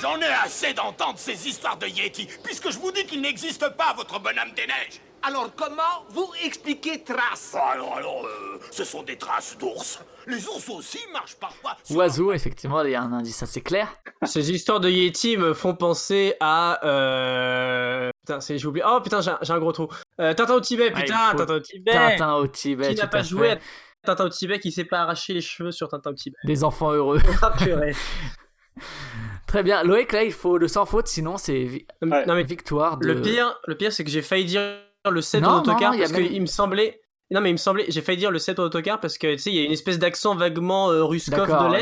J'en 0.01 0.17
ai 0.19 0.25
assez 0.45 0.73
d'entendre 0.73 1.17
ces 1.17 1.47
histoires 1.47 1.77
de 1.77 1.87
Yeti, 1.87 2.27
puisque 2.43 2.71
je 2.71 2.79
vous 2.79 2.91
dis 2.91 3.05
qu'il 3.05 3.21
n'existe 3.21 3.67
pas, 3.75 3.93
votre 3.95 4.19
bonhomme 4.19 4.53
des 4.55 4.65
neiges. 4.65 5.01
Alors 5.23 5.49
comment 5.55 6.05
vous 6.09 6.31
expliquez 6.45 7.03
traces 7.03 7.55
Alors, 7.55 7.97
alors, 7.97 8.25
euh, 8.25 8.59
ce 8.71 8.83
sont 8.83 9.03
des 9.03 9.17
traces 9.17 9.57
d'ours. 9.57 9.99
Les 10.27 10.47
ours 10.47 10.69
aussi 10.69 10.99
marchent 11.11 11.35
parfois. 11.35 11.75
Oiseau, 11.89 12.31
effectivement, 12.31 12.81
il 12.83 12.91
y 12.91 12.95
a 12.95 13.01
un 13.01 13.11
indice 13.11 13.41
assez 13.43 13.61
clair. 13.61 13.89
Ces 14.23 14.51
histoires 14.51 14.79
de 14.79 14.89
Yeti 14.89 15.35
me 15.37 15.53
font 15.53 15.75
penser 15.75 16.35
à. 16.39 16.79
Euh... 16.85 18.09
Putain, 18.25 18.39
c'est- 18.39 18.57
j'ai 18.57 18.67
oublié. 18.67 18.85
Oh 18.87 18.99
putain, 19.01 19.21
j'ai 19.21 19.31
un, 19.31 19.39
j'ai 19.41 19.53
un 19.53 19.59
gros 19.59 19.71
trou. 19.71 19.87
Euh, 20.21 20.33
Tintin 20.33 20.53
au 20.55 20.61
Tibet, 20.61 20.91
Ah, 20.95 21.01
putain, 21.01 21.17
faut 21.31 21.37
Tintin 21.39 21.53
au 21.55 21.59
Tibet. 21.59 21.91
Tintin 21.91 22.33
au 22.35 22.47
Tibet, 22.47 22.89
Qui 22.89 22.95
n'a 23.01 23.07
pas 23.07 23.21
joué 23.21 23.49
fait. 23.49 23.53
à 23.55 23.59
Tintin 24.05 24.25
au 24.25 24.29
Tibet, 24.29 24.59
qui 24.59 24.71
s'est 24.71 24.85
pas 24.85 24.99
arraché 25.01 25.33
les 25.33 25.41
cheveux 25.41 25.71
sur 25.71 25.89
Tintin 25.89 26.11
au 26.11 26.13
Tibet. 26.13 26.37
Des 26.45 26.63
enfants 26.63 26.91
heureux. 26.93 27.19
Ah, 27.41 27.51
purée. 27.57 27.93
Très 29.47 29.63
bien, 29.63 29.83
Loïc, 29.83 30.11
là 30.11 30.23
il 30.23 30.33
faut 30.33 30.57
le 30.57 30.67
sans 30.67 30.85
faute, 30.85 31.07
sinon 31.07 31.37
c'est 31.37 31.85
Non, 32.01 32.35
mais 32.35 32.43
victoire 32.43 32.97
de... 32.97 33.07
Le 33.07 33.21
pire, 33.21 33.57
le 33.67 33.75
pire, 33.75 33.93
c'est 33.93 34.03
que 34.03 34.09
j'ai 34.09 34.21
failli 34.21 34.45
dire 34.45 34.61
le 35.09 35.21
7 35.21 35.41
Non, 35.43 35.49
en 35.49 35.59
autocar 35.59 35.93
non, 35.93 35.99
parce 35.99 36.11
même- 36.11 36.27
qu'il 36.27 36.41
me 36.41 36.45
semblait. 36.47 37.01
Non, 37.31 37.41
mais 37.41 37.49
il 37.51 37.53
me 37.53 37.57
semblait, 37.57 37.85
j'ai 37.87 38.01
failli 38.01 38.17
dire 38.17 38.31
le 38.31 38.39
7 38.39 38.59
en 38.59 38.63
autocar 38.63 38.99
parce 38.99 39.17
que 39.17 39.33
tu 39.33 39.37
sais, 39.39 39.49
il 39.51 39.55
y 39.55 39.59
a 39.59 39.63
une 39.63 39.71
espèce 39.71 39.97
d'accent 39.99 40.35
vaguement 40.35 40.91
euh, 40.91 41.03
ruskov 41.03 41.47
de 41.47 41.69
ouais. 41.71 41.81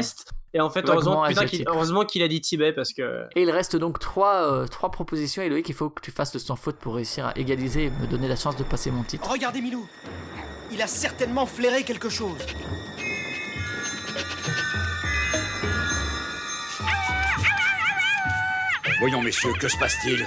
Et 0.55 0.61
en 0.61 0.69
fait, 0.69 0.87
heureusement, 0.87 1.25
putain, 1.27 1.45
qu'il, 1.45 1.63
heureusement 1.67 2.05
qu'il 2.05 2.21
a 2.21 2.27
dit 2.27 2.39
Tibet 2.39 2.73
parce 2.73 2.93
que. 2.93 3.25
Et 3.35 3.41
il 3.41 3.49
reste 3.49 3.75
donc 3.75 3.97
trois, 3.97 4.51
euh, 4.51 4.67
trois 4.67 4.91
propositions 4.91 5.41
et 5.41 5.49
Loïc, 5.49 5.67
il 5.67 5.73
faut 5.73 5.89
que 5.89 6.01
tu 6.01 6.11
fasses 6.11 6.31
le 6.33 6.39
sans 6.39 6.55
faute 6.55 6.75
pour 6.75 6.93
réussir 6.95 7.25
à 7.25 7.37
égaliser 7.37 7.85
et 7.85 7.89
me 7.89 8.05
donner 8.05 8.27
la 8.27 8.35
chance 8.35 8.55
de 8.55 8.63
passer 8.63 8.91
mon 8.91 9.03
titre. 9.03 9.27
Regardez 9.27 9.61
Milou. 9.61 9.87
Il 10.71 10.79
a 10.81 10.87
certainement 10.87 11.47
flairé 11.47 11.83
quelque 11.83 12.09
chose. 12.09 12.37
Voyons, 18.99 19.21
messieurs, 19.21 19.53
que 19.59 19.67
se 19.67 19.77
passe-t-il? 19.77 20.25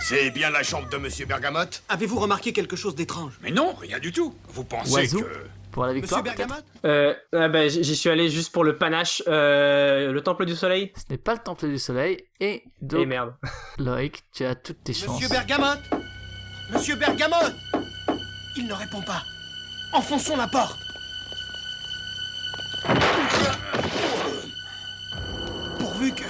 C'est 0.00 0.30
bien 0.30 0.50
la 0.50 0.62
chambre 0.62 0.88
de 0.90 0.96
Monsieur 0.98 1.24
Bergamote? 1.24 1.82
Avez-vous 1.88 2.18
remarqué 2.18 2.52
quelque 2.52 2.76
chose 2.76 2.94
d'étrange? 2.94 3.32
Mais 3.42 3.50
non, 3.50 3.74
rien 3.80 3.98
du 3.98 4.12
tout. 4.12 4.34
Vous 4.48 4.64
pensez 4.64 4.92
Oiseau 4.92 5.20
que... 5.22 5.26
pour 5.72 5.84
la 5.86 5.92
victoire 5.94 6.22
Monsieur 6.22 6.36
peut-être 6.36 6.48
Bergamote 6.48 6.66
Euh, 6.84 7.14
ah 7.32 7.48
bah, 7.48 7.66
j'y 7.68 7.96
suis 7.96 8.10
allé 8.10 8.28
juste 8.28 8.52
pour 8.52 8.62
le 8.62 8.76
panache. 8.76 9.22
Euh, 9.26 10.12
le 10.12 10.20
Temple 10.22 10.44
du 10.44 10.54
Soleil. 10.54 10.92
Ce 10.96 11.04
n'est 11.10 11.18
pas 11.18 11.32
le 11.32 11.40
Temple 11.40 11.68
du 11.68 11.78
Soleil 11.78 12.18
et 12.40 12.62
donc 12.80 13.00
Et 13.02 13.06
merde. 13.06 13.34
Loïc, 13.78 14.22
tu 14.32 14.44
as 14.44 14.54
toutes 14.54 14.84
tes 14.84 14.92
chances. 14.92 15.14
Monsieur 15.14 15.28
Bergamote 15.28 15.80
Monsieur 16.72 16.96
Bergamote 16.96 17.54
Il 18.56 18.66
ne 18.66 18.72
répond 18.74 19.02
pas. 19.02 19.22
Enfonçons 19.94 20.36
la 20.36 20.46
porte. 20.46 20.78
Pourvu 25.78 26.12
que... 26.14 26.24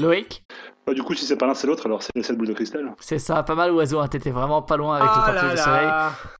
Loïc, 0.00 0.44
Bah, 0.86 0.94
du 0.94 1.02
coup, 1.02 1.14
si 1.14 1.24
c'est 1.26 1.36
pas 1.36 1.46
l'un, 1.46 1.54
c'est 1.54 1.66
l'autre, 1.66 1.86
alors 1.86 2.02
c'est 2.02 2.10
les 2.14 2.22
7 2.22 2.36
boules 2.36 2.48
de 2.48 2.52
cristal. 2.54 2.92
c'est 3.00 3.18
ça, 3.18 3.42
pas 3.42 3.54
mal 3.54 3.70
oiseau, 3.72 4.00
hein, 4.00 4.08
t'étais 4.08 4.30
vraiment 4.30 4.62
pas 4.62 4.76
loin 4.76 4.96
avec 4.96 5.08
Ah 5.12 5.18
le 5.20 5.32
Temple 5.34 5.46
là 5.46 5.54
du. 5.54 5.60
Soleil. 5.60 5.90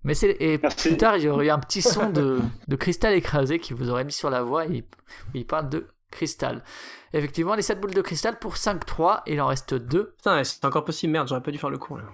Mais 0.04 0.14
c'est 0.14 0.36
et 0.40 0.58
Merci. 0.58 0.88
plus 0.88 0.96
tard, 0.96 1.16
il 1.18 1.24
y 1.24 1.28
aurait 1.28 1.46
eu 1.46 1.50
un 1.50 1.58
petit 1.58 1.82
son 1.82 2.10
de, 2.10 2.38
de 2.66 2.76
cristal 2.76 3.12
écrasé 3.14 3.58
qui 3.58 3.74
vous 3.74 3.90
aurait 3.90 4.04
mis 4.04 4.12
sur 4.12 4.30
la 4.30 4.42
voie 4.42 4.66
et 4.66 4.68
il, 4.72 4.84
il 5.34 5.46
parle 5.46 5.68
de 5.68 5.86
cristal. 6.10 6.62
Effectivement, 7.12 7.54
les 7.54 7.62
7 7.62 7.80
boules 7.80 7.94
de 7.94 8.00
cristal 8.02 8.38
pour 8.38 8.54
5-3, 8.54 9.20
il 9.26 9.40
en 9.40 9.46
reste 9.46 9.74
2. 9.74 10.14
Putain, 10.16 10.42
c'est 10.42 10.64
encore 10.64 10.84
possible, 10.84 11.12
merde, 11.12 11.28
j'aurais 11.28 11.42
pas 11.42 11.50
dû 11.50 11.58
faire 11.58 11.70
le 11.70 11.78
cours 11.78 11.98
là. 11.98 12.04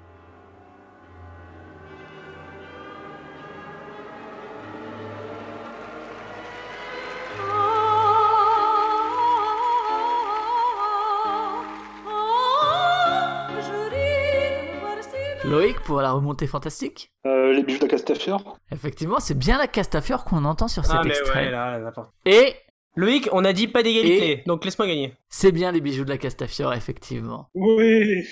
Loïc 15.47 15.81
pour 15.81 16.01
la 16.01 16.13
remontée 16.13 16.47
fantastique. 16.47 17.13
Euh, 17.27 17.53
les 17.53 17.63
bijoux 17.63 17.79
de 17.79 17.85
la 17.85 17.91
Castafiore. 17.91 18.59
Effectivement, 18.73 19.21
c'est 19.21 19.39
bien 19.39 19.59
la 19.59 19.67
Castafiore 19.67 20.25
qu'on 20.25 20.45
entend 20.45 20.69
sur 20.69 20.85
cet 20.85 20.97
Ah, 20.99 21.03
mais 21.05 21.11
extrait. 21.11 21.45
ouais, 21.47 21.51
là, 21.51 21.73
là, 21.73 21.79
n'importe. 21.79 22.11
Et 22.25 22.55
Loïc, 22.97 23.29
on 23.33 23.45
a 23.45 23.53
dit 23.53 23.69
pas 23.69 23.83
d'égalité, 23.83 24.43
donc 24.47 24.65
laisse-moi 24.65 24.87
gagner. 24.89 25.13
c'est 25.29 25.53
bien 25.53 25.71
les 25.71 25.81
bijoux 25.83 26.05
de 26.05 26.09
la 26.09 26.17
Castafiore, 26.19 26.73
effectivement. 26.73 27.51
Oui 27.55 28.25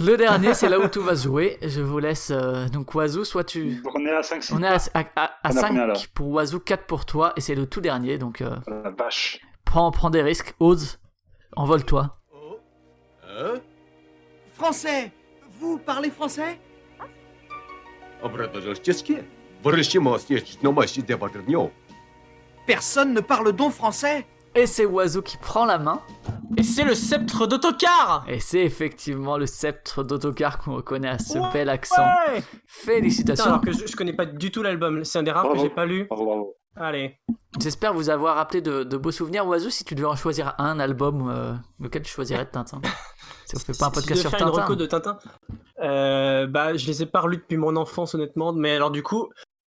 Le 0.00 0.16
dernier, 0.16 0.52
c'est 0.54 0.68
là 0.68 0.80
où 0.80 0.88
tout 0.88 1.02
va 1.02 1.14
se 1.16 1.24
jouer. 1.24 1.58
Je 1.62 1.80
vous 1.80 1.98
laisse. 2.00 2.30
euh, 2.30 2.68
donc, 2.68 2.94
Oiseau, 2.94 3.24
soit 3.24 3.44
tu. 3.44 3.80
Donc 3.82 3.94
on 3.94 4.04
est 4.04 4.10
à 4.10 4.22
5 4.22 4.42
6 4.42 4.52
On 4.54 4.62
est 4.62 4.66
à, 4.66 4.78
à, 4.94 5.00
à, 5.16 5.24
à 5.48 5.52
On 5.52 5.56
a 5.56 5.68
combien, 5.68 5.86
là 5.86 5.94
5 5.94 6.08
pour 6.12 6.28
Oiseau, 6.30 6.58
4 6.60 6.86
pour 6.86 7.06
toi, 7.06 7.32
et 7.36 7.40
c'est 7.40 7.54
le 7.54 7.66
tout 7.66 7.80
dernier. 7.80 8.18
Donc, 8.18 8.40
euh, 8.42 8.50
La 8.66 8.90
vache. 8.90 9.40
prends, 9.64 9.90
prends 9.92 10.10
des 10.10 10.22
risques. 10.22 10.54
Ose, 10.60 10.98
envole-toi. 11.56 12.16
Français 14.54 15.10
vous 15.64 15.78
parlez 15.78 16.10
français? 16.10 16.60
Personne 22.66 23.14
ne 23.14 23.20
parle 23.20 23.52
donc 23.52 23.72
français? 23.72 24.26
Et 24.54 24.66
c'est 24.66 24.84
Oiseau 24.84 25.22
qui 25.22 25.38
prend 25.38 25.64
la 25.64 25.78
main. 25.78 26.02
Et 26.58 26.62
c'est 26.62 26.84
le 26.84 26.94
sceptre 26.94 27.46
d'autocar 27.46 28.26
Et 28.28 28.40
c'est 28.40 28.60
effectivement 28.60 29.38
le 29.38 29.46
sceptre 29.46 30.04
d'autocar 30.04 30.58
qu'on 30.58 30.74
reconnaît 30.74 31.08
à 31.08 31.18
ce 31.18 31.38
bel 31.54 31.70
accent. 31.70 32.06
Félicitations. 32.66 33.46
Alors 33.46 33.62
que 33.62 33.72
je, 33.72 33.86
je 33.86 33.96
connais 33.96 34.12
pas 34.12 34.26
du 34.26 34.50
tout 34.50 34.62
l'album, 34.62 35.02
c'est 35.02 35.18
un 35.18 35.22
des 35.22 35.30
rares 35.30 35.50
que 35.50 35.58
j'ai 35.58 35.70
pas 35.70 35.86
lu. 35.86 36.06
Allez. 36.76 37.18
J'espère 37.58 37.94
vous 37.94 38.10
avoir 38.10 38.36
rappelé 38.36 38.60
de, 38.60 38.96
beaux 38.96 39.12
souvenirs, 39.12 39.46
Oiseau. 39.46 39.70
Si 39.70 39.84
tu 39.84 39.94
devais 39.94 40.08
en 40.08 40.16
choisir 40.16 40.54
un 40.58 40.78
album, 40.78 41.30
euh, 41.30 41.54
lequel 41.80 42.02
tu 42.02 42.12
choisirais 42.12 42.44
de 42.44 42.50
Tintin 42.50 42.82
Si 43.54 43.64
on 43.68 43.72
fait 43.72 43.78
pas 43.78 43.86
un 43.86 43.90
si 43.90 43.94
podcast 43.94 44.20
sur 44.20 44.30
devais 44.30 44.38
faire 44.38 44.46
une 44.48 44.52
Tintin. 44.52 44.62
reco 44.62 44.76
de 44.76 44.86
Tintin. 44.86 45.18
Euh, 45.80 46.46
bah, 46.46 46.76
je 46.76 46.86
les 46.86 47.02
ai 47.02 47.06
pas 47.06 47.20
relus 47.20 47.38
depuis 47.38 47.56
mon 47.56 47.76
enfance, 47.76 48.14
honnêtement. 48.14 48.52
Mais 48.52 48.76
alors, 48.76 48.90
du 48.90 49.02
coup, 49.02 49.28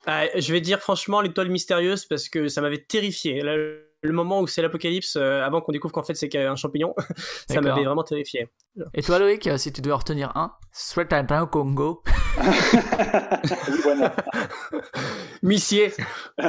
euh, 0.07 0.25
je 0.35 0.51
vais 0.51 0.61
dire 0.61 0.79
franchement 0.79 1.21
l'étoile 1.21 1.49
mystérieuse 1.49 2.05
parce 2.05 2.29
que 2.29 2.47
ça 2.47 2.61
m'avait 2.61 2.83
terrifié. 2.83 3.41
Là, 3.41 3.55
le 3.55 4.11
moment 4.11 4.41
où 4.41 4.47
c'est 4.47 4.61
l'apocalypse, 4.61 5.15
euh, 5.15 5.41
avant 5.41 5.61
qu'on 5.61 5.71
découvre 5.71 5.93
qu'en 5.93 6.03
fait 6.03 6.15
c'est 6.15 6.27
qu'un 6.27 6.57
champignon, 6.57 6.93
ça 7.49 7.61
m'avait 7.61 7.85
vraiment 7.85 8.03
terrifié. 8.03 8.49
Et 8.93 9.01
toi, 9.01 9.17
Loïc, 9.19 9.49
si 9.57 9.71
tu 9.71 9.81
devais 9.81 9.93
en 9.93 9.97
retenir 9.97 10.35
un, 10.35 10.51
ce 10.73 10.91
serait 10.91 11.07
Tintin 11.07 11.43
au 11.43 11.47
Congo. 11.47 12.03
Missier. 15.41 15.93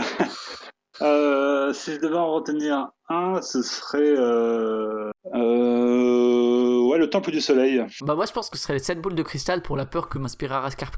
Euh, 1.03 1.73
si 1.73 1.95
je 1.95 2.01
devais 2.01 2.17
en 2.17 2.33
retenir 2.33 2.89
un, 3.09 3.43
ce 3.43 3.63
serait 3.63 4.15
euh, 4.17 5.11
euh, 5.35 6.64
ouais 6.95 6.99
le 7.01 7.11
temple 7.11 7.31
du 7.31 7.41
soleil. 7.41 7.85
Bah 8.03 8.15
moi 8.15 8.27
je 8.27 8.33
pense 8.33 8.51
que 8.51 8.57
ce 8.57 8.63
serait 8.65 8.75
les 8.75 8.79
7 8.79 9.01
boules 9.01 9.15
de 9.15 9.23
cristal 9.23 9.63
pour 9.63 9.77
la 9.77 9.87
peur 9.87 10.09
que 10.09 10.19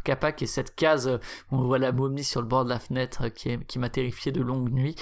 Kappa 0.04 0.32
qui 0.32 0.44
est 0.44 0.46
cette 0.46 0.74
case 0.74 1.08
où 1.50 1.56
on 1.56 1.62
voit 1.62 1.78
la 1.78 1.92
momie 1.92 2.24
sur 2.24 2.40
le 2.40 2.46
bord 2.46 2.64
de 2.64 2.70
la 2.70 2.78
fenêtre 2.78 3.28
qui, 3.28 3.50
est- 3.50 3.64
qui 3.66 3.78
m'a 3.78 3.88
terrifié 3.88 4.32
de 4.32 4.40
longues 4.42 4.70
nuits. 4.72 4.94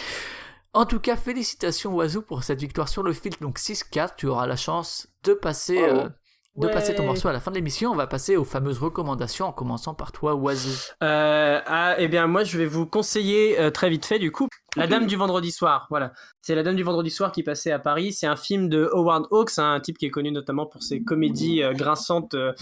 En 0.73 0.87
tout 0.87 0.99
cas, 0.99 1.15
félicitations 1.17 1.95
Oiseau 1.95 2.21
pour 2.23 2.43
cette 2.43 2.59
victoire 2.61 2.89
sur 2.89 3.03
le 3.05 3.13
fil, 3.13 3.33
donc 3.41 3.59
6-4, 3.59 4.17
tu 4.17 4.27
auras 4.27 4.47
la 4.47 4.57
chance 4.57 5.07
de 5.23 5.33
passer, 5.33 5.79
Bravo. 5.81 6.01
euh, 6.01 6.09
de 6.57 6.67
passer 6.69 6.97
ton 6.97 7.05
morceau 7.07 7.29
à 7.29 7.33
la 7.33 7.39
fin 7.39 7.53
de 7.53 7.57
l'émission. 7.57 7.93
On 7.93 7.95
va 7.95 8.09
passer 8.09 8.37
aux 8.37 8.43
fameuses 8.45 8.79
recommandations 8.81 9.47
en 9.47 9.53
commençant 9.53 9.95
par 9.95 10.11
toi 10.11 10.35
Oiseau. 10.35 10.71
Euh, 11.03 11.61
ah, 11.65 11.95
eh 11.99 12.09
bien, 12.09 12.27
moi, 12.27 12.43
je 12.43 12.59
vais 12.59 12.67
vous 12.67 12.87
conseiller 12.87 13.61
euh, 13.61 13.71
très 13.71 13.89
vite 13.89 14.05
fait, 14.05 14.19
du 14.19 14.33
coup, 14.33 14.49
La 14.77 14.87
Dame 14.87 15.07
du 15.07 15.17
Vendredi 15.17 15.53
Soir, 15.53 15.87
voilà. 15.91 16.13
C'est 16.43 16.55
La 16.55 16.63
Dame 16.63 16.75
du 16.77 16.83
Vendredi 16.83 17.11
Soir 17.11 17.31
qui 17.33 17.43
passait 17.43 17.71
à 17.71 17.79
Paris. 17.79 18.13
C'est 18.13 18.27
un 18.27 18.37
film 18.37 18.69
de 18.69 18.89
Howard 18.93 19.27
Hawks, 19.31 19.53
hein, 19.59 19.75
un 19.75 19.81
type 19.81 19.99
qui 19.99 20.07
est 20.07 20.11
connu 20.11 20.31
notamment 20.33 20.67
pour 20.67 20.83
ses 20.83 21.03
comédies 21.03 21.63
euh, 21.63 21.73
grinçantes 21.73 22.35
euh, 22.35 22.53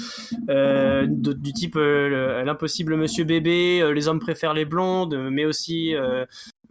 euh, 0.51 1.07
de- 1.09 1.33
du 1.33 1.53
type 1.53 1.77
euh, 1.77 2.09
le- 2.41 2.45
L'Impossible 2.45 2.97
Monsieur 2.97 3.25
Bébé, 3.25 3.91
Les 3.95 4.09
Hommes 4.09 4.19
préfèrent 4.21 4.55
les 4.55 4.65
blondes, 4.65 5.17
mais 5.31 5.45
aussi 5.45 5.95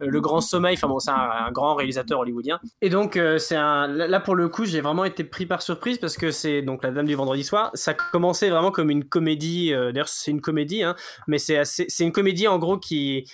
Le 0.00 0.20
Grand 0.20 0.40
Sommeil. 0.40 0.74
Enfin 0.74 0.88
bon, 0.88 0.98
c'est 0.98 1.10
un, 1.10 1.14
un 1.46 1.50
grand 1.52 1.74
réalisateur 1.74 2.20
hollywoodien. 2.20 2.60
Et 2.80 2.88
donc, 2.90 3.18
c'est 3.38 3.56
un. 3.56 3.86
Là, 3.88 4.20
pour 4.20 4.34
le 4.34 4.48
coup, 4.48 4.64
j'ai 4.64 4.80
vraiment 4.80 5.04
été 5.04 5.24
pris 5.24 5.46
par 5.46 5.62
surprise 5.62 5.98
parce 5.98 6.16
que 6.16 6.30
c'est 6.30 6.62
donc 6.62 6.82
La 6.84 6.90
Dame 6.90 7.06
du 7.06 7.14
Vendredi 7.14 7.44
Soir. 7.44 7.70
Ça 7.74 7.94
commençait 7.94 8.50
vraiment 8.50 8.70
comme 8.70 8.90
une 8.90 9.04
comédie. 9.04 9.70
D'ailleurs, 9.70 10.08
c'est 10.08 10.30
une 10.30 10.40
comédie, 10.40 10.82
hein, 10.82 10.94
mais 11.26 11.38
c'est 11.38 11.56
assez. 11.58 11.86
C'est 11.88 12.04
une 12.04 12.12
comédie 12.12 12.46
en 12.48 12.58
gros 12.58 12.78
qui 12.78 13.24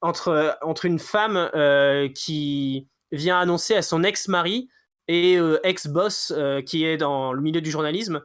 entre, 0.00 0.56
entre 0.62 0.84
une 0.84 0.98
femme 0.98 1.50
euh, 1.54 2.08
qui 2.08 2.86
vient 3.12 3.38
annoncer 3.40 3.74
à 3.74 3.82
son 3.82 4.02
ex-mari 4.04 4.68
et 5.08 5.36
euh, 5.36 5.58
ex-boss 5.64 6.32
euh, 6.36 6.62
qui 6.62 6.84
est 6.84 6.96
dans 6.96 7.32
le 7.32 7.40
milieu 7.40 7.60
du 7.60 7.70
journalisme 7.70 8.22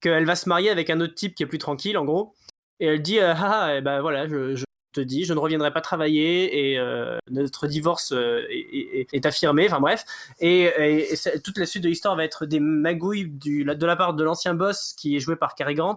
qu'elle 0.00 0.26
va 0.26 0.36
se 0.36 0.48
marier 0.48 0.70
avec 0.70 0.90
un 0.90 1.00
autre 1.00 1.14
type 1.14 1.34
qui 1.34 1.42
est 1.42 1.46
plus 1.46 1.58
tranquille 1.58 1.96
en 1.96 2.04
gros. 2.04 2.34
Et 2.80 2.86
elle 2.86 3.02
dit 3.02 3.18
euh, 3.18 3.32
ah 3.34 3.64
ah, 3.64 3.76
eh 3.76 3.80
ben 3.80 4.00
voilà 4.02 4.28
je, 4.28 4.62
te 4.92 5.00
dis 5.00 5.24
je 5.24 5.32
ne 5.32 5.38
reviendrai 5.38 5.72
pas 5.72 5.80
travailler 5.80 6.70
et 6.72 6.78
euh, 6.78 7.18
notre 7.30 7.66
divorce 7.66 8.12
euh, 8.12 8.42
est, 8.50 9.24
affirmé 9.26 9.66
enfin 9.66 9.80
bref. 9.80 10.04
Et, 10.40 10.64
et- 10.64 11.12
et 11.14 11.40
toute 11.40 11.56
la 11.58 11.66
suite 11.66 11.82
de 11.82 11.88
l'histoire 11.88 12.16
va 12.16 12.24
être 12.24 12.44
des 12.46 12.60
magouilles 12.60 13.28
de 13.30 13.86
la 13.86 13.96
part 13.96 14.12
de 14.14 14.22
l'ancien 14.24 14.54
boss 14.54 14.94
qui 14.98 15.16
est 15.16 15.20
joué 15.20 15.36
par 15.36 15.54
Cary 15.54 15.74
Grant 15.74 15.96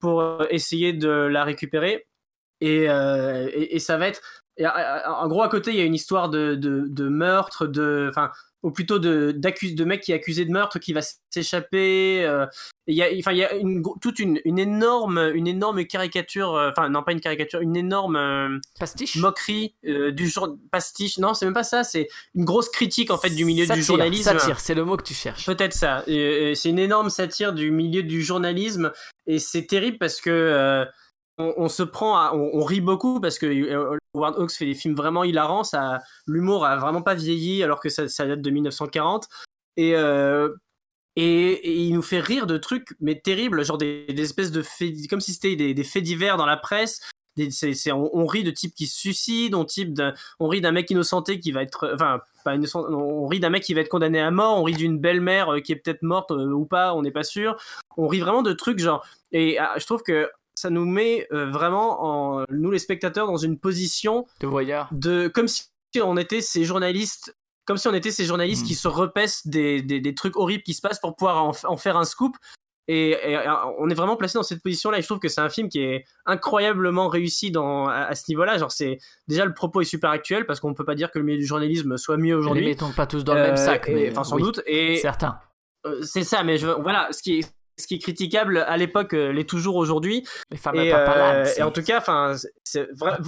pour 0.00 0.20
euh, 0.20 0.46
essayer 0.50 0.92
de 0.92 1.08
la 1.08 1.44
récupérer. 1.44 2.06
Et, 2.62 2.90
euh, 2.90 3.48
et, 3.54 3.76
et 3.76 3.78
ça 3.78 3.96
va 3.96 4.08
être 4.08 4.20
et, 4.60 4.66
en 4.66 5.26
gros, 5.28 5.42
à 5.42 5.48
côté, 5.48 5.70
il 5.70 5.76
y 5.78 5.80
a 5.80 5.84
une 5.84 5.94
histoire 5.94 6.28
de, 6.28 6.54
de, 6.54 6.84
de 6.86 7.08
meurtre, 7.08 7.66
de, 7.66 8.08
enfin, 8.10 8.30
ou 8.62 8.70
plutôt 8.70 8.98
de, 8.98 9.32
de 9.32 9.84
mec 9.84 10.02
qui 10.02 10.12
est 10.12 10.14
accusé 10.14 10.44
de 10.44 10.50
meurtre, 10.50 10.78
qui 10.78 10.92
va 10.92 11.00
s'échapper. 11.30 12.22
euh, 12.26 12.46
il 12.86 12.94
y 12.94 13.02
a, 13.02 13.06
enfin, 13.18 13.32
il 13.32 13.38
y 13.38 13.44
a 13.44 13.54
une, 13.54 13.82
toute 14.02 14.18
une, 14.18 14.38
une 14.44 14.58
énorme, 14.58 15.32
une 15.34 15.46
énorme 15.46 15.86
caricature, 15.86 16.54
euh, 16.54 16.70
enfin, 16.70 16.90
non, 16.90 17.02
pas 17.02 17.12
une 17.12 17.20
caricature, 17.20 17.60
une 17.62 17.76
énorme 17.76 18.16
euh, 18.16 18.58
pastiche, 18.78 19.16
moquerie 19.16 19.74
du 19.82 20.28
jour 20.28 20.58
pastiche. 20.70 21.16
Non, 21.18 21.32
c'est 21.32 21.46
même 21.46 21.54
pas 21.54 21.64
ça. 21.64 21.84
C'est 21.84 22.08
une 22.34 22.44
grosse 22.44 22.68
critique 22.68 23.10
en 23.10 23.16
fait 23.16 23.30
du 23.30 23.46
milieu 23.46 23.64
du 23.64 23.68
Satire, 23.68 23.84
journalisme. 23.84 24.38
satire, 24.38 24.60
c'est 24.60 24.74
le 24.74 24.84
mot 24.84 24.98
que 24.98 25.04
tu 25.04 25.14
cherches. 25.14 25.46
Peut-être 25.46 25.72
ça. 25.72 26.04
C'est 26.06 26.68
une 26.68 26.78
énorme 26.78 27.08
satire 27.08 27.54
du 27.54 27.70
milieu 27.70 28.02
du 28.02 28.22
journalisme 28.22 28.92
et 29.26 29.38
c'est 29.38 29.66
terrible 29.66 29.96
parce 29.96 30.20
que 30.20 30.84
on, 31.56 31.68
se 31.68 31.82
prend, 31.82 32.16
à- 32.16 32.32
on, 32.34 32.62
rit 32.64 32.80
beaucoup 32.80 33.20
parce 33.20 33.38
que 33.38 33.46
euh, 33.46 33.96
Howard 34.14 34.36
Hawks 34.38 34.52
fait 34.52 34.66
des 34.66 34.74
films 34.74 34.94
vraiment 34.94 35.24
hilarants. 35.24 35.64
Ça, 35.64 35.98
l'humour 36.26 36.64
a 36.64 36.76
vraiment 36.76 37.02
pas 37.02 37.14
vieilli 37.14 37.62
alors 37.62 37.80
que 37.80 37.88
ça, 37.88 38.06
date 38.26 38.40
de 38.40 38.50
1940 38.50 39.28
et 39.76 39.94
euh, 39.96 40.50
et, 41.16 41.52
et 41.52 41.76
il 41.76 41.94
nous 41.94 42.02
fait 42.02 42.20
rire 42.20 42.46
de 42.46 42.56
trucs 42.56 42.94
mais 43.00 43.18
terribles, 43.18 43.64
genre 43.64 43.78
des, 43.78 44.06
espèces 44.18 44.52
de 44.52 44.62
faits, 44.62 44.94
comme 45.08 45.20
si 45.20 45.32
c'était 45.32 45.56
des, 45.56 45.84
faits 45.84 46.04
divers 46.04 46.36
dans 46.36 46.46
la 46.46 46.56
presse. 46.56 47.00
Des- 47.36 47.50
on, 47.92 48.26
rit 48.26 48.42
de 48.42 48.50
types 48.50 48.74
qui 48.74 48.86
se 48.86 48.98
suicident, 48.98 49.60
on, 49.60 49.64
type 49.64 50.00
on 50.40 50.48
rit 50.48 50.60
d'un 50.60 50.72
mec 50.72 50.90
innocenté 50.90 51.38
qui 51.38 51.52
va 51.52 51.62
être, 51.62 51.90
enfin, 51.94 52.20
pas 52.44 52.54
innocent, 52.54 52.84
on 52.90 53.26
rit 53.26 53.40
d'un 53.40 53.50
mec 53.50 53.62
qui 53.62 53.72
va 53.72 53.80
être 53.80 53.88
condamné 53.88 54.20
à 54.20 54.30
mort, 54.30 54.58
on 54.58 54.62
rit 54.62 54.74
d'une 54.74 54.98
belle-mère 54.98 55.54
euh, 55.54 55.60
qui 55.60 55.72
est 55.72 55.76
peut-être 55.76 56.02
morte 56.02 56.32
ou 56.32 56.64
pas, 56.64 56.94
on 56.94 57.02
n'est 57.02 57.10
pas 57.10 57.22
sûr. 57.22 57.56
On 57.96 58.08
rit 58.08 58.20
vraiment 58.20 58.42
de 58.42 58.52
trucs 58.52 58.78
genre, 58.78 59.04
et 59.32 59.58
ah, 59.58 59.74
je 59.78 59.86
trouve 59.86 60.02
que 60.02 60.28
ça 60.60 60.70
nous 60.70 60.84
met 60.84 61.26
euh, 61.32 61.50
vraiment 61.50 62.04
en 62.40 62.44
nous 62.50 62.70
les 62.70 62.78
spectateurs 62.78 63.26
dans 63.26 63.36
une 63.36 63.58
position 63.58 64.26
de 64.40 64.46
voyeur, 64.46 64.88
de 64.92 65.28
comme 65.28 65.48
si 65.48 65.64
on 66.02 66.16
était 66.16 66.40
ces 66.40 66.64
journalistes 66.64 67.34
comme 67.66 67.76
si 67.76 67.86
on 67.86 67.94
était 67.94 68.10
ces 68.10 68.24
journalistes 68.24 68.66
qui 68.66 68.74
se 68.74 68.88
repaissent 68.88 69.46
des, 69.46 69.80
des, 69.80 70.00
des 70.00 70.14
trucs 70.14 70.36
horribles 70.36 70.62
qui 70.64 70.74
se 70.74 70.80
passent 70.80 70.98
pour 70.98 71.14
pouvoir 71.14 71.44
en, 71.44 71.76
faire 71.76 71.96
un 71.96 72.04
scoop. 72.04 72.34
Et, 72.88 73.10
et, 73.10 73.38
on 73.78 73.88
est 73.90 73.94
vraiment 73.94 74.16
placé 74.16 74.38
dans 74.38 74.42
cette 74.42 74.60
position-là. 74.60 74.98
Et 74.98 75.02
je 75.02 75.06
trouve 75.06 75.20
que 75.20 75.28
c'est 75.28 75.40
un 75.42 75.50
film 75.50 75.68
qui 75.68 75.80
est 75.80 76.04
incroyablement 76.26 77.06
réussi 77.08 77.52
dans, 77.52 77.86
à, 77.86 77.94
à 78.06 78.14
ce 78.16 78.24
niveau-là. 78.28 78.58
Genre, 78.58 78.72
c'est 78.72 78.98
déjà 79.28 79.44
le 79.44 79.54
propos 79.54 79.82
est 79.82 79.84
super 79.84 80.10
actuel 80.10 80.46
parce 80.46 80.58
qu'on 80.58 80.74
peut 80.74 80.84
pas 80.86 80.96
dire 80.96 81.12
que 81.12 81.20
le 81.20 81.24
milieu 81.24 81.38
du 81.38 81.46
journalisme 81.46 81.96
soit 81.96 82.16
mieux 82.16 82.34
Ne 82.34 82.40
aujourd'hui. 82.40 82.64
mettons 82.64 82.90
pas 82.90 83.06
tous 83.06 83.22
dans 83.22 83.34
le 83.34 83.42
même 83.42 83.52
Euh, 83.52 83.56
sac, 83.56 83.88
et- 83.88 83.94
mais 83.94 84.10
enfin 84.10 84.24
sans 84.24 84.34
oui, 84.36 84.42
doute. 84.42 84.62
Et 84.66 84.96
certains. 84.96 85.38
euh, 85.86 86.02
c'est 86.02 86.24
ça. 86.24 86.42
Mais 86.42 86.58
je, 86.58 86.66
voilà, 86.66 87.08
ce 87.12 87.22
qui 87.22 87.38
est 87.38 87.52
ce 87.80 87.86
qui 87.88 87.94
est 87.96 87.98
critiquable 87.98 88.58
à 88.58 88.76
l'époque 88.76 89.14
euh, 89.14 89.32
l'est 89.32 89.48
toujours 89.48 89.74
aujourd'hui. 89.76 90.24
Les 90.50 90.56
femmes 90.56 90.76
Et, 90.76 90.92
euh, 90.94 91.44
et 91.58 91.62
en 91.62 91.70
tout 91.72 91.82
cas, 91.82 91.98
enfin, 91.98 92.36
c'est- 92.64 92.88
vrai- 92.92 93.18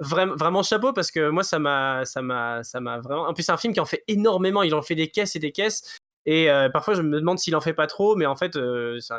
Vraiment, 0.00 0.36
vraiment 0.36 0.62
chapeau 0.62 0.92
parce 0.92 1.10
que 1.10 1.28
moi 1.28 1.42
ça 1.42 1.58
m'a 1.58 2.04
ça 2.04 2.22
m'a 2.22 2.62
ça 2.62 2.78
m'a 2.78 3.00
vraiment 3.00 3.22
en 3.26 3.34
plus 3.34 3.42
c'est 3.42 3.50
un 3.50 3.56
film 3.56 3.74
qui 3.74 3.80
en 3.80 3.84
fait 3.84 4.04
énormément. 4.06 4.62
Il 4.62 4.72
en 4.76 4.80
fait 4.82 4.94
des 4.94 5.08
caisses 5.08 5.34
et 5.34 5.40
des 5.40 5.50
caisses. 5.50 5.96
Et 6.24 6.48
euh, 6.48 6.68
parfois 6.68 6.94
je 6.94 7.02
me 7.02 7.18
demande 7.18 7.40
s'il 7.40 7.56
en 7.56 7.60
fait 7.60 7.72
pas 7.74 7.88
trop 7.88 8.14
mais 8.14 8.24
en 8.24 8.36
fait 8.36 8.54
euh, 8.54 9.00
ça- 9.00 9.18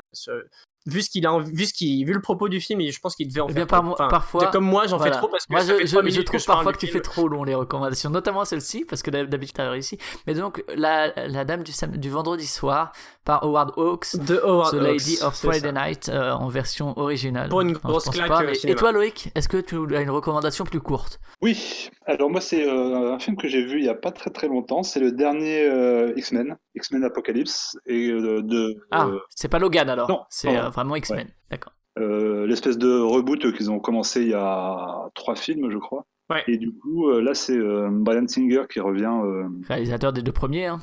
vu 0.85 1.01
ce 1.01 1.09
qu'il 1.09 1.25
a 1.27 1.37
vu 1.39 1.65
ce 1.65 1.73
qu'il 1.73 2.05
vu 2.05 2.13
le 2.13 2.21
propos 2.21 2.49
du 2.49 2.59
film 2.59 2.79
je 2.91 2.99
pense 2.99 3.15
qu'il 3.15 3.27
devait 3.27 3.41
en 3.41 3.47
Eh 3.49 3.53
faire 3.53 3.67
par-. 3.67 3.85
Enfin, 3.85 4.07
parfois, 4.07 4.47
comme 4.47 4.65
moi 4.65 4.87
j'en 4.87 4.97
voilà. 4.97 5.13
fais 5.13 5.17
trop 5.19 5.27
parce 5.27 5.45
que 5.45 5.51
moi, 5.51 5.61
je, 5.61 6.21
trouve 6.21 6.45
parfois 6.45 6.73
que 6.73 6.77
tu 6.77 6.87
film. 6.87 6.97
fais 6.97 7.01
trop 7.01 7.27
long 7.27 7.43
les 7.43 7.55
recommandations, 7.55 8.09
notamment 8.09 8.45
celle-ci, 8.45 8.85
parce 8.85 9.01
que 9.01 9.11
d'habitude 9.11 9.55
tu 9.55 9.61
as 9.61 9.69
réussi. 9.69 9.97
Mais 10.27 10.33
donc, 10.33 10.63
la, 10.75 11.13
la 11.27 11.45
dame 11.45 11.63
du, 11.63 12.09
vendredi 12.09 12.45
soir 12.47 12.91
par 13.25 13.43
Howard 13.43 13.73
Hawks, 13.77 14.15
De 14.15 14.39
Howard 14.43 14.71
The 14.71 14.81
Lady 14.81 15.17
Hawks, 15.21 15.27
of 15.27 15.35
Friday. 15.35 15.71
Night 15.71 16.09
euh, 16.09 16.31
en 16.31 16.47
version 16.47 16.97
originale. 16.97 17.49
Pour 17.49 17.61
une 17.61 17.73
Non, 17.73 17.79
grosse 17.83 18.09
claque, 18.09 18.27
pas, 18.27 18.43
euh, 18.43 18.53
mais- 18.63 18.71
Et 18.71 18.75
toi, 18.75 18.91
Loïc, 18.91 19.31
est-ce 19.35 19.47
que 19.47 19.57
tu 19.57 19.75
as 19.95 20.01
une 20.01 20.09
recommandation 20.09 20.63
plus 20.65 20.81
courte? 20.81 21.19
Oui, 21.41 21.89
alors 22.05 22.29
moi 22.29 22.41
c'est 22.41 22.67
euh, 22.67 23.13
un 23.13 23.19
film 23.19 23.37
que 23.37 23.47
j'ai 23.47 23.63
vu 23.63 23.79
il 23.79 23.85
y 23.85 23.89
a 23.89 23.95
pas 23.95 24.11
très 24.11 24.29
très 24.29 24.47
longtemps, 24.47 24.83
c'est 24.83 24.99
le 24.99 25.11
dernier 25.13 25.63
euh, 25.63 26.11
X-Men, 26.17 26.57
X-Men 26.75 27.03
Apocalypse, 27.05 27.77
et 27.85 28.09
euh, 28.09 28.41
de 28.41 28.75
Ah, 28.91 29.05
euh, 29.07 29.19
c'est 29.33 29.47
pas 29.47 29.59
Logan 29.59 29.89
alors 29.89 30.09
non, 30.09 30.21
C'est 30.29 30.49
vraiment 30.69 30.95
X-Men. 30.95 31.27
ouais. 31.27 31.33
D'accord. 31.51 31.73
euh, 31.97 32.45
l'espèce 32.47 32.77
de 32.77 32.99
reboot 32.99 33.51
qu'ils 33.55 33.69
ont 33.71 33.79
commencé 33.79 34.21
il 34.21 34.29
y 34.29 34.33
a 34.33 35.09
trois 35.15 35.35
films 35.35 35.69
je 35.71 35.77
crois. 35.77 36.05
Ouais. 36.29 36.43
Et 36.47 36.57
du 36.57 36.71
coup 36.71 37.09
euh, 37.09 37.21
là 37.21 37.33
c'est 37.33 37.57
euh, 37.57 37.89
Brian 37.91 38.27
Singer 38.27 38.63
qui 38.71 38.79
revient, 38.79 39.11
euh, 39.23 39.47
Réalisateur 39.67 40.13
des 40.13 40.21
deux 40.21 40.31
premiers, 40.31 40.67
hein. 40.67 40.79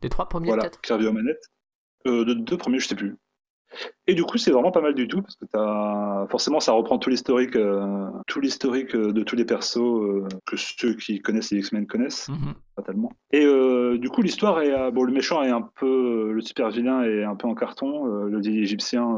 Des 0.00 0.08
trois 0.08 0.28
premiers 0.28 0.46
voilà, 0.48 0.62
peut-être 0.62 0.80
qui 0.80 0.92
revient 0.92 1.08
aux 1.08 1.12
manettes. 1.12 1.44
De 2.04 2.34
deux 2.34 2.56
premiers 2.56 2.78
je 2.78 2.88
sais 2.88 2.94
plus. 2.94 3.16
Et 4.06 4.14
du 4.14 4.24
coup 4.24 4.38
c'est 4.38 4.50
vraiment 4.50 4.70
pas 4.70 4.80
mal 4.80 4.94
du 4.94 5.08
tout 5.08 5.22
parce 5.22 5.36
que 5.36 5.46
forcément 6.30 6.60
ça 6.60 6.72
reprend 6.72 6.98
tout 6.98 7.10
l'historique, 7.10 7.56
euh, 7.56 8.08
tout 8.26 8.40
l'historique 8.40 8.94
euh, 8.94 9.12
de 9.12 9.22
tous 9.22 9.36
les 9.36 9.44
persos 9.44 9.78
euh, 9.78 10.26
que 10.46 10.56
ceux 10.56 10.94
qui 10.94 11.20
connaissent 11.20 11.50
les 11.50 11.58
X-Men 11.58 11.86
connaissent. 11.86 12.28
Mhm. 12.28 12.54
fatalement. 12.74 13.12
Et 13.32 13.44
euh, 13.44 13.98
du 13.98 14.08
coup, 14.08 14.22
l'histoire 14.22 14.60
est. 14.60 14.90
bon, 14.92 15.04
le 15.04 15.12
méchant 15.12 15.42
est 15.42 15.50
un 15.50 15.62
peu. 15.62 16.32
Le 16.32 16.40
super 16.40 16.70
vilain 16.70 17.02
est 17.02 17.24
un 17.24 17.36
peu 17.36 17.48
en 17.48 17.54
carton, 17.54 18.04
le 18.04 18.40
dieu 18.40 18.52
égyptien 18.52 19.16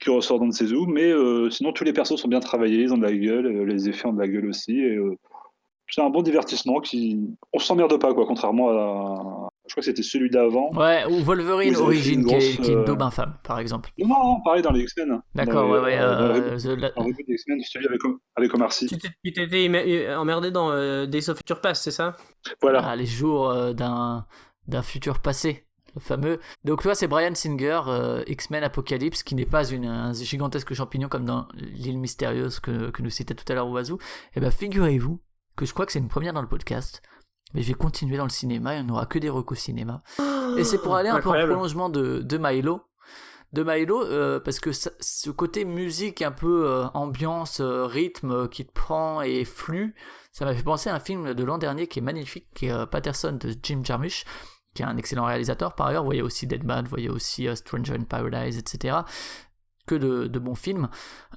qui 0.00 0.10
ressort 0.10 0.40
dans 0.40 0.48
de 0.48 0.52
ses 0.52 0.72
eaux, 0.72 0.86
mais 0.86 1.12
sinon, 1.50 1.72
tous 1.72 1.84
les 1.84 1.92
persos 1.92 2.16
sont 2.16 2.28
bien 2.28 2.40
travaillés, 2.40 2.82
ils 2.82 2.92
ont 2.92 2.98
de 2.98 3.06
la 3.06 3.12
gueule, 3.12 3.64
les 3.64 3.88
effets 3.88 4.06
ont 4.06 4.12
de 4.12 4.18
la 4.18 4.28
gueule 4.28 4.46
aussi. 4.46 4.80
Et, 4.80 4.98
c'est 5.88 6.00
un 6.00 6.10
bon 6.10 6.22
divertissement 6.22 6.80
qui. 6.80 7.20
On 7.52 7.58
s'emmerde 7.58 8.00
pas, 8.00 8.14
quoi, 8.14 8.26
contrairement 8.26 8.70
à. 8.70 9.48
Je 9.72 9.76
crois 9.76 9.80
que 9.80 9.86
c'était 9.86 10.02
celui 10.02 10.28
d'avant. 10.28 10.68
Ouais, 10.74 11.06
ou 11.06 11.22
Wolverine 11.24 11.74
Origin, 11.76 12.26
qui, 12.26 12.34
est, 12.34 12.38
grosse, 12.38 12.56
qui 12.56 12.70
est 12.70 12.74
une 12.74 12.80
euh, 12.80 12.84
daube 12.84 13.00
infâme, 13.00 13.38
par 13.42 13.58
exemple. 13.58 13.88
Non, 13.98 14.06
non, 14.06 14.24
non, 14.34 14.40
pareil 14.44 14.60
dans 14.60 14.70
les 14.70 14.82
X-Men. 14.82 15.22
D'accord, 15.34 15.70
ouais, 15.70 15.80
ouais. 15.80 15.98
euh, 15.98 16.16
dans 16.18 16.68
euh, 16.72 16.76
la- 16.76 16.92
X-Men, 17.26 17.58
celui 17.62 17.86
avec, 17.86 18.00
avec 18.36 18.52
Omar 18.54 18.70
Sy. 18.70 18.86
Tu 18.86 19.32
t'étais 19.32 20.14
emmerdé 20.14 20.50
dans 20.50 20.70
euh, 20.70 21.06
Days 21.06 21.30
of 21.30 21.38
Future 21.38 21.62
Past 21.62 21.84
c'est 21.84 21.90
ça? 21.90 22.16
Voilà. 22.60 22.82
Ah, 22.84 22.96
les 22.96 23.06
jours 23.06 23.48
euh, 23.48 23.72
d'un 23.72 24.26
d'un 24.68 24.82
futur 24.82 25.20
passé, 25.20 25.64
le 25.94 26.02
fameux. 26.02 26.38
Donc 26.64 26.84
là, 26.84 26.94
c'est 26.94 27.08
Brian 27.08 27.34
Singer, 27.34 27.80
euh, 27.88 28.22
X-Men 28.26 28.64
Apocalypse, 28.64 29.22
qui 29.22 29.34
n'est 29.34 29.46
pas 29.46 29.66
une, 29.70 29.86
un 29.86 30.12
gigantesque 30.12 30.74
champignon 30.74 31.08
comme 31.08 31.24
dans 31.24 31.48
l'île 31.54 31.98
mystérieuse 31.98 32.60
que, 32.60 32.90
que 32.90 33.00
nous 33.00 33.08
citait 33.10 33.34
tout 33.34 33.50
à 33.50 33.54
l'heure 33.54 33.68
Oiseau. 33.70 33.98
Et 34.36 34.40
ben, 34.40 34.50
figurez-vous 34.50 35.18
que 35.56 35.64
je 35.64 35.72
crois 35.72 35.86
que 35.86 35.92
c'est 35.92 35.98
une 35.98 36.08
première 36.08 36.34
dans 36.34 36.42
le 36.42 36.48
podcast. 36.48 37.00
Mais 37.54 37.62
je 37.62 37.68
vais 37.68 37.74
continuer 37.74 38.16
dans 38.16 38.24
le 38.24 38.30
cinéma, 38.30 38.74
il 38.76 38.84
n'y 38.84 38.90
en 38.90 38.94
aura 38.94 39.06
que 39.06 39.18
des 39.18 39.28
recos 39.30 39.58
cinéma. 39.58 40.02
Et 40.58 40.64
c'est 40.64 40.78
pour 40.78 40.94
aller 40.96 41.08
un 41.10 41.16
peu 41.20 41.28
en 41.28 41.32
prolongement 41.54 41.88
de, 41.88 42.18
de 42.20 42.38
Milo. 42.38 42.82
De 43.52 43.62
Milo, 43.62 44.02
euh, 44.02 44.40
parce 44.40 44.60
que 44.60 44.72
ça- 44.72 44.90
ce 45.00 45.28
côté 45.30 45.64
musique 45.66 46.22
un 46.22 46.32
peu 46.32 46.66
euh, 46.66 46.86
ambiance, 46.94 47.60
euh, 47.60 47.84
rythme 47.84 48.30
euh, 48.30 48.48
qui 48.48 48.64
te 48.64 48.72
prend 48.72 49.20
et 49.20 49.44
flux, 49.44 49.94
ça 50.32 50.46
m'a 50.46 50.54
fait 50.54 50.62
penser 50.62 50.88
à 50.88 50.94
un 50.94 51.00
film 51.00 51.34
de 51.34 51.44
l'an 51.44 51.58
dernier 51.58 51.86
qui 51.86 51.98
est 51.98 52.02
magnifique, 52.02 52.46
qui 52.54 52.66
est 52.66 52.72
euh, 52.72 52.86
Patterson 52.86 53.32
de 53.38 53.54
Jim 53.62 53.82
Jarmusch, 53.84 54.24
qui 54.74 54.80
est 54.80 54.86
un 54.86 54.96
excellent 54.96 55.26
réalisateur 55.26 55.74
par 55.74 55.88
ailleurs. 55.88 56.02
Vous 56.02 56.08
voyez 56.08 56.22
aussi 56.22 56.46
Deadman, 56.46 56.84
vous 56.84 56.88
voyez 56.90 57.10
aussi 57.10 57.46
euh, 57.46 57.54
Stranger 57.54 57.92
in 57.94 58.04
Paradise, 58.04 58.56
etc. 58.56 59.00
Que 59.86 59.96
de, 59.96 60.38
bons 60.38 60.54
films. 60.54 60.88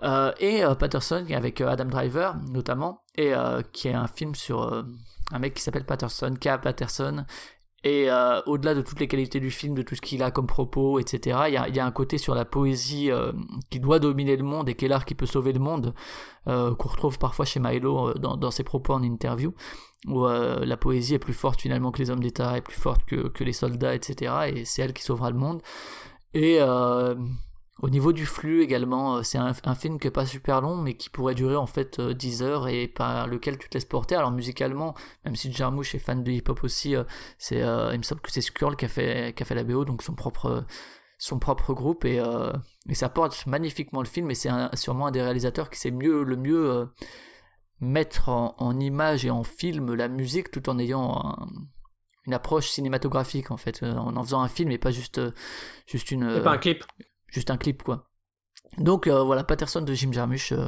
Euh, 0.03 0.31
et 0.39 0.63
euh, 0.63 0.75
Patterson 0.75 1.25
avec 1.31 1.61
euh, 1.61 1.67
Adam 1.67 1.85
Driver 1.85 2.35
notamment, 2.51 3.01
et 3.17 3.33
qui 3.71 3.87
est 3.87 3.93
un 3.93 4.07
film 4.07 4.35
sur 4.35 4.85
un 5.31 5.39
mec 5.39 5.53
qui 5.53 5.63
s'appelle 5.63 5.85
Patterson, 5.85 6.35
K. 6.39 6.61
Patterson, 6.61 7.25
Et 7.83 8.09
au-delà 8.45 8.75
de 8.75 8.81
toutes 8.81 8.99
les 8.99 9.07
qualités 9.07 9.39
du 9.39 9.49
film, 9.51 9.73
de 9.73 9.81
tout 9.81 9.95
ce 9.95 10.01
qu'il 10.01 10.21
a 10.21 10.31
comme 10.31 10.47
propos, 10.47 10.99
etc., 10.99 11.39
il 11.47 11.53
y 11.53 11.79
a, 11.79 11.85
un 11.85 11.91
côté 11.91 12.17
sur 12.17 12.35
la 12.35 12.43
poésie 12.43 13.09
qui 13.69 13.79
doit 13.79 13.99
dominer 13.99 14.35
le 14.35 14.43
monde 14.43 14.67
et 14.67 14.75
qui 14.75 14.83
est 14.83 14.89
l'art 14.89 15.05
qui 15.05 15.15
peut 15.15 15.25
sauver 15.25 15.53
le 15.53 15.59
monde, 15.59 15.93
qu'on 16.45 16.89
retrouve 16.89 17.17
parfois 17.17 17.45
chez 17.45 17.61
Milo 17.61 18.13
dans, 18.15 18.35
dans, 18.35 18.51
ses 18.51 18.63
propos 18.65 18.93
en 18.93 19.01
interview, 19.01 19.53
où 20.07 20.27
la 20.27 20.75
poésie 20.75 21.13
est 21.13 21.19
plus 21.19 21.33
forte 21.33 21.61
finalement 21.61 21.91
que 21.93 21.99
les 21.99 22.09
hommes 22.09 22.19
d'État, 22.19 22.57
est 22.57 22.61
plus 22.61 22.79
forte 22.79 23.05
que, 23.05 23.29
que 23.29 23.45
les 23.45 23.53
soldats, 23.53 23.95
etc., 23.95 24.33
et 24.53 24.65
c'est 24.65 24.81
elle 24.81 24.93
qui 24.93 25.03
sauvera 25.03 25.31
le 25.31 25.37
monde. 25.37 25.61
Et 26.33 26.59
au 27.81 27.89
niveau 27.89 28.13
du 28.13 28.25
flux 28.25 28.61
également, 28.61 29.21
c'est 29.21 29.37
un, 29.37 29.51
un, 29.65 29.75
film 29.75 29.99
qui 29.99 30.07
est 30.07 30.11
pas 30.11 30.25
super 30.25 30.61
long, 30.61 30.77
mais 30.77 30.93
qui 30.93 31.09
pourrait 31.09 31.35
durer 31.35 31.57
en 31.57 31.65
fait 31.65 31.99
10 31.99 32.41
heures 32.41 32.69
et 32.69 32.87
par 32.87 33.27
lequel 33.27 33.57
tu 33.57 33.67
te 33.67 33.73
laisses 33.73 33.85
porter. 33.85 34.15
Alors 34.15 34.31
musicalement, 34.31 34.95
même 35.25 35.35
si 35.35 35.51
Jarmouche 35.51 35.93
est 35.93 35.99
fan 35.99 36.23
de 36.23 36.31
hip-hop 36.31 36.63
aussi, 36.63 36.95
c'est, 37.37 37.61
euh, 37.61 37.89
il 37.91 37.97
me 37.97 38.03
semble 38.03 38.21
que 38.21 38.31
c'est 38.31 38.41
Skrull 38.41 38.77
qui 38.77 38.85
a 38.85 38.87
fait, 38.87 39.35
qui 39.35 39.43
a 39.43 39.45
fait 39.45 39.55
la 39.55 39.65
BO, 39.65 39.83
donc 39.83 40.03
son 40.03 40.15
propre, 40.15 40.65
son 41.17 41.37
propre 41.37 41.73
groupe 41.73 42.05
et, 42.05 42.19
euh, 42.19 42.53
et 42.87 42.95
ça 42.95 43.09
porte 43.09 43.45
magnifiquement 43.45 44.01
le 44.01 44.07
film. 44.07 44.31
Et 44.31 44.35
c'est 44.35 44.49
sûrement 44.75 45.07
un 45.07 45.11
des 45.11 45.21
réalisateurs 45.21 45.69
qui 45.69 45.77
sait 45.77 45.91
mieux, 45.91 46.23
le 46.23 46.37
mieux 46.37 46.71
euh, 46.71 46.85
mettre 47.81 48.29
en, 48.29 48.55
en, 48.57 48.79
image 48.79 49.25
et 49.25 49.31
en 49.31 49.43
film 49.43 49.93
la 49.95 50.07
musique 50.07 50.49
tout 50.49 50.69
en 50.69 50.79
ayant 50.79 51.11
un, 51.25 51.49
une 52.25 52.33
approche 52.33 52.69
cinématographique 52.69 53.51
en 53.51 53.57
fait, 53.57 53.83
en 53.83 54.15
en 54.15 54.23
faisant 54.23 54.41
un 54.41 54.47
film 54.47 54.71
et 54.71 54.77
pas 54.77 54.91
juste, 54.91 55.19
juste 55.85 56.09
une. 56.11 56.37
Et 56.37 56.41
pas 56.41 56.53
un 56.53 56.57
clip 56.57 56.85
juste 57.27 57.51
un 57.51 57.57
clip 57.57 57.83
quoi. 57.83 58.09
Donc 58.77 59.07
euh, 59.07 59.23
voilà, 59.23 59.43
Patterson 59.43 59.81
de 59.81 59.93
Jim 59.93 60.11
Jarmusch, 60.11 60.51
euh, 60.51 60.67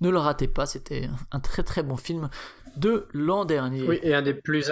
ne 0.00 0.10
le 0.10 0.18
ratez 0.18 0.48
pas, 0.48 0.66
c'était 0.66 1.08
un 1.30 1.40
très 1.40 1.62
très 1.62 1.82
bon 1.82 1.96
film 1.96 2.28
de 2.76 3.08
l'an 3.12 3.44
dernier. 3.44 3.82
Oui, 3.86 3.98
et 4.02 4.14
un 4.14 4.22
des 4.22 4.34
plus, 4.34 4.70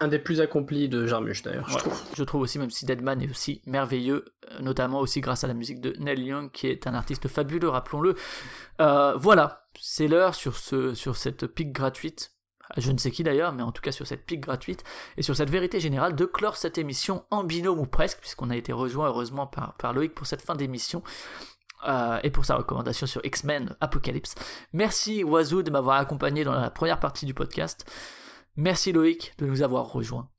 un 0.00 0.08
des 0.08 0.18
plus 0.18 0.40
accomplis 0.40 0.88
de 0.88 1.06
Jarmusch 1.06 1.42
d'ailleurs, 1.42 1.66
ouais, 1.66 1.72
je 1.72 1.78
trouve. 1.78 2.02
Je 2.14 2.24
trouve 2.24 2.40
aussi, 2.42 2.58
même 2.58 2.70
si 2.70 2.86
Deadman 2.86 3.20
est 3.22 3.30
aussi 3.30 3.62
merveilleux, 3.66 4.24
euh, 4.50 4.60
notamment 4.60 5.00
aussi 5.00 5.20
grâce 5.20 5.44
à 5.44 5.46
la 5.46 5.54
musique 5.54 5.80
de 5.80 5.94
Neil 5.98 6.20
Young, 6.20 6.50
qui 6.50 6.68
est 6.68 6.86
un 6.86 6.94
artiste 6.94 7.28
fabuleux, 7.28 7.68
rappelons-le. 7.68 8.14
Euh, 8.80 9.14
voilà, 9.16 9.66
c'est 9.80 10.08
l'heure 10.08 10.34
sur, 10.34 10.56
ce, 10.56 10.94
sur 10.94 11.16
cette 11.16 11.46
pique 11.46 11.72
gratuite 11.72 12.35
je 12.76 12.92
ne 12.92 12.98
sais 12.98 13.10
qui 13.10 13.22
d'ailleurs, 13.22 13.52
mais 13.52 13.62
en 13.62 13.72
tout 13.72 13.82
cas 13.82 13.92
sur 13.92 14.06
cette 14.06 14.24
pique 14.24 14.40
gratuite 14.40 14.84
et 15.16 15.22
sur 15.22 15.36
cette 15.36 15.50
vérité 15.50 15.80
générale, 15.80 16.14
de 16.14 16.24
clore 16.24 16.56
cette 16.56 16.78
émission 16.78 17.24
en 17.30 17.44
binôme 17.44 17.78
ou 17.78 17.86
presque, 17.86 18.18
puisqu'on 18.20 18.50
a 18.50 18.56
été 18.56 18.72
rejoint 18.72 19.08
heureusement 19.08 19.46
par, 19.46 19.92
Loïc 19.92 20.14
pour 20.14 20.26
cette 20.26 20.42
fin 20.42 20.54
d'émission. 20.54 21.02
Euh, 21.86 22.18
et 22.22 22.30
pour 22.30 22.46
sa 22.46 22.56
recommandation 22.56 23.06
sur 23.06 23.20
X-Men 23.22 23.76
Apocalypse. 23.82 24.34
Merci 24.72 25.22
Oiseau 25.22 25.62
de 25.62 25.70
m'avoir 25.70 25.98
accompagné 25.98 26.42
dans 26.42 26.54
la 26.54 26.70
première 26.70 26.98
partie 26.98 27.26
du 27.26 27.34
podcast. 27.34 27.84
Merci 28.56 28.92
Loïc 28.92 29.34
de 29.38 29.44
nous 29.44 29.60
avoir 29.60 29.92
rejoints. 29.92 30.30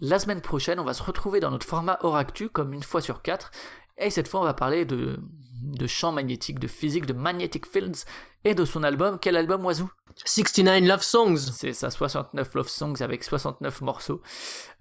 La 0.00 0.18
semaine 0.18 0.40
prochaine, 0.40 0.80
on 0.80 0.84
va 0.84 0.94
se 0.94 1.02
retrouver 1.02 1.40
dans 1.40 1.50
notre 1.50 1.66
format 1.66 1.98
Oractu 2.02 2.48
comme 2.48 2.72
une 2.72 2.82
fois 2.82 3.02
sur 3.02 3.20
quatre. 3.20 3.50
Et 3.98 4.10
cette 4.10 4.28
fois, 4.28 4.40
on 4.40 4.44
va 4.44 4.54
parler 4.54 4.84
de, 4.84 5.18
de 5.62 5.86
champs 5.86 6.12
magnétiques, 6.12 6.58
de 6.58 6.68
physique, 6.68 7.06
de 7.06 7.12
magnetic 7.12 7.66
fields 7.66 8.04
et 8.44 8.54
de 8.54 8.64
son 8.64 8.82
album. 8.82 9.18
Quel 9.20 9.36
album, 9.36 9.64
Oiseau 9.64 9.90
69 10.24 10.84
Love 10.84 11.02
Songs. 11.02 11.36
C'est 11.36 11.72
ça, 11.72 11.90
69 11.90 12.54
Love 12.54 12.68
Songs 12.68 13.00
avec 13.00 13.24
69 13.24 13.80
morceaux. 13.82 14.22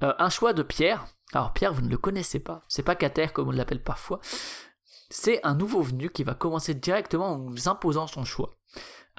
Euh, 0.04 0.14
un 0.18 0.30
choix 0.30 0.54
de 0.54 0.64
Pierre. 0.64 1.06
Alors 1.34 1.54
Pierre, 1.54 1.74
vous 1.74 1.82
ne 1.82 1.90
le 1.90 1.98
connaissez 1.98 2.40
pas. 2.40 2.64
C'est 2.68 2.84
pas 2.84 2.96
Cater 2.96 3.28
comme 3.34 3.50
on 3.50 3.52
l'appelle 3.52 3.84
parfois. 3.84 4.20
C'est 5.10 5.40
un 5.46 5.56
nouveau 5.56 5.82
venu 5.82 6.10
qui 6.10 6.24
va 6.24 6.34
commencer 6.34 6.74
directement 6.74 7.34
en 7.34 7.38
vous 7.38 7.68
imposant 7.68 8.08
son 8.08 8.26
choix. 8.26 8.56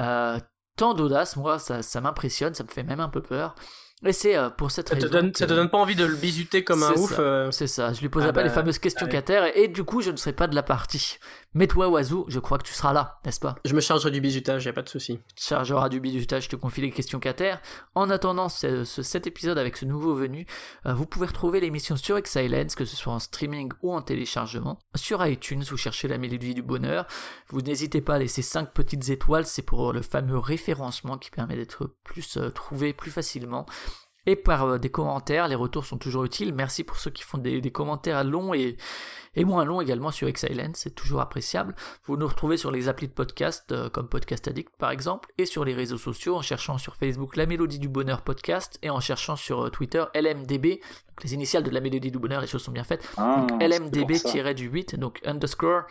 Euh, 0.01 0.39
tant 0.77 0.95
d'audace, 0.95 1.37
moi, 1.37 1.59
ça, 1.59 1.83
ça 1.83 2.01
m'impressionne, 2.01 2.55
ça 2.55 2.65
me 2.65 2.69
fait 2.69 2.83
même 2.83 3.01
un 3.01 3.09
peu 3.09 3.23
peur. 3.23 3.55
Et 4.05 4.13
c'est 4.13 4.37
euh, 4.37 4.49
pour 4.49 4.71
cette 4.71 4.89
ça 4.89 4.95
raison. 4.95 5.09
Te 5.09 5.13
donne, 5.13 5.33
que... 5.33 5.39
Ça 5.39 5.47
te 5.47 5.53
donne 5.53 5.71
pas 5.71 5.79
envie 5.79 5.97
de 5.97 6.05
le 6.05 6.15
bisuter 6.15 6.63
comme 6.63 6.83
un 6.83 6.93
ouf. 6.93 7.17
Euh... 7.19 7.51
C'est 7.51 7.67
ça, 7.67 7.93
je 7.93 8.01
lui 8.01 8.09
poserai 8.09 8.31
ah 8.31 8.33
pas 8.33 8.41
bah, 8.41 8.47
les 8.47 8.53
fameuses 8.53 8.79
questions 8.79 9.07
ouais. 9.07 9.13
Cater 9.13 9.51
et, 9.55 9.65
et, 9.65 9.69
du 9.69 9.83
coup 9.83 10.03
je 10.03 10.11
ne 10.11 10.17
serai 10.17 10.33
pas 10.33 10.47
de 10.47 10.55
la 10.55 10.63
partie. 10.63 11.19
Mais 11.55 11.67
toi, 11.67 11.89
Oiseau, 11.89 12.27
je 12.29 12.39
crois 12.39 12.59
que 12.59 12.65
tu 12.65 12.75
seras 12.75 12.93
là, 12.93 13.21
n'est-ce 13.25 13.41
pas? 13.41 13.57
Je 13.65 13.75
me 13.75 13.81
chargerai 13.81 14.11
du 14.11 14.21
bisutage, 14.21 14.67
y 14.67 14.69
a 14.69 14.73
pas 14.73 14.83
de 14.83 14.89
souci. 14.89 15.19
Tu 15.35 15.45
chargeras 15.47 15.89
du 15.89 15.99
bisutage, 15.99 16.45
je 16.45 16.51
te 16.51 16.57
confie 16.57 16.83
les 16.83 16.91
questions 16.91 17.19
Cater. 17.19 17.55
En 17.95 18.11
attendant 18.11 18.51
ce, 18.51 18.85
ce, 18.85 19.03
cet 19.03 19.27
épisode 19.27 19.57
avec 19.57 19.79
ce 19.79 19.87
nouveau 19.87 20.15
venu, 20.15 20.47
euh, 20.85 20.93
vous 20.93 21.07
pouvez 21.07 21.27
retrouver 21.27 21.61
l'émission 21.61 21.97
sur 21.97 22.19
Excellence, 22.19 22.75
que 22.75 22.85
ce 22.85 22.95
soit 22.97 23.15
en 23.15 23.19
streaming 23.19 23.73
ou 23.83 23.95
en 23.95 24.03
téléchargement. 24.03 24.79
Sur 24.95 25.25
iTunes, 25.27 25.65
vous 25.69 25.79
cherchez 25.79 26.07
la 26.07 26.19
mélodie 26.19 26.55
du 26.55 26.63
bonheur. 26.63 27.07
Vous 27.49 27.63
n'hésitez 27.63 28.03
pas 28.03 28.17
à 28.17 28.19
laisser 28.19 28.43
5 28.43 28.75
petites 28.75 29.09
étoiles, 29.09 29.47
c'est 29.47 29.63
pour 29.63 29.95
le 29.95 30.03
fameux 30.03 30.39
référencement 30.39 31.17
qui 31.17 31.31
permet 31.31 31.57
d'être 31.57 31.95
plus 32.05 32.39
trouvé 32.55 32.93
plus 32.93 33.11
facilement 33.11 33.65
et 34.29 34.37
par 34.37 34.65
euh, 34.65 34.79
des 34.79 34.91
commentaires. 34.91 35.49
Les 35.49 35.55
retours 35.55 35.87
sont 35.87 35.97
toujours 35.97 36.25
utiles. 36.25 36.55
Merci 36.55 36.85
pour 36.85 36.99
ceux 36.99 37.11
qui 37.11 37.23
font 37.23 37.39
des, 37.39 37.63
des 37.63 37.73
commentaires 37.73 38.23
longs 38.25 38.53
et, 38.53 38.77
et, 39.35 39.45
moins 39.45 39.65
longs 39.65 39.81
également 39.81 40.11
sur 40.11 40.29
Excellence, 40.29 40.77
c'est 40.77 40.95
toujours 40.95 41.23
appréciable. 41.23 41.75
Vous 42.05 42.19
nous 42.19 42.27
retrouvez 42.27 42.59
sur 42.59 42.71
les 42.71 42.89
applis 42.89 43.09
de 43.09 43.13
podcast 43.13 43.73
euh, 43.73 43.89
comme 43.89 44.09
Podcast 44.09 44.47
Addict 44.47 44.71
par 44.79 44.91
exemple 44.91 45.33
et 45.39 45.47
sur 45.47 45.65
les 45.65 45.73
réseaux 45.73 45.97
sociaux 45.97 46.37
en 46.37 46.43
cherchant 46.43 46.77
sur 46.77 46.95
Facebook 46.97 47.37
La 47.37 47.47
Mélodie 47.47 47.79
du 47.79 47.89
Bonheur 47.89 48.21
podcast 48.21 48.79
et 48.83 48.91
en 48.91 49.01
cherchant 49.01 49.37
sur 49.37 49.65
euh, 49.65 49.71
Twitter 49.71 50.05
LMDB, 50.15 50.81
donc 51.09 51.25
les 51.25 51.33
initiales 51.33 51.63
de 51.63 51.71
La 51.71 51.81
Mélodie 51.81 52.11
du 52.11 52.19
Bonheur, 52.19 52.43
les 52.43 52.47
choses 52.47 52.63
sont 52.63 52.73
bien 52.73 52.85
faites. 52.85 53.09
Ah, 53.17 53.47
donc 53.49 53.63
LMDB-du-8, 53.63 54.97
donc 54.97 55.21
underscore 55.25 55.85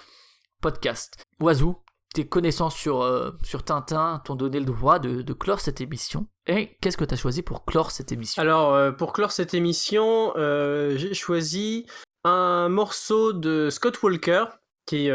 podcast. 0.61 1.25
Oiseau, 1.39 1.81
tes 2.13 2.27
connaissances 2.27 2.75
sur, 2.75 3.01
euh, 3.01 3.31
sur 3.43 3.63
Tintin 3.63 4.21
t'ont 4.25 4.35
donné 4.35 4.59
le 4.59 4.65
droit 4.65 4.99
de, 4.99 5.33
clore 5.33 5.59
cette 5.59 5.81
émission. 5.81 6.27
Et 6.47 6.77
qu'est-ce 6.81 6.97
que 6.97 7.05
tu 7.05 7.13
as 7.13 7.17
choisi 7.17 7.41
pour 7.41 7.65
clore 7.65 7.91
cette 7.91 8.11
émission? 8.11 8.41
Alors, 8.41 8.73
euh, 8.73 8.91
pour 8.91 9.13
clore 9.13 9.31
cette 9.31 9.53
émission, 9.53 10.33
euh, 10.35 10.97
j'ai 10.97 11.13
choisi 11.13 11.85
un 12.23 12.69
morceau 12.69 13.33
de 13.33 13.69
Scott 13.69 14.01
Walker, 14.01 14.45
qui 14.85 15.09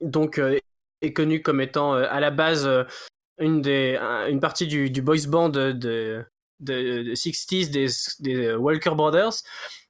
donc 0.00 0.40
est 1.00 1.12
connu 1.12 1.42
comme 1.42 1.60
étant 1.60 1.94
à 1.94 2.20
la 2.20 2.30
base 2.30 2.68
une, 3.38 3.62
des, 3.62 3.96
une 4.28 4.40
partie 4.40 4.66
du 4.66 5.02
boys 5.02 5.26
band 5.26 5.48
de, 5.48 6.24
de, 6.64 7.02
de 7.02 7.14
60s 7.14 7.70
des, 7.70 7.88
des, 8.20 8.54
Walker 8.54 8.94
Brothers, 8.94 9.34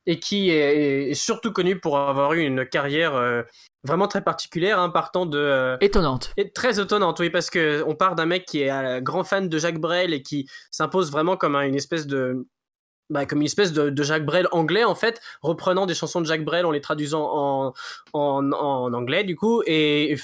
et 0.07 0.19
qui 0.19 0.51
est, 0.51 1.11
est, 1.11 1.15
surtout 1.15 1.53
connu 1.53 1.81
pour 1.81 1.99
avoir 1.99 2.35
eu 2.35 2.43
une 2.43 2.67
carrière 2.67 3.15
vraiment 3.85 4.09
très 4.09 4.23
particulière, 4.23 4.81
hein, 4.81 4.89
partant 4.89 5.27
de 5.27 5.39
euh, 5.39 5.77
étonnante. 5.81 6.33
et 6.37 6.51
très 6.51 6.81
étonnante, 6.81 7.21
oui, 7.21 7.31
parce 7.31 7.51
que 7.51 7.85
on 7.87 7.95
part 7.95 8.15
d'un 8.15 8.27
mec 8.27 8.47
qui 8.47 8.63
est 8.63 8.71
un 8.71 9.01
grand 9.01 9.25
fan 9.25 9.49
de 9.49 9.59
Jacques 9.59 9.79
Brel 9.79 10.13
et 10.13 10.23
qui 10.23 10.49
s'impose 10.71 11.13
vraiment 11.13 11.37
comme 11.37 11.55
une 11.55 11.75
espèce 11.75 12.07
de 12.07 12.47
bah, 13.11 13.27
comme 13.27 13.41
une 13.41 13.47
espèce 13.47 13.73
de, 13.73 13.91
de, 13.91 14.03
Jacques 14.03 14.25
Brel 14.25 14.49
anglais 14.51 14.85
en 14.85 14.95
fait, 14.95 15.21
reprenant 15.43 15.87
des 15.87 15.95
chansons 15.95 16.21
de 16.21 16.27
Jacques 16.27 16.45
Brel 16.45 16.65
en 16.65 16.71
les 16.71 16.81
traduisant 16.81 17.29
en, 17.33 17.75
en, 18.13 18.53
en 18.53 18.93
anglais 18.93 19.25
du 19.25 19.37
coup 19.37 19.63
et 19.67 20.13
et, 20.13 20.17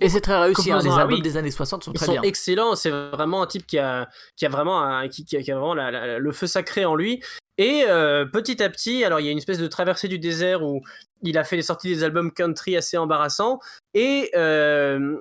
et 0.00 0.08
c'est 0.08 0.20
très 0.20 0.38
réussi 0.38 0.70
hein, 0.70 0.80
les 0.82 0.90
albums 0.90 1.14
oui, 1.16 1.22
des 1.22 1.36
années 1.36 1.50
60 1.50 1.84
sont 1.84 1.92
ils 1.92 1.96
très 1.96 2.06
sont 2.06 2.12
bien. 2.12 2.22
excellents 2.22 2.74
c'est 2.76 2.90
vraiment 2.90 3.42
un 3.42 3.46
type 3.46 3.66
qui 3.66 3.78
a 3.78 4.08
qui 4.36 4.46
a 4.46 4.48
vraiment 4.48 4.82
un, 4.82 5.08
qui, 5.08 5.24
qui, 5.24 5.36
a, 5.36 5.42
qui 5.42 5.50
a 5.50 5.54
vraiment 5.56 5.74
la, 5.74 5.90
la, 5.90 6.18
le 6.18 6.32
feu 6.32 6.46
sacré 6.46 6.84
en 6.84 6.94
lui. 6.94 7.22
Et 7.56 7.84
euh, 7.88 8.24
petit 8.24 8.62
à 8.62 8.70
petit 8.70 9.04
alors 9.04 9.20
il 9.20 9.26
y 9.26 9.28
a 9.28 9.32
une 9.32 9.38
espèce 9.38 9.58
de 9.58 9.66
traversée 9.66 10.06
du 10.08 10.18
désert 10.18 10.62
où 10.62 10.82
il 11.22 11.36
a 11.38 11.44
fait 11.44 11.56
les 11.56 11.62
sorties 11.62 11.88
des 11.88 12.04
albums 12.04 12.32
country 12.32 12.76
assez 12.76 12.96
embarrassants 12.96 13.58
et 13.94 14.30
euh, 14.36 15.16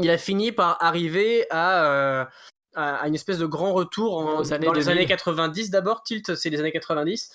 il 0.00 0.10
a 0.10 0.18
fini 0.18 0.52
par 0.52 0.76
arriver 0.80 1.46
à 1.50 1.84
euh, 1.86 2.24
à 2.74 3.06
une 3.06 3.14
espèce 3.14 3.38
de 3.38 3.46
grand 3.46 3.72
retour 3.72 4.16
en, 4.16 4.40
Aux 4.40 4.52
années 4.52 4.66
dans 4.66 4.72
les 4.72 4.84
2000. 4.84 4.98
années 4.98 5.06
90 5.06 5.70
d'abord. 5.70 6.02
Tilt, 6.02 6.34
c'est 6.34 6.50
les 6.50 6.60
années 6.60 6.72
90. 6.72 7.30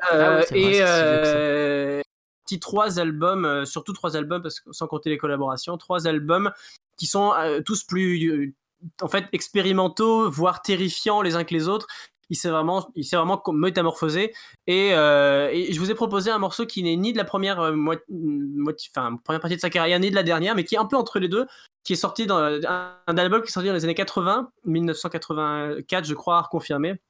Ah 0.00 0.14
Euh, 0.14 0.42
vrai, 0.42 0.58
et 0.58 0.78
euh, 0.82 2.02
petit 2.44 2.60
trois 2.60 2.98
albums, 2.98 3.44
euh, 3.44 3.64
surtout 3.64 3.92
trois 3.92 4.16
albums, 4.16 4.42
parce 4.42 4.60
que, 4.60 4.72
sans 4.72 4.86
compter 4.86 5.10
les 5.10 5.18
collaborations, 5.18 5.76
trois 5.78 6.06
albums 6.06 6.52
qui 6.96 7.06
sont 7.06 7.32
tous 7.64 7.82
plus, 7.84 8.54
en 9.00 9.08
fait, 9.08 9.26
expérimentaux, 9.32 10.30
voire 10.30 10.62
terrifiants 10.62 11.22
les 11.22 11.34
uns 11.34 11.44
que 11.44 11.54
les 11.54 11.66
autres. 11.66 11.86
Il 12.34 12.36
s'est 12.36 12.48
vraiment, 12.48 12.90
il 12.96 13.04
s'est 13.04 13.14
vraiment 13.14 13.40
métamorphosé. 13.52 14.34
Et, 14.66 14.90
euh, 14.92 15.48
et 15.52 15.72
je 15.72 15.78
vous 15.78 15.92
ai 15.92 15.94
proposé 15.94 16.32
un 16.32 16.38
morceau 16.38 16.66
qui 16.66 16.82
n'est 16.82 16.96
ni 16.96 17.12
de 17.12 17.16
la 17.16 17.24
première 17.24 17.60
euh, 17.60 17.72
moitié, 17.72 18.04
moitié, 18.10 18.90
enfin, 18.92 19.16
première 19.22 19.40
partie 19.40 19.54
de 19.54 19.60
sa 19.60 19.70
carrière, 19.70 20.00
ni 20.00 20.10
de 20.10 20.16
la 20.16 20.24
dernière, 20.24 20.56
mais 20.56 20.64
qui 20.64 20.74
est 20.74 20.78
un 20.78 20.84
peu 20.84 20.96
entre 20.96 21.20
les 21.20 21.28
deux, 21.28 21.46
qui 21.84 21.92
est 21.92 21.96
sorti 21.96 22.26
dans 22.26 22.38
un, 22.38 22.96
album 23.06 23.42
qui 23.42 23.50
est 23.50 23.52
sorti 23.52 23.68
dans 23.68 23.74
les 23.74 23.84
années 23.84 23.94
80, 23.94 24.50
1984, 24.64 26.04
je 26.04 26.14
crois, 26.14 26.38
à 26.38 26.42
reconfirmer. 26.42 27.00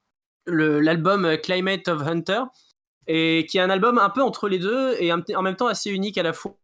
L'album 0.46 1.24
euh, 1.24 1.36
Climate 1.38 1.88
of 1.88 2.02
Hunter, 2.02 2.42
et 3.06 3.46
qui 3.48 3.56
est 3.56 3.62
un 3.62 3.70
album 3.70 3.96
un 3.96 4.10
peu 4.10 4.22
entre 4.22 4.46
les 4.46 4.58
deux 4.58 4.94
et 5.00 5.10
en 5.10 5.42
même 5.42 5.56
temps 5.56 5.68
assez 5.68 5.90
unique 5.90 6.18
à 6.18 6.22
la 6.22 6.34
fois. 6.34 6.58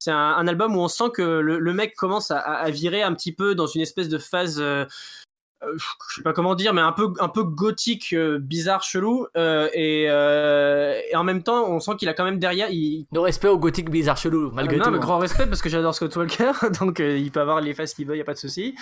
C'est 0.00 0.10
un, 0.10 0.48
album 0.48 0.74
où 0.74 0.80
on 0.80 0.88
sent 0.88 1.10
que 1.14 1.22
le, 1.22 1.72
mec 1.72 1.94
commence 1.94 2.32
à, 2.32 2.40
à 2.40 2.68
virer 2.70 3.02
un 3.02 3.14
petit 3.14 3.32
peu 3.32 3.54
dans 3.54 3.68
une 3.68 3.80
espèce 3.80 4.08
de 4.08 4.18
phase, 4.18 4.60
euh, 4.60 4.86
euh, 5.62 5.76
je 6.10 6.16
sais 6.16 6.22
pas 6.22 6.32
comment 6.32 6.54
dire, 6.54 6.74
mais 6.74 6.80
un 6.80 6.92
peu, 6.92 7.12
un 7.18 7.28
peu 7.28 7.42
gothique, 7.42 8.12
euh, 8.12 8.38
bizarre, 8.38 8.82
chelou. 8.82 9.26
euh, 9.36 9.68
et, 9.72 10.06
euh, 10.08 11.00
et 11.10 11.16
en 11.16 11.24
même 11.24 11.42
temps, 11.42 11.68
on 11.68 11.80
sent 11.80 11.92
qu'il 11.98 12.08
a 12.08 12.14
quand 12.14 12.24
même 12.24 12.38
derrière. 12.38 12.68
Il... 12.70 13.06
De 13.12 13.18
respect 13.18 13.48
au 13.48 13.58
gothique 13.58 13.90
bizarre 13.90 14.16
chelou, 14.16 14.50
malgré 14.52 14.76
non, 14.76 14.84
tout. 14.84 14.90
mais 14.90 14.96
hein. 14.98 15.00
grand 15.00 15.18
respect 15.18 15.46
parce 15.46 15.62
que 15.62 15.68
j'adore 15.68 15.94
Scott 15.94 16.14
Walker, 16.16 16.52
donc 16.80 17.00
euh, 17.00 17.16
il 17.16 17.30
peut 17.30 17.40
avoir 17.40 17.60
les 17.60 17.74
faces 17.74 17.94
qu'il 17.94 18.06
veut, 18.06 18.16
y 18.16 18.20
a 18.20 18.24
pas 18.24 18.34
de 18.34 18.38
souci. 18.38 18.74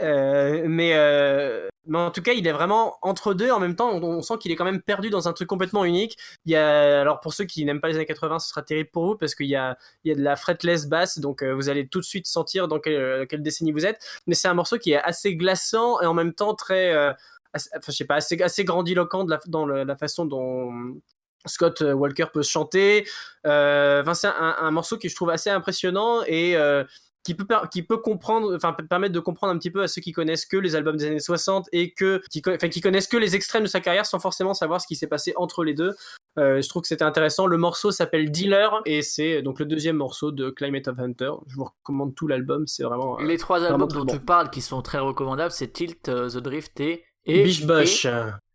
Euh, 0.00 0.64
mais, 0.68 0.92
euh, 0.94 1.68
mais 1.86 1.98
en 1.98 2.10
tout 2.10 2.22
cas, 2.22 2.32
il 2.32 2.46
est 2.46 2.52
vraiment 2.52 2.98
entre 3.02 3.34
deux. 3.34 3.50
En 3.50 3.60
même 3.60 3.74
temps, 3.74 3.90
on, 3.90 4.22
sent 4.22 4.34
qu'il 4.40 4.52
est 4.52 4.56
quand 4.56 4.64
même 4.64 4.82
perdu 4.82 5.10
dans 5.10 5.28
un 5.28 5.32
truc 5.32 5.48
complètement 5.48 5.84
unique. 5.84 6.16
Il 6.44 6.52
y 6.52 6.56
a, 6.56 7.00
alors 7.00 7.20
pour 7.20 7.34
ceux 7.34 7.44
qui 7.44 7.64
n'aiment 7.64 7.80
pas 7.80 7.88
les 7.88 7.96
années 7.96 8.06
80, 8.06 8.38
ce 8.38 8.48
sera 8.48 8.62
terrible 8.62 8.90
pour 8.90 9.06
vous 9.06 9.16
parce 9.16 9.34
qu'il 9.34 9.46
y 9.46 9.56
a, 9.56 9.76
il 10.04 10.10
y 10.10 10.12
a 10.12 10.14
de 10.14 10.22
la 10.22 10.36
fretless 10.36 10.86
basse, 10.86 11.18
donc 11.18 11.42
euh, 11.42 11.52
vous 11.54 11.68
allez 11.68 11.88
tout 11.88 12.00
de 12.00 12.04
suite 12.04 12.26
sentir 12.26 12.68
dans 12.68 12.78
quelle, 12.78 13.26
quelle 13.28 13.42
décennie 13.42 13.72
vous 13.72 13.86
êtes. 13.86 14.00
Mais 14.26 14.34
c'est 14.34 14.48
un 14.48 14.54
morceau 14.54 14.78
qui 14.78 14.92
est 14.92 15.02
assez 15.02 15.34
glaçant 15.34 16.00
et 16.00 16.06
en 16.06 16.14
même 16.14 16.34
temps 16.34 16.54
très, 16.54 16.94
enfin, 17.54 17.78
je 17.86 17.92
sais 17.92 18.04
pas, 18.04 18.16
assez, 18.16 18.40
assez 18.42 18.64
grandiloquent 18.64 19.26
dans 19.46 19.66
la 19.66 19.96
façon 19.96 20.26
dont 20.26 20.72
Scott 21.46 21.80
Walker 21.80 22.26
peut 22.32 22.42
chanter. 22.42 23.06
Enfin, 23.44 24.14
c'est 24.14 24.28
un, 24.28 24.56
un 24.60 24.70
morceau 24.70 24.98
qui 24.98 25.08
je 25.08 25.16
trouve 25.16 25.30
assez 25.30 25.50
impressionnant 25.50 26.22
et 26.26 26.56
qui 27.28 27.34
peut, 27.34 27.46
qui 27.70 27.82
peut 27.82 27.98
comprendre, 27.98 28.54
enfin, 28.56 28.72
permettre 28.72 29.12
de 29.12 29.20
comprendre 29.20 29.52
un 29.52 29.58
petit 29.58 29.70
peu 29.70 29.82
à 29.82 29.88
ceux 29.88 30.00
qui 30.00 30.12
connaissent 30.12 30.46
que 30.46 30.56
les 30.56 30.74
albums 30.76 30.96
des 30.96 31.06
années 31.06 31.20
60 31.20 31.68
et 31.72 31.92
que, 31.92 32.22
qui, 32.30 32.42
enfin, 32.46 32.68
qui 32.68 32.80
connaissent 32.80 33.06
que 33.06 33.16
les 33.18 33.36
extrêmes 33.36 33.64
de 33.64 33.68
sa 33.68 33.80
carrière 33.80 34.06
sans 34.06 34.18
forcément 34.18 34.54
savoir 34.54 34.80
ce 34.80 34.86
qui 34.86 34.96
s'est 34.96 35.06
passé 35.06 35.34
entre 35.36 35.62
les 35.62 35.74
deux. 35.74 35.94
Euh, 36.38 36.62
je 36.62 36.68
trouve 36.68 36.82
que 36.82 36.88
c'était 36.88 37.04
intéressant. 37.04 37.46
Le 37.46 37.56
morceau 37.58 37.90
s'appelle 37.90 38.30
Dealer 38.30 38.80
et 38.86 39.02
c'est 39.02 39.42
donc 39.42 39.58
le 39.58 39.66
deuxième 39.66 39.96
morceau 39.96 40.32
de 40.32 40.50
Climate 40.50 40.88
of 40.88 40.98
Hunter. 40.98 41.32
Je 41.48 41.56
vous 41.56 41.64
recommande 41.64 42.14
tout 42.14 42.26
l'album, 42.28 42.66
c'est 42.66 42.84
vraiment. 42.84 43.18
euh, 43.20 43.24
Les 43.24 43.36
trois 43.38 43.58
vraiment 43.58 43.74
albums 43.84 43.88
dont 43.92 44.04
bon. 44.04 44.12
tu 44.12 44.20
parles 44.20 44.48
qui 44.50 44.60
sont 44.62 44.80
très 44.80 44.98
recommandables, 44.98 45.52
c'est 45.52 45.72
Tilt, 45.72 46.08
euh, 46.08 46.28
The 46.30 46.38
Drift 46.38 46.80
et. 46.80 47.04
et 47.26 47.42
Bish 47.42 47.66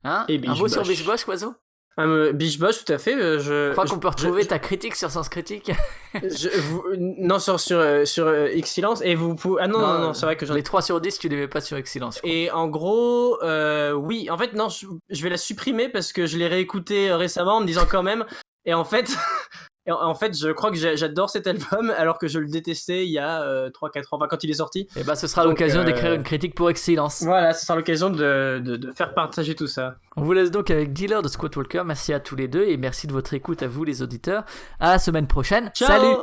Hein 0.06 0.26
Et 0.28 0.42
Un 0.48 0.56
mot 0.56 0.68
sur. 0.68 0.82
Bish 0.84 1.06
Bosh, 1.06 1.28
Oiseau? 1.28 1.54
Euh, 2.00 2.34
Bish 2.34 2.58
Bosh, 2.58 2.84
tout 2.84 2.92
à 2.92 2.98
fait. 2.98 3.16
euh, 3.16 3.38
Je, 3.38 3.68
Je 3.70 3.72
crois 3.74 3.86
qu'on 3.86 4.00
peut 4.00 4.08
retrouver 4.08 4.42
je- 4.44 4.48
ta 4.48 4.58
critique 4.60 4.96
sur 4.96 5.12
Sens 5.12 5.30
Critique. 5.30 5.72
je- 6.16 6.50
vous- 6.60 6.84
non, 6.98 7.38
sur, 7.40 7.60
sur, 7.60 7.78
euh, 7.78 8.04
sur 8.06 8.26
euh, 8.28 8.48
Excellence. 8.48 9.02
Et 9.04 9.14
vous 9.14 9.36
pouvez. 9.36 9.62
Ah 9.64 9.68
non, 9.68 9.80
non, 9.80 10.00
non, 10.00 10.14
c'est 10.14 10.26
vrai 10.26 10.36
que 10.36 10.46
j'en 10.46 10.56
Les 10.56 10.64
3 10.64 10.82
sur 10.82 11.00
10, 11.00 11.20
tu 11.20 11.30
les 11.30 11.36
mets 11.36 11.48
pas 11.48 11.62
sur 11.62 11.78
Excellence. 11.78 12.20
Et 12.24 12.50
en 12.52 12.68
gros, 12.68 13.38
euh, 13.44 13.92
oui, 13.94 14.30
en 14.32 14.38
fait, 14.38 14.54
non, 14.54 14.70
je, 14.70 14.88
je 15.10 15.24
vais 15.24 15.30
la 15.30 15.38
supprimer 15.38 15.88
parce 15.90 16.14
que 16.14 16.26
je 16.26 16.38
l'ai 16.38 16.48
réécouté 16.48 17.12
euh, 17.12 17.18
récemment 17.18 17.58
en 17.58 17.62
me 17.62 17.68
disant 17.68 17.86
quand 17.90 18.04
même. 18.04 18.26
Et 18.66 18.74
en 18.74 18.86
fait, 18.86 19.06
et 19.86 19.92
en, 19.92 20.16
fait 20.16 20.38
je 20.38 20.50
crois 20.50 20.72
que 20.72 20.78
j'adore 20.78 21.30
cet 21.30 21.48
album 21.48 21.92
alors 21.98 22.18
que 22.18 22.28
je 22.28 22.40
le 22.40 22.48
détestais 22.48 23.06
il 23.06 23.12
y 23.12 23.20
a 23.20 23.70
3-4 23.70 24.00
ans, 24.00 24.02
enfin 24.12 24.28
quand 24.30 24.44
il 24.44 24.50
est 24.50 24.56
sorti. 24.56 24.88
Et 24.96 25.04
bah, 25.04 25.16
ce 25.16 25.28
sera 25.28 25.44
l'occasion 25.44 25.82
euh, 25.82 25.86
d'écrire 25.86 26.14
une 26.14 26.24
critique 26.24 26.56
pour 26.56 26.70
Excellence. 26.70 27.24
Voilà, 27.24 27.54
ce 27.54 27.66
sera 27.66 27.76
l'occasion 27.76 28.10
de, 28.10 28.62
de, 28.64 28.78
de 28.78 28.92
faire 28.92 29.14
partager 29.14 29.56
tout 29.56 29.68
ça. 29.68 29.96
On 30.16 30.24
vous 30.24 30.34
laisse 30.34 30.52
donc 30.52 30.72
avec 30.72 30.94
Dealer 30.94 31.22
de 31.22 31.28
Scott 31.28 31.56
Walker. 31.56 31.84
Merci 31.86 32.14
à 32.14 32.20
tous 32.20 32.36
les 32.36 32.48
deux 32.48 32.64
et 32.64 32.78
merci 32.78 33.08
de 33.08 33.14
votre 33.14 33.34
écoute 33.34 33.64
à 33.64 33.68
vous, 33.68 33.84
les 33.84 34.02
auditeurs. 34.02 34.46
À 34.80 34.92
la 34.92 35.00
semaine 35.00 35.28
prochaine. 35.28 35.72
Ciao 35.74 35.88
Salut 35.88 36.16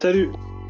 Salut 0.00 0.61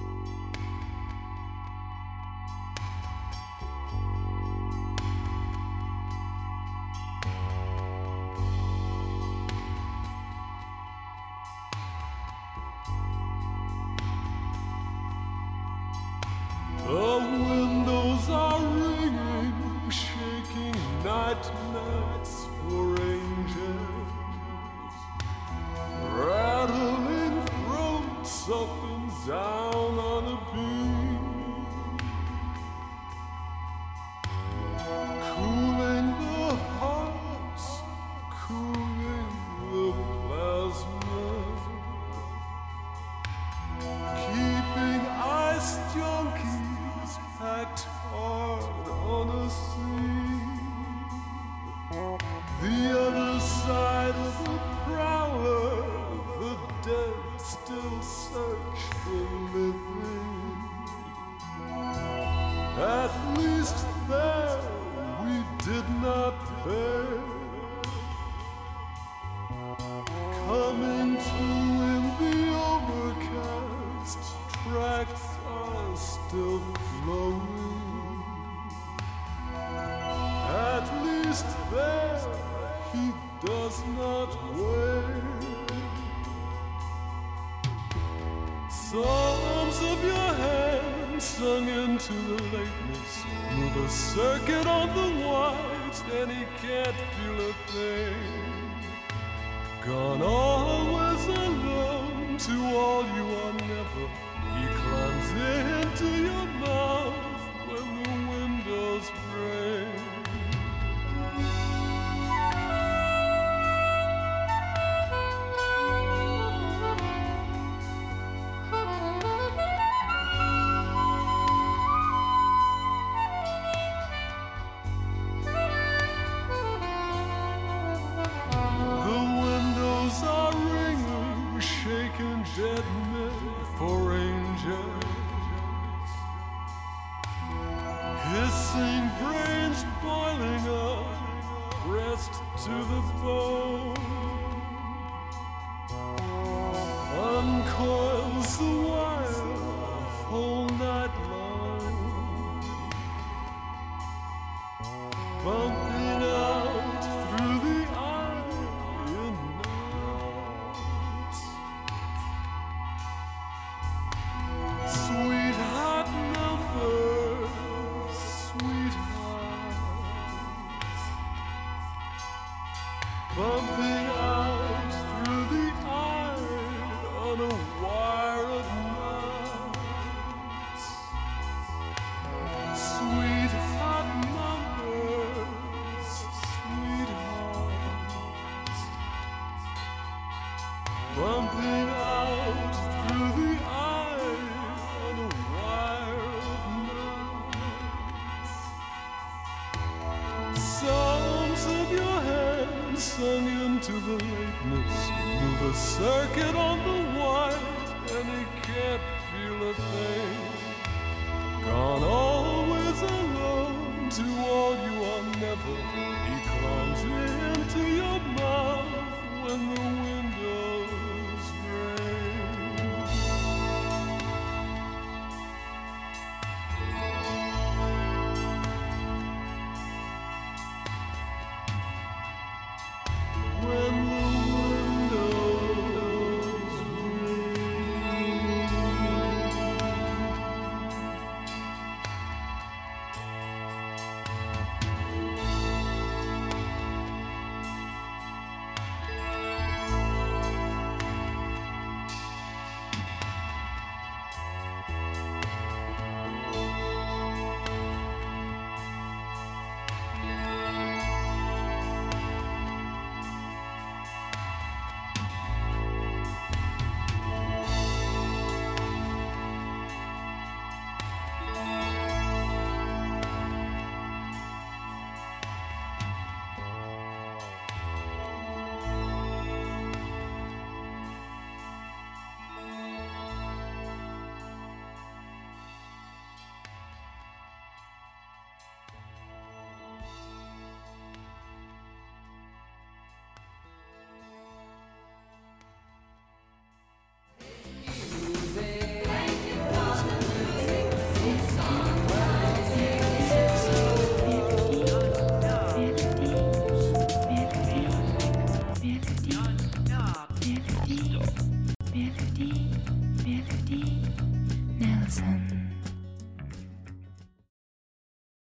something 173.42 173.91